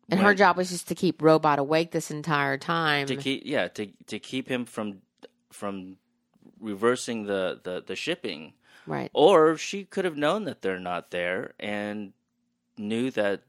and 0.09 0.21
her 0.21 0.33
job 0.33 0.55
was 0.55 0.69
just 0.69 0.87
to 0.87 0.95
keep 0.95 1.21
Robot 1.21 1.59
awake 1.59 1.91
this 1.91 2.11
entire 2.11 2.57
time. 2.57 3.07
To 3.07 3.17
keep, 3.17 3.43
yeah, 3.43 3.67
to 3.67 3.87
to 4.07 4.19
keep 4.19 4.47
him 4.47 4.63
from 4.63 5.01
from 5.51 5.97
reversing 6.61 7.25
the 7.25 7.59
the, 7.61 7.83
the 7.85 7.95
shipping. 7.95 8.53
Right. 8.87 9.11
Or 9.13 9.57
she 9.57 9.83
could 9.83 10.05
have 10.05 10.17
known 10.17 10.45
that 10.45 10.61
they're 10.61 10.79
not 10.79 11.11
there 11.11 11.53
and 11.59 12.13
knew 12.77 13.11
that 13.11 13.41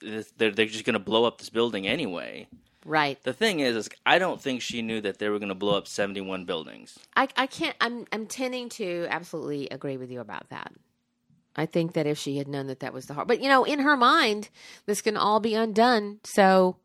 they're, 0.00 0.50
they're 0.50 0.66
just 0.66 0.84
going 0.84 0.94
to 0.94 0.98
blow 0.98 1.24
up 1.24 1.38
this 1.38 1.50
building 1.50 1.86
anyway. 1.86 2.48
Right. 2.84 3.22
The 3.22 3.32
thing 3.32 3.60
is, 3.60 3.76
is 3.76 3.88
I 4.04 4.18
don't 4.18 4.40
think 4.40 4.62
she 4.62 4.82
knew 4.82 5.00
that 5.02 5.18
they 5.18 5.28
were 5.28 5.38
going 5.38 5.50
to 5.50 5.54
blow 5.54 5.76
up 5.76 5.86
71 5.86 6.44
buildings. 6.44 6.98
I, 7.14 7.28
I 7.36 7.46
can't, 7.46 7.76
I'm, 7.80 8.06
I'm 8.12 8.26
tending 8.26 8.68
to 8.70 9.06
absolutely 9.08 9.68
agree 9.68 9.96
with 9.96 10.10
you 10.10 10.20
about 10.20 10.48
that. 10.50 10.72
I 11.54 11.66
think 11.66 11.92
that 11.92 12.06
if 12.06 12.18
she 12.18 12.38
had 12.38 12.48
known 12.48 12.66
that 12.68 12.80
that 12.80 12.92
was 12.92 13.06
the 13.06 13.14
heart, 13.14 13.28
but 13.28 13.42
you 13.42 13.48
know, 13.48 13.64
in 13.64 13.80
her 13.80 13.96
mind, 13.96 14.48
this 14.86 15.02
can 15.02 15.16
all 15.16 15.38
be 15.38 15.54
undone. 15.54 16.18
So, 16.24 16.76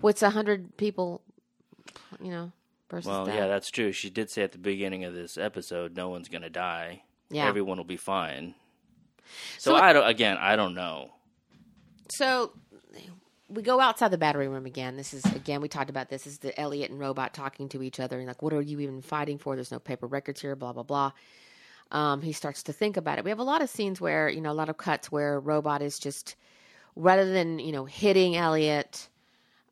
what's 0.00 0.22
a 0.22 0.30
hundred 0.30 0.76
people, 0.76 1.20
you 2.22 2.30
know, 2.30 2.52
versus 2.92 3.08
well, 3.08 3.26
yeah, 3.26 3.48
that's 3.48 3.70
true. 3.70 3.90
She 3.90 4.10
did 4.10 4.30
say 4.30 4.42
at 4.42 4.52
the 4.52 4.58
beginning 4.58 5.04
of 5.04 5.14
this 5.14 5.38
episode, 5.38 5.96
no 5.96 6.10
one's 6.10 6.28
going 6.28 6.42
to 6.42 6.50
die. 6.50 7.02
Yeah, 7.30 7.46
everyone 7.46 7.78
will 7.78 7.84
be 7.84 7.96
fine. 7.96 8.54
So, 9.58 9.72
so 9.72 9.76
I 9.76 9.92
don't. 9.92 10.06
Again, 10.06 10.36
I 10.38 10.54
don't 10.54 10.74
know. 10.74 11.10
So 12.10 12.52
we 13.48 13.62
go 13.62 13.80
outside 13.80 14.10
the 14.10 14.18
battery 14.18 14.48
room 14.48 14.66
again. 14.66 14.96
This 14.96 15.14
is 15.14 15.24
again 15.24 15.60
we 15.60 15.68
talked 15.68 15.90
about 15.90 16.10
this. 16.10 16.24
this 16.24 16.34
is 16.34 16.38
the 16.40 16.58
Elliot 16.60 16.90
and 16.90 17.00
Robot 17.00 17.32
talking 17.34 17.68
to 17.70 17.82
each 17.82 17.98
other 17.98 18.18
and 18.18 18.26
like, 18.26 18.42
what 18.42 18.52
are 18.52 18.60
you 18.60 18.80
even 18.80 19.00
fighting 19.00 19.38
for? 19.38 19.54
There's 19.54 19.72
no 19.72 19.78
paper 19.78 20.06
records 20.06 20.40
here. 20.40 20.54
Blah 20.54 20.74
blah 20.74 20.82
blah. 20.82 21.12
Um, 21.90 22.22
he 22.22 22.32
starts 22.32 22.62
to 22.64 22.72
think 22.72 22.96
about 22.96 23.18
it. 23.18 23.24
We 23.24 23.30
have 23.30 23.38
a 23.38 23.44
lot 23.44 23.62
of 23.62 23.68
scenes 23.68 24.00
where 24.00 24.28
you 24.28 24.40
know 24.40 24.52
a 24.52 24.54
lot 24.54 24.68
of 24.68 24.76
cuts 24.76 25.10
where 25.10 25.40
Robot 25.40 25.82
is 25.82 25.98
just 25.98 26.36
rather 26.96 27.30
than 27.32 27.58
you 27.58 27.72
know 27.72 27.84
hitting 27.84 28.36
Elliot, 28.36 29.08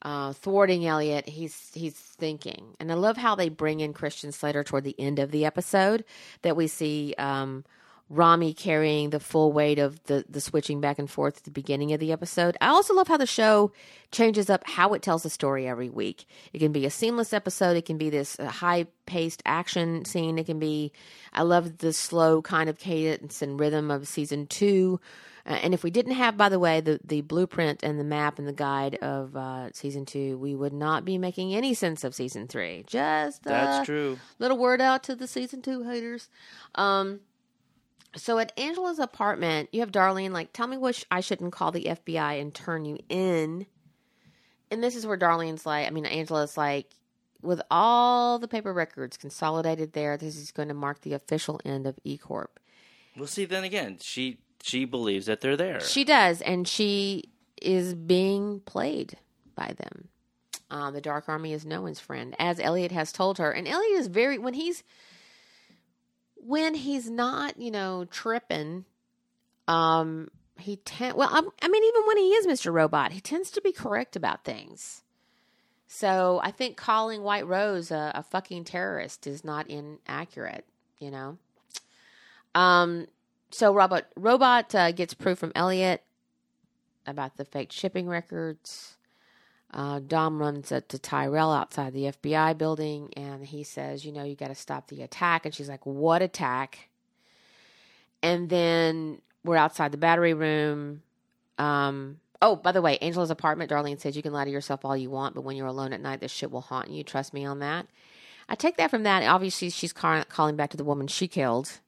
uh, 0.03 0.33
thwarting 0.33 0.87
Elliot, 0.87 1.29
he's 1.29 1.71
he's 1.75 1.95
thinking. 1.95 2.77
And 2.81 2.91
I 2.91 2.95
love 2.95 3.17
how 3.17 3.35
they 3.35 3.49
bring 3.49 3.81
in 3.81 3.93
Christian 3.93 4.33
Slater 4.33 4.65
toward 4.65 4.85
the 4.85 4.99
end 4.99 5.19
of 5.19 5.31
the 5.31 5.45
episode 5.45 6.05
that 6.43 6.57
we 6.57 6.67
see. 6.67 7.15
Um, 7.19 7.65
Rami 8.13 8.53
carrying 8.55 9.11
the 9.11 9.21
full 9.21 9.53
weight 9.53 9.79
of 9.79 10.03
the, 10.05 10.25
the 10.29 10.41
switching 10.41 10.81
back 10.81 10.99
and 10.99 11.09
forth 11.09 11.39
at 11.39 11.45
the 11.45 11.51
beginning 11.53 11.93
of 11.93 12.01
the 12.01 12.11
episode. 12.11 12.57
I 12.61 12.67
also 12.67 12.93
love 12.93 13.07
how 13.07 13.17
the 13.17 13.25
show 13.25 13.71
changes 14.11 14.51
up 14.51 14.67
how 14.67 14.95
it 14.95 15.03
tells 15.03 15.23
the 15.23 15.31
story 15.31 15.69
every 15.69 15.89
week. 15.89 16.25
It 16.53 16.59
can 16.59 16.73
be 16.73 16.85
a 16.85 16.91
seamless 16.91 17.33
episode. 17.33 17.77
It 17.77 17.85
can 17.85 17.99
be 17.99 18.11
this 18.11 18.39
uh, 18.41 18.47
high 18.47 18.87
paced 19.07 19.45
action 19.47 20.05
scene. 20.05 20.39
It 20.39 20.47
can 20.47 20.59
be, 20.59 20.91
I 21.33 21.43
love 21.43 21.79
the 21.79 21.93
slow 21.93 22.43
kind 22.43 22.69
of 22.69 22.81
cadence 22.81 23.43
and 23.43 23.61
rhythm 23.61 23.93
of 23.93 24.09
season 24.09 24.49
two. 24.49 24.99
Uh, 25.51 25.55
and 25.55 25.75
if 25.75 25.83
we 25.83 25.91
didn't 25.91 26.13
have, 26.13 26.37
by 26.37 26.49
the 26.49 26.61
way, 26.61 26.81
the, 26.81 27.01
the 27.05 27.23
blueprint 27.23 27.83
and 27.83 27.99
the 27.99 28.05
map 28.05 28.39
and 28.39 28.47
the 28.47 28.53
guide 28.53 28.95
of 28.97 29.35
uh, 29.35 29.69
season 29.73 30.07
two, 30.07 30.39
we 30.39 30.55
would 30.55 30.73
not 30.73 31.05
be 31.05 31.19
making 31.19 31.53
any 31.53 31.75
sense 31.75 32.05
of 32.05 32.15
season 32.15 32.47
three. 32.47 32.85
Just 32.87 33.43
that's 33.43 33.85
true. 33.85 34.17
Little 34.39 34.57
word 34.57 34.81
out 34.81 35.03
to 35.05 35.17
the 35.17 35.27
season 35.27 35.61
two 35.61 35.83
haters. 35.83 36.29
Um, 36.77 37.19
so 38.15 38.39
at 38.39 38.57
Angela's 38.57 39.01
apartment, 39.01 39.71
you 39.73 39.81
have 39.81 39.91
Darlene 39.91 40.31
like, 40.31 40.53
tell 40.53 40.69
me 40.69 40.77
what 40.77 41.03
I 41.11 41.21
shouldn't 41.21 41.53
call 41.53 41.73
the 41.73 41.85
FBI 41.85 42.41
and 42.41 42.55
turn 42.55 42.85
you 42.85 42.99
in. 43.09 43.67
And 44.71 44.85
this 44.85 44.95
is 44.95 45.05
where 45.05 45.19
Darlene's 45.19 45.67
like, 45.67 45.89
I 45.89 45.91
mean, 45.91 46.07
Angela's 46.07 46.57
like, 46.57 46.95
with 47.43 47.61
all 47.73 48.39
the 48.39 48.47
paper 48.47 48.73
records 48.73 49.17
consolidated 49.17 49.95
there, 49.95 50.17
this 50.17 50.37
is 50.37 50.53
going 50.53 50.69
to 50.69 50.75
mark 50.75 51.01
the 51.01 51.15
official 51.15 51.61
end 51.65 51.89
of 51.89 51.99
E 52.05 52.19
Corp. 52.19 52.61
Well, 53.17 53.27
see, 53.27 53.47
then 53.47 53.65
again, 53.65 53.99
she 54.01 54.39
she 54.63 54.85
believes 54.85 55.27
that 55.27 55.41
they're 55.41 55.57
there. 55.57 55.81
She 55.81 56.05
does, 56.05 56.41
and 56.43 56.67
she 56.67 57.31
is 57.61 57.95
being 57.95 58.61
played 58.61 59.17
by 59.55 59.75
them. 59.79 60.09
Uh, 60.71 60.91
the 60.91 61.01
Dark 61.01 61.29
Army 61.29 61.53
is 61.53 61.67
no 61.67 61.83
one's 61.83 61.99
friend, 61.99 62.37
as 62.39 62.61
Elliot 62.61 62.93
has 62.93 63.13
told 63.13 63.39
her. 63.39 63.51
And 63.51 63.67
Elliot 63.67 63.99
is 63.99 64.07
very 64.07 64.39
when 64.39 64.55
he's 64.55 64.85
when 66.37 66.75
he's 66.75 67.11
not, 67.11 67.59
you 67.59 67.71
know, 67.71 68.07
tripping, 68.11 68.85
um, 69.69 70.29
he 70.59 70.77
tend 70.77 71.17
well, 71.17 71.29
I'm, 71.31 71.49
i 71.63 71.69
mean, 71.69 71.85
even 71.85 72.07
when 72.07 72.17
he 72.19 72.31
is 72.31 72.47
Mr. 72.47 72.73
Robot, 72.73 73.13
he 73.13 73.21
tends 73.21 73.51
to 73.53 73.61
be 73.61 73.73
correct 73.73 74.17
about 74.17 74.45
things. 74.45 75.03
So 75.89 76.41
I 76.43 76.53
think 76.53 76.77
calling 76.77 77.23
White 77.23 77.47
Rose 77.47 77.91
a, 77.91 78.13
a 78.15 78.23
fucking 78.23 78.65
terrorist 78.65 79.27
is 79.27 79.45
not 79.45 79.69
inaccurate, 79.69 80.65
you 81.01 81.11
know. 81.11 81.39
Um, 82.55 83.07
so 83.51 83.75
Robot 83.75 84.07
Robot 84.17 84.75
uh, 84.75 84.93
gets 84.93 85.15
proof 85.15 85.39
from 85.39 85.53
Elliot 85.55 86.03
about 87.07 87.37
the 87.37 87.45
fake 87.45 87.73
shipping 87.73 88.09
records. 88.09 88.97
Uh, 89.73 90.01
Dom 90.01 90.41
runs 90.41 90.69
to 90.69 90.81
Tyrell 90.81 91.53
outside 91.53 91.93
the 91.93 92.13
FBI 92.13 92.59
building 92.59 93.13
and 93.17 93.47
he 93.47 93.63
says, 93.63 94.05
You 94.05 94.13
know, 94.13 94.25
you 94.25 94.35
got 94.35 94.49
to 94.49 94.55
stop 94.55 94.89
the 94.89 95.03
attack. 95.03 95.47
And 95.47 95.55
she's 95.55 95.69
like, 95.69 95.87
What 95.87 96.23
attack? 96.23 96.89
And 98.23 98.49
then 98.49 99.23
we're 99.45 99.57
outside 99.57 99.93
the 99.93 99.99
battery 99.99 100.35
room. 100.35 101.03
Um, 101.57 102.19
oh, 102.43 102.57
by 102.57 102.73
the 102.73 102.83
way, 102.83 102.99
Angela's 102.99 103.31
apartment, 103.31 103.71
Darlene 103.71 104.01
says, 104.01 104.17
You 104.17 104.23
can 104.23 104.33
lie 104.33 104.45
to 104.45 104.51
yourself 104.51 104.85
all 104.85 104.97
you 104.97 105.11
want, 105.11 105.37
but 105.37 105.43
when 105.43 105.57
you're 105.57 105.67
alone 105.67 105.93
at 105.93 106.01
night, 106.01 106.21
this 106.21 106.33
shit 106.33 106.51
will 106.51 106.63
haunt 106.63 106.91
you. 106.91 107.05
Trust 107.05 107.33
me 107.33 107.45
on 107.45 107.61
that. 107.61 107.87
I 108.49 108.57
take 108.57 108.77
that 108.79 108.91
from 108.91 109.05
that. 109.05 109.23
Obviously, 109.23 109.71
she's 109.71 109.93
calling 109.93 110.57
back 110.57 110.71
to 110.71 110.77
the 110.77 110.85
woman 110.85 111.07
she 111.07 111.29
killed. 111.29 111.79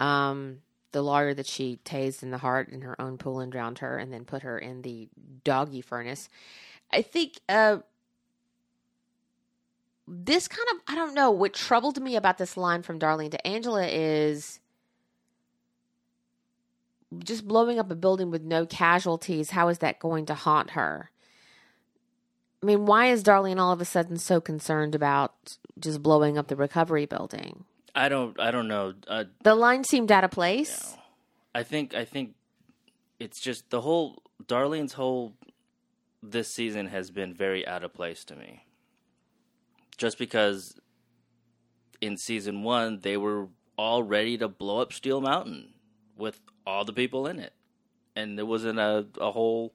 Um, 0.00 0.58
the 0.92 1.02
lawyer 1.02 1.34
that 1.34 1.46
she 1.46 1.78
tased 1.84 2.22
in 2.22 2.30
the 2.30 2.38
heart 2.38 2.68
in 2.68 2.82
her 2.82 3.00
own 3.00 3.18
pool 3.18 3.40
and 3.40 3.50
drowned 3.50 3.78
her 3.78 3.96
and 3.98 4.12
then 4.12 4.24
put 4.24 4.42
her 4.42 4.58
in 4.58 4.82
the 4.82 5.08
doggy 5.42 5.80
furnace. 5.80 6.28
I 6.92 7.02
think 7.02 7.40
uh, 7.48 7.78
this 10.06 10.48
kind 10.48 10.68
of 10.72 10.82
I 10.86 10.94
don't 10.94 11.14
know 11.14 11.30
what 11.30 11.54
troubled 11.54 12.00
me 12.00 12.16
about 12.16 12.38
this 12.38 12.56
line 12.56 12.82
from 12.82 12.98
Darlene 12.98 13.30
to 13.30 13.46
Angela 13.46 13.86
is 13.86 14.60
just 17.18 17.46
blowing 17.46 17.78
up 17.78 17.90
a 17.90 17.94
building 17.94 18.30
with 18.30 18.42
no 18.42 18.66
casualties, 18.66 19.50
how 19.50 19.68
is 19.68 19.78
that 19.78 19.98
going 19.98 20.26
to 20.26 20.34
haunt 20.34 20.70
her? 20.70 21.10
I 22.62 22.66
mean, 22.66 22.86
why 22.86 23.06
is 23.06 23.24
Darlene 23.24 23.58
all 23.58 23.72
of 23.72 23.80
a 23.80 23.84
sudden 23.84 24.16
so 24.16 24.40
concerned 24.40 24.94
about 24.94 25.56
just 25.78 26.02
blowing 26.02 26.38
up 26.38 26.46
the 26.46 26.56
recovery 26.56 27.06
building? 27.06 27.64
I 27.94 28.08
don't. 28.08 28.38
I 28.40 28.50
don't 28.50 28.68
know. 28.68 28.94
Uh, 29.06 29.24
The 29.42 29.54
line 29.54 29.84
seemed 29.84 30.10
out 30.10 30.24
of 30.24 30.30
place. 30.30 30.96
I 31.54 31.62
think. 31.62 31.94
I 31.94 32.04
think 32.04 32.34
it's 33.20 33.40
just 33.40 33.70
the 33.70 33.80
whole 33.82 34.22
Darlene's 34.46 34.94
whole 34.94 35.34
this 36.22 36.48
season 36.48 36.86
has 36.86 37.10
been 37.10 37.34
very 37.34 37.66
out 37.66 37.84
of 37.84 37.92
place 37.92 38.24
to 38.24 38.36
me. 38.36 38.64
Just 39.98 40.18
because 40.18 40.74
in 42.00 42.16
season 42.16 42.62
one 42.62 43.00
they 43.00 43.16
were 43.16 43.48
all 43.76 44.02
ready 44.02 44.36
to 44.38 44.48
blow 44.48 44.80
up 44.80 44.92
Steel 44.92 45.20
Mountain 45.20 45.74
with 46.16 46.40
all 46.66 46.84
the 46.84 46.92
people 46.92 47.26
in 47.26 47.38
it, 47.38 47.52
and 48.16 48.38
there 48.38 48.46
wasn't 48.46 48.78
a 48.78 49.06
a 49.20 49.30
whole. 49.32 49.74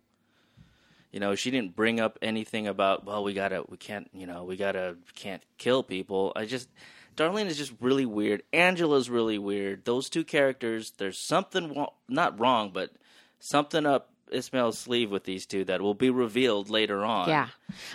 You 1.12 1.22
know, 1.22 1.36
she 1.36 1.52
didn't 1.52 1.76
bring 1.76 2.00
up 2.00 2.20
anything 2.22 2.68
about 2.68 3.06
well, 3.06 3.24
we 3.24 3.34
gotta, 3.34 3.64
we 3.70 3.78
can't, 3.78 4.10
you 4.14 4.28
know, 4.28 4.44
we 4.44 4.58
gotta, 4.58 4.98
can't 5.16 5.42
kill 5.58 5.82
people. 5.82 6.34
I 6.36 6.46
just, 6.46 6.70
Darlene 7.18 7.48
is 7.48 7.58
just 7.58 7.74
really 7.82 8.06
weird. 8.06 8.44
Angela's 8.54 9.10
really 9.10 9.38
weird. 9.40 9.84
Those 9.86 10.10
two 10.10 10.24
characters, 10.24 10.92
there's 10.98 11.18
something 11.18 11.86
not 12.08 12.40
wrong, 12.40 12.72
but 12.74 12.92
something 13.40 13.86
up 13.86 14.10
Esmail's 14.32 14.78
sleeve 14.78 15.10
with 15.10 15.24
these 15.24 15.46
two 15.46 15.64
that 15.66 15.82
will 15.82 15.94
be 15.94 16.10
revealed 16.10 16.70
later 16.70 17.04
on. 17.04 17.28
Yeah, 17.30 17.48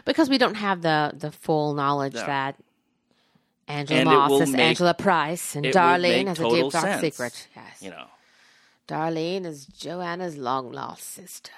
because 0.05 0.29
we 0.29 0.39
don't 0.39 0.55
have 0.57 0.83
the 0.83 1.13
the 1.15 1.31
full 1.31 1.75
knowledge 1.75 2.15
No. 2.15 2.27
that 2.27 2.57
Angela 3.69 4.01
And 4.01 4.09
it 4.09 4.13
Moss 4.13 4.31
will 4.31 4.43
is 4.43 4.51
make- 4.51 4.61
Angela 4.61 4.95
Price 4.95 5.55
and 5.55 5.65
it 5.67 5.75
will 5.75 5.81
Darlene 5.83 6.27
has 6.27 6.39
a 6.39 6.43
total 6.43 6.63
deep 6.71 6.73
dark 6.73 6.85
sense. 6.85 7.01
secret. 7.03 7.49
Yes, 7.55 7.83
You 7.83 7.91
know, 7.91 8.07
Darlene 8.89 9.47
is 9.47 9.67
Joanna's 9.67 10.37
long 10.37 10.73
lost 10.73 11.05
sister. 11.05 11.53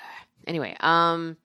Anyway, 0.46 0.76
um, 0.80 1.38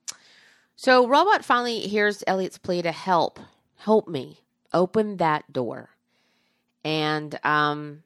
so 0.76 1.08
Robot 1.08 1.46
finally 1.46 1.80
hears 1.82 2.24
Elliot's 2.28 2.58
plea 2.58 2.82
to 2.82 2.92
help, 2.92 3.40
help 3.78 4.08
me 4.08 4.42
open 4.74 5.18
that 5.18 5.52
door, 5.54 5.92
and 6.84 7.40
um, 7.44 8.04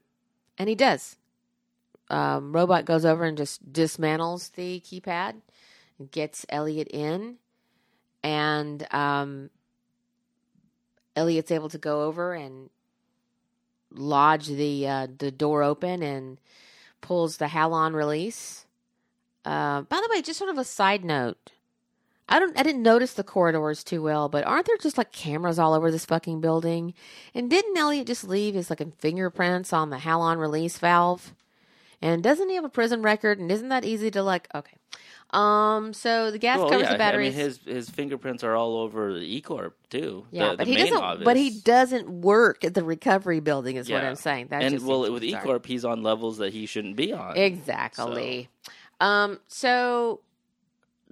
and 0.57 0.69
he 0.69 0.75
does. 0.75 1.17
Um, 2.09 2.53
Robot 2.53 2.85
goes 2.85 3.05
over 3.05 3.23
and 3.23 3.37
just 3.37 3.71
dismantles 3.71 4.51
the 4.53 4.81
keypad, 4.81 5.35
gets 6.11 6.45
Elliot 6.49 6.87
in, 6.89 7.37
and 8.23 8.85
um, 8.93 9.49
Elliot's 11.15 11.51
able 11.51 11.69
to 11.69 11.77
go 11.77 12.03
over 12.03 12.33
and 12.33 12.69
lodge 13.91 14.47
the 14.47 14.87
uh, 14.87 15.07
the 15.17 15.31
door 15.31 15.63
open 15.63 16.03
and 16.03 16.39
pulls 17.01 17.37
the 17.37 17.45
halon 17.45 17.93
release. 17.93 18.65
Uh, 19.45 19.81
by 19.81 19.97
the 19.97 20.09
way, 20.11 20.21
just 20.21 20.39
sort 20.39 20.51
of 20.51 20.57
a 20.57 20.63
side 20.63 21.03
note. 21.03 21.52
I 22.33 22.39
don't 22.39 22.59
I 22.59 22.63
didn't 22.63 22.81
notice 22.81 23.13
the 23.13 23.23
corridors 23.23 23.83
too 23.83 24.01
well, 24.01 24.27
but 24.27 24.43
aren't 24.43 24.65
there 24.65 24.77
just 24.77 24.97
like 24.97 25.11
cameras 25.11 25.59
all 25.59 25.75
over 25.75 25.91
this 25.91 26.03
fucking 26.05 26.41
building? 26.41 26.95
And 27.35 27.47
didn't 27.47 27.77
Elliot 27.77 28.07
just 28.07 28.23
leave 28.23 28.55
his 28.55 28.71
like 28.71 28.81
fingerprints 28.97 29.71
on 29.71 29.91
the 29.91 29.97
halon 29.97 30.39
release 30.39 30.79
valve? 30.79 31.35
And 32.01 32.23
doesn't 32.23 32.49
he 32.49 32.55
have 32.55 32.65
a 32.65 32.69
prison 32.69 33.03
record? 33.03 33.37
And 33.37 33.51
isn't 33.51 33.69
that 33.69 33.85
easy 33.85 34.09
to 34.09 34.23
like 34.23 34.47
okay. 34.55 34.75
Um 35.29 35.93
so 35.93 36.31
the 36.31 36.39
gas 36.39 36.57
well, 36.57 36.69
covers 36.69 36.85
yeah, 36.85 36.93
the 36.93 36.97
batteries. 36.97 37.35
I 37.35 37.37
mean, 37.37 37.45
his 37.45 37.59
his 37.67 37.89
fingerprints 37.91 38.43
are 38.43 38.55
all 38.55 38.77
over 38.77 39.13
the 39.13 39.19
E 39.19 39.39
Corp 39.39 39.77
too. 39.91 40.25
yeah, 40.31 40.49
the, 40.49 40.57
but 40.57 40.65
the 40.65 40.71
he 40.71 40.73
main 40.73 40.85
doesn't 40.87 41.03
office. 41.03 41.25
but 41.25 41.37
he 41.37 41.59
doesn't 41.59 42.09
work 42.09 42.63
at 42.63 42.73
the 42.73 42.83
recovery 42.83 43.41
building 43.41 43.75
is 43.75 43.91
what 43.91 44.03
I'm 44.03 44.15
saying. 44.15 44.47
That 44.47 44.63
and 44.63 44.73
just 44.73 44.85
well, 44.87 45.11
with 45.11 45.23
E. 45.23 45.35
Corp, 45.35 45.67
he's 45.67 45.85
on 45.85 46.01
levels 46.01 46.39
that 46.39 46.51
he 46.51 46.65
shouldn't 46.65 46.95
be 46.95 47.13
on. 47.13 47.37
Exactly. 47.37 48.49
Um, 48.99 49.39
so 49.47 50.21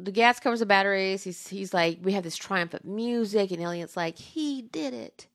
the 0.03 0.11
gas 0.11 0.39
covers 0.39 0.59
the 0.59 0.65
batteries. 0.65 1.23
He's 1.23 1.47
he's 1.47 1.73
like, 1.73 1.99
we 2.01 2.13
have 2.13 2.23
this 2.23 2.37
triumph 2.37 2.73
of 2.73 2.83
music, 2.85 3.51
and 3.51 3.61
Elliot's 3.61 3.97
like, 3.97 4.17
he 4.17 4.61
did 4.61 4.93
it. 4.93 5.27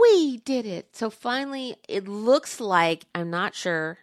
We 0.00 0.38
did 0.38 0.66
it. 0.66 0.96
So 0.96 1.10
finally, 1.10 1.76
it 1.88 2.08
looks 2.08 2.60
like 2.60 3.04
I'm 3.14 3.30
not 3.30 3.54
sure. 3.54 3.98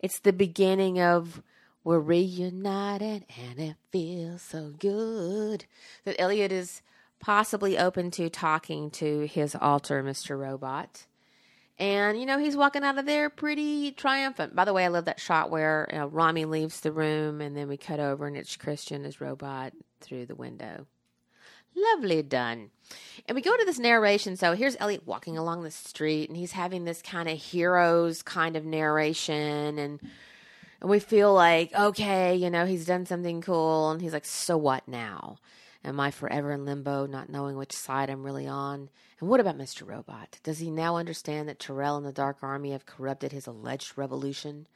It's 0.00 0.18
the 0.18 0.32
beginning 0.32 1.00
of 1.00 1.42
we're 1.84 2.00
reunited, 2.00 3.24
and 3.36 3.58
it 3.58 3.76
feels 3.90 4.42
so 4.42 4.74
good 4.78 5.64
that 6.04 6.20
Elliot 6.20 6.52
is 6.52 6.82
possibly 7.20 7.78
open 7.78 8.10
to 8.12 8.28
talking 8.28 8.90
to 8.90 9.26
his 9.26 9.56
alter, 9.60 10.02
Mr. 10.02 10.38
Robot. 10.38 11.06
And, 11.78 12.18
you 12.18 12.26
know, 12.26 12.38
he's 12.38 12.56
walking 12.56 12.82
out 12.82 12.98
of 12.98 13.06
there 13.06 13.30
pretty 13.30 13.92
triumphant. 13.92 14.54
By 14.54 14.64
the 14.64 14.72
way, 14.72 14.84
I 14.84 14.88
love 14.88 15.04
that 15.04 15.20
shot 15.20 15.50
where 15.50 15.88
you 15.92 15.98
know, 15.98 16.08
Rami 16.08 16.44
leaves 16.44 16.80
the 16.80 16.90
room 16.90 17.40
and 17.40 17.56
then 17.56 17.68
we 17.68 17.76
cut 17.76 18.00
over 18.00 18.26
and 18.26 18.36
it's 18.36 18.56
Christian 18.56 19.04
as 19.04 19.20
robot 19.20 19.72
through 20.00 20.26
the 20.26 20.34
window. 20.34 20.86
Lovely 21.76 22.22
done. 22.22 22.70
And 23.26 23.36
we 23.36 23.42
go 23.42 23.56
to 23.56 23.64
this 23.64 23.78
narration. 23.78 24.36
So 24.36 24.54
here's 24.54 24.76
Elliot 24.80 25.06
walking 25.06 25.38
along 25.38 25.62
the 25.62 25.70
street 25.70 26.28
and 26.28 26.36
he's 26.36 26.52
having 26.52 26.84
this 26.84 27.00
kind 27.00 27.28
of 27.28 27.38
heroes 27.38 28.22
kind 28.22 28.56
of 28.56 28.64
narration 28.64 29.78
and 29.78 30.00
and 30.80 30.88
we 30.88 31.00
feel 31.00 31.34
like, 31.34 31.74
okay, 31.74 32.36
you 32.36 32.50
know, 32.50 32.64
he's 32.64 32.86
done 32.86 33.04
something 33.04 33.40
cool 33.40 33.90
and 33.90 34.00
he's 34.00 34.12
like, 34.12 34.24
so 34.24 34.56
what 34.56 34.86
now? 34.86 35.38
Am 35.84 36.00
I 36.00 36.10
forever 36.10 36.52
in 36.52 36.64
limbo, 36.64 37.06
not 37.06 37.28
knowing 37.28 37.56
which 37.56 37.72
side 37.72 38.10
I'm 38.10 38.24
really 38.24 38.46
on? 38.46 38.90
And 39.20 39.28
what 39.28 39.40
about 39.40 39.56
Mr. 39.56 39.86
Robot? 39.86 40.38
Does 40.42 40.58
he 40.58 40.70
now 40.70 40.96
understand 40.96 41.48
that 41.48 41.58
Tyrell 41.58 41.96
and 41.96 42.04
the 42.04 42.12
Dark 42.12 42.38
Army 42.42 42.72
have 42.72 42.86
corrupted 42.86 43.32
his 43.32 43.46
alleged 43.46 43.96
revolution? 43.96 44.66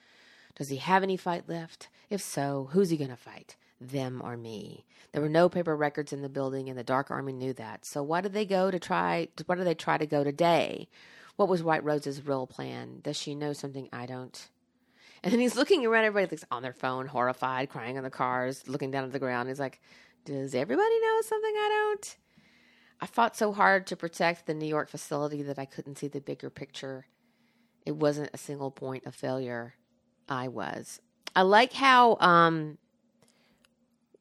Does 0.54 0.68
he 0.68 0.76
have 0.76 1.02
any 1.02 1.16
fight 1.16 1.48
left? 1.48 1.88
If 2.08 2.20
so, 2.20 2.68
who's 2.72 2.90
he 2.90 2.96
going 2.96 3.10
to 3.10 3.16
fight? 3.16 3.56
Them 3.80 4.22
or 4.22 4.36
me? 4.36 4.84
There 5.12 5.20
were 5.20 5.28
no 5.28 5.48
paper 5.48 5.76
records 5.76 6.12
in 6.12 6.22
the 6.22 6.28
building, 6.28 6.68
and 6.68 6.78
the 6.78 6.84
Dark 6.84 7.10
Army 7.10 7.32
knew 7.32 7.52
that. 7.54 7.84
So 7.84 8.02
why 8.02 8.20
did 8.20 8.32
they 8.32 8.44
go 8.44 8.70
to 8.70 8.78
try? 8.78 9.28
Why 9.46 9.56
did 9.56 9.66
they 9.66 9.74
try 9.74 9.98
to 9.98 10.06
go 10.06 10.22
today? 10.22 10.88
What 11.36 11.48
was 11.48 11.62
White 11.62 11.84
Rose's 11.84 12.24
real 12.24 12.46
plan? 12.46 13.00
Does 13.02 13.16
she 13.16 13.34
know 13.34 13.52
something 13.52 13.88
I 13.92 14.06
don't? 14.06 14.48
And 15.24 15.32
then 15.32 15.40
he's 15.40 15.56
looking 15.56 15.84
around. 15.86 16.04
Everybody's 16.04 16.44
on 16.50 16.62
their 16.62 16.72
phone, 16.72 17.06
horrified, 17.06 17.70
crying 17.70 17.96
in 17.96 18.04
the 18.04 18.10
cars, 18.10 18.68
looking 18.68 18.90
down 18.90 19.04
at 19.04 19.12
the 19.12 19.18
ground. 19.18 19.48
He's 19.48 19.60
like, 19.60 19.80
"Does 20.24 20.54
everybody 20.54 21.00
know 21.00 21.20
something 21.22 21.54
I 21.54 21.68
don't?" 21.68 22.16
I 23.00 23.06
fought 23.06 23.36
so 23.36 23.52
hard 23.52 23.86
to 23.88 23.96
protect 23.96 24.46
the 24.46 24.54
New 24.54 24.66
York 24.66 24.88
facility 24.88 25.42
that 25.42 25.58
I 25.58 25.64
couldn't 25.64 25.98
see 25.98 26.06
the 26.06 26.20
bigger 26.20 26.50
picture. 26.50 27.06
It 27.84 27.96
wasn't 27.96 28.30
a 28.32 28.38
single 28.38 28.70
point 28.70 29.06
of 29.06 29.14
failure. 29.14 29.74
I 30.28 30.46
was. 30.46 31.00
I 31.34 31.42
like 31.42 31.72
how 31.72 32.16
um, 32.20 32.78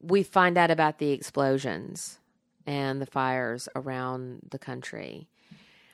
we 0.02 0.24
find 0.24 0.58
out 0.58 0.72
about 0.72 0.98
the 0.98 1.12
explosions 1.12 2.20
and 2.66 3.02
the 3.02 3.06
fires 3.06 3.70
around 3.76 4.48
the 4.50 4.60
country. 4.60 5.30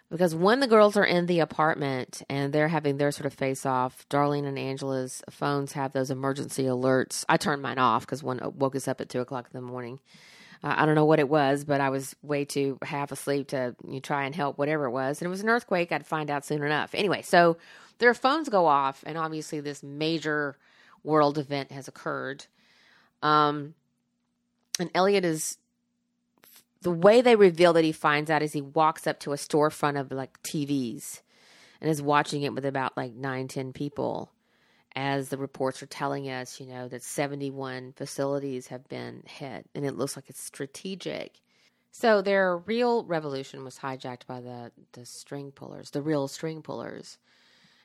Because 0.10 0.34
when 0.34 0.62
the 0.62 0.68
girls 0.68 0.96
are 0.96 1.06
in 1.06 1.26
the 1.26 1.42
apartment 1.42 2.22
and 2.30 2.54
they're 2.54 2.70
having 2.70 2.98
their 2.98 3.12
sort 3.12 3.26
of 3.26 3.34
face 3.34 3.66
off, 3.66 4.08
Darlene 4.10 4.46
and 4.46 4.58
Angela's 4.58 5.22
phones 5.30 5.74
have 5.74 5.92
those 5.92 6.10
emergency 6.10 6.64
alerts. 6.64 7.26
I 7.28 7.36
turned 7.36 7.62
mine 7.62 7.78
off 7.78 8.06
because 8.06 8.24
one 8.24 8.40
woke 8.56 8.76
us 8.76 8.88
up 8.88 9.02
at 9.02 9.10
two 9.10 9.20
o'clock 9.20 9.50
in 9.54 9.60
the 9.60 9.68
morning. 9.68 10.00
Uh, 10.64 10.76
I 10.78 10.86
don't 10.86 10.96
know 10.96 11.06
what 11.06 11.20
it 11.20 11.28
was, 11.28 11.66
but 11.66 11.82
I 11.82 11.90
was 11.90 12.16
way 12.22 12.46
too 12.46 12.78
half 12.82 13.12
asleep 13.12 13.50
to 13.50 13.76
you 13.86 14.00
try 14.00 14.24
and 14.24 14.34
help 14.34 14.58
whatever 14.58 14.86
it 14.86 14.92
was. 14.92 15.22
And 15.22 15.28
it 15.28 15.30
was 15.30 15.42
an 15.42 15.50
earthquake. 15.50 15.92
I'd 15.92 16.08
find 16.08 16.32
out 16.32 16.46
soon 16.46 16.64
enough. 16.64 16.96
Anyway, 16.96 17.22
so 17.22 17.58
their 18.00 18.14
phones 18.14 18.48
go 18.48 18.66
off, 18.66 19.04
and 19.06 19.18
obviously 19.18 19.60
this 19.60 19.84
major 19.84 20.58
world 21.04 21.38
event 21.38 21.72
has 21.72 21.88
occurred. 21.88 22.46
Um, 23.22 23.74
and 24.80 24.90
Elliot 24.96 25.26
is 25.26 25.58
the 26.82 26.92
way 26.92 27.22
they 27.22 27.36
reveal 27.36 27.74
that 27.74 27.84
he 27.84 27.92
finds 27.92 28.30
out 28.30 28.44
is 28.44 28.54
he 28.54 28.62
walks 28.62 29.08
up 29.08 29.20
to 29.22 29.34
a 29.34 29.38
storefront 29.38 30.00
of 30.00 30.12
like 30.12 30.42
TVs 30.44 31.22
and 31.82 31.90
is 31.90 32.02
watching 32.02 32.44
it 32.44 32.54
with 32.54 32.66
about 32.66 32.98
like 32.98 33.14
nine, 33.14 33.48
ten 33.48 33.74
people 33.74 34.32
as 34.96 35.30
the 35.30 35.38
reports 35.38 35.84
are 35.84 35.88
telling 35.88 36.30
us, 36.30 36.60
you 36.60 36.66
know, 36.66 36.88
that 36.88 37.04
71 37.04 37.94
facilities 37.96 38.68
have 38.68 38.88
been 38.90 39.24
hit 39.28 39.68
and 39.76 39.86
it 39.86 39.96
looks 39.96 40.16
like 40.16 40.30
it's 40.30 40.42
strategic. 40.42 41.40
So 41.92 42.22
their 42.22 42.58
real 42.58 43.06
revolution 43.06 43.64
was 43.64 43.78
hijacked 43.78 44.26
by 44.28 44.42
the, 44.42 44.72
the 44.94 45.06
string 45.06 45.52
pullers, 45.52 45.92
the 45.92 46.02
real 46.02 46.28
string 46.28 46.62
pullers. 46.62 47.18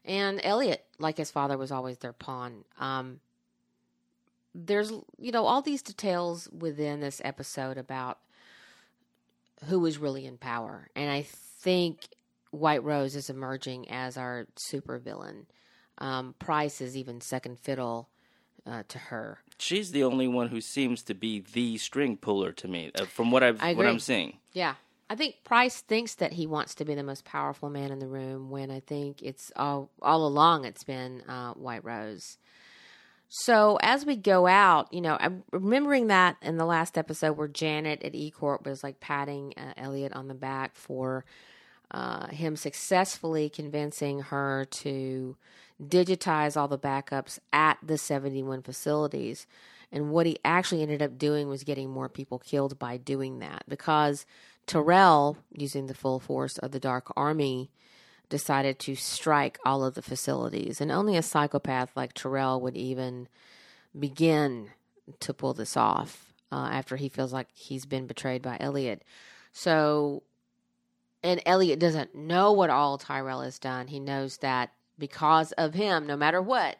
And 0.04 0.40
Elliot, 0.42 0.84
like 0.98 1.18
his 1.18 1.30
father, 1.30 1.56
was 1.56 1.70
always 1.70 1.98
their 1.98 2.12
pawn. 2.12 2.64
Um, 2.78 3.20
there's, 4.54 4.90
you 5.18 5.32
know, 5.32 5.44
all 5.44 5.62
these 5.62 5.82
details 5.82 6.48
within 6.50 7.00
this 7.00 7.20
episode 7.24 7.78
about 7.78 8.18
who 9.68 9.84
is 9.86 9.98
really 9.98 10.26
in 10.26 10.38
power. 10.38 10.88
And 10.94 11.10
I 11.10 11.22
think 11.22 12.08
White 12.50 12.82
Rose 12.84 13.16
is 13.16 13.30
emerging 13.30 13.90
as 13.90 14.16
our 14.16 14.46
supervillain. 14.56 15.46
Um, 15.98 16.34
Price 16.38 16.80
is 16.80 16.96
even 16.96 17.20
second 17.20 17.58
fiddle 17.58 18.08
uh, 18.66 18.82
to 18.88 18.98
her. 18.98 19.38
She's 19.58 19.92
the 19.92 20.04
only 20.04 20.28
one 20.28 20.48
who 20.48 20.60
seems 20.60 21.02
to 21.04 21.14
be 21.14 21.44
the 21.52 21.78
string 21.78 22.16
puller 22.16 22.52
to 22.52 22.68
me, 22.68 22.90
uh, 22.94 23.04
from 23.04 23.30
what 23.30 23.42
I've 23.42 23.60
what 23.76 23.86
I'm 23.86 24.00
seeing. 24.00 24.38
Yeah. 24.52 24.74
I 25.08 25.14
think 25.14 25.44
Price 25.44 25.82
thinks 25.82 26.14
that 26.16 26.32
he 26.32 26.46
wants 26.46 26.74
to 26.76 26.86
be 26.86 26.94
the 26.94 27.02
most 27.02 27.26
powerful 27.26 27.68
man 27.68 27.90
in 27.90 27.98
the 27.98 28.06
room 28.06 28.48
when 28.48 28.70
I 28.70 28.80
think 28.80 29.22
it's 29.22 29.52
all 29.56 29.90
all 30.00 30.26
along 30.26 30.64
it's 30.64 30.84
been 30.84 31.22
uh, 31.28 31.52
White 31.52 31.84
Rose. 31.84 32.38
So 33.34 33.78
as 33.80 34.04
we 34.04 34.16
go 34.16 34.46
out, 34.46 34.92
you 34.92 35.00
know, 35.00 35.16
I'm 35.18 35.42
remembering 35.52 36.08
that 36.08 36.36
in 36.42 36.58
the 36.58 36.66
last 36.66 36.98
episode 36.98 37.38
where 37.38 37.48
Janet 37.48 38.02
at 38.02 38.14
E 38.14 38.30
Corp 38.30 38.66
was 38.66 38.84
like 38.84 39.00
patting 39.00 39.54
uh, 39.56 39.72
Elliot 39.78 40.12
on 40.12 40.28
the 40.28 40.34
back 40.34 40.76
for 40.76 41.24
uh, 41.90 42.26
him 42.26 42.56
successfully 42.56 43.48
convincing 43.48 44.20
her 44.20 44.66
to 44.72 45.34
digitize 45.82 46.58
all 46.58 46.68
the 46.68 46.78
backups 46.78 47.38
at 47.54 47.78
the 47.82 47.96
71 47.96 48.60
facilities. 48.60 49.46
And 49.90 50.10
what 50.10 50.26
he 50.26 50.36
actually 50.44 50.82
ended 50.82 51.00
up 51.00 51.16
doing 51.16 51.48
was 51.48 51.64
getting 51.64 51.88
more 51.88 52.10
people 52.10 52.38
killed 52.38 52.78
by 52.78 52.98
doing 52.98 53.38
that 53.38 53.62
because 53.66 54.26
Tyrell, 54.66 55.38
using 55.56 55.86
the 55.86 55.94
full 55.94 56.20
force 56.20 56.58
of 56.58 56.72
the 56.72 56.80
Dark 56.80 57.10
Army, 57.16 57.70
decided 58.32 58.78
to 58.78 58.94
strike 58.94 59.58
all 59.62 59.84
of 59.84 59.94
the 59.94 60.00
facilities. 60.00 60.80
And 60.80 60.90
only 60.90 61.18
a 61.18 61.22
psychopath 61.22 61.94
like 61.94 62.14
Tyrell 62.14 62.62
would 62.62 62.78
even 62.78 63.28
begin 63.96 64.70
to 65.20 65.34
pull 65.34 65.52
this 65.52 65.76
off 65.76 66.32
uh, 66.50 66.70
after 66.72 66.96
he 66.96 67.10
feels 67.10 67.30
like 67.30 67.48
he's 67.52 67.84
been 67.84 68.06
betrayed 68.06 68.40
by 68.40 68.56
Elliot. 68.58 69.04
So, 69.52 70.22
and 71.22 71.42
Elliot 71.44 71.78
doesn't 71.78 72.14
know 72.14 72.52
what 72.52 72.70
all 72.70 72.96
Tyrell 72.96 73.42
has 73.42 73.58
done. 73.58 73.86
He 73.88 74.00
knows 74.00 74.38
that 74.38 74.70
because 74.98 75.52
of 75.52 75.74
him, 75.74 76.06
no 76.06 76.16
matter 76.16 76.40
what, 76.40 76.78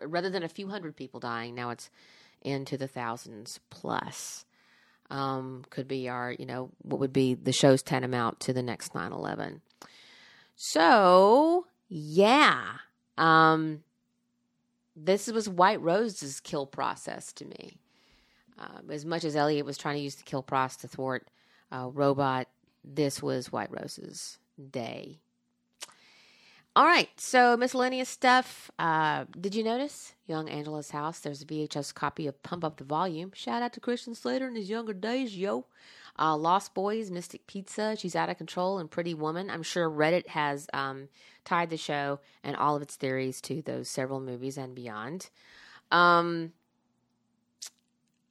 rather 0.00 0.30
than 0.30 0.42
a 0.42 0.48
few 0.48 0.68
hundred 0.68 0.96
people 0.96 1.20
dying, 1.20 1.54
now 1.54 1.68
it's 1.68 1.90
into 2.40 2.78
the 2.78 2.88
thousands 2.88 3.60
plus. 3.68 4.46
Um, 5.10 5.66
could 5.68 5.86
be 5.86 6.08
our, 6.08 6.32
you 6.32 6.46
know, 6.46 6.70
what 6.80 6.98
would 6.98 7.12
be 7.12 7.34
the 7.34 7.52
show's 7.52 7.82
tantamount 7.82 8.40
to 8.40 8.54
the 8.54 8.62
next 8.62 8.94
9 8.94 9.12
11. 9.12 9.60
So, 10.56 11.66
yeah. 11.88 12.64
Um, 13.18 13.82
this 14.96 15.26
was 15.28 15.48
White 15.48 15.80
Rose's 15.80 16.40
kill 16.40 16.66
process 16.66 17.32
to 17.34 17.44
me. 17.44 17.78
Um, 18.58 18.90
as 18.90 19.04
much 19.04 19.24
as 19.24 19.34
Elliot 19.34 19.66
was 19.66 19.76
trying 19.76 19.96
to 19.96 20.02
use 20.02 20.14
the 20.14 20.22
kill 20.22 20.42
process 20.42 20.76
to 20.82 20.88
thwart 20.88 21.28
uh, 21.72 21.88
Robot, 21.92 22.48
this 22.84 23.22
was 23.22 23.50
White 23.50 23.70
Rose's 23.70 24.38
day. 24.70 25.18
All 26.76 26.84
right, 26.84 27.08
so 27.16 27.56
miscellaneous 27.56 28.08
stuff. 28.08 28.68
Uh, 28.80 29.26
did 29.40 29.54
you 29.54 29.62
notice 29.62 30.14
Young 30.26 30.48
Angela's 30.48 30.90
house? 30.90 31.20
There's 31.20 31.42
a 31.42 31.46
VHS 31.46 31.94
copy 31.94 32.26
of 32.26 32.42
Pump 32.42 32.64
Up 32.64 32.78
the 32.78 32.84
Volume. 32.84 33.30
Shout 33.32 33.62
out 33.62 33.72
to 33.74 33.80
Christian 33.80 34.14
Slater 34.14 34.48
in 34.48 34.56
his 34.56 34.68
younger 34.68 34.92
days, 34.92 35.36
yo. 35.36 35.66
Uh, 36.18 36.36
Lost 36.36 36.74
Boys, 36.74 37.10
Mystic 37.10 37.46
Pizza, 37.46 37.96
She's 37.96 38.14
Out 38.14 38.30
of 38.30 38.38
Control, 38.38 38.78
and 38.78 38.90
Pretty 38.90 39.14
Woman. 39.14 39.50
I'm 39.50 39.62
sure 39.62 39.90
Reddit 39.90 40.28
has 40.28 40.68
um, 40.72 41.08
tied 41.44 41.70
the 41.70 41.76
show 41.76 42.20
and 42.42 42.56
all 42.56 42.76
of 42.76 42.82
its 42.82 42.96
theories 42.96 43.40
to 43.42 43.62
those 43.62 43.88
several 43.88 44.20
movies 44.20 44.56
and 44.56 44.74
beyond. 44.74 45.30
Um, 45.90 46.52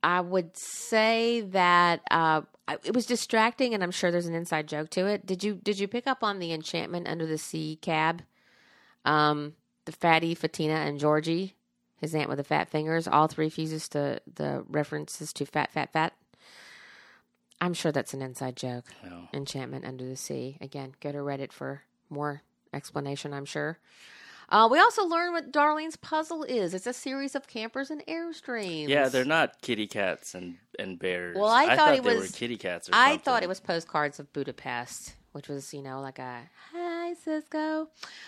I 0.01 0.21
would 0.21 0.57
say 0.57 1.41
that 1.41 2.01
uh, 2.11 2.41
it 2.83 2.93
was 2.93 3.05
distracting, 3.05 3.73
and 3.73 3.83
I'm 3.83 3.91
sure 3.91 4.11
there's 4.11 4.27
an 4.27 4.35
inside 4.35 4.67
joke 4.67 4.89
to 4.91 5.05
it. 5.07 5.25
Did 5.25 5.43
you 5.43 5.55
did 5.55 5.79
you 5.79 5.87
pick 5.87 6.07
up 6.07 6.23
on 6.23 6.39
the 6.39 6.51
Enchantment 6.51 7.07
Under 7.07 7.25
the 7.25 7.37
Sea 7.37 7.77
cab? 7.81 8.23
Um, 9.05 9.53
the 9.85 9.91
fatty 9.91 10.35
Fatina 10.35 10.75
and 10.75 10.99
Georgie, 10.99 11.55
his 11.97 12.15
aunt 12.15 12.29
with 12.29 12.37
the 12.37 12.43
fat 12.43 12.69
fingers, 12.69 13.07
all 13.07 13.27
three 13.27 13.49
fuses 13.49 13.89
to 13.89 14.21
the 14.33 14.63
references 14.67 15.33
to 15.33 15.45
fat, 15.45 15.71
fat, 15.71 15.91
fat. 15.91 16.13
I'm 17.61 17.73
sure 17.73 17.91
that's 17.91 18.13
an 18.13 18.21
inside 18.21 18.55
joke. 18.55 18.85
No. 19.03 19.27
Enchantment 19.33 19.85
Under 19.85 20.05
the 20.05 20.17
Sea. 20.17 20.57
Again, 20.61 20.93
go 20.99 21.11
to 21.11 21.19
Reddit 21.19 21.51
for 21.51 21.83
more 22.09 22.41
explanation, 22.73 23.33
I'm 23.33 23.45
sure. 23.45 23.79
Uh, 24.49 24.67
we 24.69 24.77
also 24.77 25.05
learn 25.05 25.31
what 25.31 25.51
Darlene's 25.51 25.95
puzzle 25.95 26.43
is. 26.43 26.73
It's 26.73 26.85
a 26.85 26.93
series 26.93 27.33
of 27.33 27.47
campers 27.47 27.89
and 27.89 28.05
airstreams. 28.05 28.89
Yeah, 28.89 29.07
they're 29.07 29.25
not 29.25 29.61
kitty 29.61 29.87
cats 29.87 30.35
and, 30.35 30.57
and 30.77 30.99
bears. 30.99 31.37
Well, 31.37 31.49
I, 31.49 31.75
thought, 31.75 31.93
it 31.95 32.03
they 32.03 32.13
was 32.15 32.31
were 32.31 32.37
kitty 32.37 32.57
cats. 32.57 32.89
Or 32.89 32.91
I 32.93 33.11
something. 33.11 33.19
thought 33.23 33.43
it 33.43 33.49
was 33.49 33.59
postcards 33.61 34.19
of 34.19 34.31
Budapest, 34.33 35.15
which 35.31 35.47
was 35.47 35.73
you 35.73 35.81
know 35.81 36.01
like 36.01 36.19
a 36.19 36.41
hi 36.71 37.13
Cisco. 37.13 37.87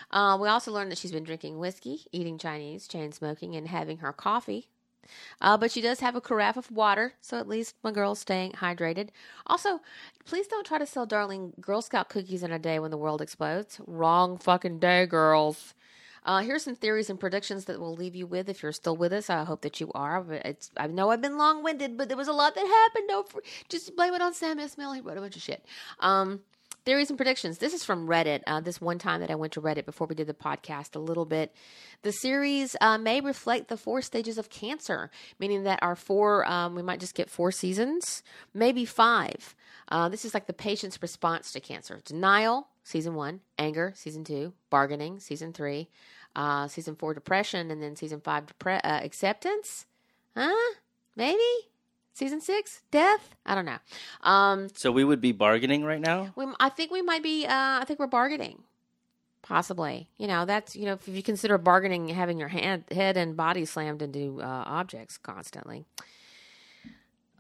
Uh, 0.10 0.38
we 0.42 0.48
also 0.48 0.72
learned 0.72 0.92
that 0.92 0.98
she's 0.98 1.12
been 1.12 1.26
drinking 1.26 1.60
whiskey, 1.60 2.06
eating 2.12 2.38
Chinese, 2.38 2.88
chain 2.88 3.12
smoking, 3.12 3.56
and 3.56 3.68
having 3.68 3.98
her 3.98 4.14
coffee. 4.14 4.70
Uh, 5.42 5.58
but 5.58 5.72
she 5.72 5.82
does 5.82 6.00
have 6.00 6.16
a 6.16 6.22
carafe 6.22 6.58
of 6.58 6.72
water, 6.72 7.14
so 7.22 7.38
at 7.38 7.48
least 7.48 7.76
my 7.84 7.92
girl's 7.92 8.20
staying 8.20 8.52
hydrated. 8.54 9.10
Also, 9.48 9.82
please 10.26 10.48
don't 10.48 10.66
try 10.66 10.78
to 10.78 10.86
sell 10.86 11.06
darling 11.06 11.54
Girl 11.60 11.82
Scout 11.82 12.10
cookies 12.10 12.44
in 12.44 12.52
a 12.52 12.60
day 12.60 12.80
when 12.80 12.92
the 12.92 12.98
world 12.98 13.22
explodes. 13.22 13.80
Wrong 13.86 14.38
fucking 14.38 14.80
day, 14.80 15.06
girls. 15.06 15.74
Uh, 16.26 16.40
here's 16.40 16.64
some 16.64 16.76
theories 16.76 17.10
and 17.10 17.20
predictions 17.20 17.66
that 17.66 17.80
we'll 17.80 17.96
leave 17.96 18.16
you 18.16 18.26
with 18.26 18.50
if 18.50 18.64
you're 18.64 18.72
still 18.72 18.98
with 18.98 19.14
us. 19.14 19.30
I 19.30 19.44
hope 19.44 19.62
that 19.62 19.80
you 19.80 19.92
are. 19.94 20.26
It's 20.44 20.72
I 20.76 20.88
know 20.88 21.12
I've 21.12 21.22
been 21.22 21.38
long 21.38 21.64
winded, 21.64 21.98
but 21.98 22.08
there 22.08 22.18
was 22.18 22.28
a 22.28 22.34
lot 22.34 22.56
that 22.56 22.66
happened. 22.66 23.08
Don't 23.08 23.32
just 23.70 23.96
blame 23.96 24.16
it 24.16 24.24
on 24.24 24.34
Sam 24.34 24.58
Esmail. 24.58 24.96
He 24.96 25.02
wrote 25.02 25.18
a 25.18 25.22
bunch 25.22 25.36
of 25.36 25.44
shit. 25.44 25.64
Um, 26.00 26.42
theories 26.86 27.10
and 27.10 27.18
predictions. 27.18 27.58
This 27.58 27.74
is 27.74 27.84
from 27.84 28.08
Reddit. 28.08 28.42
Uh, 28.46 28.62
this 28.62 28.80
one 28.80 29.00
time 29.00 29.20
that 29.22 29.32
I 29.32 29.36
went 29.36 29.54
to 29.54 29.62
Reddit 29.62 29.86
before 29.86 30.08
we 30.08 30.16
did 30.16 30.28
the 30.28 30.34
podcast 30.34 30.96
a 30.96 31.00
little 31.00 31.26
bit. 31.26 31.54
The 32.04 32.12
series 32.12 32.76
uh, 32.80 33.00
may 33.00 33.22
reflect 33.22 33.68
the 33.68 33.78
four 33.78 34.02
stages 34.02 34.38
of 34.38 34.50
cancer, 34.50 35.10
meaning 35.40 35.64
that 35.64 35.80
our 35.82 35.96
four, 35.96 36.46
um, 36.46 36.76
we 36.76 36.84
might 36.84 37.00
just 37.00 37.16
get 37.16 37.30
four 37.30 37.52
seasons, 37.52 38.22
maybe 38.54 38.86
five. 38.86 39.56
Uh, 39.90 40.10
this 40.10 40.24
is 40.24 40.34
like 40.34 40.46
the 40.46 40.54
patient's 40.54 41.02
response 41.02 41.52
to 41.52 41.60
cancer 41.60 42.00
denial, 42.06 42.68
season 42.84 43.16
one, 43.16 43.42
anger, 43.58 43.92
season 43.96 44.24
two, 44.24 44.54
bargaining, 44.70 45.20
season 45.20 45.54
three, 45.54 45.90
uh, 46.36 46.68
season 46.68 46.96
four, 46.96 47.14
depression, 47.14 47.72
and 47.72 47.82
then 47.82 47.96
season 47.96 48.22
five, 48.22 48.46
depre- 48.46 48.82
uh, 48.84 49.00
acceptance. 49.04 49.86
Huh? 50.36 50.74
Maybe? 51.16 51.40
Season 52.16 52.40
six, 52.40 52.82
death. 52.92 53.36
I 53.46 53.56
don't 53.56 53.66
know. 53.66 53.78
Um, 54.24 54.70
So 54.74 54.90
we 54.90 55.04
would 55.04 55.20
be 55.20 55.34
bargaining 55.34 55.84
right 55.84 56.00
now. 56.00 56.32
we, 56.38 56.46
I 56.62 56.70
think 56.70 56.90
we 56.90 57.02
might 57.02 57.22
be. 57.22 57.46
Uh, 57.46 57.52
I 57.52 57.84
think 57.86 58.00
we're 58.00 58.08
bargaining, 58.08 58.64
possibly. 59.42 60.08
You 60.18 60.28
know, 60.28 60.46
that's 60.46 60.78
you 60.78 60.86
know, 60.86 60.94
if 60.94 61.10
you 61.10 61.22
consider 61.22 61.58
bargaining 61.58 62.08
having 62.08 62.40
your 62.40 62.48
hand, 62.48 62.86
head 62.90 63.18
and 63.18 63.36
body 63.36 63.66
slammed 63.66 64.02
into 64.02 64.42
uh, 64.42 64.46
objects 64.66 65.18
constantly. 65.18 65.84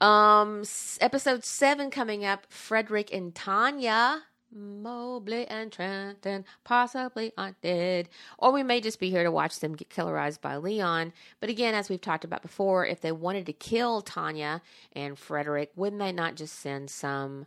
Um, 0.01 0.63
episode 0.99 1.45
seven 1.45 1.89
coming 1.89 2.25
up. 2.25 2.45
Frederick 2.49 3.13
and 3.13 3.33
Tanya. 3.33 4.23
Mobley 4.51 5.45
and 5.47 5.71
Trenton, 5.71 6.45
possibly 6.63 7.31
undead. 7.37 8.07
Or 8.37 8.51
we 8.51 8.63
may 8.63 8.81
just 8.81 8.99
be 8.99 9.09
here 9.09 9.23
to 9.23 9.31
watch 9.31 9.59
them 9.59 9.75
get 9.75 9.89
killerized 9.89 10.41
by 10.41 10.57
Leon. 10.57 11.13
But 11.39 11.49
again, 11.49 11.73
as 11.75 11.89
we've 11.89 12.01
talked 12.01 12.23
about 12.23 12.41
before, 12.41 12.85
if 12.85 13.01
they 13.01 13.11
wanted 13.11 13.45
to 13.47 13.53
kill 13.53 14.01
Tanya 14.01 14.61
and 14.93 15.17
Frederick, 15.17 15.71
wouldn't 15.75 15.99
they 15.99 16.11
not 16.11 16.35
just 16.35 16.59
send 16.59 16.89
some 16.89 17.45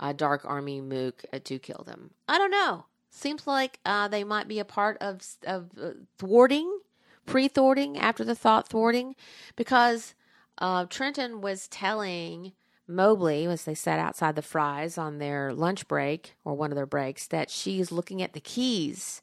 uh, 0.00 0.12
Dark 0.12 0.44
Army 0.44 0.80
mook 0.80 1.24
uh, 1.32 1.38
to 1.44 1.58
kill 1.58 1.84
them? 1.86 2.10
I 2.28 2.38
don't 2.38 2.50
know. 2.50 2.86
Seems 3.10 3.46
like 3.46 3.80
uh, 3.84 4.08
they 4.08 4.24
might 4.24 4.48
be 4.48 4.58
a 4.58 4.64
part 4.64 4.98
of, 5.00 5.20
of 5.46 5.70
uh, 5.80 5.90
thwarting, 6.18 6.80
pre 7.26 7.48
thwarting, 7.48 7.98
after 7.98 8.24
the 8.24 8.34
thought 8.34 8.68
thwarting, 8.68 9.14
because 9.56 10.14
uh, 10.58 10.86
Trenton 10.86 11.40
was 11.40 11.68
telling 11.68 12.52
Mobley, 12.88 13.44
as 13.46 13.64
they 13.64 13.74
sat 13.74 13.98
outside 13.98 14.34
the 14.34 14.42
Fries 14.42 14.96
on 14.96 15.18
their 15.18 15.52
lunch 15.52 15.86
break 15.86 16.34
or 16.44 16.54
one 16.54 16.72
of 16.72 16.76
their 16.76 16.86
breaks, 16.86 17.26
that 17.26 17.50
she's 17.50 17.92
looking 17.92 18.22
at 18.22 18.32
the 18.32 18.40
keys. 18.40 19.22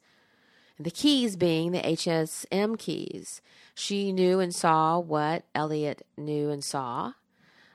The 0.78 0.90
keys 0.90 1.36
being 1.36 1.72
the 1.72 1.80
HSM 1.80 2.78
keys. 2.78 3.40
She 3.74 4.12
knew 4.12 4.40
and 4.40 4.54
saw 4.54 4.98
what 4.98 5.44
Elliot 5.54 6.06
knew 6.16 6.50
and 6.50 6.62
saw 6.62 7.14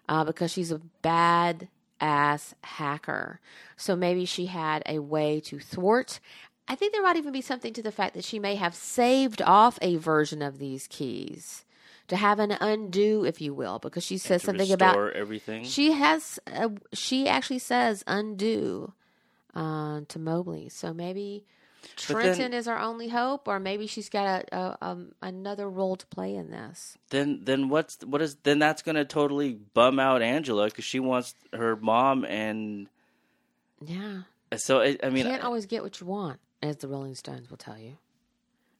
uh, 0.07 0.23
because 0.23 0.51
she's 0.51 0.72
a 0.72 0.81
bad 1.01 1.68
ass 1.99 2.55
hacker. 2.63 3.39
So 3.76 3.95
maybe 3.95 4.26
she 4.26 4.47
had 4.47 4.84
a 4.85 4.99
way 4.99 5.39
to 5.41 5.59
thwart. 5.59 6.19
I 6.68 6.76
think 6.76 6.93
there 6.93 7.03
might 7.03 7.18
even 7.18 7.34
be 7.34 7.41
something 7.41 7.73
to 7.73 7.81
the 7.81 7.91
fact 7.91 8.13
that 8.13 8.23
she 8.23 8.39
may 8.39 8.55
have 8.55 8.76
saved 8.76 9.41
off 9.41 9.77
a 9.81 9.97
version 9.97 10.41
of 10.41 10.57
these 10.57 10.88
keys 10.88 11.65
to 12.11 12.17
have 12.17 12.39
an 12.39 12.51
undo, 12.51 13.23
if 13.23 13.39
you 13.39 13.53
will, 13.53 13.79
because 13.79 14.03
she 14.03 14.17
says 14.17 14.41
to 14.41 14.47
something 14.47 14.69
about 14.73 15.13
everything. 15.13 15.63
she 15.63 15.93
has. 15.93 16.39
A, 16.45 16.69
she 16.91 17.25
actually 17.25 17.59
says 17.59 18.03
undo 18.05 18.91
uh, 19.55 20.01
to 20.09 20.19
Mobley. 20.19 20.67
So 20.67 20.93
maybe 20.93 21.45
then- 21.81 21.88
Trenton 21.95 22.53
is 22.53 22.67
our 22.67 22.77
only 22.77 23.07
hope, 23.07 23.47
or 23.47 23.61
maybe 23.61 23.88
she's 23.88 24.09
got 24.09 24.43
a, 24.51 24.55
a 24.57 24.77
um, 24.81 25.13
another 25.21 25.69
role 25.69 25.95
to 25.95 26.05
play 26.07 26.35
in 26.35 26.51
this. 26.51 26.97
then 27.11 27.39
then 27.45 27.69
what's 27.69 28.03
what 28.03 28.21
is 28.21 28.35
then 28.43 28.59
that's 28.59 28.81
gonna 28.81 29.05
totally 29.05 29.53
bum 29.73 29.97
out 29.97 30.21
Angela 30.21 30.65
because 30.65 30.83
she 30.83 30.99
wants 30.99 31.33
her 31.53 31.77
mom 31.77 32.25
and 32.25 32.89
Yeah, 33.79 34.23
so 34.57 34.81
it, 34.81 34.99
I 35.01 35.07
mean 35.07 35.23
you 35.25 35.31
can't 35.31 35.45
always 35.45 35.65
get 35.65 35.81
what 35.81 36.01
you 36.01 36.07
want, 36.07 36.41
as 36.61 36.75
the 36.75 36.89
Rolling 36.89 37.15
Stones 37.15 37.49
will 37.49 37.55
tell 37.55 37.77
you. 37.77 37.95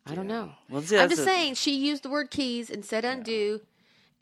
I 0.06 0.16
don't 0.16 0.28
know. 0.28 0.52
well, 0.70 0.82
see, 0.82 0.98
I'm 0.98 1.10
just 1.10 1.22
a- 1.22 1.26
saying 1.26 1.56
she 1.56 1.76
used 1.76 2.04
the 2.04 2.10
word 2.10 2.32
keys 2.32 2.70
and 2.70 2.84
said 2.84 3.06
undo. 3.06 3.62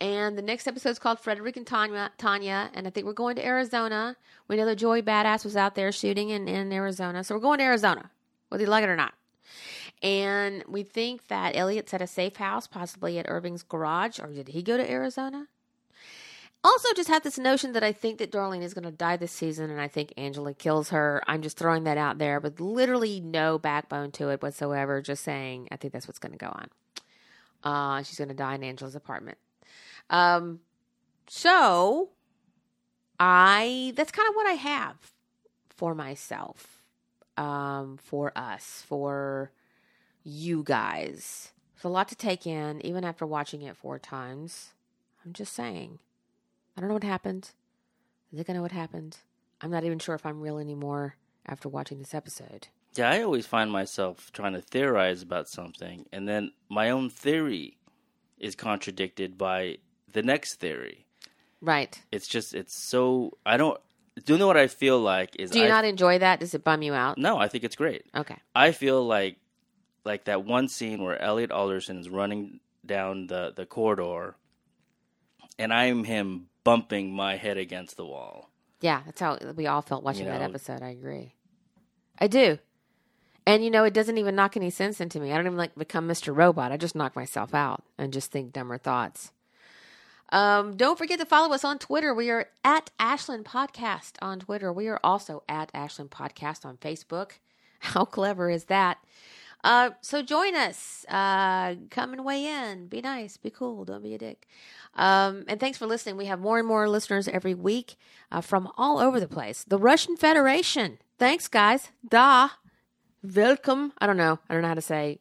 And 0.02 0.38
the 0.38 0.42
next 0.42 0.66
episode's 0.66 0.98
called 0.98 1.20
Frederick 1.20 1.58
and 1.58 1.68
Tanya, 1.68 2.12
Tanya, 2.18 2.70
and 2.74 2.88
I 2.88 2.90
think 2.90 3.06
we're 3.06 3.12
going 3.12 3.36
to 3.36 3.46
Arizona. 3.46 4.16
We 4.48 4.56
know 4.56 4.66
that 4.66 4.78
Joey 4.78 5.02
Badass 5.02 5.44
was 5.44 5.58
out 5.58 5.76
there 5.76 5.92
shooting 5.92 6.30
in, 6.30 6.48
in 6.48 6.72
Arizona, 6.72 7.22
so 7.22 7.36
we're 7.36 7.42
going 7.42 7.58
to 7.58 7.66
Arizona, 7.66 8.10
whether 8.48 8.64
you 8.64 8.70
like 8.70 8.86
it 8.86 8.90
or 8.90 8.96
not. 8.96 9.14
And 10.02 10.64
we 10.70 10.84
think 10.84 11.28
that 11.28 11.54
Elliot's 11.54 11.94
at 11.94 12.02
a 12.02 12.08
safe 12.08 12.38
house, 12.38 12.66
possibly 12.66 13.20
at 13.20 13.26
Irving's 13.28 13.62
garage, 13.64 14.20
or 14.20 14.28
did 14.28 14.50
he 14.50 14.64
go 14.64 14.78
to 14.78 14.90
Arizona? 14.90 15.48
Also, 16.62 16.90
just 16.94 17.08
have 17.08 17.24
this 17.24 17.38
notion 17.38 17.72
that 17.72 17.84
I 17.84 17.94
think 17.94 18.18
that 18.18 18.32
Darlene 18.32 18.64
is 18.64 18.74
going 18.74 18.84
to 18.84 18.92
die 18.92 19.16
this 19.16 19.32
season, 19.32 19.70
and 19.70 19.80
I 19.80 19.88
think 19.88 20.14
Angela 20.18 20.54
kills 20.54 20.90
her. 20.90 21.24
I'm 21.26 21.42
just 21.42 21.58
throwing 21.58 21.86
that 21.86 21.98
out 21.98 22.18
there 22.18 22.42
with 22.42 22.60
literally 22.60 23.22
no 23.22 23.58
backbone 23.58 24.12
to 24.14 24.30
it 24.30 24.44
whatsoever. 24.44 25.02
Just 25.02 25.24
saying, 25.24 25.70
I 25.72 25.78
think 25.78 25.94
that's 25.94 26.08
what's 26.08 26.20
going 26.20 26.34
to 26.34 26.38
go 26.38 26.48
on. 26.48 26.70
Uh, 27.64 28.04
she's 28.04 28.18
going 28.18 28.28
to 28.28 28.34
die 28.34 28.56
in 28.56 28.64
Angela's 28.64 28.96
apartment. 28.96 29.38
Um, 30.10 30.60
so 31.28 32.10
I 33.20 33.94
that's 33.96 34.12
kind 34.12 34.28
of 34.28 34.36
what 34.36 34.48
I 34.48 34.54
have 34.54 34.96
for 35.70 35.96
myself, 35.96 36.84
um, 37.38 37.98
for 38.04 38.38
us, 38.38 38.84
for 38.86 39.52
you 40.24 40.64
guys. 40.64 41.52
It's 41.76 41.86
a 41.86 41.90
lot 41.90 42.10
to 42.10 42.16
take 42.16 42.46
in, 42.46 42.86
even 42.86 43.06
after 43.06 43.26
watching 43.26 43.62
it 43.62 43.78
four 43.78 43.98
times. 43.98 44.74
I'm 45.26 45.32
just 45.32 45.54
saying. 45.54 46.00
I 46.80 46.82
don't 46.82 46.88
know 46.88 46.96
what 46.96 47.04
happened. 47.04 47.52
I 48.32 48.38
think 48.38 48.50
I 48.50 48.54
know 48.54 48.62
what 48.62 48.72
happened. 48.72 49.18
I'm 49.60 49.70
not 49.70 49.84
even 49.84 50.00
sure 50.00 50.16
if 50.16 50.26
I'm 50.26 50.40
real 50.40 50.58
anymore 50.58 51.18
after 51.46 51.68
watching 51.68 52.00
this 52.00 52.14
episode. 52.14 52.70
Yeah, 52.96 53.10
I 53.12 53.22
always 53.22 53.46
find 53.46 53.70
myself 53.70 54.32
trying 54.32 54.54
to 54.54 54.62
theorize 54.62 55.22
about 55.22 55.50
something, 55.50 56.06
and 56.14 56.26
then 56.26 56.54
my 56.70 56.90
own 56.90 57.10
theory 57.10 57.76
is 58.38 58.56
contradicted 58.56 59.38
by 59.38 59.80
the 60.10 60.24
next 60.24 60.56
theory. 60.56 61.06
Right. 61.60 62.02
It's 62.14 62.30
just, 62.30 62.56
it's 62.56 62.82
so. 62.82 63.38
I 63.46 63.58
don't. 63.58 63.78
Do 64.24 64.32
you 64.32 64.40
know 64.40 64.48
what 64.48 64.56
I 64.56 64.68
feel 64.68 65.02
like? 65.02 65.36
Is 65.38 65.52
Do 65.52 65.60
you 65.60 65.66
I, 65.66 65.68
not 65.68 65.84
enjoy 65.84 66.20
that? 66.20 66.40
Does 66.40 66.54
it 66.54 66.64
bum 66.64 66.82
you 66.82 66.94
out? 66.94 67.18
No, 67.18 67.38
I 67.38 67.50
think 67.50 67.66
it's 67.66 67.76
great. 67.76 68.06
Okay. 68.16 68.38
I 68.56 68.72
feel 68.72 69.06
like 69.06 69.36
like 70.06 70.24
that 70.26 70.46
one 70.46 70.70
scene 70.70 71.04
where 71.04 71.22
Elliot 71.22 71.52
Alderson 71.52 72.00
is 72.00 72.10
running 72.10 72.62
down 72.86 73.28
the, 73.28 73.52
the 73.54 73.66
corridor 73.66 74.38
and 75.60 75.74
I'm 75.74 76.06
him 76.06 76.49
bumping 76.64 77.12
my 77.14 77.36
head 77.36 77.58
against 77.58 77.98
the 77.98 78.06
wall. 78.06 78.50
Yeah, 78.82 79.02
that's 79.06 79.20
how 79.20 79.38
we 79.56 79.68
all 79.68 79.82
felt 79.82 80.04
watching 80.04 80.26
You 80.26 80.32
that 80.32 80.42
episode. 80.42 80.82
I 80.82 80.90
agree. 80.90 81.34
I 82.20 82.28
do. 82.28 82.60
And 83.46 83.64
you 83.64 83.72
know, 83.72 83.84
it 83.84 83.94
doesn't 83.94 84.18
even 84.18 84.36
knock 84.36 84.56
any 84.56 84.70
sense 84.70 85.02
into 85.02 85.20
me. 85.20 85.32
I 85.32 85.36
don't 85.36 85.48
even 85.48 85.58
like 85.58 85.76
become 85.76 86.08
Mr. 86.08 86.36
Robot. 86.36 86.72
I 86.72 86.78
just 86.78 86.96
knock 86.96 87.16
myself 87.16 87.54
out 87.54 87.84
and 87.98 88.14
just 88.14 88.32
think 88.32 88.54
dumber 88.54 88.78
thoughts. 88.78 89.32
Um, 90.32 90.78
don't 90.78 90.98
forget 90.98 91.20
to 91.20 91.26
follow 91.26 91.54
us 91.54 91.66
on 91.66 91.80
Twitter. 91.80 92.14
We 92.14 92.30
are 92.30 92.50
at 92.64 92.92
Ashland 93.00 93.46
Podcast 93.46 94.14
on 94.22 94.40
Twitter. 94.40 94.72
We 94.72 94.88
are 94.88 95.00
also 95.04 95.44
at 95.50 95.72
Ashland 95.74 96.12
Podcast 96.12 96.66
on 96.66 96.78
Facebook. 96.78 97.32
How 97.80 98.06
clever 98.06 98.50
is 98.50 98.66
that? 98.66 99.00
Uh, 99.64 99.92
so 100.02 100.22
join 100.22 100.56
us. 100.56 101.06
Uh, 101.10 101.76
come 101.90 102.14
and 102.14 102.24
weigh 102.24 102.46
in. 102.46 102.88
Be 102.88 103.02
nice. 103.02 103.38
Be 103.38 103.50
cool. 103.50 103.86
Don't 103.86 104.04
be 104.04 104.14
a 104.14 104.18
dick. 104.18 104.48
Um, 104.96 105.44
and 105.48 105.60
thanks 105.60 105.78
for 105.78 105.86
listening. 105.86 106.18
We 106.18 106.26
have 106.26 106.40
more 106.40 106.60
and 106.60 106.68
more 106.68 106.88
listeners 106.90 107.28
every 107.28 107.54
week 107.54 107.96
uh, 108.32 108.42
from 108.42 108.72
all 108.78 109.00
over 109.00 109.20
the 109.20 109.28
place. 109.28 109.66
The 109.68 109.78
Russian 109.78 110.18
Federation. 110.18 111.00
Thanks, 111.18 111.48
guys. 111.48 111.90
Da. 112.08 112.50
Welcome. 113.22 113.94
I 114.00 114.08
don't 114.08 114.18
know. 114.18 114.40
I 114.50 114.54
don't 114.54 114.62
know 114.62 114.70
how 114.70 114.74
to 114.76 114.82
say 114.82 115.20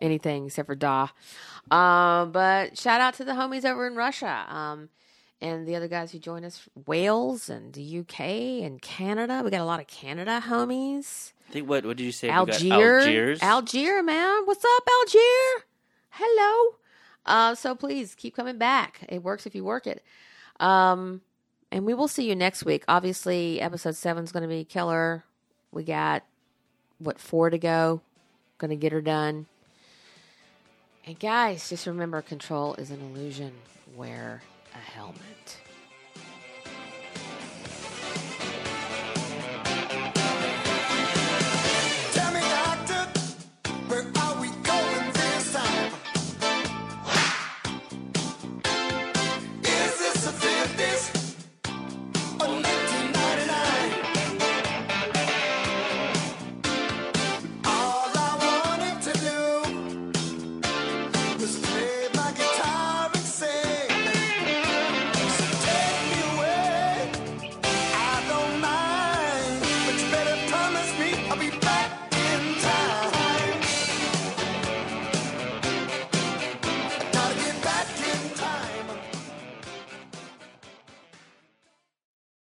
anything 0.00 0.46
except 0.46 0.66
for 0.66 0.74
da. 0.74 1.08
Uh, 1.70 2.26
but 2.26 2.78
shout 2.78 3.00
out 3.00 3.14
to 3.14 3.24
the 3.24 3.32
homies 3.32 3.64
over 3.64 3.86
in 3.86 3.96
Russia. 3.96 4.46
Um, 4.48 4.90
and 5.40 5.66
the 5.66 5.76
other 5.76 5.88
guys 5.88 6.12
who 6.12 6.18
join 6.18 6.44
us, 6.44 6.68
Wales 6.86 7.48
and 7.48 7.72
the 7.72 8.00
UK 8.00 8.20
and 8.64 8.82
Canada. 8.82 9.42
We 9.44 9.50
got 9.50 9.60
a 9.60 9.64
lot 9.64 9.80
of 9.80 9.86
Canada 9.86 10.42
homies. 10.46 11.32
I 11.48 11.52
think 11.52 11.68
what 11.68 11.86
what 11.86 11.96
did 11.96 12.04
you 12.04 12.12
say? 12.12 12.28
Algier, 12.28 12.98
Algiers. 12.98 13.42
Algier, 13.42 14.02
man. 14.02 14.42
What's 14.44 14.64
up, 14.64 14.88
Algier? 15.00 15.64
Hello. 16.10 16.74
Uh, 17.24 17.54
so 17.54 17.74
please 17.74 18.14
keep 18.14 18.36
coming 18.36 18.58
back. 18.58 19.00
It 19.08 19.22
works 19.22 19.46
if 19.46 19.54
you 19.54 19.64
work 19.64 19.86
it. 19.86 20.02
Um, 20.60 21.22
and 21.70 21.86
we 21.86 21.94
will 21.94 22.08
see 22.08 22.28
you 22.28 22.34
next 22.34 22.64
week. 22.64 22.84
Obviously, 22.86 23.60
episode 23.60 23.96
seven 23.96 24.24
is 24.24 24.32
going 24.32 24.42
to 24.42 24.48
be 24.48 24.64
killer. 24.64 25.24
We 25.72 25.84
got 25.84 26.22
what 26.98 27.18
four 27.18 27.48
to 27.50 27.58
go. 27.58 28.02
Going 28.58 28.70
to 28.70 28.76
get 28.76 28.92
her 28.92 29.00
done. 29.00 29.46
And 31.06 31.18
guys, 31.18 31.70
just 31.70 31.86
remember, 31.86 32.20
control 32.20 32.74
is 32.74 32.90
an 32.90 33.00
illusion. 33.00 33.52
Wear 33.94 34.42
a 34.74 34.78
helmet. 34.78 35.58